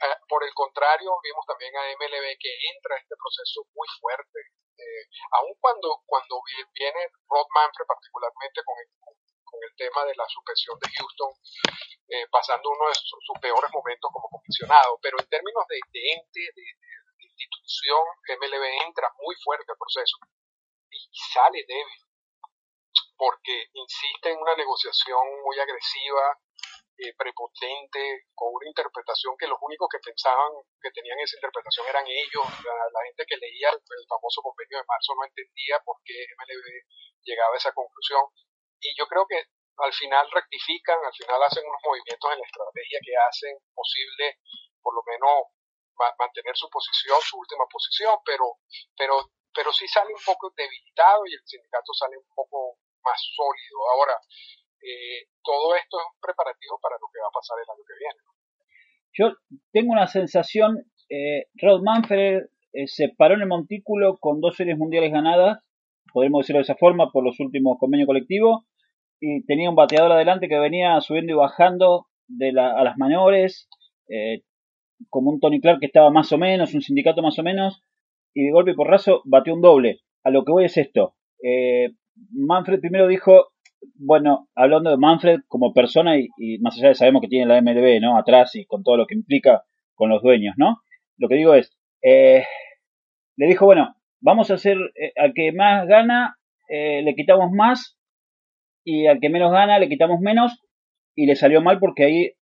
Eh, 0.01 0.17
por 0.29 0.45
el 0.45 0.53
contrario, 0.55 1.17
vimos 1.23 1.47
también 1.47 1.73
a 1.77 1.87
MLB 1.97 2.37
que 2.39 2.53
entra 2.75 2.97
a 2.97 3.01
este 3.01 3.15
proceso 3.17 3.65
muy 3.75 3.89
fuerte. 4.01 4.41
Eh, 4.75 5.05
aun 5.39 5.55
cuando, 5.61 6.03
cuando 6.05 6.43
viene 6.75 7.09
Rod 7.31 7.47
Manfred, 7.55 7.87
particularmente 7.87 8.61
con 8.65 8.75
el, 8.79 8.89
con 9.01 9.59
el 9.63 9.75
tema 9.77 10.05
de 10.05 10.15
la 10.17 10.27
suspensión 10.27 10.77
de 10.83 10.91
Houston, 10.99 11.33
eh, 12.11 12.27
pasando 12.31 12.71
uno 12.71 12.89
de 12.89 12.95
sus, 12.95 13.39
peores 13.41 13.71
momentos 13.73 14.11
como 14.13 14.29
comisionado. 14.29 14.99
Pero 15.01 15.17
en 15.19 15.29
términos 15.29 15.65
de, 15.69 15.79
ente, 15.79 16.43
de, 16.43 16.65
institución, 17.37 18.05
MLB 18.39 18.65
entra 18.87 19.11
muy 19.21 19.35
fuerte 19.43 19.67
al 19.71 19.79
proceso 19.79 20.17
y 20.91 20.99
sale 21.13 21.65
débil 21.67 22.01
porque 23.17 23.71
insiste 23.73 24.31
en 24.31 24.39
una 24.39 24.57
negociación 24.57 25.23
muy 25.43 25.59
agresiva, 25.59 26.39
eh, 26.99 27.13
prepotente, 27.19 28.31
con 28.35 28.55
una 28.55 28.69
interpretación 28.69 29.35
que 29.39 29.51
los 29.51 29.59
únicos 29.61 29.89
que 29.91 29.99
pensaban 29.99 30.51
que 30.81 30.91
tenían 30.95 31.19
esa 31.19 31.37
interpretación 31.37 31.87
eran 31.89 32.07
ellos. 32.07 32.47
La, 32.63 33.03
gente 33.07 33.27
que 33.27 33.37
leía 33.37 33.71
el, 33.71 33.81
famoso 34.07 34.43
convenio 34.43 34.79
de 34.79 34.87
marzo 34.87 35.15
no 35.15 35.27
entendía 35.27 35.79
por 35.85 35.99
qué 36.05 36.15
MLB 36.15 36.67
llegaba 37.27 37.55
a 37.55 37.59
esa 37.59 37.73
conclusión. 37.73 38.23
Y 38.81 38.95
yo 38.97 39.07
creo 39.07 39.27
que 39.27 39.43
al 39.79 39.93
final 39.93 40.31
rectifican, 40.31 40.99
al 41.03 41.15
final 41.15 41.43
hacen 41.43 41.67
unos 41.67 41.83
movimientos 41.83 42.31
en 42.31 42.39
la 42.39 42.47
estrategia 42.47 42.99
que 43.03 43.15
hacen 43.17 43.55
posible, 43.75 44.39
por 44.81 44.95
lo 44.95 45.03
menos, 45.03 45.51
mantener 46.19 46.57
su 46.57 46.69
posición, 46.69 47.19
su 47.23 47.39
última 47.39 47.65
posición, 47.71 48.15
pero, 48.25 48.59
pero, 48.97 49.31
pero 49.55 49.73
sí 49.73 49.87
sale 49.89 50.13
un 50.13 50.25
poco 50.25 50.53
debilitado 50.57 51.27
y 51.27 51.35
el 51.35 51.43
sindicato 51.45 51.93
sale 51.95 52.19
un 52.19 52.29
poco 52.35 52.79
más 53.03 53.19
sólido. 53.35 53.79
Ahora, 53.95 54.17
eh, 54.83 55.31
todo 55.43 55.75
esto 55.77 56.01
es 56.01 56.07
un 56.07 56.21
preparativo 56.21 56.79
para 56.81 56.97
lo 57.01 57.07
que 57.13 57.21
va 57.21 57.29
a 57.29 57.39
pasar 57.39 57.57
el 57.59 57.71
año 57.71 57.85
que 57.87 57.99
viene. 57.99 58.21
Yo 59.17 59.27
tengo 59.73 59.93
una 59.93 60.07
sensación, 60.07 60.91
eh, 61.09 61.47
Rod 61.63 61.83
Manfred 61.83 62.51
eh, 62.73 62.89
se 62.89 63.11
paró 63.17 63.35
en 63.35 63.43
el 63.43 63.49
montículo 63.49 64.19
con 64.19 64.41
dos 64.41 64.57
series 64.57 64.77
mundiales 64.77 65.13
ganadas, 65.13 65.63
podemos 66.13 66.41
decirlo 66.41 66.59
de 66.59 66.65
esa 66.65 66.77
forma, 66.77 67.11
por 67.13 67.25
los 67.25 67.39
últimos 67.39 67.79
convenios 67.79 68.09
colectivos, 68.09 68.65
y 69.21 69.45
tenía 69.47 69.71
un 69.71 69.77
bateador 69.77 70.13
adelante 70.13 70.49
que 70.49 70.59
venía 70.59 71.01
subiendo 71.01 71.33
y 71.33 71.37
bajando 71.37 72.07
de 72.27 72.49
a 72.59 72.83
las 72.83 72.97
mayores, 72.97 73.69
eh, 74.09 74.43
como 75.11 75.31
un 75.31 75.41
Tony 75.41 75.61
Clark 75.61 75.81
que 75.81 75.87
estaba 75.87 76.11
más 76.11 76.33
o 76.33 76.39
menos, 76.39 76.75
un 76.75 76.83
sindicato 76.83 77.23
más 77.23 77.39
o 77.39 77.43
menos, 77.43 77.83
y 78.35 78.45
de 78.45 78.51
golpe 78.51 78.73
y 78.73 78.75
porrazo 78.75 79.23
bateó 79.25 79.55
un 79.55 79.63
doble. 79.63 80.01
A 80.23 80.31
lo 80.31 80.45
que 80.45 80.53
voy 80.53 80.65
es 80.65 80.77
esto. 80.77 81.15
Manfred 82.31 82.81
primero 82.81 83.07
dijo, 83.07 83.49
bueno, 83.95 84.49
hablando 84.55 84.91
de 84.91 84.97
Manfred 84.97 85.41
como 85.49 85.73
persona 85.73 86.17
y, 86.19 86.59
más 86.61 86.77
allá 86.77 86.89
de 86.89 86.95
sabemos 86.95 87.23
que 87.23 87.29
tiene 87.29 87.47
la 87.47 87.61
MLB, 87.61 88.01
¿no? 88.01 88.17
Atrás 88.17 88.55
y 88.55 88.65
con 88.67 88.83
todo 88.83 88.97
lo 88.97 89.07
que 89.07 89.15
implica 89.15 89.65
con 89.95 90.11
los 90.11 90.23
dueños, 90.23 90.55
¿no? 90.57 90.79
Lo 91.17 91.29
que 91.29 91.37
digo 91.37 91.55
es, 91.55 91.77
eh, 92.03 92.45
le 93.37 93.47
dijo, 93.47 93.67
bueno, 93.67 93.95
vamos 94.21 94.51
a 94.51 94.55
hacer, 94.55 94.77
eh, 95.01 95.13
al 95.17 95.33
que 95.35 95.53
más 95.53 95.87
gana 95.87 96.37
eh, 96.69 97.03
le 97.03 97.15
quitamos 97.15 97.51
más 97.53 97.99
y 98.85 99.07
al 99.07 99.21
que 99.21 99.31
menos 99.31 99.53
gana 99.53 99.79
le 99.79 99.89
quitamos 99.89 100.21
menos 100.21 100.61
y 101.15 101.27
le 101.27 101.37
salió 101.37 101.61
mal 101.63 101.79
porque 101.79 102.05
ahí 102.05 102.33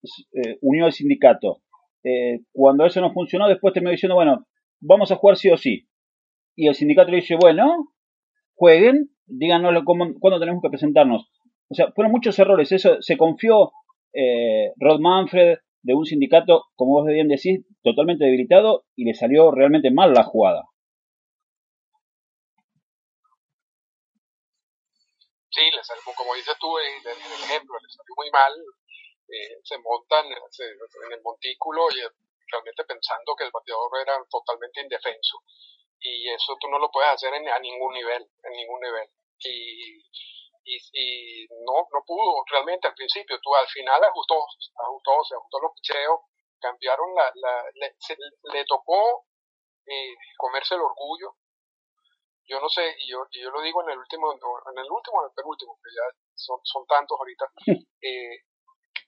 unió 0.60 0.86
el 0.86 0.92
sindicato. 0.92 1.61
Cuando 2.52 2.86
eso 2.86 3.00
no 3.00 3.12
funcionó, 3.12 3.48
después 3.48 3.74
terminó 3.74 3.90
diciendo, 3.90 4.14
bueno, 4.14 4.46
vamos 4.80 5.10
a 5.12 5.16
jugar 5.16 5.36
sí 5.36 5.50
o 5.50 5.56
sí. 5.56 5.88
Y 6.56 6.68
el 6.68 6.74
sindicato 6.74 7.10
le 7.10 7.18
dice, 7.18 7.36
bueno, 7.40 7.94
jueguen, 8.54 9.10
díganos 9.26 9.82
cuándo 9.84 10.38
tenemos 10.38 10.62
que 10.62 10.70
presentarnos. 10.70 11.30
O 11.68 11.74
sea, 11.74 11.90
fueron 11.92 12.12
muchos 12.12 12.38
errores. 12.38 12.70
Eso 12.72 13.00
se 13.00 13.16
confió 13.16 13.72
eh, 14.12 14.72
Rod 14.76 15.00
Manfred 15.00 15.58
de 15.82 15.94
un 15.94 16.04
sindicato, 16.04 16.64
como 16.76 17.00
vos 17.00 17.06
bien 17.06 17.28
decís, 17.28 17.64
totalmente 17.82 18.24
debilitado 18.24 18.84
y 18.94 19.04
le 19.04 19.14
salió 19.14 19.50
realmente 19.50 19.90
mal 19.90 20.12
la 20.12 20.22
jugada. 20.22 20.64
Sí, 25.50 25.62
le 25.64 25.82
salió, 25.82 26.02
como 26.16 26.34
dices 26.34 26.54
tú 26.60 26.78
en, 26.78 27.08
el 27.08 27.44
ejemplo, 27.44 27.74
le 27.82 27.88
salió 27.88 28.14
muy 28.16 28.30
mal. 28.30 28.52
Eh, 29.32 29.58
se 29.64 29.78
montan 29.78 30.26
en 30.26 31.12
el 31.12 31.22
montículo 31.22 31.88
y 31.90 32.00
realmente 32.50 32.84
pensando 32.84 33.34
que 33.34 33.44
el 33.44 33.50
bateador 33.50 33.90
era 33.98 34.22
totalmente 34.30 34.82
indefenso 34.82 35.38
y 36.02 36.28
eso 36.30 36.56
tú 36.60 36.68
no 36.68 36.78
lo 36.78 36.90
puedes 36.90 37.10
hacer 37.10 37.32
en, 37.34 37.48
a 37.48 37.58
ningún 37.60 37.94
nivel, 37.94 38.28
en 38.42 38.52
ningún 38.52 38.80
nivel. 38.80 39.08
Y, 39.38 39.98
y, 40.64 41.46
no, 41.64 41.88
no 41.92 42.04
pudo 42.06 42.44
realmente 42.50 42.88
al 42.88 42.94
principio, 42.94 43.38
tú 43.40 43.54
al 43.54 43.66
final 43.68 44.02
ajustó, 44.04 44.44
ajustó, 44.76 45.24
se 45.24 45.34
ajustó 45.34 45.60
los 45.60 45.72
picheos, 45.74 46.20
cambiaron 46.60 47.14
la, 47.14 47.30
la 47.34 47.64
le, 48.52 48.64
tocó 48.64 49.26
eh, 49.86 50.14
comerse 50.36 50.74
el 50.74 50.82
orgullo. 50.82 51.36
Yo 52.44 52.60
no 52.60 52.68
sé, 52.68 52.94
y 52.98 53.10
yo, 53.10 53.24
y 53.30 53.40
yo 53.40 53.50
lo 53.50 53.62
digo 53.62 53.82
en 53.82 53.90
el 53.90 53.98
último, 53.98 54.32
en 54.32 54.78
el 54.78 54.90
último, 54.90 55.22
en 55.22 55.30
el 55.30 55.34
penúltimo, 55.34 55.78
que 55.82 55.90
ya 55.90 56.02
son, 56.34 56.58
son 56.64 56.84
tantos 56.86 57.16
ahorita, 57.18 57.46
eh, 58.02 58.42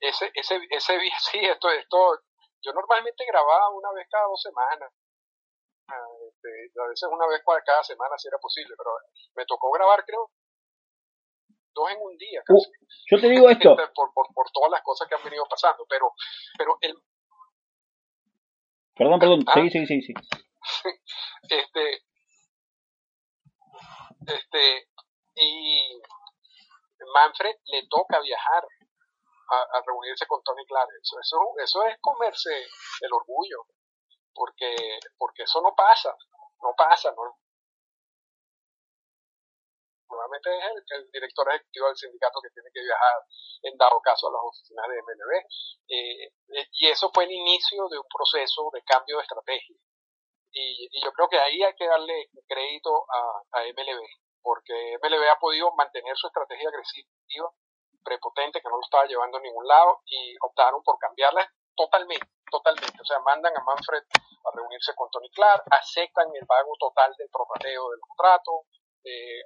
ese, 0.07 0.31
ese, 0.33 0.59
ese, 0.69 0.99
sí, 1.31 1.39
esto, 1.39 1.69
esto, 1.69 2.19
yo 2.61 2.73
normalmente 2.73 3.25
grababa 3.25 3.69
una 3.69 3.91
vez 3.91 4.07
cada 4.09 4.27
dos 4.27 4.41
semanas, 4.41 4.91
este, 5.85 6.49
a 6.81 6.87
veces 6.87 7.09
una 7.11 7.27
vez 7.27 7.41
cada 7.45 7.83
semana 7.83 8.17
si 8.17 8.27
era 8.27 8.37
posible, 8.39 8.73
pero 8.77 8.91
me 9.35 9.45
tocó 9.45 9.71
grabar 9.71 10.03
creo 10.03 10.31
dos 11.75 11.91
en 11.91 12.01
un 12.01 12.17
día 12.17 12.41
uh, 12.49 12.63
yo 13.11 13.19
te 13.19 13.29
digo 13.29 13.49
esto. 13.51 13.75
por, 13.93 14.13
por, 14.13 14.33
por, 14.33 14.49
todas 14.51 14.71
las 14.71 14.81
cosas 14.81 15.07
que 15.07 15.15
han 15.15 15.23
venido 15.23 15.45
pasando, 15.47 15.85
pero, 15.87 16.11
pero 16.57 16.77
el... 16.81 16.95
Perdón, 18.95 19.19
perdón, 19.19 19.43
ah. 19.47 19.53
sí, 19.53 19.69
sí, 19.69 19.85
sí, 19.85 20.01
sí. 20.01 20.13
este, 21.49 22.01
este, 24.25 24.87
y 25.35 26.01
Manfred 27.13 27.55
le 27.65 27.87
toca 27.87 28.19
viajar 28.21 28.65
a, 29.49 29.81
reunirse 29.85 30.25
con 30.27 30.41
Tony 30.43 30.65
Clark. 30.65 30.89
Eso, 31.01 31.17
eso, 31.57 31.83
es 31.85 31.97
comerse 32.01 32.51
el 33.01 33.13
orgullo 33.13 33.65
porque, 34.33 34.75
porque 35.17 35.43
eso 35.43 35.61
no 35.61 35.73
pasa, 35.75 36.15
no 36.61 36.73
pasa, 36.77 37.11
no. 37.15 37.39
Normalmente 40.09 40.49
es 40.57 40.65
el, 40.91 41.11
director 41.11 41.49
ejecutivo 41.49 41.87
del 41.87 41.97
sindicato 41.97 42.39
que 42.41 42.49
tiene 42.53 42.69
que 42.73 42.81
viajar 42.81 43.19
en 43.63 43.77
dado 43.77 43.99
caso 44.01 44.27
a 44.27 44.31
las 44.31 44.41
oficinas 44.43 44.85
de 44.87 45.01
MLB. 45.01 45.31
Eh, 45.87 46.25
eh, 46.25 46.67
y 46.71 46.87
eso 46.87 47.09
fue 47.13 47.25
el 47.25 47.31
inicio 47.31 47.87
de 47.89 47.97
un 47.97 48.07
proceso 48.07 48.69
de 48.71 48.83
cambio 48.83 49.17
de 49.17 49.23
estrategia. 49.23 49.75
Y, 50.51 50.87
y 50.91 51.03
yo 51.03 51.11
creo 51.11 51.27
que 51.27 51.39
ahí 51.39 51.61
hay 51.63 51.75
que 51.75 51.87
darle 51.87 52.29
crédito 52.47 53.05
a, 53.11 53.59
a 53.59 53.63
MLB, 53.63 54.07
porque 54.41 54.97
MLB 55.01 55.27
ha 55.29 55.39
podido 55.39 55.71
mantener 55.75 56.15
su 56.15 56.27
estrategia 56.27 56.69
agresiva, 56.69 57.09
prepotente, 58.05 58.61
que 58.61 58.69
no 58.69 58.77
lo 58.77 58.85
estaba 58.85 59.05
llevando 59.05 59.37
a 59.37 59.41
ningún 59.41 59.67
lado, 59.67 60.01
y 60.05 60.35
optaron 60.41 60.81
por 60.83 60.97
cambiarla 60.99 61.41
totalmente, 61.75 62.27
totalmente. 62.49 63.01
O 63.01 63.05
sea, 63.05 63.19
mandan 63.19 63.57
a 63.57 63.63
Manfred 63.65 64.03
a 64.45 64.49
reunirse 64.53 64.93
con 64.95 65.09
Tony 65.09 65.29
Clark, 65.31 65.63
aceptan 65.71 66.29
el 66.33 66.45
pago 66.45 66.71
total 66.79 67.13
del 67.17 67.29
prorrateo 67.29 67.89
del 67.89 67.99
contrato, 67.99 68.69
eh, 69.03 69.41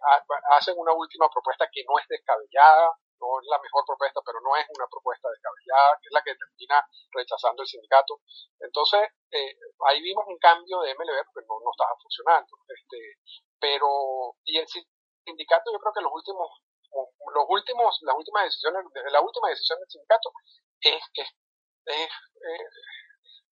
hacen 0.55 0.75
una 0.77 0.93
última 0.93 1.29
propuesta 1.29 1.67
que 1.71 1.83
no 1.87 1.97
es 1.99 2.07
descabellada, 2.07 2.95
no 3.19 3.27
es 3.39 3.45
la 3.51 3.59
mejor 3.59 3.83
propuesta, 3.85 4.21
pero 4.23 4.39
no 4.39 4.55
es 4.55 4.65
una 4.71 4.87
propuesta 4.87 5.27
descabellada, 5.29 5.99
que 5.99 6.07
es 6.07 6.13
la 6.15 6.23
que 6.23 6.35
termina 6.35 6.79
rechazando 7.11 7.61
el 7.61 7.67
sindicato. 7.67 8.23
Entonces, 8.59 9.11
eh, 9.31 9.55
ahí 9.87 10.01
vimos 10.01 10.23
un 10.27 10.39
cambio 10.39 10.79
de 10.81 10.95
MLB 10.95 11.19
porque 11.27 11.47
no, 11.47 11.59
no 11.59 11.71
estaba 11.71 11.91
funcionando. 11.99 12.55
Este, 12.67 13.19
pero, 13.59 14.39
y 14.45 14.57
el 14.57 14.67
sindicato, 14.67 15.71
yo 15.71 15.79
creo 15.79 15.93
que 15.93 16.07
los 16.07 16.15
últimos, 16.15 16.47
los 16.91 17.45
últimos, 17.47 17.97
las 18.01 18.15
últimas 18.15 18.45
decisiones, 18.45 18.83
la 19.11 19.21
última 19.21 19.49
decisión 19.49 19.79
del 19.79 19.89
sindicato 19.89 20.31
es, 20.81 21.03
que 21.13 21.23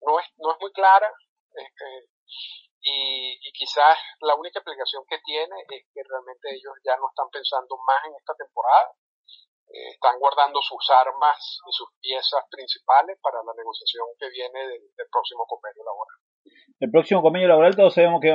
no, 0.02 0.18
es, 0.18 0.26
no 0.38 0.52
es 0.52 0.58
muy 0.60 0.72
clara. 0.72 1.12
Y, 2.80 3.38
y, 3.42 3.52
quizás 3.52 3.98
la 4.20 4.36
única 4.36 4.60
explicación 4.60 5.02
que 5.08 5.18
tiene 5.24 5.56
es 5.68 5.82
que 5.92 6.00
realmente 6.06 6.54
ellos 6.54 6.72
ya 6.84 6.96
no 6.96 7.08
están 7.10 7.28
pensando 7.30 7.76
más 7.84 7.98
en 8.06 8.14
esta 8.14 8.34
temporada, 8.34 8.94
eh, 9.68 9.90
están 9.92 10.18
guardando 10.18 10.60
sus 10.62 10.80
armas 10.90 11.60
y 11.68 11.72
sus 11.72 11.88
piezas 12.00 12.40
principales 12.50 13.18
para 13.20 13.42
la 13.44 13.52
negociación 13.52 14.06
que 14.18 14.30
viene 14.30 14.66
del, 14.66 14.80
próximo 15.12 15.44
convenio 15.46 15.84
laboral. 15.84 16.16
El 16.80 16.90
próximo 16.90 17.20
convenio 17.20 17.48
laboral 17.48 17.76
todos 17.76 17.94
sabemos 17.94 18.20
que... 18.22 18.32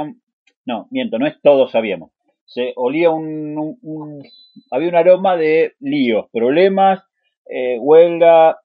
No, 0.65 0.87
miento, 0.91 1.17
no 1.17 1.27
es 1.27 1.41
todos 1.41 1.71
sabíamos. 1.71 2.11
Se 2.45 2.73
olía 2.75 3.09
un, 3.09 3.79
había 4.71 4.89
un 4.89 4.95
aroma 4.95 5.37
de 5.37 5.73
líos, 5.79 6.27
problemas, 6.31 7.03
eh, 7.49 7.77
huelga 7.79 8.57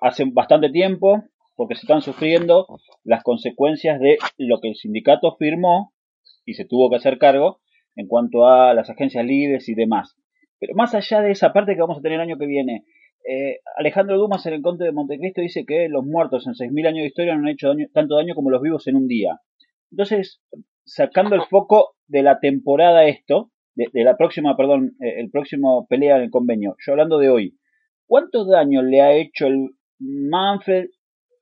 hace 0.00 0.24
bastante 0.32 0.70
tiempo, 0.70 1.24
porque 1.56 1.74
se 1.74 1.82
están 1.82 2.00
sufriendo 2.00 2.66
las 3.04 3.22
consecuencias 3.22 4.00
de 4.00 4.18
lo 4.38 4.60
que 4.60 4.68
el 4.68 4.76
sindicato 4.76 5.36
firmó 5.38 5.92
y 6.44 6.54
se 6.54 6.64
tuvo 6.64 6.88
que 6.88 6.96
hacer 6.96 7.18
cargo 7.18 7.60
en 7.96 8.06
cuanto 8.06 8.46
a 8.46 8.72
las 8.72 8.88
agencias 8.88 9.24
libres 9.24 9.68
y 9.68 9.74
demás. 9.74 10.16
Pero 10.58 10.74
más 10.74 10.94
allá 10.94 11.20
de 11.20 11.32
esa 11.32 11.52
parte 11.52 11.74
que 11.74 11.80
vamos 11.80 11.98
a 11.98 12.00
tener 12.00 12.16
el 12.16 12.28
año 12.28 12.38
que 12.38 12.46
viene, 12.46 12.84
eh, 13.28 13.58
Alejandro 13.76 14.16
Dumas 14.18 14.44
en 14.46 14.54
el 14.54 14.62
Conte 14.62 14.84
de 14.84 14.92
Montecristo 14.92 15.42
dice 15.42 15.64
que 15.66 15.88
los 15.88 16.04
muertos 16.04 16.46
en 16.46 16.54
6.000 16.54 16.86
años 16.86 17.02
de 17.02 17.08
historia 17.08 17.34
no 17.34 17.42
han 17.42 17.48
hecho 17.48 17.72
tanto 17.92 18.16
daño 18.16 18.34
como 18.34 18.50
los 18.50 18.62
vivos 18.62 18.86
en 18.86 18.96
un 18.96 19.06
día. 19.06 19.40
Entonces, 19.90 20.40
sacando 20.84 21.34
el 21.34 21.42
foco 21.42 21.94
de 22.06 22.22
la 22.22 22.40
temporada 22.40 23.04
esto, 23.04 23.50
de, 23.74 24.04
la 24.04 24.16
próxima, 24.16 24.56
perdón, 24.56 24.96
eh, 25.00 25.20
el 25.20 25.30
próximo 25.30 25.86
pelea 25.88 26.16
en 26.16 26.22
el 26.22 26.30
convenio, 26.30 26.76
yo 26.84 26.92
hablando 26.92 27.18
de 27.18 27.30
hoy, 27.30 27.58
¿cuánto 28.06 28.44
daño 28.44 28.82
le 28.82 29.00
ha 29.00 29.12
hecho 29.12 29.46
el 29.46 29.70
Manfred 29.98 30.86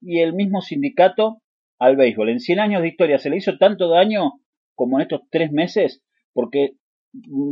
y 0.01 0.21
el 0.21 0.35
mismo 0.35 0.61
sindicato 0.61 1.43
al 1.79 1.97
béisbol? 1.97 2.31
En 2.31 2.41
100 2.41 2.61
años 2.61 2.83
de 2.83 2.89
historia, 2.89 3.19
¿se 3.19 3.31
le 3.31 3.37
hizo 3.37 3.57
tanto 3.59 3.89
daño 3.89 4.33
como 4.75 4.99
en 4.99 5.03
estos 5.03 5.23
tres 5.31 5.51
meses? 5.53 6.03
Porque 6.33 6.75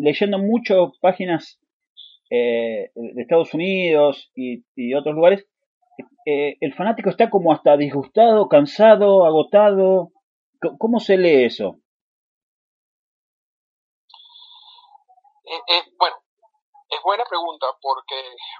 leyendo 0.02 0.38
muchas 0.38 0.78
páginas 1.00 1.58
eh, 2.30 2.90
de 2.94 3.22
Estados 3.22 3.54
Unidos 3.54 4.30
y, 4.34 4.94
otros 4.94 5.14
lugares, 5.14 5.46
eh, 6.26 6.56
el 6.60 6.74
fanático 6.74 7.10
está 7.10 7.30
como 7.30 7.52
hasta 7.52 7.76
disgustado, 7.76 8.48
cansado, 8.48 9.24
agotado. 9.24 10.12
¿Cómo 10.78 11.00
se 11.00 11.16
lee 11.16 11.44
eso? 11.44 11.80
Eh, 15.46 15.82
bueno, 15.98 16.16
es 16.90 17.00
buena 17.02 17.24
pregunta 17.24 17.66
porque 17.80 18.18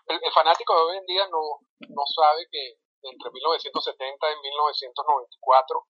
el, 0.08 0.32
fanático 0.32 0.74
de 0.74 0.82
hoy 0.82 0.96
en 0.98 1.06
día 1.06 1.26
no, 1.28 1.42
no 1.88 2.02
sabe 2.06 2.46
que 2.50 2.78
entre 3.02 3.30
1970 3.30 4.26
y 4.32 4.40
1994 4.42 5.86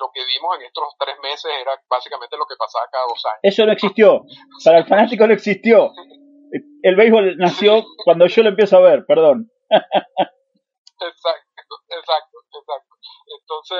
lo 0.00 0.10
que 0.12 0.24
vimos 0.24 0.56
en 0.56 0.66
estos 0.66 0.84
tres 0.98 1.16
meses 1.22 1.50
era 1.60 1.72
básicamente 1.88 2.36
lo 2.36 2.46
que 2.46 2.56
pasaba 2.58 2.86
cada 2.90 3.06
dos 3.06 3.24
años. 3.24 3.40
Eso 3.42 3.64
no 3.64 3.72
existió. 3.72 4.22
Para 4.64 4.78
el 4.78 4.86
fanático 4.86 5.26
no 5.26 5.32
existió. 5.32 5.92
El 6.82 6.96
béisbol 6.96 7.36
nació 7.38 7.84
cuando 8.04 8.26
yo 8.26 8.42
lo 8.42 8.50
empiezo 8.50 8.76
a 8.76 8.80
ver, 8.80 9.04
perdón. 9.06 9.50
exacto, 9.70 10.12
exacto, 11.88 12.38
exacto. 12.52 12.94
Entonces, 13.40 13.78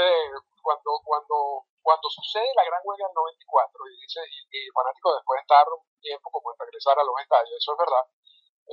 cuando, 0.63 0.91
cuando, 1.05 1.65
cuando 1.87 2.11
sucede 2.11 2.51
la 2.59 2.67
gran 2.67 2.83
huelga 2.83 3.07
del 3.07 3.15
94 3.15 3.87
y 3.87 4.03
dice, 4.03 4.19
y, 4.27 4.67
el 4.67 4.75
fanático 4.75 5.15
después 5.15 5.39
de 5.39 5.47
estar 5.47 5.63
un 5.71 5.87
tiempo 6.03 6.27
como 6.35 6.51
en 6.51 6.59
regresar 6.59 6.99
a 6.99 7.07
los 7.07 7.15
estadios, 7.23 7.55
eso 7.55 7.71
es 7.71 7.79
verdad, 7.79 8.05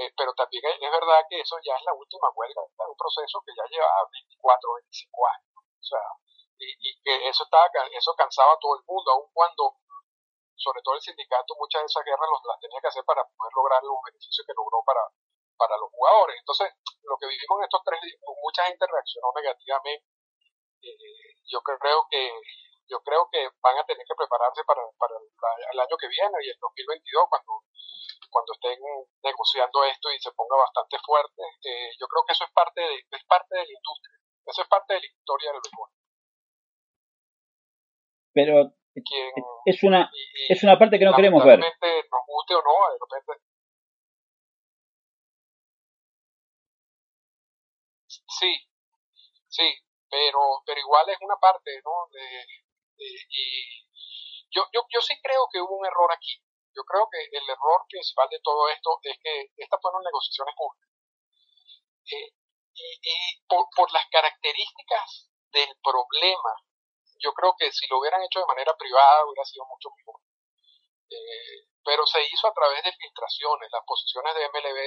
eh, 0.02 0.10
pero 0.18 0.34
también 0.34 0.66
es 0.66 0.92
verdad 0.92 1.22
que 1.30 1.38
eso 1.38 1.54
ya 1.62 1.78
es 1.78 1.86
la 1.86 1.94
última 1.94 2.26
huelga, 2.34 2.66
un 2.66 2.98
proceso 2.98 3.38
que 3.46 3.54
ya 3.54 3.70
lleva 3.70 4.10
24, 4.10 4.82
25 4.90 5.30
años. 5.30 5.54
O 5.54 5.86
sea, 5.86 6.02
y, 6.58 6.74
que 7.06 7.14
eso 7.30 7.46
estaba 7.46 7.70
eso 7.94 8.18
cansaba 8.18 8.58
a 8.58 8.58
todo 8.58 8.82
el 8.82 8.86
mundo, 8.90 9.06
aun 9.14 9.30
cuando 9.30 9.78
sobre 10.58 10.82
todo 10.82 10.98
el 10.98 11.06
sindicato 11.06 11.54
muchas 11.54 11.86
de 11.86 11.94
esas 11.94 12.06
guerras 12.10 12.30
las 12.50 12.60
tenía 12.66 12.82
que 12.82 12.90
hacer 12.90 13.06
para 13.06 13.22
poder 13.22 13.54
lograr 13.54 13.78
los 13.86 14.02
beneficios 14.10 14.42
que 14.42 14.58
logró 14.58 14.82
para, 14.82 15.06
para 15.54 15.78
los 15.78 15.94
jugadores. 15.94 16.34
Entonces, 16.42 16.74
lo 17.06 17.14
que 17.22 17.30
vivimos 17.30 17.62
en 17.62 17.66
estos 17.70 17.82
tres 17.86 18.02
días, 18.02 18.18
mucha 18.42 18.66
gente 18.66 18.90
reaccionó 18.90 19.30
negativamente. 19.38 20.10
Eh, 20.82 21.38
yo 21.46 21.62
creo 21.62 22.08
que 22.10 22.34
yo 22.90 23.00
creo 23.02 23.28
que 23.32 23.50
van 23.62 23.78
a 23.78 23.86
tener 23.86 24.06
que 24.06 24.16
prepararse 24.16 24.64
para, 24.66 24.82
para 24.98 25.16
el, 25.18 25.80
año 25.80 25.98
que 25.98 26.08
viene 26.08 26.38
y 26.44 26.50
el 26.50 26.60
2022 26.60 27.30
cuando 27.30 27.64
cuando 28.30 28.54
estén 28.54 28.80
negociando 29.22 29.84
esto 29.86 30.10
y 30.12 30.18
se 30.20 30.32
ponga 30.34 30.58
bastante 30.58 30.98
fuerte. 31.06 31.44
Eh, 31.64 31.92
yo 32.00 32.08
creo 32.08 32.26
que 32.26 32.34
eso 32.34 32.46
es 32.46 32.52
parte 32.52 32.82
de, 32.82 32.96
es 32.98 33.24
parte 33.30 33.56
de 33.56 33.66
la 33.66 33.74
industria, 33.78 34.18
eso 34.48 34.62
es 34.64 34.68
parte 34.68 34.94
de 34.96 35.00
la 35.02 35.06
historia 35.06 35.52
del 35.52 35.62
béisbol 35.62 35.90
pero 38.34 38.74
es 39.66 39.84
una 39.84 40.12
es 40.50 40.64
una 40.64 40.78
parte 40.78 41.00
que 41.00 41.06
no 41.06 41.16
queremos 41.16 41.46
ver. 41.46 41.60
Nos 41.60 42.26
guste 42.28 42.56
o 42.56 42.62
no, 42.62 42.74
de 42.92 42.98
repente. 43.00 43.44
Sí, 48.08 48.54
sí, 49.48 49.70
pero 50.10 50.40
pero 50.66 50.80
igual 50.80 51.10
es 51.10 51.18
una 51.22 51.36
parte, 51.38 51.72
¿no? 51.86 51.92
De, 52.12 52.46
y 52.98 53.86
yo, 54.52 54.64
yo, 54.72 54.82
yo 54.90 55.02
sí 55.02 55.14
creo 55.22 55.48
que 55.52 55.62
hubo 55.62 55.78
un 55.78 55.86
error 55.86 56.12
aquí. 56.12 56.38
Yo 56.76 56.84
creo 56.84 57.08
que 57.12 57.22
el 57.38 57.50
error 57.50 57.86
principal 57.90 58.28
de 58.30 58.40
todo 58.44 58.70
esto 58.70 59.00
es 59.04 59.18
que 59.22 59.52
estas 59.58 59.80
fueron 59.82 60.04
negociaciones 60.04 60.56
públicas. 60.58 60.90
Eh, 62.12 62.30
y, 62.74 62.88
y 63.02 63.16
por, 63.48 63.66
por 63.76 63.92
las 63.94 64.06
características 64.10 65.30
del 65.52 65.70
problema 65.82 66.54
yo 67.24 67.34
creo 67.34 67.56
que 67.58 67.72
si 67.72 67.88
lo 67.88 68.00
hubieran 68.00 68.22
hecho 68.22 68.40
de 68.40 68.52
manera 68.52 68.76
privada 68.76 69.26
hubiera 69.26 69.46
sido 69.46 69.66
mucho 69.66 69.90
mejor. 69.96 70.20
Eh, 71.10 71.72
pero 71.84 72.06
se 72.06 72.22
hizo 72.28 72.48
a 72.48 72.54
través 72.54 72.84
de 72.84 72.92
filtraciones. 72.92 73.72
Las 73.72 73.84
posiciones 73.88 74.36
de 74.36 74.50
MLB 74.50 74.80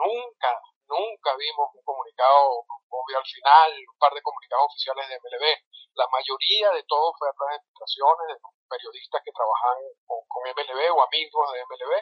nunca, 0.00 0.60
nunca 0.90 1.30
vimos 1.38 1.70
un 1.70 1.82
comunicado, 1.86 2.66
obvio 2.90 3.16
al 3.18 3.28
final, 3.30 3.70
un 3.70 3.98
par 3.98 4.12
de 4.12 4.22
comunicados 4.22 4.66
oficiales 4.66 5.06
de 5.06 5.18
MLB. 5.22 5.46
La 5.94 6.06
mayoría 6.10 6.70
de 6.74 6.82
todo 6.84 7.14
fue 7.14 7.30
a 7.30 7.36
través 7.38 7.62
de 7.62 7.66
filtraciones 7.70 8.26
de 8.26 8.36
periodistas 8.66 9.22
que 9.22 9.34
trabajan 9.34 9.78
con, 10.06 10.18
MLB 10.40 10.80
o 10.90 11.02
amigos 11.06 11.46
de 11.54 11.62
MLB. 11.62 11.94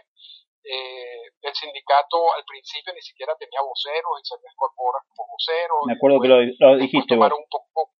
Eh, 0.69 1.23
el 1.43 1.55
sindicato 1.55 2.33
al 2.35 2.45
principio 2.45 2.93
ni 2.93 3.01
siquiera 3.01 3.35
tenía 3.37 3.61
voceros 3.63 4.21
y 4.21 4.25
se 4.25 4.35
incorpora 4.37 4.99
como 5.15 5.33
vocero. 5.33 5.75
Me 5.87 5.97
acuerdo 5.97 6.21
que 6.21 6.29
lo, 6.29 6.77
dijiste. 6.77 7.15
Un 7.15 7.49
poco, 7.49 7.93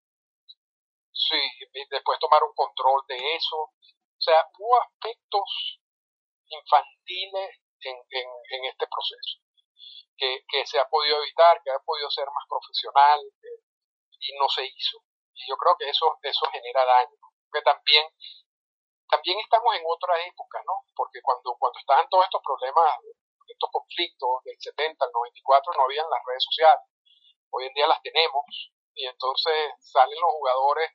Sí, 1.13 1.41
después 1.89 2.19
tomar 2.19 2.41
un 2.43 2.53
control 2.53 3.01
de 3.07 3.17
eso. 3.35 3.57
O 3.57 4.21
sea, 4.21 4.41
hubo 4.57 4.81
aspectos 4.81 5.79
infantiles 6.49 7.49
en, 7.81 7.95
en, 7.95 8.65
este 8.65 8.85
proceso 8.87 9.48
que, 10.19 10.65
se 10.65 10.79
ha 10.79 10.85
podido 10.87 11.17
evitar, 11.23 11.61
que 11.63 11.71
ha 11.71 11.79
podido 11.79 12.11
ser 12.11 12.27
más 12.27 12.45
profesional 12.47 13.19
eh, 13.23 13.63
y 14.19 14.37
no 14.37 14.47
se 14.49 14.65
hizo. 14.65 14.99
Y 15.33 15.47
yo 15.47 15.55
creo 15.55 15.75
que 15.79 15.89
eso, 15.89 16.17
eso 16.21 16.45
genera 16.51 16.83
daño. 16.83 17.15
Que 17.51 17.61
también, 17.61 18.05
también 19.07 19.39
estamos 19.39 19.75
en 19.75 19.83
otra 19.87 20.19
época, 20.27 20.59
¿no? 20.67 20.83
Porque 20.95 21.21
cuando, 21.23 21.55
cuando 21.57 21.79
estaban 21.79 22.07
todos 22.09 22.25
estos 22.25 22.41
problemas, 22.43 22.99
estos 23.47 23.69
conflictos 23.71 24.43
del 24.43 24.57
70 24.59 25.05
al 25.05 25.11
94, 25.11 25.73
no 25.73 25.83
habían 25.83 26.09
las 26.09 26.21
redes 26.27 26.43
sociales. 26.43 26.85
Hoy 27.51 27.65
en 27.65 27.73
día 27.73 27.87
las 27.87 28.01
tenemos 28.03 28.45
y 28.93 29.07
entonces 29.07 29.73
salen 29.79 30.19
los 30.19 30.31
jugadores 30.31 30.91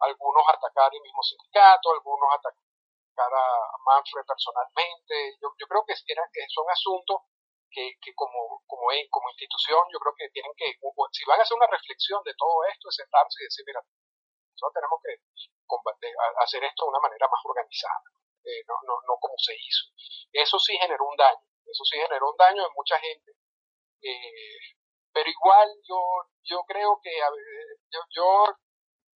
algunos 0.00 0.44
atacar 0.48 0.88
el 0.92 1.00
mismo 1.00 1.22
sindicato, 1.22 1.92
algunos 1.92 2.28
atacar 2.32 3.32
a 3.32 3.76
Manfred 3.84 4.24
personalmente. 4.24 5.36
Yo, 5.40 5.52
yo 5.60 5.66
creo 5.68 5.84
que, 5.84 5.92
que 5.92 6.42
son 6.48 6.64
asuntos 6.70 7.20
que, 7.70 7.96
que 8.02 8.12
como, 8.14 8.62
como, 8.66 8.90
como 9.10 9.30
institución 9.30 9.80
yo 9.92 9.98
creo 9.98 10.14
que 10.16 10.28
tienen 10.30 10.52
que, 10.56 10.74
si 11.12 11.24
van 11.24 11.40
a 11.40 11.42
hacer 11.42 11.56
una 11.56 11.70
reflexión 11.70 12.22
de 12.24 12.34
todo 12.34 12.64
esto, 12.66 12.88
es 12.88 12.96
sentarse 12.96 13.42
y 13.42 13.46
decir, 13.46 13.64
mira, 13.66 13.80
nosotros 13.80 14.74
tenemos 14.74 14.98
que 15.02 15.12
hacer 16.42 16.64
esto 16.64 16.84
de 16.84 16.90
una 16.90 17.00
manera 17.00 17.26
más 17.30 17.40
organizada, 17.44 18.02
eh, 18.44 18.62
no, 18.66 18.74
no, 18.84 18.98
no 19.06 19.14
como 19.18 19.34
se 19.38 19.54
hizo. 19.54 19.88
Eso 20.32 20.58
sí 20.58 20.76
generó 20.76 21.06
un 21.06 21.16
daño, 21.16 21.46
eso 21.64 21.84
sí 21.84 21.96
generó 21.96 22.30
un 22.30 22.36
daño 22.36 22.66
en 22.66 22.74
mucha 22.74 22.98
gente. 22.98 23.32
Eh, 24.02 24.76
pero 25.12 25.28
igual 25.28 25.68
yo, 25.86 25.98
yo 26.44 26.62
creo 26.64 26.98
que 27.02 27.12
yo, 27.90 28.00
yo 28.10 28.44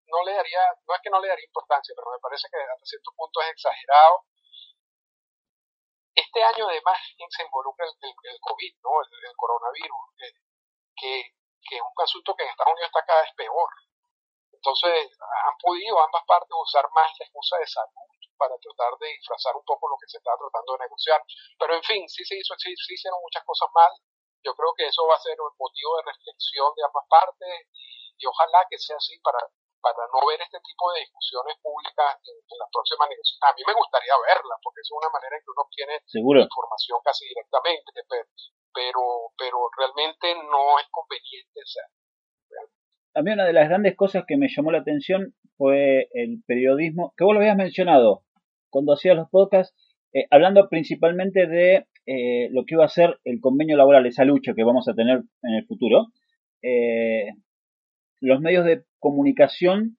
no 0.07 0.23
le 0.25 0.35
daría, 0.35 0.63
no 0.87 0.95
es 0.95 1.01
que 1.03 1.11
no 1.11 1.21
le 1.21 1.29
daría 1.29 1.47
importancia, 1.47 1.95
pero 1.95 2.11
me 2.11 2.19
parece 2.19 2.49
que 2.51 2.59
hasta 2.59 2.87
cierto 2.87 3.11
punto 3.17 3.41
es 3.43 3.51
exagerado 3.51 4.27
este 6.21 6.43
año 6.43 6.69
además 6.69 6.99
se 7.17 7.43
involucra 7.43 7.87
el, 7.87 8.39
COVID, 8.41 8.75
¿no? 8.83 8.91
el, 9.01 9.37
coronavirus, 9.37 10.05
que, 10.97 11.35
que, 11.65 11.77
es 11.77 11.83
un 11.83 12.03
asunto 12.03 12.35
que 12.35 12.45
en 12.45 12.51
Estados 12.51 12.73
Unidos 12.73 12.89
está 12.89 13.05
cada 13.05 13.23
vez 13.23 13.35
peor. 13.37 13.71
Entonces 14.53 15.09
han 15.21 15.57
podido 15.57 15.97
ambas 16.03 16.25
partes 16.27 16.51
usar 16.53 16.85
más 16.93 17.09
la 17.19 17.25
excusa 17.25 17.57
de 17.59 17.67
salud 17.67 18.11
para 18.37 18.57
tratar 18.57 18.97
de 18.99 19.09
disfrazar 19.09 19.57
un 19.57 19.65
poco 19.65 19.89
lo 19.89 19.97
que 20.01 20.09
se 20.09 20.17
está 20.17 20.33
tratando 20.37 20.73
de 20.73 20.85
negociar. 20.85 21.21
Pero 21.59 21.75
en 21.77 21.83
fin, 21.83 22.09
sí 22.09 22.25
se 22.25 22.37
hizo, 22.37 22.55
sí 22.57 22.73
hicieron 22.73 23.21
muchas 23.21 23.45
cosas 23.45 23.69
mal. 23.73 23.93
Yo 24.43 24.55
creo 24.57 24.73
que 24.73 24.89
eso 24.89 25.07
va 25.07 25.17
a 25.17 25.21
ser 25.21 25.37
un 25.41 25.53
motivo 25.57 25.97
de 26.01 26.09
reflexión 26.13 26.73
de 26.75 26.85
ambas 26.85 27.05
partes 27.09 27.69
y 28.17 28.27
ojalá 28.27 28.65
que 28.69 28.79
sea 28.79 28.97
así 28.97 29.19
para 29.21 29.41
para 29.81 30.05
no 30.13 30.21
ver 30.29 30.41
este 30.41 30.61
tipo 30.61 30.93
de 30.93 31.01
discusiones 31.01 31.57
públicas 31.61 32.21
en, 32.25 32.57
las 32.57 32.71
próximas 32.71 33.09
negociaciones. 33.09 33.49
A 33.49 33.57
mí 33.57 33.63
me 33.67 33.77
gustaría 33.77 34.15
verlas, 34.21 34.59
porque 34.63 34.81
es 34.81 34.91
una 34.93 35.11
manera 35.11 35.35
en 35.37 35.43
que 35.43 35.53
uno 35.53 35.65
obtiene 35.65 35.95
información 36.45 36.99
casi 37.05 37.25
directamente, 37.27 37.91
pero, 38.73 39.03
pero 39.37 39.59
realmente 39.77 40.27
no 40.47 40.79
es 40.79 40.87
conveniente. 40.93 41.61
a 43.15 43.21
mí 43.23 43.29
una 43.33 43.47
de 43.49 43.57
las 43.57 43.69
grandes 43.69 43.97
cosas 43.97 44.25
que 44.27 44.37
me 44.37 44.49
llamó 44.49 44.71
la 44.71 44.85
atención 44.85 45.35
fue 45.57 46.09
el 46.13 46.43
periodismo, 46.47 47.13
que 47.17 47.25
vos 47.25 47.35
lo 47.35 47.41
habías 47.41 47.57
mencionado 47.57 48.23
cuando 48.71 48.95
hacías 48.95 49.17
los 49.17 49.29
podcasts, 49.29 49.75
eh, 50.13 50.27
hablando 50.31 50.69
principalmente 50.69 51.47
de 51.47 51.87
eh, 52.07 52.49
lo 52.51 52.65
que 52.65 52.75
iba 52.75 52.85
a 52.85 52.89
ser 52.89 53.19
el 53.25 53.41
convenio 53.41 53.77
laboral, 53.77 54.07
esa 54.07 54.25
lucha 54.25 54.55
que 54.55 54.65
vamos 54.65 54.89
a 54.89 54.95
tener 54.95 55.23
en 55.43 55.55
el 55.55 55.67
futuro. 55.67 56.07
Eh, 56.63 57.29
los 58.21 58.41
medios 58.41 58.65
de 58.65 58.85
comunicación 59.01 59.99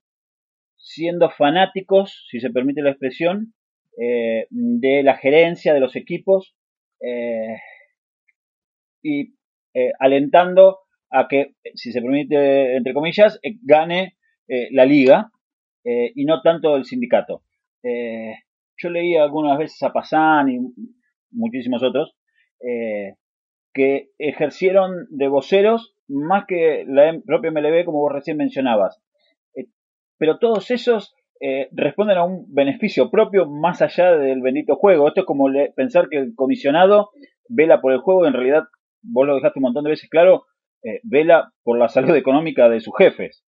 siendo 0.77 1.29
fanáticos, 1.29 2.25
si 2.29 2.39
se 2.39 2.49
permite 2.49 2.81
la 2.81 2.91
expresión, 2.91 3.53
eh, 3.97 4.47
de 4.49 5.03
la 5.03 5.17
gerencia 5.17 5.73
de 5.73 5.81
los 5.81 5.95
equipos 5.95 6.55
eh, 7.01 7.57
y 9.03 9.35
eh, 9.73 9.91
alentando 9.99 10.79
a 11.09 11.27
que, 11.27 11.55
si 11.75 11.91
se 11.91 12.01
permite, 12.01 12.77
entre 12.77 12.93
comillas, 12.93 13.39
gane 13.63 14.15
la 14.71 14.85
liga 14.85 15.31
y 15.83 16.25
no 16.25 16.41
tanto 16.41 16.75
el 16.75 16.83
sindicato. 16.83 17.43
yo 17.83 18.89
leí 18.89 19.15
algunas 19.15 19.57
veces 19.57 19.81
a 19.83 19.93
Pazán 19.93 20.49
y 20.49 20.59
muchísimos 21.31 21.83
otros 21.83 22.17
que 23.73 24.09
ejercieron 24.17 25.07
de 25.09 25.27
voceros 25.29 25.95
más 26.11 26.45
que 26.47 26.85
la 26.87 27.17
propia 27.25 27.51
MLB, 27.51 27.85
como 27.85 27.99
vos 27.99 28.11
recién 28.11 28.37
mencionabas. 28.37 29.01
Eh, 29.55 29.67
pero 30.17 30.37
todos 30.37 30.69
esos 30.71 31.15
eh, 31.39 31.69
responden 31.71 32.17
a 32.17 32.23
un 32.23 32.45
beneficio 32.53 33.09
propio 33.09 33.47
más 33.47 33.81
allá 33.81 34.11
del 34.17 34.41
bendito 34.41 34.75
juego. 34.75 35.07
Esto 35.07 35.21
es 35.21 35.25
como 35.25 35.47
pensar 35.75 36.09
que 36.09 36.17
el 36.17 36.35
comisionado 36.35 37.09
vela 37.47 37.81
por 37.81 37.93
el 37.93 37.99
juego 37.99 38.25
y 38.25 38.27
en 38.27 38.33
realidad, 38.33 38.63
vos 39.01 39.25
lo 39.25 39.35
dejaste 39.35 39.59
un 39.59 39.63
montón 39.63 39.83
de 39.85 39.91
veces 39.91 40.09
claro, 40.09 40.45
eh, 40.83 40.99
vela 41.03 41.51
por 41.63 41.77
la 41.77 41.87
salud 41.87 42.15
económica 42.15 42.69
de 42.69 42.79
sus 42.79 42.93
jefes. 42.97 43.43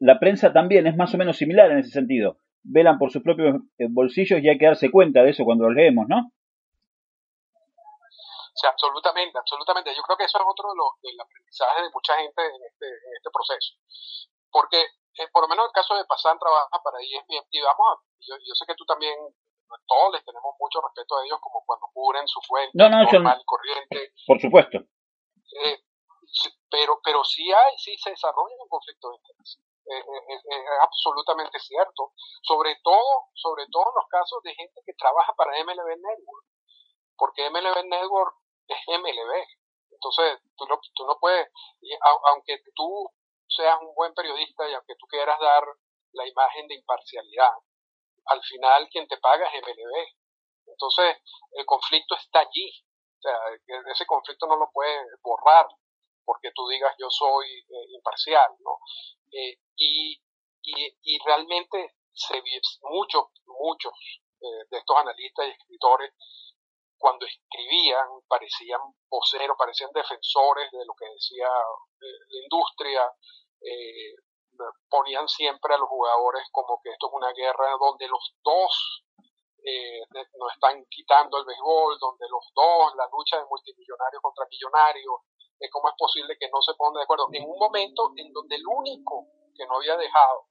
la 0.00 0.18
prensa 0.18 0.52
también 0.52 0.86
es 0.86 0.96
más 0.96 1.14
o 1.14 1.18
menos 1.18 1.36
similar 1.36 1.70
en 1.70 1.78
ese 1.78 1.90
sentido. 1.90 2.38
Velan 2.62 2.98
por 2.98 3.10
sus 3.10 3.22
propios 3.22 3.62
bolsillos 3.90 4.42
y 4.42 4.48
hay 4.48 4.58
que 4.58 4.66
darse 4.66 4.90
cuenta 4.90 5.22
de 5.22 5.30
eso 5.30 5.44
cuando 5.44 5.64
los 5.64 5.74
leemos, 5.74 6.08
¿no? 6.08 6.32
Sí, 8.56 8.66
absolutamente, 8.66 9.36
absolutamente. 9.36 9.94
Yo 9.94 10.02
creo 10.02 10.16
que 10.16 10.24
eso 10.24 10.38
es 10.40 10.44
otro 10.48 10.72
de 10.72 10.76
los 10.80 10.88
del 11.04 11.20
aprendizaje 11.20 11.82
de 11.82 11.90
mucha 11.92 12.16
gente 12.16 12.40
en 12.40 12.62
este, 12.64 12.88
en 12.88 13.12
este 13.12 13.28
proceso. 13.28 13.76
Porque, 14.48 14.80
eh, 14.80 15.28
por 15.28 15.44
lo 15.44 15.48
menos 15.48 15.64
en 15.64 15.68
el 15.68 15.76
caso 15.76 15.92
de 15.92 16.08
Pasan 16.08 16.38
trabaja 16.40 16.80
para 16.80 16.96
ESPN 17.04 17.44
y 17.52 17.60
vamos 17.60 17.84
a, 17.84 18.00
yo, 18.24 18.54
sé 18.56 18.64
que 18.64 18.74
tú 18.74 18.88
también, 18.88 19.12
todos 19.84 20.08
les 20.12 20.24
tenemos 20.24 20.56
mucho 20.58 20.80
respeto 20.80 21.18
a 21.20 21.24
ellos 21.28 21.38
como 21.44 21.60
cuando 21.68 21.84
cubren 21.92 22.26
su 22.26 22.40
fuente 22.40 22.72
normal 22.72 23.36
y 23.36 23.44
corriente. 23.44 24.16
Por 24.26 24.40
supuesto. 24.40 24.78
Eh, 24.80 25.76
pero, 26.70 26.98
pero 27.04 27.24
sí 27.24 27.52
hay, 27.52 27.76
sí 27.76 27.92
se 28.00 28.10
desarrolla 28.10 28.56
un 28.56 28.72
conflicto 28.72 29.10
de 29.10 29.16
interés. 29.16 29.60
Eh, 29.84 30.00
es, 30.00 30.40
absolutamente 30.80 31.60
cierto. 31.60 32.16
Sobre 32.40 32.72
todo, 32.82 33.28
sobre 33.34 33.68
todo 33.68 33.84
en 33.84 34.00
los 34.00 34.08
casos 34.08 34.40
de 34.42 34.54
gente 34.54 34.80
que 34.80 34.94
trabaja 34.94 35.34
para 35.36 35.52
MLB 35.60 35.92
Network. 36.00 36.46
Porque 37.16 37.50
MLB 37.50 37.84
Network 37.84 38.45
es 38.68 38.78
MLB. 38.86 39.32
Entonces, 39.90 40.38
tú 40.56 40.66
no, 40.66 40.80
tú 40.94 41.06
no 41.06 41.18
puedes, 41.18 41.48
aunque 42.24 42.58
tú 42.74 43.10
seas 43.48 43.78
un 43.80 43.94
buen 43.94 44.12
periodista 44.14 44.68
y 44.68 44.74
aunque 44.74 44.94
tú 44.96 45.06
quieras 45.06 45.38
dar 45.40 45.64
la 46.12 46.26
imagen 46.26 46.68
de 46.68 46.74
imparcialidad, 46.74 47.52
al 48.26 48.42
final 48.42 48.88
quien 48.90 49.06
te 49.08 49.18
paga 49.18 49.48
es 49.48 49.62
MLB. 49.62 50.06
Entonces, 50.66 51.16
el 51.52 51.64
conflicto 51.64 52.16
está 52.16 52.40
allí. 52.40 52.84
O 53.18 53.22
sea, 53.22 53.38
ese 53.92 54.06
conflicto 54.06 54.46
no 54.46 54.56
lo 54.56 54.70
puedes 54.72 55.06
borrar 55.22 55.66
porque 56.26 56.50
tú 56.54 56.68
digas 56.68 56.94
yo 56.98 57.08
soy 57.08 57.46
eh, 57.46 57.86
imparcial, 57.94 58.50
¿no? 58.58 58.78
Eh, 59.30 59.58
y, 59.76 60.20
y, 60.62 60.96
y, 61.02 61.18
realmente 61.24 61.94
se, 62.12 62.42
muchos, 62.82 63.26
muchos 63.46 63.92
eh, 64.40 64.66
de 64.70 64.78
estos 64.78 64.96
analistas 64.96 65.46
y 65.46 65.50
escritores 65.50 66.12
cuando 66.98 67.26
escribían 67.26 68.06
parecían 68.28 68.80
voceros, 69.08 69.56
parecían 69.58 69.90
defensores 69.92 70.70
de 70.70 70.84
lo 70.84 70.94
que 70.94 71.06
decía 71.06 71.48
la 72.00 72.42
industria, 72.42 73.02
eh, 73.60 74.14
ponían 74.88 75.28
siempre 75.28 75.74
a 75.74 75.78
los 75.78 75.88
jugadores 75.88 76.42
como 76.50 76.80
que 76.82 76.90
esto 76.90 77.08
es 77.08 77.12
una 77.12 77.32
guerra 77.32 77.76
donde 77.78 78.08
los 78.08 78.34
dos 78.42 79.04
eh, 79.62 80.00
nos 80.12 80.52
están 80.54 80.84
quitando 80.88 81.38
el 81.38 81.44
béisbol, 81.44 81.98
donde 81.98 82.26
los 82.30 82.44
dos, 82.54 82.94
la 82.96 83.08
lucha 83.12 83.38
de 83.38 83.46
multimillonarios 83.50 84.22
contra 84.22 84.46
millonarios, 84.48 85.20
cómo 85.72 85.88
es 85.88 85.94
posible 85.98 86.36
que 86.38 86.48
no 86.48 86.60
se 86.62 86.74
pongan 86.74 87.00
de 87.00 87.02
acuerdo. 87.02 87.28
En 87.32 87.44
un 87.44 87.58
momento 87.58 88.12
en 88.16 88.32
donde 88.32 88.56
el 88.56 88.66
único 88.66 89.26
que 89.56 89.66
no 89.66 89.76
había 89.76 89.96
dejado 89.96 90.46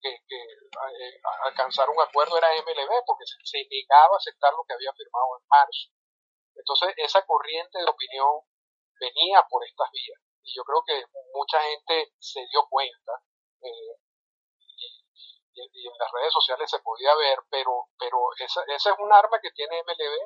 que, 0.00 0.12
eh, 0.12 1.20
alcanzar 1.44 1.88
un 1.90 2.00
acuerdo 2.00 2.36
era 2.38 2.54
MLB, 2.54 3.04
porque 3.06 3.24
se, 3.26 3.58
negaba 3.70 4.14
a 4.14 4.18
aceptar 4.18 4.52
lo 4.52 4.64
que 4.64 4.74
había 4.74 4.92
firmado 4.92 5.38
en 5.40 5.46
marzo. 5.48 5.90
Entonces, 6.54 6.94
esa 6.96 7.24
corriente 7.26 7.78
de 7.78 7.90
opinión 7.90 8.40
venía 9.00 9.44
por 9.48 9.64
estas 9.64 9.90
vías. 9.90 10.20
Y 10.42 10.54
yo 10.56 10.62
creo 10.64 10.82
que 10.86 11.04
mucha 11.34 11.60
gente 11.60 12.12
se 12.18 12.40
dio 12.50 12.66
cuenta, 12.68 13.12
eh, 13.62 13.94
y, 15.56 15.88
en 15.88 15.98
las 15.98 16.12
redes 16.12 16.32
sociales 16.32 16.70
se 16.70 16.80
podía 16.80 17.14
ver, 17.16 17.38
pero, 17.50 17.88
pero 17.98 18.18
esa, 18.38 18.62
esa 18.68 18.90
es 18.92 18.98
un 18.98 19.12
arma 19.12 19.40
que 19.40 19.50
tiene 19.52 19.82
MLB, 19.82 20.16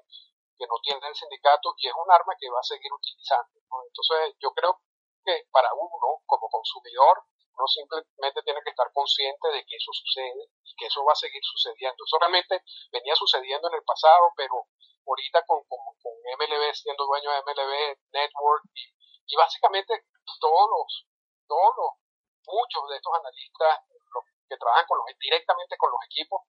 que 0.58 0.66
no 0.66 0.76
tiene 0.82 1.06
el 1.06 1.14
sindicato, 1.14 1.74
y 1.78 1.88
es 1.88 1.94
un 1.94 2.10
arma 2.10 2.34
que 2.38 2.50
va 2.50 2.60
a 2.60 2.66
seguir 2.66 2.92
utilizando. 2.92 3.60
Entonces, 3.86 4.34
yo 4.40 4.52
creo 4.52 4.82
que 5.24 5.46
para 5.50 5.72
uno, 5.74 6.22
como 6.26 6.48
consumidor, 6.48 7.24
uno 7.54 7.66
simplemente 7.66 8.42
tiene 8.44 8.60
que 8.62 8.70
estar 8.70 8.90
consciente 8.92 9.48
de 9.48 9.64
que 9.64 9.76
eso 9.76 9.92
sucede 9.92 10.48
y 10.64 10.74
que 10.76 10.86
eso 10.86 11.04
va 11.04 11.12
a 11.12 11.22
seguir 11.22 11.42
sucediendo. 11.42 12.04
Eso 12.04 12.18
realmente 12.18 12.62
venía 12.92 13.14
sucediendo 13.14 13.68
en 13.68 13.74
el 13.74 13.84
pasado, 13.84 14.32
pero 14.36 14.66
ahorita 15.06 15.44
con, 15.46 15.62
con, 15.68 15.80
MLB 16.38 16.72
siendo 16.74 17.04
dueño 17.06 17.30
de 17.30 17.42
MLB 17.42 17.74
Network 18.12 18.64
y, 18.74 19.36
básicamente 19.36 20.06
todos 20.40 20.66
los, 20.70 21.06
todos 21.46 21.72
los, 21.76 21.90
muchos 22.46 22.88
de 22.88 22.96
estos 22.96 23.12
analistas 23.14 23.80
que 24.48 24.56
trabajan 24.56 24.86
con 24.86 24.98
los, 24.98 25.06
directamente 25.18 25.76
con 25.76 25.90
los 25.90 26.00
equipos 26.06 26.42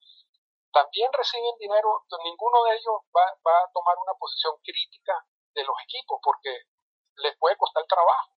también 0.71 1.11
reciben 1.13 1.57
dinero, 1.59 2.05
ninguno 2.23 2.63
de 2.63 2.75
ellos 2.77 2.95
va, 3.15 3.25
va 3.45 3.57
a 3.59 3.71
tomar 3.73 3.97
una 3.97 4.13
posición 4.17 4.55
crítica 4.63 5.13
de 5.53 5.63
los 5.63 5.75
equipos 5.83 6.19
porque 6.23 6.71
les 7.17 7.37
puede 7.37 7.57
costar 7.57 7.85
trabajo. 7.85 8.31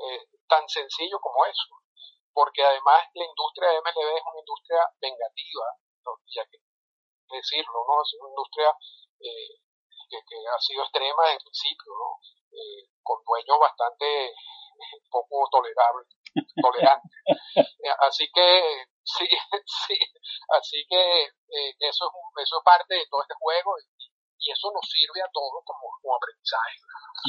Eh, 0.00 0.24
tan 0.48 0.66
sencillo 0.68 1.20
como 1.20 1.44
eso. 1.44 1.68
Porque 2.32 2.64
además 2.64 3.04
la 3.14 3.24
industria 3.24 3.68
de 3.70 3.80
MLB 3.80 4.16
es 4.16 4.24
una 4.24 4.40
industria 4.40 4.80
vengativa, 5.00 5.66
ya 6.34 6.44
que 6.46 6.58
decirlo, 7.28 7.84
¿no? 7.86 8.02
Es 8.02 8.16
una 8.18 8.30
industria 8.30 8.70
eh, 9.20 9.60
que, 10.08 10.16
ha 10.18 10.58
sido 10.58 10.82
extrema 10.82 11.22
desde 11.24 11.36
el 11.36 11.44
principio, 11.44 11.92
¿no? 11.92 12.18
Eh, 12.50 12.88
con 13.02 13.22
dueños 13.24 13.58
bastante 13.60 14.32
poco 15.10 15.46
tolerables, 15.50 16.08
tolerantes. 16.56 17.12
así 18.08 18.24
que, 18.32 18.86
sí, 19.04 19.28
sí, 19.86 19.98
así 20.56 20.86
que 20.88 21.24
eso, 21.84 22.04
es, 22.08 22.42
eso 22.42 22.56
es 22.56 22.64
parte 22.64 22.94
de 22.94 23.06
todo 23.10 23.20
este 23.22 23.34
juego 23.38 23.76
y, 23.78 23.99
eso 24.48 24.72
nos 24.72 24.88
sirve 24.88 25.20
a 25.20 25.28
todos 25.32 25.60
como, 25.64 25.84
como 26.00 26.16
aprendizaje. 26.16 26.80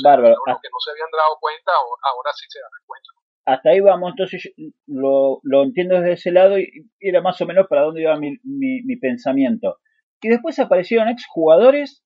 Bárbaro. 0.04 0.36
Los 0.48 0.62
que 0.62 0.72
no 0.72 0.80
se 0.80 0.92
habían 0.92 1.12
dado 1.12 1.36
cuenta, 1.40 1.72
ahora 1.76 2.32
sí 2.32 2.46
se 2.48 2.60
dan 2.60 2.72
cuenta. 2.88 3.10
Hasta 3.46 3.70
ahí 3.72 3.80
vamos, 3.80 4.12
entonces 4.12 4.54
lo, 4.86 5.40
lo 5.44 5.64
entiendo 5.64 5.96
desde 5.96 6.14
ese 6.14 6.32
lado 6.32 6.60
y, 6.60 6.70
era 7.00 7.22
más 7.22 7.42
o 7.42 7.46
menos 7.46 7.68
para 7.68 7.82
dónde 7.82 8.02
iba 8.02 8.16
mi, 8.16 8.38
mi, 8.44 8.96
pensamiento. 8.98 9.80
Y 10.22 10.30
después 10.30 10.60
aparecieron 10.60 11.10
exjugadores 11.10 12.06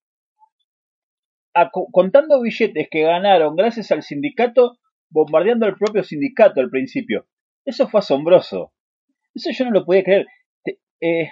contando 1.92 2.40
billetes 2.40 2.88
que 2.90 3.02
ganaron 3.02 3.56
gracias 3.56 3.90
al 3.90 4.02
sindicato, 4.02 4.78
bombardeando 5.10 5.66
al 5.66 5.76
propio 5.76 6.02
sindicato 6.04 6.60
al 6.60 6.70
principio. 6.70 7.26
Eso 7.64 7.88
fue 7.88 8.00
asombroso. 8.00 8.72
Eso 9.34 9.50
yo 9.52 9.64
no 9.66 9.70
lo 9.72 9.84
podía 9.84 10.04
creer. 10.04 10.26
Eh, 11.00 11.30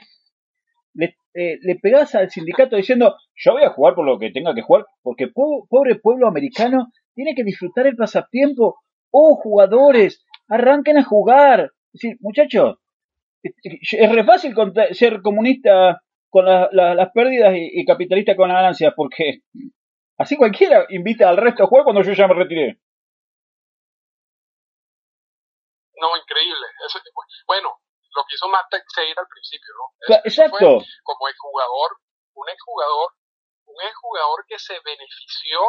le, 0.94 1.16
eh, 1.34 1.58
le 1.62 1.76
pegás 1.76 2.14
al 2.14 2.30
sindicato 2.30 2.76
diciendo, 2.76 3.16
yo 3.34 3.52
voy 3.52 3.62
a 3.64 3.70
jugar 3.70 3.94
por 3.94 4.06
lo 4.06 4.18
que 4.18 4.30
tenga 4.30 4.54
que 4.54 4.62
jugar, 4.62 4.86
porque 5.02 5.28
po- 5.28 5.66
pobre 5.68 5.96
pueblo 5.96 6.28
americano 6.28 6.88
tiene 7.14 7.34
que 7.34 7.44
disfrutar 7.44 7.86
el 7.86 7.96
pasatiempo. 7.96 8.76
Oh, 9.10 9.36
jugadores, 9.36 10.24
arranquen 10.48 10.98
a 10.98 11.04
jugar. 11.04 11.70
Muchachos, 12.20 12.76
es 13.42 14.12
re 14.12 14.24
fácil 14.24 14.54
ser 14.92 15.22
comunista 15.22 16.00
con 16.30 16.44
la- 16.46 16.68
la- 16.72 16.94
las 16.94 17.10
pérdidas 17.12 17.54
y, 17.56 17.80
y 17.80 17.84
capitalista 17.84 18.36
con 18.36 18.48
las 18.48 18.56
ganancias, 18.58 18.92
porque 18.96 19.40
así 20.18 20.36
cualquiera 20.36 20.86
invita 20.90 21.28
al 21.28 21.36
resto 21.36 21.64
a 21.64 21.66
jugar 21.66 21.84
cuando 21.84 22.02
yo 22.02 22.12
ya 22.12 22.26
me 22.28 22.34
retiré. 22.34 22.78
No, 26.00 26.16
increíble. 26.16 26.66
Eso- 26.86 26.98
bueno, 27.46 27.68
lo 28.14 28.22
que 28.24 28.34
hizo 28.34 28.48
Matt 28.48 28.70
Teixeira 28.70 29.20
al 29.20 29.28
principio, 29.28 29.70
¿no? 29.76 29.84
Eso 30.24 30.42
fue 30.48 30.60
Exacto. 30.62 30.78
como 31.02 31.28
exjugador, 31.28 31.90
un 32.34 32.48
exjugador, 32.48 33.08
un 33.66 33.82
exjugador 33.82 34.44
que 34.46 34.58
se 34.58 34.78
benefició 34.80 35.60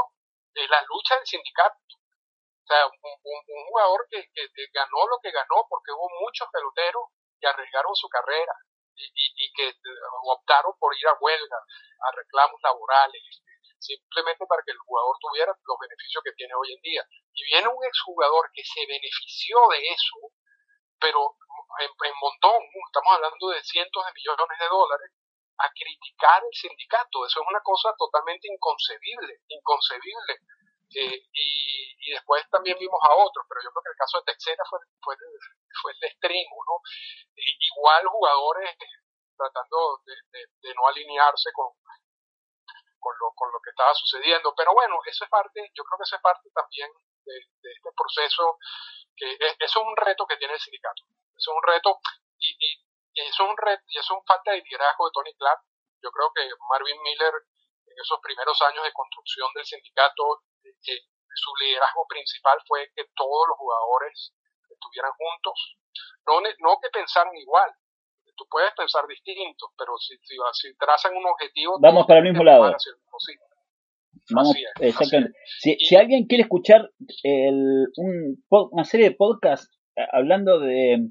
de 0.54 0.68
la 0.68 0.82
lucha 0.84 1.16
del 1.18 1.26
sindicato. 1.26 1.78
O 1.78 2.68
sea, 2.68 2.86
un, 2.88 2.98
un- 2.98 3.46
un 3.46 3.64
jugador 3.70 4.08
que, 4.10 4.26
que- 4.34 4.50
que 4.54 4.66
ganó 4.74 5.06
lo 5.08 5.20
que 5.22 5.32
ganó 5.32 5.66
porque 5.70 5.92
hubo 5.92 6.10
muchos 6.22 6.48
peloteros 6.52 7.04
que 7.40 7.48
arriesgaron 7.48 7.94
su 7.96 8.10
carrera 8.10 8.54
y, 8.96 9.06
y- 9.06 9.34
y 9.46 9.54
que 9.54 9.68
eh, 9.70 10.02
optaron 10.34 10.74
por 10.80 10.96
ir 10.98 11.08
a 11.08 11.18
huelga, 11.20 11.58
a 11.58 12.12
reclamos 12.16 12.60
laborales, 12.64 13.22
simplemente 13.78 14.46
para 14.50 14.64
que 14.66 14.72
el 14.72 14.80
jugador 14.80 15.16
tuviera 15.22 15.52
los 15.54 15.78
beneficios 15.80 16.24
que 16.24 16.32
tiene 16.34 16.54
hoy 16.56 16.74
en 16.74 16.82
día. 16.82 17.04
Y 17.34 17.44
viene 17.54 17.68
un 17.68 17.84
exjugador 17.86 18.50
que 18.54 18.64
se 18.64 18.82
benefició 18.88 19.58
de 19.70 19.80
eso, 19.86 20.18
pero 21.00 21.36
en, 21.80 22.14
montón, 22.22 22.62
estamos 22.88 23.12
hablando 23.14 23.50
de 23.50 23.64
cientos 23.64 24.06
de 24.06 24.14
millones 24.14 24.58
de 24.60 24.68
dólares, 24.68 25.12
a 25.58 25.70
criticar 25.72 26.44
el 26.44 26.54
sindicato. 26.54 27.26
Eso 27.26 27.40
es 27.42 27.48
una 27.48 27.62
cosa 27.62 27.94
totalmente 27.98 28.48
inconcebible, 28.52 29.40
inconcebible. 29.48 30.34
Eh, 30.96 31.20
y, 31.34 31.50
y 32.00 32.12
después 32.12 32.44
también 32.52 32.78
vimos 32.80 33.00
a 33.04 33.16
otros, 33.16 33.46
pero 33.50 33.60
yo 33.64 33.72
creo 33.72 33.84
que 33.84 33.92
el 33.92 33.98
caso 34.00 34.18
de 34.20 34.32
Texera 34.32 34.64
fue, 34.70 34.80
fue, 35.02 35.16
fue 35.82 35.92
el 35.92 36.04
extremo, 36.08 36.56
¿no? 36.68 36.76
Igual 37.36 38.08
jugadores 38.08 38.76
tratando 39.36 40.00
de- 40.06 40.48
de 40.62 40.76
no 40.76 40.88
alinearse 40.88 41.52
con, 41.52 41.74
con, 43.06 43.14
lo, 43.22 43.30
con 43.38 43.52
lo 43.54 43.62
que 43.62 43.70
estaba 43.70 43.94
sucediendo. 43.94 44.50
Pero 44.58 44.74
bueno, 44.74 44.98
eso 45.06 45.24
es 45.26 45.30
parte, 45.30 45.62
yo 45.78 45.84
creo 45.86 45.98
que 46.02 46.08
eso 46.10 46.16
es 46.18 46.22
parte 46.26 46.50
también 46.50 46.90
de, 47.22 47.38
este 47.38 47.90
proceso, 47.94 48.58
que 49.16 49.30
es- 49.40 49.56
es 49.60 49.76
un 49.78 49.94
reto 49.98 50.26
que 50.26 50.38
tiene 50.38 50.56
el 50.56 50.60
sindicato. 50.60 51.04
Es 51.38 51.48
un 51.48 51.62
reto, 51.62 52.00
y, 52.40 52.50
y, 52.58 53.22
eso 53.22 53.44
es 53.44 53.50
un 53.50 53.58
reto, 53.58 53.84
y 53.88 54.00
es 54.00 54.10
un 54.10 54.24
falta 54.26 54.52
de 54.52 54.62
liderazgo 54.66 55.06
de 55.06 55.12
Tony 55.14 55.34
Clark. 55.36 55.62
Yo 56.02 56.10
creo 56.12 56.32
que 56.34 56.50
Marvin 56.70 57.02
Miller, 57.04 57.34
en 57.86 57.98
esos 58.02 58.20
primeros 58.22 58.60
años 58.64 58.84
de 58.84 58.94
construcción 58.94 59.50
del 59.54 59.66
sindicato, 59.66 60.42
eh, 60.64 61.02
su 61.36 61.52
liderazgo 61.62 62.08
principal 62.08 62.58
fue 62.68 62.90
que 62.96 63.06
todos 63.16 63.48
los 63.50 63.58
jugadores 63.58 64.34
estuvieran 64.70 65.12
juntos, 65.14 65.78
no, 66.26 66.42
no 66.42 66.80
que 66.82 66.90
pensaran 66.90 67.36
igual, 67.36 67.70
tú 68.38 68.46
puedes 68.50 68.72
pensar 68.78 69.06
distinto, 69.08 69.68
pero 69.78 69.98
si, 69.98 70.16
si, 70.24 70.36
si 70.54 70.78
trazan 70.78 71.16
un 71.16 71.26
objetivo, 71.26 71.78
Vamos 71.80 72.06
para 72.06 72.20
el 72.20 72.26
mismo 72.26 72.44
lado. 72.44 72.64
hacia 72.66 72.92
el 72.92 72.98
mismo 72.98 73.20
sitio. 73.20 73.46
Vamos, 74.32 74.56
es, 74.56 74.90
exactamente. 74.90 75.38
Si, 75.60 75.78
si 75.80 75.96
alguien 75.96 76.26
quiere 76.26 76.44
escuchar 76.44 76.90
el, 77.24 77.88
un, 77.98 78.44
una 78.50 78.84
serie 78.86 79.10
de 79.10 79.16
podcasts 79.16 79.70
eh, 79.96 80.02
hablando 80.12 80.60
de, 80.60 81.08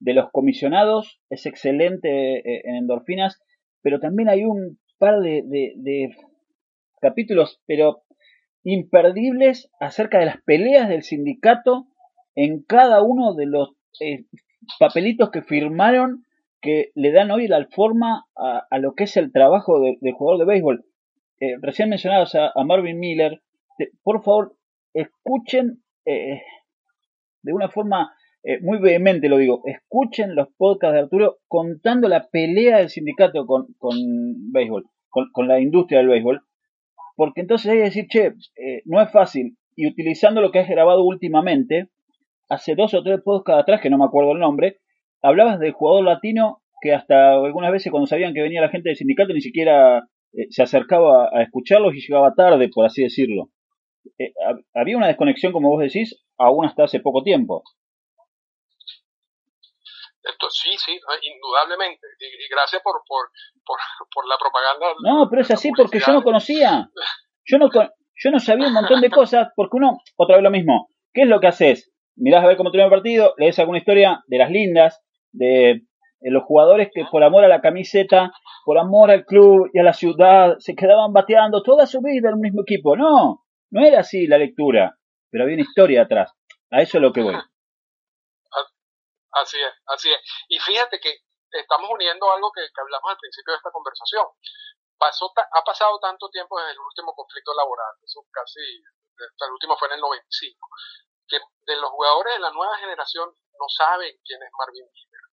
de 0.00 0.14
los 0.14 0.30
comisionados, 0.32 1.20
es 1.30 1.46
excelente 1.46 2.38
eh, 2.38 2.62
en 2.64 2.76
endorfinas, 2.76 3.40
pero 3.82 4.00
también 4.00 4.28
hay 4.28 4.44
un 4.44 4.80
par 4.98 5.20
de, 5.20 5.42
de- 5.44 5.74
de 5.76 6.16
capítulos, 7.00 7.60
pero 7.66 8.02
imperdibles 8.64 9.70
acerca 9.80 10.18
de 10.18 10.26
las 10.26 10.42
peleas 10.42 10.88
del 10.88 11.02
sindicato 11.02 11.86
en 12.34 12.62
cada 12.64 13.02
uno 13.02 13.34
de 13.34 13.46
los 13.46 13.70
eh, 14.00 14.24
papelitos 14.78 15.30
que 15.30 15.42
firmaron 15.42 16.25
que 16.60 16.90
le 16.94 17.12
dan 17.12 17.30
hoy 17.30 17.48
la 17.48 17.66
forma 17.70 18.26
a, 18.36 18.66
a 18.70 18.78
lo 18.78 18.94
que 18.94 19.04
es 19.04 19.16
el 19.16 19.32
trabajo 19.32 19.80
de- 19.80 19.98
del 20.00 20.14
jugador 20.14 20.40
de 20.40 20.46
béisbol. 20.46 20.84
Eh, 21.40 21.56
recién 21.60 21.88
mencionados 21.90 22.34
a, 22.34 22.52
Marvin 22.64 22.98
Miller, 22.98 23.42
por 24.02 24.22
favor, 24.22 24.56
escuchen 24.94 25.82
eh, 26.06 26.40
de 27.42 27.52
una 27.52 27.68
forma 27.68 28.12
eh, 28.42 28.58
muy 28.60 28.78
vehemente, 28.78 29.28
lo 29.28 29.38
digo, 29.38 29.62
escuchen 29.66 30.34
los 30.34 30.48
podcasts 30.56 30.94
de 30.94 31.00
Arturo 31.00 31.38
contando 31.48 32.08
la 32.08 32.28
pelea 32.28 32.78
del 32.78 32.88
sindicato 32.88 33.44
con, 33.46 33.66
con 33.78 33.96
béisbol, 34.52 34.86
con, 35.08 35.30
con 35.32 35.48
la 35.48 35.60
industria 35.60 35.98
del 35.98 36.08
béisbol, 36.08 36.40
porque 37.16 37.40
entonces 37.42 37.70
hay 37.70 37.78
que 37.78 37.84
decir, 37.84 38.06
che, 38.08 38.26
eh, 38.56 38.82
no 38.84 39.02
es 39.02 39.10
fácil, 39.10 39.56
y 39.74 39.86
utilizando 39.86 40.40
lo 40.40 40.50
que 40.52 40.60
has 40.60 40.68
grabado 40.68 41.04
últimamente, 41.04 41.88
hace 42.48 42.74
dos 42.76 42.94
o 42.94 43.02
tres 43.02 43.20
podcasts 43.22 43.62
atrás, 43.62 43.80
que 43.80 43.90
no 43.90 43.98
me 43.98 44.04
acuerdo 44.04 44.32
el 44.32 44.38
nombre, 44.38 44.78
hablabas 45.26 45.58
del 45.58 45.72
jugador 45.72 46.04
latino 46.04 46.62
que 46.80 46.92
hasta 46.94 47.32
algunas 47.32 47.72
veces 47.72 47.90
cuando 47.90 48.06
sabían 48.06 48.34
que 48.34 48.42
venía 48.42 48.60
la 48.60 48.68
gente 48.68 48.88
del 48.90 48.96
sindicato 48.96 49.32
ni 49.32 49.40
siquiera 49.40 49.98
eh, 50.32 50.46
se 50.50 50.62
acercaba 50.62 51.30
a 51.32 51.42
escucharlos 51.42 51.94
y 51.94 52.00
llegaba 52.00 52.34
tarde, 52.34 52.68
por 52.68 52.84
así 52.86 53.02
decirlo. 53.02 53.50
Eh, 54.18 54.32
hab- 54.46 54.64
había 54.74 54.96
una 54.96 55.08
desconexión, 55.08 55.52
como 55.52 55.70
vos 55.70 55.80
decís, 55.80 56.22
aún 56.38 56.66
hasta 56.66 56.84
hace 56.84 57.00
poco 57.00 57.22
tiempo. 57.22 57.62
Esto, 60.22 60.50
sí, 60.50 60.70
sí, 60.76 60.98
ah, 61.08 61.18
indudablemente. 61.22 62.04
Y, 62.20 62.24
y 62.26 62.48
gracias 62.50 62.82
por, 62.82 62.94
por, 63.06 63.28
por, 63.64 63.78
por 64.12 64.28
la 64.28 64.34
propaganda. 64.38 64.86
No, 65.02 65.28
pero 65.30 65.42
es 65.42 65.50
así 65.52 65.70
porque 65.76 65.98
yo 66.00 66.12
no 66.12 66.22
conocía. 66.24 66.90
Yo 67.44 67.58
no, 67.58 67.68
yo 67.70 68.30
no 68.32 68.40
sabía 68.40 68.66
un 68.66 68.72
montón 68.74 69.00
de 69.00 69.10
cosas, 69.10 69.48
porque 69.54 69.76
uno, 69.76 69.98
otra 70.16 70.36
vez 70.36 70.42
lo 70.42 70.50
mismo, 70.50 70.88
¿qué 71.12 71.22
es 71.22 71.28
lo 71.28 71.38
que 71.38 71.46
haces? 71.46 71.92
Mirás 72.16 72.42
a 72.42 72.48
ver 72.48 72.56
cómo 72.56 72.70
termina 72.72 72.86
el 72.86 72.90
partido, 72.90 73.34
lees 73.36 73.58
alguna 73.60 73.78
historia 73.78 74.24
de 74.26 74.38
las 74.38 74.50
lindas, 74.50 75.00
de, 75.36 75.82
de 76.20 76.30
los 76.30 76.42
jugadores 76.44 76.90
que 76.92 77.04
por 77.10 77.22
amor 77.22 77.44
a 77.44 77.48
la 77.48 77.60
camiseta, 77.60 78.32
por 78.64 78.78
amor 78.78 79.10
al 79.10 79.24
club 79.24 79.70
y 79.72 79.78
a 79.78 79.82
la 79.84 79.92
ciudad, 79.92 80.56
se 80.58 80.74
quedaban 80.74 81.12
bateando 81.12 81.62
toda 81.62 81.86
su 81.86 82.00
vida 82.00 82.28
en 82.28 82.34
un 82.34 82.40
mismo 82.40 82.62
equipo. 82.62 82.96
No, 82.96 83.44
no 83.70 83.84
era 83.86 84.00
así 84.00 84.26
la 84.26 84.38
lectura, 84.38 84.98
pero 85.30 85.44
había 85.44 85.54
una 85.54 85.62
historia 85.68 86.02
atrás. 86.02 86.32
A 86.70 86.82
eso 86.82 86.98
es 86.98 87.02
lo 87.02 87.12
que 87.12 87.22
voy. 87.22 87.34
Así 89.32 89.58
es, 89.60 89.72
así 89.86 90.10
es. 90.10 90.18
Y 90.48 90.58
fíjate 90.58 90.98
que 90.98 91.12
estamos 91.52 91.90
uniendo 91.90 92.30
algo 92.32 92.50
que, 92.52 92.62
hablamos 92.80 93.10
al 93.10 93.18
principio 93.18 93.52
de 93.52 93.58
esta 93.58 93.70
conversación. 93.70 94.24
Pasó 94.98 95.30
ta- 95.34 95.48
ha 95.52 95.62
pasado 95.62 95.98
tanto 96.00 96.28
tiempo 96.30 96.58
desde 96.58 96.72
el 96.72 96.78
último 96.80 97.12
conflicto 97.14 97.52
laboral, 97.52 97.92
eso 98.02 98.24
casi, 98.32 98.60
el 98.64 99.52
último 99.52 99.76
fue 99.76 99.88
en 99.88 99.94
el 99.94 100.00
95, 100.00 100.56
que 101.28 101.36
de 101.36 101.76
los 101.76 101.90
jugadores 101.90 102.32
de 102.32 102.40
la 102.40 102.50
nueva 102.50 102.78
generación 102.78 103.28
no 103.28 103.68
saben 103.68 104.08
quién 104.24 104.42
es 104.42 104.48
Marvin 104.56 104.88
Miller. 104.88 105.25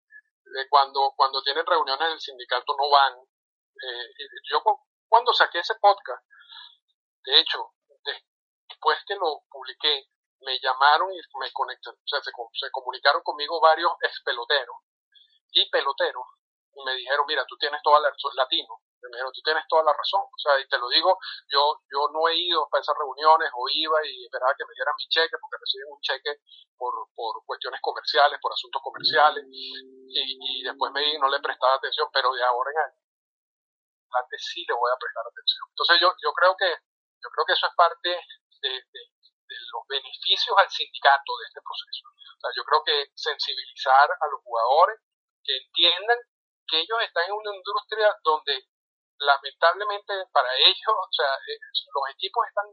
De 0.45 0.67
cuando, 0.69 1.13
cuando 1.15 1.41
tienen 1.41 1.65
reuniones 1.65 2.09
del 2.09 2.19
sindicato 2.19 2.75
no 2.77 2.89
van. 2.89 3.13
Eh, 3.17 4.09
yo 4.51 4.61
cu- 4.61 4.81
cuando 5.07 5.33
saqué 5.33 5.59
ese 5.59 5.75
podcast, 5.75 6.23
de 7.25 7.39
hecho, 7.39 7.73
de- 8.03 8.23
después 8.69 8.97
que 9.07 9.15
lo 9.15 9.43
publiqué, 9.49 10.07
me 10.41 10.59
llamaron 10.59 11.11
y 11.13 11.17
me 11.39 11.51
conectaron, 11.53 11.97
o 11.97 12.07
sea, 12.07 12.19
se, 12.21 12.31
se 12.53 12.71
comunicaron 12.71 13.21
conmigo 13.23 13.59
varios 13.61 13.91
ex 14.01 14.21
peloteros 14.23 14.75
y 15.51 15.69
peloteros 15.69 16.25
y 16.75 16.83
me 16.83 16.95
dijeron, 16.95 17.25
mira, 17.27 17.45
tú 17.47 17.55
tienes 17.57 17.81
toda 17.83 17.99
la 18.01 18.11
latino, 18.35 18.81
me 19.09 19.17
dijeron, 19.17 19.33
tú 19.33 19.41
tienes 19.43 19.63
toda 19.67 19.83
la 19.83 19.93
razón, 19.93 20.21
o 20.23 20.37
sea, 20.39 20.59
y 20.59 20.67
te 20.67 20.77
lo 20.77 20.87
digo, 20.89 21.17
yo, 21.49 21.81
yo 21.91 22.07
no 22.13 22.27
he 22.29 22.35
ido 22.37 22.67
para 22.69 22.81
esas 22.81 22.95
reuniones 22.97 23.49
o 23.55 23.65
iba 23.71 23.97
y 24.05 24.25
esperaba 24.25 24.53
que 24.57 24.65
me 24.65 24.73
dieran 24.75 24.95
mi 24.97 25.07
cheque 25.07 25.35
porque 25.39 25.57
reciben 25.59 25.89
un 25.91 26.01
cheque 26.01 26.31
por, 26.77 26.93
por 27.15 27.43
cuestiones 27.45 27.79
comerciales, 27.81 28.39
por 28.41 28.51
asuntos 28.53 28.81
comerciales 28.83 29.43
y, 29.49 29.71
y 30.13 30.63
después 30.63 30.91
me 30.93 31.01
di- 31.01 31.17
no 31.19 31.29
le 31.29 31.39
prestaba 31.39 31.75
atención, 31.75 32.07
pero 32.13 32.31
de 32.33 32.43
ahora 32.43 32.71
en 32.71 32.77
adelante 32.77 34.37
sí 34.37 34.65
le 34.67 34.73
voy 34.75 34.91
a 34.91 34.99
prestar 34.99 35.25
atención. 35.27 35.63
Entonces 35.69 35.95
yo, 36.01 36.09
yo 36.21 36.31
creo 36.33 36.53
que, 36.57 36.69
yo 37.23 37.29
creo 37.33 37.45
que 37.45 37.53
eso 37.53 37.67
es 37.67 37.75
parte 37.75 38.09
de, 38.61 38.69
de- 38.69 39.07
de 39.49 39.55
los 39.73 39.83
beneficios 39.87 40.55
al 40.57 40.69
sindicato 40.69 41.31
de 41.37 41.45
este 41.45 41.61
proceso. 41.61 42.05
O 42.09 42.39
sea, 42.41 42.51
yo 42.55 42.63
creo 42.63 42.81
que 42.83 42.95
sensibilizar 43.15 44.09
a 44.09 44.25
los 44.31 44.41
jugadores 44.43 44.99
que 45.43 45.57
entiendan 45.57 46.17
que 46.67 46.79
ellos 46.79 46.97
están 47.03 47.25
en 47.27 47.33
una 47.33 47.55
industria 47.55 48.07
donde 48.23 48.65
lamentablemente 49.19 50.13
para 50.31 50.49
ellos, 50.57 50.95
o 50.95 51.11
sea, 51.11 51.33
eh, 51.47 51.59
los 51.93 52.03
equipos 52.15 52.47
están, 52.47 52.67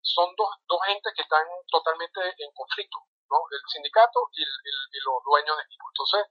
son 0.00 0.34
dos, 0.36 0.50
dos 0.66 0.80
gentes 0.86 1.12
que 1.14 1.22
están 1.22 1.46
totalmente 1.70 2.20
en 2.20 2.50
conflicto, 2.52 2.98
¿no? 3.30 3.38
El 3.50 3.60
sindicato 3.68 4.28
y, 4.32 4.44
los 4.44 5.18
dueños 5.24 5.56
de 5.56 5.64
equipos. 5.64 5.88
Entonces, 5.92 6.22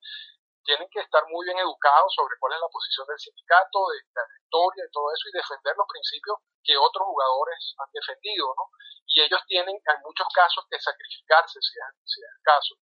tienen 0.64 0.88
que 0.94 1.02
estar 1.02 1.24
muy 1.28 1.46
bien 1.46 1.58
educados 1.58 2.14
sobre 2.14 2.38
cuál 2.38 2.54
es 2.54 2.62
la 2.62 2.70
posición 2.70 3.08
del 3.08 3.18
sindicato, 3.18 3.80
de 3.90 3.98
la 4.14 4.24
historia 4.38 4.86
y 4.86 4.92
todo 4.94 5.10
eso, 5.12 5.26
y 5.30 5.38
defender 5.38 5.74
los 5.76 5.90
principios 5.90 6.38
que 6.64 6.78
otros 6.78 7.06
jugadores 7.06 7.60
han 7.82 7.92
defendido, 7.92 8.54
¿no? 8.54 8.70
Y 9.08 9.22
ellos 9.22 9.42
tienen, 9.48 9.76
en 9.76 10.00
muchos 10.06 10.28
casos, 10.34 10.64
que 10.70 10.80
sacrificarse, 10.80 11.58
si 11.60 11.74
es, 11.76 11.88
si 12.06 12.22
es 12.22 12.30
el 12.30 12.44
caso, 12.46 12.76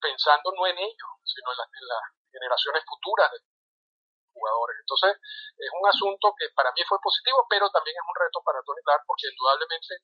pensando 0.00 0.50
no 0.56 0.66
en 0.66 0.78
ellos, 0.78 1.10
sino 1.22 1.52
en, 1.52 1.60
en 1.60 1.86
las 1.86 2.04
generaciones 2.32 2.82
futuras 2.88 3.30
de, 3.30 3.38
jugadores. 4.40 4.80
Entonces, 4.80 5.12
es 5.60 5.70
un 5.76 5.84
asunto 5.84 6.32
que 6.32 6.48
para 6.56 6.72
mí 6.72 6.80
fue 6.88 6.96
positivo, 7.04 7.44
pero 7.44 7.68
también 7.68 7.92
es 7.92 8.06
un 8.08 8.16
reto 8.16 8.40
para 8.40 8.64
Tony 8.64 8.80
Clark, 8.80 9.04
porque 9.04 9.28
indudablemente 9.28 10.00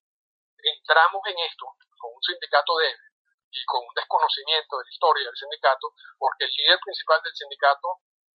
entramos 0.60 1.22
en 1.32 1.38
esto 1.40 1.64
con 1.96 2.12
un 2.12 2.22
sindicato 2.22 2.76
débil 2.76 3.08
y 3.48 3.64
con 3.64 3.80
un 3.80 3.94
desconocimiento 3.96 4.76
de 4.76 4.84
la 4.84 4.92
historia 4.92 5.24
del 5.24 5.40
sindicato, 5.40 5.86
porque 6.20 6.44
el 6.44 6.52
líder 6.52 6.78
principal 6.84 7.22
del 7.24 7.32
sindicato 7.32 7.88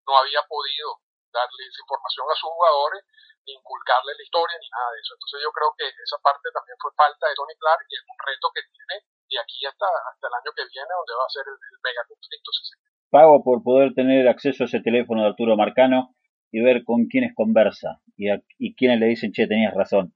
no 0.10 0.18
había 0.18 0.42
podido 0.50 0.98
darle 1.30 1.62
esa 1.70 1.82
información 1.86 2.26
a 2.26 2.36
sus 2.36 2.50
jugadores, 2.50 3.06
ni 3.46 3.54
inculcarle 3.54 4.18
la 4.18 4.24
historia, 4.24 4.58
ni 4.58 4.70
nada 4.70 4.90
de 4.92 5.00
eso. 5.00 5.14
Entonces 5.14 5.40
yo 5.42 5.52
creo 5.54 5.70
que 5.78 5.86
esa 5.88 6.18
parte 6.20 6.50
también 6.54 6.78
fue 6.82 6.92
falta 6.98 7.30
de 7.30 7.36
Tony 7.36 7.56
Clark 7.58 7.86
y 7.90 7.96
es 7.96 8.04
un 8.06 8.20
reto 8.26 8.48
que 8.54 8.64
tiene 8.66 8.96
de 9.32 9.40
aquí 9.40 9.66
hasta, 9.66 9.88
hasta 9.88 10.28
el 10.28 10.36
año 10.36 10.52
que 10.52 10.68
viene, 10.68 10.92
donde 10.92 11.16
va 11.16 11.26
a 11.26 11.36
ser 11.36 11.46
el, 11.48 11.58
mega 11.82 12.04
conflicto. 12.06 12.52
Pago 13.12 13.44
por 13.44 13.62
poder 13.62 13.94
tener 13.94 14.28
acceso 14.28 14.64
a 14.64 14.66
ese 14.66 14.80
teléfono 14.80 15.22
de 15.22 15.28
Arturo 15.28 15.56
Marcano 15.58 16.16
y 16.52 16.62
ver 16.62 16.84
con 16.84 17.06
quiénes 17.06 17.34
conversa 17.36 18.02
y, 18.18 18.30
a, 18.30 18.42
y 18.58 18.74
quiénes 18.74 19.00
le 19.00 19.08
dicen, 19.08 19.32
che, 19.32 19.48
tenías 19.48 19.74
razón. 19.74 20.14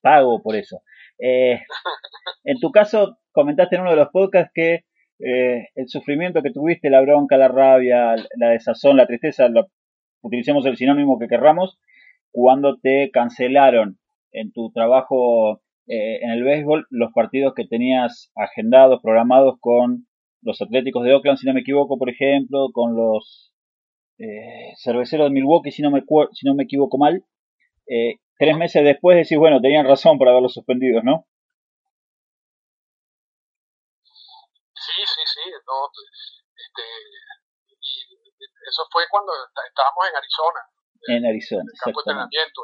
Pago 0.00 0.42
por 0.42 0.56
eso. 0.56 0.82
Eh, 1.18 1.60
en 2.44 2.58
tu 2.60 2.70
caso, 2.70 3.18
comentaste 3.32 3.76
en 3.76 3.82
uno 3.82 3.90
de 3.90 3.96
los 3.96 4.08
podcasts 4.08 4.52
que 4.54 4.84
eh, 5.18 5.68
el 5.74 5.88
sufrimiento 5.88 6.42
que 6.42 6.50
tuviste, 6.50 6.90
la 6.90 7.00
bronca, 7.00 7.36
la 7.36 7.48
rabia, 7.48 8.16
la 8.36 8.48
desazón, 8.50 8.96
la 8.96 9.06
tristeza, 9.06 9.48
utilicemos 10.20 10.64
el 10.66 10.76
sinónimo 10.76 11.18
que 11.18 11.28
querramos, 11.28 11.78
cuando 12.30 12.78
te 12.78 13.10
cancelaron 13.12 13.98
en 14.32 14.52
tu 14.52 14.72
trabajo 14.72 15.60
eh, 15.86 16.20
en 16.22 16.30
el 16.30 16.42
béisbol 16.42 16.86
los 16.90 17.12
partidos 17.12 17.54
que 17.54 17.66
tenías 17.66 18.32
agendados, 18.34 19.00
programados 19.02 19.56
con 19.60 20.06
los 20.42 20.60
Atléticos 20.60 21.04
de 21.04 21.14
Oakland, 21.14 21.38
si 21.38 21.46
no 21.46 21.54
me 21.54 21.60
equivoco, 21.60 21.98
por 21.98 22.10
ejemplo, 22.10 22.68
con 22.72 22.94
los 22.94 23.52
eh, 24.18 24.74
Cerveceros 24.76 25.26
de 25.26 25.34
Milwaukee, 25.34 25.70
si 25.70 25.82
no 25.82 25.90
me, 25.90 26.02
si 26.32 26.46
no 26.46 26.54
me 26.54 26.64
equivoco 26.64 26.98
mal. 26.98 27.24
Eh, 27.86 28.16
tres 28.38 28.56
meses 28.56 28.84
después 28.84 29.16
decís, 29.16 29.38
bueno, 29.38 29.60
tenían 29.60 29.86
razón 29.86 30.18
por 30.18 30.28
haberlos 30.28 30.52
suspendido, 30.52 31.02
¿no? 31.02 31.26
Sí, 34.74 35.02
sí, 35.06 35.22
sí. 35.24 35.40
este, 35.50 36.82
eso 38.68 38.82
fue 38.90 39.04
cuando 39.10 39.32
estábamos 39.68 40.02
en 40.10 40.16
Arizona. 40.16 40.60
En 41.08 41.26
Arizona. 41.26 41.62
En 41.62 41.68
el 41.68 41.78
campo 41.78 42.02
de 42.02 42.12
entrenamiento. 42.12 42.60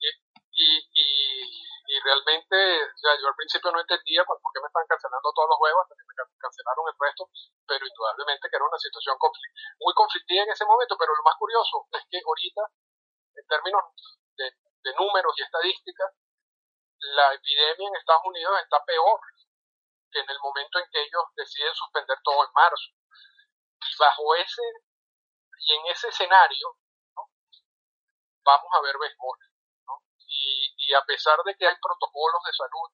Y, 0.00 0.08
y, 0.52 0.68
y, 0.94 1.04
y, 1.04 1.77
realmente, 2.04 2.56
o 2.84 2.98
sea, 3.00 3.16
yo 3.16 3.28
al 3.28 3.38
principio 3.38 3.72
no 3.72 3.80
entendía 3.80 4.20
por 4.24 4.36
qué 4.52 4.60
me 4.60 4.68
estaban 4.68 4.88
cancelando 4.88 5.32
todos 5.32 5.48
los 5.48 5.56
juegos, 5.56 5.80
hasta 5.88 5.96
que 5.96 6.04
me 6.04 6.14
cancelaron 6.36 6.84
el 6.84 6.98
resto, 7.00 7.22
pero 7.64 7.80
indudablemente 7.80 8.44
que 8.44 8.56
era 8.56 8.68
una 8.68 8.76
situación 8.76 9.16
muy 9.80 9.94
conflictiva 9.96 10.44
en 10.44 10.52
ese 10.52 10.68
momento, 10.68 10.96
pero 11.00 11.16
lo 11.16 11.24
más 11.24 11.36
curioso 11.40 11.88
es 11.96 12.04
que 12.12 12.20
ahorita, 12.20 12.62
en 13.40 13.46
términos 13.48 13.82
de, 14.36 14.46
de 14.52 14.92
números 15.00 15.32
y 15.36 15.42
estadísticas, 15.42 16.12
la 17.16 17.32
epidemia 17.32 17.88
en 17.88 17.96
Estados 17.96 18.26
Unidos 18.26 18.52
está 18.60 18.84
peor 18.84 19.20
que 20.10 20.20
en 20.20 20.28
el 20.28 20.40
momento 20.40 20.78
en 20.78 20.86
que 20.90 21.00
ellos 21.02 21.24
deciden 21.36 21.74
suspender 21.74 22.18
todo 22.24 22.44
en 22.44 22.52
marzo. 22.52 22.90
Y 23.80 23.92
bajo 23.98 24.34
ese 24.34 24.62
y 25.60 25.74
en 25.74 25.86
ese 25.92 26.08
escenario 26.08 26.76
vamos 28.44 28.70
a 28.72 28.80
ver 28.80 28.96
béisbol. 28.98 29.38
Y, 30.48 30.72
y, 30.76 30.94
a 30.94 31.04
pesar 31.04 31.36
de 31.44 31.54
que 31.56 31.66
hay 31.66 31.76
protocolos 31.76 32.40
de 32.40 32.52
salud, 32.56 32.88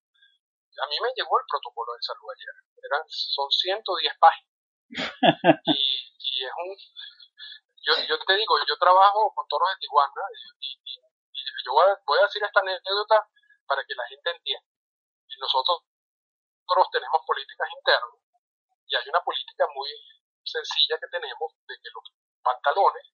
a 0.83 0.87
mí 0.91 0.97
me 0.99 1.15
llegó 1.15 1.39
el 1.39 1.47
protocolo 1.47 1.95
de 1.95 2.03
salud 2.03 2.27
ayer. 2.35 2.55
Eran, 2.83 3.03
son 3.07 3.49
110 3.51 4.19
páginas. 4.19 4.55
y, 5.71 5.79
y 6.19 6.35
es 6.45 6.55
un... 6.59 6.75
Yo, 7.85 7.93
yo 8.09 8.19
te 8.19 8.35
digo, 8.35 8.59
yo 8.67 8.77
trabajo 8.79 9.31
con 9.35 9.47
toros 9.47 9.69
de 9.71 9.79
Tijuana 9.79 10.25
y, 10.35 10.75
yo 11.65 11.73
voy 11.73 11.89
a, 11.89 11.97
voy 12.05 12.19
a 12.19 12.27
decir 12.27 12.43
esta 12.43 12.61
anécdota 12.61 13.29
para 13.67 13.85
que 13.85 13.95
la 13.95 14.07
gente 14.09 14.31
entienda. 14.31 14.69
Y 15.29 15.39
nosotros, 15.39 15.81
nosotros 16.67 16.89
tenemos 16.93 17.21
políticas 17.25 17.69
internas 17.71 18.25
y 18.87 18.97
hay 18.97 19.09
una 19.09 19.21
política 19.21 19.65
muy 19.75 19.89
sencilla 20.45 20.99
que 21.01 21.09
tenemos 21.09 21.53
de 21.67 21.75
que 21.81 21.89
los 21.89 22.05
pantalones, 22.43 23.05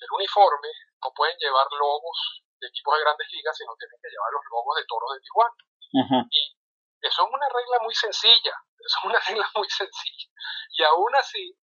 el 0.00 0.10
uniforme, 0.12 0.68
no 1.02 1.12
pueden 1.14 1.36
llevar 1.38 1.66
logos 1.78 2.42
de 2.60 2.66
equipos 2.66 2.94
de 2.94 3.04
grandes 3.04 3.28
ligas, 3.32 3.56
sino 3.56 3.74
tienen 3.76 3.98
que 4.02 4.10
llevar 4.10 4.30
los 4.32 4.44
logos 4.50 4.74
de 4.76 4.84
toros 4.86 5.10
de 5.14 5.20
Tijuana. 5.20 5.56
Y 6.30 6.40
eso 7.00 7.22
es 7.22 7.28
una 7.30 7.48
regla 7.48 7.78
muy 7.80 7.94
sencilla, 7.94 8.54
eso 8.84 8.96
es 8.98 9.04
una 9.04 9.20
regla 9.20 9.46
muy 9.54 9.68
sencilla. 9.70 10.28
Y 10.76 10.82
aún 10.82 11.14
así, 11.16 11.54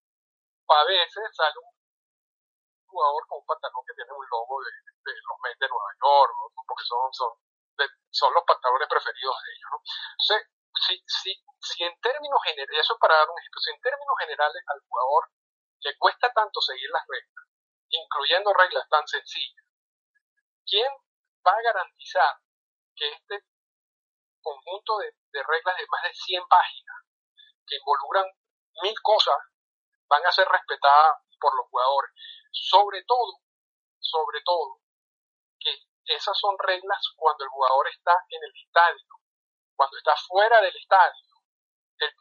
a 0.68 0.84
veces 0.86 1.24
sale 1.36 1.58
un 1.60 1.72
jugador 2.88 3.28
con 3.28 3.40
un 3.40 3.46
pantalón 3.46 3.84
que 3.86 3.94
tiene 3.94 4.12
un 4.12 4.26
logo 4.32 4.64
de, 4.64 4.72
los 5.06 5.38
Mets 5.44 5.60
de 5.60 5.70
Nueva 5.70 5.92
York, 6.02 6.32
porque 6.66 6.84
son, 6.88 7.14
son, 7.14 7.32
son 8.10 8.34
los 8.34 8.44
pantalones 8.48 8.88
preferidos 8.88 9.36
de 9.44 9.50
ellos. 9.54 9.70
¿no? 9.70 9.78
Entonces, 9.84 10.42
si, 10.76 10.96
si, 11.06 11.32
si 11.62 11.84
en 11.84 11.94
términos 12.02 12.40
generales, 12.44 12.80
eso 12.80 12.98
para 12.98 13.16
dar 13.16 13.30
un 13.30 13.38
ejemplo, 13.38 13.62
si 13.62 13.72
en 13.72 13.82
términos 13.82 14.16
generales 14.20 14.64
al 14.66 14.82
jugador 14.88 15.30
le 15.82 15.98
cuesta 15.98 16.32
tanto 16.34 16.62
seguir 16.62 16.90
las 16.90 17.06
reglas, 17.08 17.46
incluyendo 17.90 18.54
reglas 18.54 18.88
tan 18.90 19.06
sencillas, 19.08 19.65
¿quién 20.66 20.92
va 21.46 21.52
a 21.52 21.62
garantizar 21.62 22.36
que 22.96 23.10
este 23.10 23.44
conjunto 24.42 24.98
de, 25.00 25.14
reglas 25.44 25.78
de 25.78 25.88
más 25.88 26.04
de 26.04 26.14
100 26.14 26.48
páginas, 26.48 26.96
que 27.66 27.78
involucran 27.78 28.26
mil 28.84 28.96
cosas, 29.02 29.38
van 30.08 30.26
a 30.26 30.32
ser 30.32 30.48
respetadas 30.48 31.18
por 31.40 31.56
los 31.56 31.68
jugadores? 31.70 32.12
Sobre 32.52 33.04
todo, 33.04 33.42
sobre 34.00 34.42
todo, 34.44 34.80
que 35.60 35.72
esas 36.06 36.38
son 36.38 36.56
reglas 36.60 37.02
cuando 37.16 37.44
el 37.44 37.50
jugador 37.50 37.88
está 37.88 38.14
en 38.30 38.44
el 38.44 38.54
estadio, 38.56 39.06
cuando 39.76 39.98
está 39.98 40.16
fuera 40.16 40.62
del 40.62 40.76
estadio, 40.76 41.26
él 41.98 42.14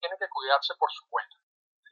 tiene 0.00 0.16
que 0.18 0.28
cuidarse 0.28 0.74
por 0.76 0.90
su 0.90 1.08
cuenta. 1.08 1.39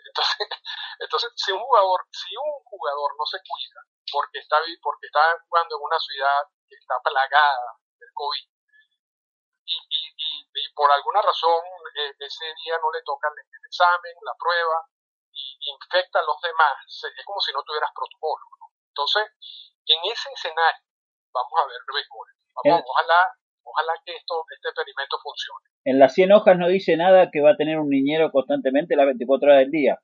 Entonces, 0.09 0.49
entonces 0.99 1.29
si 1.37 1.53
un 1.53 1.61
jugador, 1.61 2.01
si 2.11 2.37
un 2.37 2.53
jugador 2.65 3.13
no 3.19 3.27
se 3.27 3.39
cuida 3.45 3.81
porque 4.11 4.39
está 4.41 4.57
porque 4.83 5.07
está 5.07 5.21
jugando 5.49 5.77
en 5.77 5.83
una 5.85 5.99
ciudad 5.99 6.43
que 6.69 6.77
está 6.77 6.97
plagada 7.05 7.77
del 8.01 8.09
COVID 8.15 8.49
y, 9.69 9.77
y, 9.77 10.01
y, 10.49 10.73
por 10.73 10.91
alguna 10.91 11.21
razón 11.21 11.61
eh, 11.95 12.15
ese 12.19 12.47
día 12.65 12.79
no 12.81 12.91
le 12.91 13.03
toca 13.05 13.29
el, 13.29 13.67
examen, 13.69 14.15
la 14.25 14.33
prueba 14.39 14.81
y 15.31 15.71
infecta 15.71 16.21
a 16.21 16.23
los 16.23 16.41
demás, 16.41 16.77
es 16.89 17.25
como 17.25 17.41
si 17.41 17.53
no 17.53 17.63
tuvieras 17.63 17.93
protocolo. 17.95 18.43
Entonces, 18.89 19.29
en 19.87 20.01
ese 20.11 20.33
escenario 20.33 20.83
vamos 21.33 21.53
a 21.61 21.67
ver 21.67 21.81
béisbol. 21.95 22.29
Vamos, 22.65 22.83
ojalá, 22.89 23.37
ojalá 23.71 23.93
que 24.05 24.15
esto, 24.17 24.35
este 24.55 24.69
experimento 24.69 25.17
funcione. 25.23 25.65
En 25.85 25.99
las 25.99 26.15
100 26.15 26.33
hojas 26.33 26.59
no 26.59 26.69
dice 26.69 26.97
nada 26.97 27.31
que 27.31 27.41
va 27.41 27.53
a 27.53 27.57
tener 27.57 27.79
un 27.79 27.89
niñero 27.89 28.31
constantemente 28.31 28.97
las 28.97 29.07
24 29.07 29.49
horas 29.49 29.61
del 29.61 29.71
día. 29.71 29.99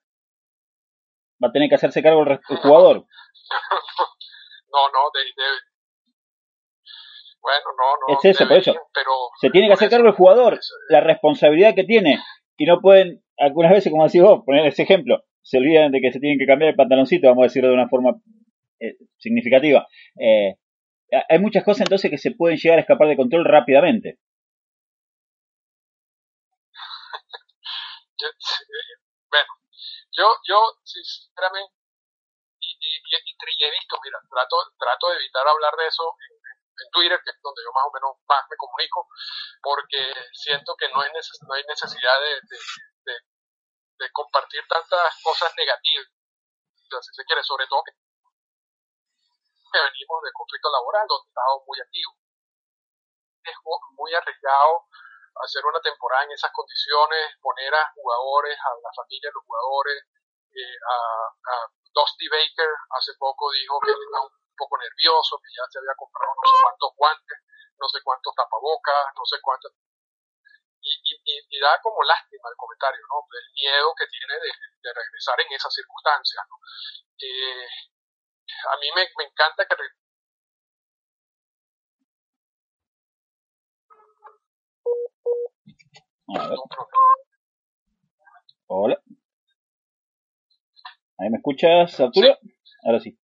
Va 1.43 1.49
a 1.49 1.53
tener 1.53 1.69
que 1.69 1.75
hacerse 1.75 2.03
cargo 2.03 2.23
el, 2.23 2.39
jugador. 2.39 2.97
no, 4.73 4.89
no, 4.89 5.11
de, 5.13 5.21
bueno, 7.45 7.67
no, 7.77 8.15
no. 8.15 8.19
Es 8.19 8.25
eso, 8.25 8.49
por 8.49 8.57
eso. 8.57 8.73
Pero 8.95 9.11
se 9.39 9.51
tiene 9.51 9.67
que 9.67 9.75
hacer 9.75 9.91
cargo 9.91 10.09
el 10.09 10.15
jugador, 10.15 10.59
la 10.89 11.01
responsabilidad 11.01 11.75
que 11.75 11.85
tiene. 11.85 12.19
Y 12.57 12.65
no 12.65 12.81
pueden, 12.81 13.23
algunas 13.37 13.73
veces, 13.73 13.93
como 13.93 14.07
decís 14.07 14.23
vos, 14.23 14.43
poner 14.47 14.67
ese 14.67 14.85
ejemplo, 14.85 15.23
se 15.43 15.59
olvidan 15.59 15.93
de 15.93 16.01
que 16.01 16.11
se 16.11 16.21
tienen 16.21 16.39
que 16.39 16.47
cambiar 16.47 16.71
el 16.71 16.77
pantaloncito, 16.77 17.29
vamos 17.29 17.43
a 17.43 17.47
decirlo 17.47 17.69
de 17.69 17.75
una 17.75 17.89
forma 17.91 18.15
eh, 18.81 18.97
significativa. 19.19 19.87
Eh, 20.19 20.55
hay 21.29 21.39
muchas 21.39 21.65
cosas 21.65 21.83
entonces 21.83 22.11
que 22.11 22.19
se 22.19 22.33
pueden 22.33 22.59
llegar 22.59 22.79
a 22.79 22.83
escapar 22.83 23.09
de 23.09 23.17
control 23.17 23.45
rápidamente. 23.45 24.19
bueno, 29.31 29.53
yo, 30.13 30.27
yo 30.49 30.59
sinceramente, 30.85 31.75
y, 32.61 32.67
y, 32.67 32.97
y, 32.97 33.71
visto, 33.71 33.97
mira, 34.03 34.19
trato, 34.31 34.57
trato 34.79 35.11
de 35.11 35.17
evitar 35.17 35.47
hablar 35.47 35.75
de 35.77 35.87
eso 35.87 36.17
en, 36.31 36.35
Twitter, 36.91 37.21
que 37.25 37.31
es 37.31 37.39
donde 37.43 37.63
yo 37.63 37.71
más 37.73 37.87
o 37.87 37.95
menos 37.95 38.19
más 38.29 38.45
me 38.51 38.57
comunico, 38.57 39.07
porque 39.63 40.13
siento 40.33 40.75
que 40.77 40.89
no 40.91 41.01
hay, 41.01 41.11
no 41.11 41.55
hay 41.55 41.63
necesidad 41.69 42.21
de, 42.21 42.35
de, 42.51 43.15
de, 43.99 44.11
compartir 44.13 44.63
tantas 44.69 45.15
cosas 45.23 45.55
negativas, 45.57 46.07
si 47.01 47.15
se 47.15 47.25
quiere, 47.25 47.43
sobre 47.43 47.67
todo 47.67 47.83
que 47.85 47.93
venimos 49.83 50.23
de 50.23 50.33
conflicto 50.33 50.71
laboral, 50.71 51.07
donde 51.09 51.29
estamos 51.29 51.63
muy 51.67 51.79
activos. 51.81 52.17
Es 53.45 53.57
muy 53.99 54.15
arriesgado 54.15 54.89
hacer 55.43 55.65
una 55.67 55.81
temporada 55.81 56.25
en 56.25 56.33
esas 56.33 56.53
condiciones, 56.53 57.37
poner 57.43 57.75
a 57.75 57.91
jugadores, 57.95 58.57
a 58.59 58.71
la 58.81 58.93
familia 58.95 59.29
de 59.29 59.35
los 59.35 59.45
jugadores, 59.45 59.99
eh, 60.55 60.79
a, 60.87 60.97
a, 61.51 61.55
Dusty 61.95 62.27
Baker 62.27 62.71
hace 62.91 63.15
poco 63.19 63.51
dijo 63.53 63.79
que 63.79 63.91
estaba 63.91 64.27
un 64.27 64.57
poco 64.59 64.79
nervioso, 64.79 65.39
que 65.39 65.51
ya 65.55 65.63
se 65.71 65.79
había 65.79 65.95
comprado 65.95 66.35
no 66.35 66.43
sé 66.43 66.55
cuántos 66.63 66.91
guantes, 66.99 67.39
no 67.79 67.87
sé 67.89 67.99
cuántos 68.03 68.35
tapabocas, 68.35 69.15
no 69.15 69.25
sé 69.27 69.37
cuántos. 69.43 69.71
Y, 70.83 70.91
y, 71.07 71.39
y, 71.49 71.61
da 71.61 71.81
como 71.81 72.03
lástima 72.03 72.51
el 72.51 72.59
comentario, 72.59 73.01
¿no? 73.09 73.25
El 73.31 73.49
miedo 73.55 73.95
que 73.95 74.07
tiene 74.07 74.35
de, 74.37 74.93
regresar 74.93 75.41
en 75.41 75.53
esas 75.55 75.73
circunstancias, 75.73 76.45
¿no? 76.51 76.57
Eh, 77.19 77.67
a 78.73 78.77
mí 78.81 78.87
me, 78.95 79.03
me 79.19 79.25
encanta 79.31 79.67
que 79.67 79.75
Hola. 88.67 88.99
¿Ahí 91.19 91.31
me 91.31 91.37
escuchas, 91.37 92.01
Arturo? 92.01 92.37
Ahora 92.85 93.01
sí. 93.01 93.17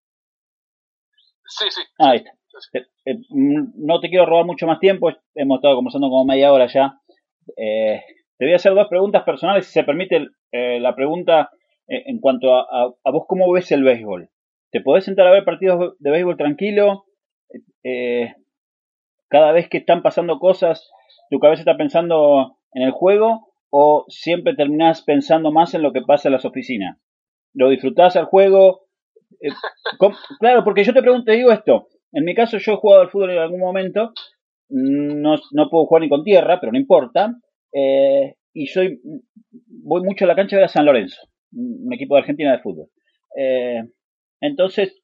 Sí, 1.47 1.65
sí. 1.71 1.81
Ah, 1.99 2.11
ahí 2.11 2.19
está. 2.19 2.31
Eh, 2.75 2.87
eh, 3.07 3.19
no 3.31 4.01
te 4.01 4.09
quiero 4.09 4.27
robar 4.27 4.45
mucho 4.45 4.67
más 4.67 4.79
tiempo, 4.79 5.11
hemos 5.35 5.59
estado 5.59 5.77
conversando 5.77 6.09
como 6.09 6.25
media 6.25 6.53
hora 6.53 6.67
ya. 6.67 7.01
Eh, 7.57 8.03
te 8.39 8.45
voy 8.45 8.53
a 8.53 8.57
hacer 8.57 8.75
dos 8.75 8.89
preguntas 8.89 9.25
personales, 9.25 9.67
si 9.67 9.73
se 9.73 9.85
permite 9.85 10.27
la 10.53 10.95
pregunta 10.95 11.51
en 11.87 12.21
cuanto 12.21 12.55
a, 12.55 12.95
a, 13.05 13.11
vos 13.11 13.25
cómo 13.29 13.51
ves 13.53 13.71
el 13.73 13.83
béisbol. 13.85 14.29
¿Te 14.71 14.81
podés 14.81 15.05
sentar 15.05 15.27
a 15.27 15.33
ver 15.33 15.45
partidos 15.45 15.95
de 15.99 16.11
béisbol 16.11 16.37
tranquilo? 16.37 17.05
cada 19.29 19.53
vez 19.53 19.69
que 19.69 19.79
están 19.79 20.03
pasando 20.03 20.39
cosas, 20.39 20.91
tu 21.31 21.39
cabeza 21.39 21.63
está 21.63 21.77
pensando 21.77 22.59
en 22.73 22.83
el 22.83 22.91
juego 22.91 23.49
o 23.71 24.05
siempre 24.09 24.55
terminás 24.55 25.03
pensando 25.03 25.51
más 25.53 25.73
en 25.75 25.83
lo 25.83 25.93
que 25.93 26.03
pasa 26.03 26.29
en 26.29 26.33
las 26.33 26.45
oficinas? 26.45 26.99
¿Lo 27.55 27.71
disfrutás 27.71 28.17
al 28.17 28.27
juego? 28.27 28.87
claro, 30.41 30.65
porque 30.65 30.85
yo 30.85 30.93
te 30.93 31.01
pregunto, 31.01 31.33
digo 31.33 31.53
esto, 31.53 31.89
en 32.13 32.25
mi 32.25 32.35
caso, 32.35 32.59
yo 32.59 32.73
he 32.73 32.77
jugado 32.77 33.03
al 33.03 33.11
fútbol 33.11 33.31
en 33.31 33.39
algún 33.39 33.61
momento. 33.61 34.13
No, 34.69 35.37
no 35.53 35.71
puedo 35.71 35.87
jugar 35.87 36.03
ni 36.03 36.09
con 36.09 36.25
tierra, 36.25 36.59
pero 36.61 36.73
no 36.73 36.79
importa. 36.79 37.35
Eh, 37.73 38.35
y 38.53 38.67
soy 38.67 39.01
voy 39.83 40.03
mucho 40.03 40.25
a 40.25 40.29
la 40.29 40.37
cancha 40.37 40.59
de 40.59 40.69
San 40.69 40.85
Lorenzo, 40.85 41.21
un 41.53 41.93
equipo 41.93 42.15
de 42.15 42.21
Argentina 42.21 42.53
de 42.53 42.63
fútbol. 42.63 42.89
Eh, 43.37 43.83
entonces, 44.41 45.03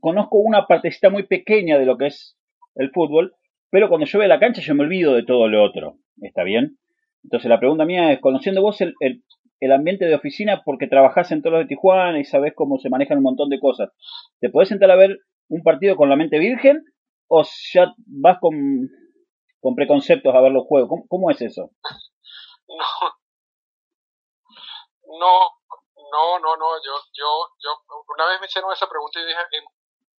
conozco 0.00 0.38
una 0.38 0.66
partecita 0.66 1.10
muy 1.10 1.26
pequeña 1.26 1.78
de 1.78 1.86
lo 1.86 1.96
que 1.96 2.06
es 2.06 2.36
el 2.74 2.90
fútbol, 2.90 3.34
pero 3.70 3.88
cuando 3.88 4.06
yo 4.06 4.20
a 4.20 4.26
la 4.26 4.40
cancha 4.40 4.60
yo 4.62 4.74
me 4.74 4.84
olvido 4.84 5.14
de 5.14 5.24
todo 5.24 5.48
lo 5.48 5.62
otro. 5.62 5.96
¿Está 6.20 6.44
bien? 6.44 6.78
Entonces 7.24 7.48
la 7.48 7.58
pregunta 7.58 7.84
mía 7.84 8.12
es, 8.12 8.20
conociendo 8.20 8.62
vos 8.62 8.80
el, 8.80 8.94
el, 9.00 9.22
el 9.60 9.72
ambiente 9.72 10.06
de 10.06 10.14
oficina 10.14 10.62
porque 10.64 10.88
trabajás 10.88 11.30
en 11.30 11.40
todos 11.40 11.54
los 11.54 11.64
de 11.64 11.68
Tijuana 11.68 12.18
y 12.18 12.24
sabés 12.24 12.52
cómo 12.54 12.78
se 12.78 12.90
manejan 12.90 13.18
un 13.18 13.24
montón 13.24 13.48
de 13.48 13.60
cosas, 13.60 13.90
¿te 14.40 14.50
podés 14.50 14.68
sentar 14.68 14.90
a 14.90 14.96
ver 14.96 15.18
un 15.48 15.62
partido 15.62 15.96
con 15.96 16.08
la 16.08 16.16
mente 16.16 16.38
virgen 16.38 16.82
o 17.28 17.44
ya 17.72 17.94
vas 18.06 18.38
con, 18.40 18.54
con 19.60 19.74
preconceptos 19.74 20.34
a 20.34 20.40
ver 20.40 20.52
los 20.52 20.66
juegos? 20.66 21.02
¿Cómo, 21.08 21.30
es 21.30 21.40
eso? 21.42 21.70
No, 25.04 25.18
no, 25.20 25.50
no, 26.38 26.56
no, 26.56 26.82
yo, 26.84 26.92
yo, 27.12 27.48
yo, 27.58 27.70
una 28.08 28.26
vez 28.26 28.40
me 28.40 28.46
hicieron 28.46 28.72
esa 28.72 28.88
pregunta 28.88 29.20
y 29.20 29.24
dije, 29.24 29.40
en, 29.52 29.64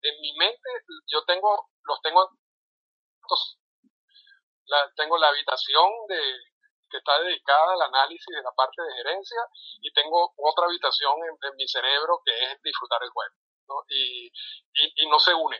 en 0.01 0.21
mi 0.21 0.33
mente 0.33 0.69
yo 1.07 1.23
tengo, 1.25 1.69
los 1.83 2.01
tengo, 2.01 2.29
la, 4.65 4.91
tengo 4.95 5.17
la 5.17 5.27
habitación 5.29 5.89
de, 6.07 6.19
que 6.89 6.97
está 6.97 7.19
dedicada 7.19 7.73
al 7.73 7.81
análisis 7.81 8.35
de 8.35 8.43
la 8.43 8.51
parte 8.51 8.81
de 8.81 8.93
gerencia 8.93 9.41
y 9.81 9.91
tengo 9.93 10.33
otra 10.37 10.65
habitación 10.65 11.13
en 11.41 11.55
mi 11.55 11.67
cerebro 11.67 12.21
que 12.23 12.31
es 12.31 12.61
disfrutar 12.61 13.01
el 13.03 13.09
juego. 13.09 13.33
Y, 13.89 14.27
y, 14.27 15.09
no 15.09 15.17
se 15.19 15.33
une 15.33 15.57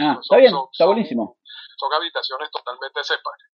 Ah, 0.00 0.18
está 0.20 0.36
bien, 0.36 0.52
está 0.72 0.86
buenísimo. 0.86 1.38
Son, 1.78 1.92
habitaciones 1.92 2.50
totalmente 2.50 3.04
separadas. 3.04 3.50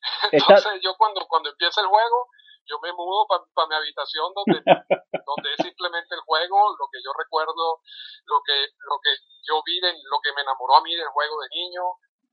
Entonces 0.32 0.80
yo 0.82 0.96
cuando, 0.96 1.26
cuando 1.28 1.50
empieza 1.50 1.82
el 1.82 1.88
juego, 1.88 2.28
yo 2.68 2.78
me 2.80 2.92
mudo 2.92 3.26
para 3.26 3.68
mi 3.68 3.74
habitación 3.74 4.32
donde, 4.36 4.60
donde 5.26 5.48
es 5.56 5.60
simplemente 5.64 6.14
el 6.14 6.20
juego, 6.20 6.76
lo 6.76 6.86
que 6.92 7.00
yo 7.02 7.10
recuerdo, 7.16 7.80
lo 8.28 8.38
que, 8.44 8.56
lo 8.84 8.96
que 9.00 9.12
yo 9.48 9.62
vi, 9.64 9.80
lo 9.80 10.20
que 10.22 10.32
me 10.36 10.42
enamoró 10.42 10.76
a 10.76 10.82
mí 10.82 10.94
del 10.94 11.08
juego 11.08 11.40
de 11.40 11.48
niño, 11.56 11.82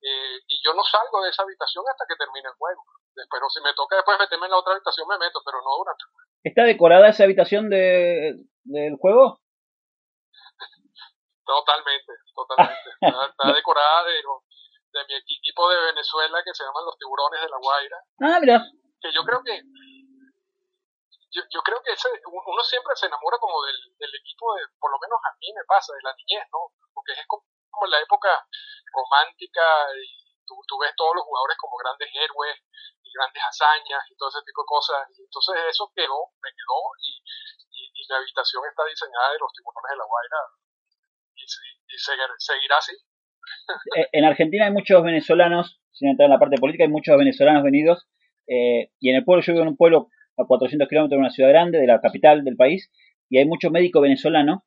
eh, 0.06 0.38
y 0.48 0.62
yo 0.64 0.74
no 0.76 0.84
salgo 0.84 1.24
de 1.24 1.32
esa 1.32 1.44
habitación 1.44 1.84
hasta 1.90 2.06
que 2.08 2.20
termine 2.20 2.50
el 2.50 2.56
juego. 2.56 2.84
Pero 3.16 3.50
si 3.50 3.64
me 3.64 3.74
toca 3.74 3.96
después 3.96 4.20
meterme 4.20 4.46
en 4.46 4.52
la 4.52 4.60
otra 4.60 4.74
habitación, 4.74 5.08
me 5.08 5.18
meto, 5.18 5.40
pero 5.44 5.64
no 5.64 5.72
durante 5.80 6.04
el 6.04 6.12
juego. 6.12 6.30
¿Está 6.44 6.64
decorada 6.64 7.10
esa 7.10 7.24
habitación 7.24 7.70
de, 7.70 8.36
del 8.64 8.98
juego? 9.00 9.40
Totalmente, 11.46 12.12
totalmente. 12.36 12.90
Está, 13.02 13.54
decorada 13.54 14.04
de, 14.04 14.14
de 14.20 15.02
mi 15.08 15.16
equipo 15.16 15.70
de 15.70 15.80
Venezuela 15.94 16.42
que 16.44 16.54
se 16.54 16.64
llaman 16.64 16.86
los 16.86 16.98
Tiburones 16.98 17.42
de 17.42 17.50
la 17.50 17.58
Guaira. 17.58 17.98
Ah, 18.20 18.40
mira. 18.42 18.66
Que 19.00 19.14
yo 19.14 19.24
creo 19.24 19.42
que 19.44 19.62
yo, 21.36 21.62
creo 21.62 21.82
que 21.84 21.92
ese, 21.92 22.08
uno 22.24 22.64
siempre 22.64 22.96
se 22.96 23.08
enamora 23.08 23.38
como 23.38 23.60
del, 23.66 23.76
del 24.00 24.14
equipo 24.16 24.56
de, 24.56 24.64
por 24.80 24.92
lo 24.92 25.00
menos 25.00 25.20
a 25.20 25.36
mí 25.36 25.52
me 25.52 25.68
pasa, 25.68 25.92
de 25.92 26.04
la 26.04 26.16
niñez, 26.16 26.48
¿no? 26.52 26.72
Porque 26.94 27.12
es 27.12 27.28
como, 27.28 27.44
la 27.92 28.00
época 28.00 28.32
romántica 28.96 29.62
y 30.00 30.08
tú, 30.48 30.56
tú 30.66 30.80
ves 30.80 30.96
todos 30.96 31.12
los 31.14 31.28
jugadores 31.28 31.58
como 31.60 31.76
grandes 31.76 32.08
héroes 32.08 32.56
y 33.04 33.12
grandes 33.12 33.44
hazañas 33.44 34.00
y 34.10 34.16
todo 34.16 34.32
ese 34.32 34.48
tipo 34.48 34.64
de 34.64 34.72
cosas. 34.72 35.04
Y 35.12 35.28
entonces 35.28 35.56
eso 35.68 35.92
quedó, 35.92 36.32
me 36.40 36.50
quedó 36.56 36.80
y, 37.04 37.20
y, 37.20 37.82
y 37.92 38.02
la 38.08 38.18
habitación 38.24 38.64
está 38.64 38.88
diseñada 38.88 39.36
de 39.36 39.40
los 39.44 39.52
tiburones 39.52 39.92
de 39.92 40.00
la 40.00 40.08
Guaira 40.08 40.40
y, 41.36 41.98
seguirá 42.40 42.78
así. 42.78 42.96
Eh, 43.98 44.10
en 44.12 44.26
Argentina 44.26 44.66
hay 44.66 44.72
muchos 44.72 45.04
venezolanos, 45.04 45.80
sin 45.92 46.10
entrar 46.10 46.28
en 46.28 46.34
la 46.34 46.40
parte 46.40 46.58
política, 46.58 46.84
hay 46.84 46.90
muchos 46.90 47.18
venezolanos 47.18 47.64
venidos. 47.64 48.08
Eh, 48.48 48.92
y 49.00 49.10
en 49.10 49.18
el 49.18 49.26
pueblo, 49.26 49.44
yo 49.44 49.54
vivo 49.54 49.64
en 49.64 49.70
un 49.70 49.78
pueblo 49.78 50.10
a 50.38 50.46
400 50.46 50.88
kilómetros 50.88 51.18
de 51.18 51.20
una 51.20 51.30
ciudad 51.30 51.50
grande, 51.50 51.80
de 51.80 51.88
la 51.88 52.02
capital 52.02 52.44
del 52.44 52.56
país, 52.56 52.92
y 53.30 53.38
hay 53.38 53.46
muchos 53.46 53.72
médicos 53.72 54.02
venezolanos. 54.02 54.60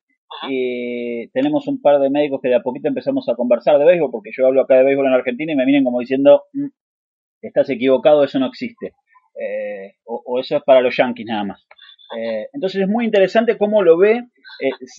Y 0.47 1.27
tenemos 1.29 1.67
un 1.67 1.81
par 1.81 1.99
de 1.99 2.09
médicos 2.09 2.39
que 2.41 2.49
de 2.49 2.55
a 2.55 2.61
poquito 2.61 2.87
empezamos 2.87 3.27
a 3.29 3.35
conversar 3.35 3.79
de 3.79 3.85
béisbol, 3.85 4.11
porque 4.11 4.29
yo 4.35 4.45
hablo 4.45 4.61
acá 4.61 4.75
de 4.75 4.83
béisbol 4.83 5.07
en 5.07 5.13
Argentina 5.13 5.53
y 5.53 5.55
me 5.55 5.65
vienen 5.65 5.83
como 5.83 5.99
diciendo, 5.99 6.43
mm, 6.53 6.67
estás 7.41 7.69
equivocado, 7.69 8.23
eso 8.23 8.37
no 8.39 8.47
existe. 8.47 8.93
Eh, 9.39 9.95
o, 10.05 10.39
eso 10.39 10.57
es 10.57 10.63
para 10.63 10.81
los 10.81 10.95
yanquis 10.95 11.25
nada 11.25 11.43
más. 11.45 11.65
entonces 12.53 12.81
es 12.81 12.87
muy 12.87 13.05
interesante 13.05 13.57
cómo 13.57 13.83
lo 13.83 13.97
ve, 13.97 14.23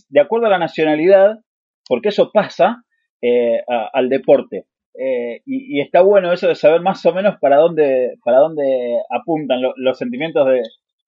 de 0.09 0.20
acuerdo 0.20 0.47
a 0.47 0.51
la 0.51 0.59
nacionalidad, 0.59 1.40
porque 1.88 2.10
eso 2.10 2.30
pasa 2.32 2.84
eh, 3.20 3.62
al 3.66 4.09
deporte. 4.09 4.66
Eh, 4.94 5.42
y, 5.46 5.80
está 5.80 6.02
bueno 6.02 6.32
eso 6.32 6.48
de 6.48 6.54
saber 6.54 6.80
más 6.80 7.04
o 7.06 7.14
menos 7.14 7.36
para 7.40 7.56
dónde, 7.56 8.16
para 8.24 8.38
dónde 8.38 8.98
apuntan 9.10 9.60
los 9.76 9.98
sentimientos 9.98 10.46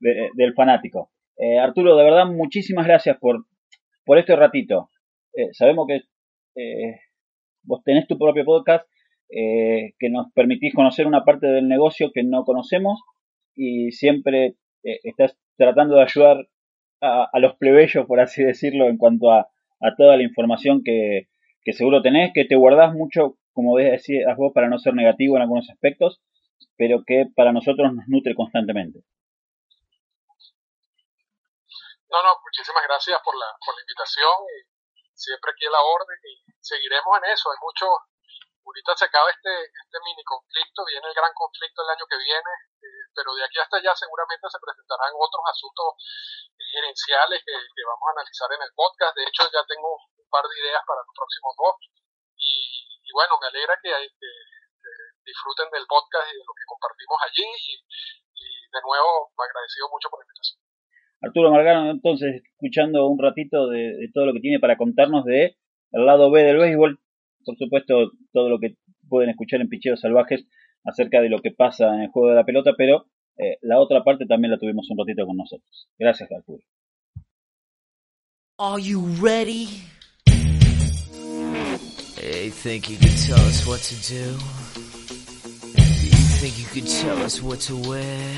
del 0.01 0.55
fanático. 0.55 1.11
Eh, 1.37 1.59
Arturo, 1.59 1.97
de 1.97 2.05
verdad, 2.05 2.27
muchísimas 2.27 2.87
gracias 2.87 3.17
por, 3.19 3.45
por 4.05 4.19
este 4.19 4.37
ratito. 4.37 4.91
sabemos 5.53 5.87
que 5.89 6.01
vos 7.65 7.83
tenés 7.85 8.07
tu 8.07 8.19
propio 8.19 8.45
podcast, 8.45 8.87
que 9.29 10.11
nos 10.11 10.33
permitís 10.35 10.75
conocer 10.75 11.07
una 11.07 11.25
parte 11.25 11.47
del 11.47 11.69
negocio 11.69 12.11
que 12.13 12.23
no 12.23 12.45
conocemos 12.45 13.01
y 13.55 13.91
siempre 13.93 14.55
estás 14.83 15.37
tratando 15.57 15.97
de 15.97 16.03
ayudar 16.03 16.49
a, 17.01 17.29
a, 17.33 17.39
los 17.41 17.57
plebeyos, 17.57 18.07
por 18.07 18.21
así 18.21 18.45
decirlo, 18.45 18.89
en 18.89 18.97
cuanto 18.97 19.33
a, 19.33 19.49
a 19.83 19.97
toda 19.97 20.17
la 20.17 20.23
información 20.23 20.83
que, 20.85 21.29
que 21.65 21.73
seguro 21.73 22.03
tenés, 22.03 22.33
que 22.33 22.45
te 22.45 22.57
guardás 22.57 22.95
mucho, 22.95 23.37
como 23.53 23.77
decías 23.77 24.37
vos, 24.37 24.53
para 24.55 24.69
no 24.69 24.79
ser 24.79 24.95
negativo 24.95 25.37
en 25.37 25.43
algunos 25.43 25.69
aspectos, 25.71 26.21
pero 26.77 27.05
que 27.07 27.27
para 27.37 27.53
nosotros 27.53 27.93
nos 27.93 28.05
nutre 28.09 28.35
constantemente. 28.35 29.01
No, 32.13 32.19
no, 32.23 32.37
muchísimas 32.45 32.85
gracias 32.85 33.17
por 33.25 33.33
la, 33.37 33.49
invitación 33.81 34.37
siempre 35.15 35.53
aquí 35.53 35.65
la 35.71 35.81
orden 35.81 36.19
y 36.29 36.35
seguiremos 36.61 37.13
en 37.23 37.25
eso. 37.33 37.49
Hay 37.49 37.61
mucho, 37.63 37.87
ahorita 37.89 38.93
se 38.97 39.07
acaba 39.07 39.31
este, 39.31 39.49
este 39.49 39.99
mini 40.05 40.25
conflicto, 40.25 40.85
viene 40.85 41.09
el 41.09 41.15
gran 41.15 41.33
conflicto 41.33 41.83
el 41.83 41.95
año 41.95 42.05
que 42.05 42.19
viene, 42.19 42.53
eh, 42.85 43.05
pero 43.15 43.33
de 43.33 43.45
aquí 43.45 43.59
hasta 43.63 43.79
allá 43.79 43.95
seguramente 43.97 44.45
se 44.51 44.61
presentarán 44.61 45.15
otros 45.15 45.45
asuntos 45.47 45.89
gerenciales 46.59 47.41
que, 47.45 47.55
vamos 47.55 48.07
a 48.09 48.15
analizar 48.19 48.49
en 48.53 48.63
el 48.63 48.73
podcast. 48.75 49.15
De 49.17 49.25
hecho, 49.25 49.49
ya 49.49 49.63
tengo 49.65 49.89
un 49.95 50.29
par 50.29 50.45
de 50.45 50.59
ideas 50.59 50.83
para 50.85 51.01
los 51.01 51.15
próximos 51.15 51.53
dos. 51.57 51.75
Y, 53.13 53.15
bueno, 53.15 53.37
me 53.37 53.53
alegra 53.53 53.77
que, 53.85 53.93
que, 53.93 54.33
disfruten 55.29 55.69
del 55.69 55.85
podcast 55.85 56.33
y 56.33 56.41
de 56.41 56.45
lo 56.49 56.55
que 56.57 56.65
compartimos 56.65 57.19
allí. 57.29 57.45
Y, 57.45 57.77
de 58.73 58.81
nuevo, 58.81 59.29
agradecido 59.37 59.87
mucho 59.93 60.09
por 60.09 60.19
la 60.21 60.25
invitación. 60.25 60.57
Arturo 61.21 61.53
Margano, 61.53 61.91
entonces, 61.93 62.41
escuchando 62.41 63.07
un 63.07 63.21
ratito 63.21 63.69
de, 63.69 64.01
de, 64.01 64.09
todo 64.13 64.27
lo 64.27 64.33
que 64.33 64.41
tiene 64.41 64.59
para 64.59 64.77
contarnos 64.77 65.25
de 65.25 65.61
el 65.93 66.07
lado 66.07 66.31
B 66.31 66.43
del 66.43 66.59
béisbol, 66.59 66.99
por 67.45 67.57
supuesto, 67.59 68.11
todo 68.33 68.49
lo 68.49 68.59
que 68.59 68.77
pueden 69.09 69.31
escuchar 69.31 69.61
en 69.61 69.69
Picheos 69.69 70.01
Salvajes 70.01 70.49
acerca 70.85 71.21
de 71.21 71.29
lo 71.29 71.41
que 71.41 71.53
pasa 71.53 71.95
en 71.95 72.01
el 72.01 72.09
juego 72.09 72.31
de 72.31 72.37
la 72.37 72.45
pelota, 72.45 72.73
pero 72.77 73.07
eh, 73.37 73.59
la 73.61 73.79
otra 73.79 74.03
parte 74.03 74.27
también 74.27 74.51
la 74.51 74.59
tuvimos 74.59 74.91
un 74.91 74.99
ratito 74.99 75.27
con 75.27 75.37
nosotros. 75.37 75.89
Gracias, 75.99 76.33
Arturo. 76.33 76.63
Are 78.59 78.83
you 78.83 79.03
ready? 79.21 79.69
Hey, 82.25 82.51
think 82.51 82.89
you 82.89 82.97
can 82.99 83.17
tell 83.17 83.41
us 83.41 83.67
what 83.67 83.81
to 83.81 83.97
do? 84.09 84.31
You 85.75 86.23
think 86.39 86.57
you 86.57 86.67
can 86.67 86.85
tell 86.87 87.21
us 87.21 87.43
what 87.43 87.59
to 87.63 87.75
wear? 87.75 88.33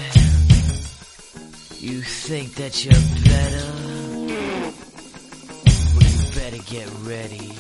You 1.81 2.01
think 2.01 2.55
that 2.55 2.83
you're 2.83 2.95
better? 3.29 3.73
Well, 5.93 6.09
you 6.17 6.25
better 6.35 6.63
get 6.65 6.89
ready. 7.03 7.53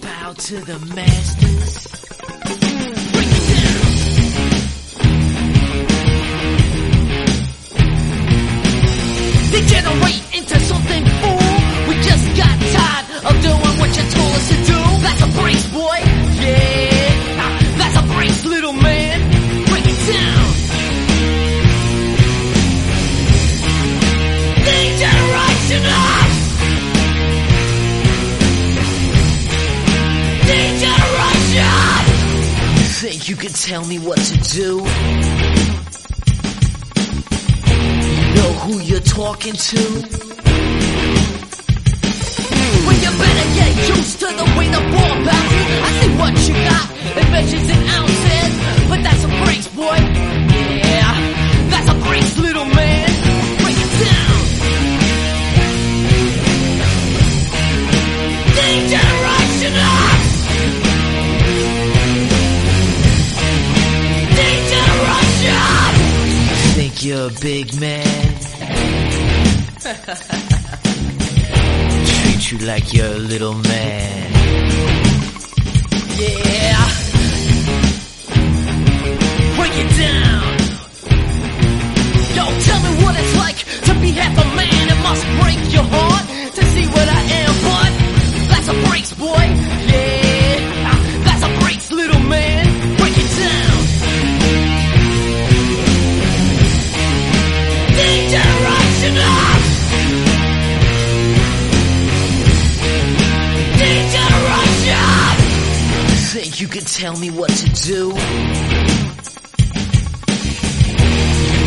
Bow 0.00 0.34
to 0.34 0.56
the 0.60 0.78
masters. 0.94 1.88
Degenerate 9.50 10.33
what 14.48 14.56
do. 14.56 14.80
That's 15.04 15.22
a 15.22 15.28
brace, 15.40 15.66
boy. 15.68 15.98
Yeah, 16.40 17.48
that's 17.78 17.96
a 17.96 18.02
brace, 18.14 18.44
little 18.44 18.72
man. 18.72 19.20
Break 19.66 19.84
it 19.86 19.98
down. 20.12 20.44
Degeneration. 24.64 25.82
Degeneration. 30.46 32.04
You 32.78 32.88
think 33.10 33.28
you 33.28 33.36
can 33.36 33.52
tell 33.52 33.84
me 33.86 33.98
what 33.98 34.18
to 34.18 34.36
do? 34.38 34.84
You 38.10 38.34
know 38.34 38.52
who 38.64 38.80
you're 38.80 39.00
talking 39.00 39.54
to? 39.54 40.23
To 44.24 44.32
the 44.36 44.48
way 44.56 44.66
the 44.68 44.80
ball 44.92 45.14
bounces. 45.28 45.66
I 45.86 45.90
see 46.00 46.10
what 46.16 46.32
you 46.48 46.54
got. 46.70 46.86
It 47.20 47.28
measures 47.30 47.68
in 47.68 47.80
ounces, 47.98 48.52
but 48.88 49.00
that's 49.04 49.24
a 49.24 49.28
brace, 49.44 49.68
boy. 49.68 49.98
Yeah, 50.80 51.12
that's 51.68 51.88
a 51.90 51.94
brace, 52.06 52.38
little 52.38 52.64
man. 52.64 53.08
Break 53.60 53.76
it 53.84 53.92
down. 54.04 54.36
Degeneration 58.56 59.74
up. 59.92 60.20
Degeneration. 64.40 65.64
Think 66.78 66.94
you're 67.04 67.28
a 67.28 67.30
big 67.42 67.74
man? 67.78 68.04
Treat 72.44 72.60
you 72.60 72.66
like 72.66 72.92
you're 72.92 73.06
a 73.06 73.18
little 73.18 73.54
man. 73.54 74.32
Yeah. 76.18 76.88
Break 79.56 79.72
it 79.82 79.90
down. 79.96 80.58
Yo, 82.36 82.44
tell 82.66 82.80
me 82.82 83.02
what 83.02 83.16
it's 83.18 83.36
like 83.38 83.56
to 83.86 83.94
be 83.98 84.10
half 84.10 84.36
a 84.36 84.56
man. 84.56 84.88
It 84.90 85.02
must 85.02 85.24
break 85.40 85.72
your 85.72 85.84
heart 85.84 86.33
tell 106.94 107.18
me 107.18 107.28
what 107.28 107.50
to 107.50 107.68
do. 107.70 108.08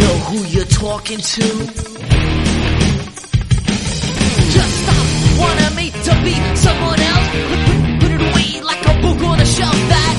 Know 0.01 0.15
who 0.29 0.45
you're 0.45 0.63
talking 0.65 1.17
to. 1.17 1.41
Just 4.55 4.87
wanting 5.37 5.75
me 5.75 5.91
to 5.91 6.21
be 6.23 6.33
someone 6.55 6.99
else. 7.01 7.27
Put, 7.49 7.59
put, 7.67 7.99
put 7.99 8.11
it 8.11 8.21
away 8.21 8.61
like 8.61 8.85
a 8.87 9.01
book 9.01 9.21
on 9.27 9.41
a 9.41 9.45
shelf 9.45 9.73
that 9.73 10.16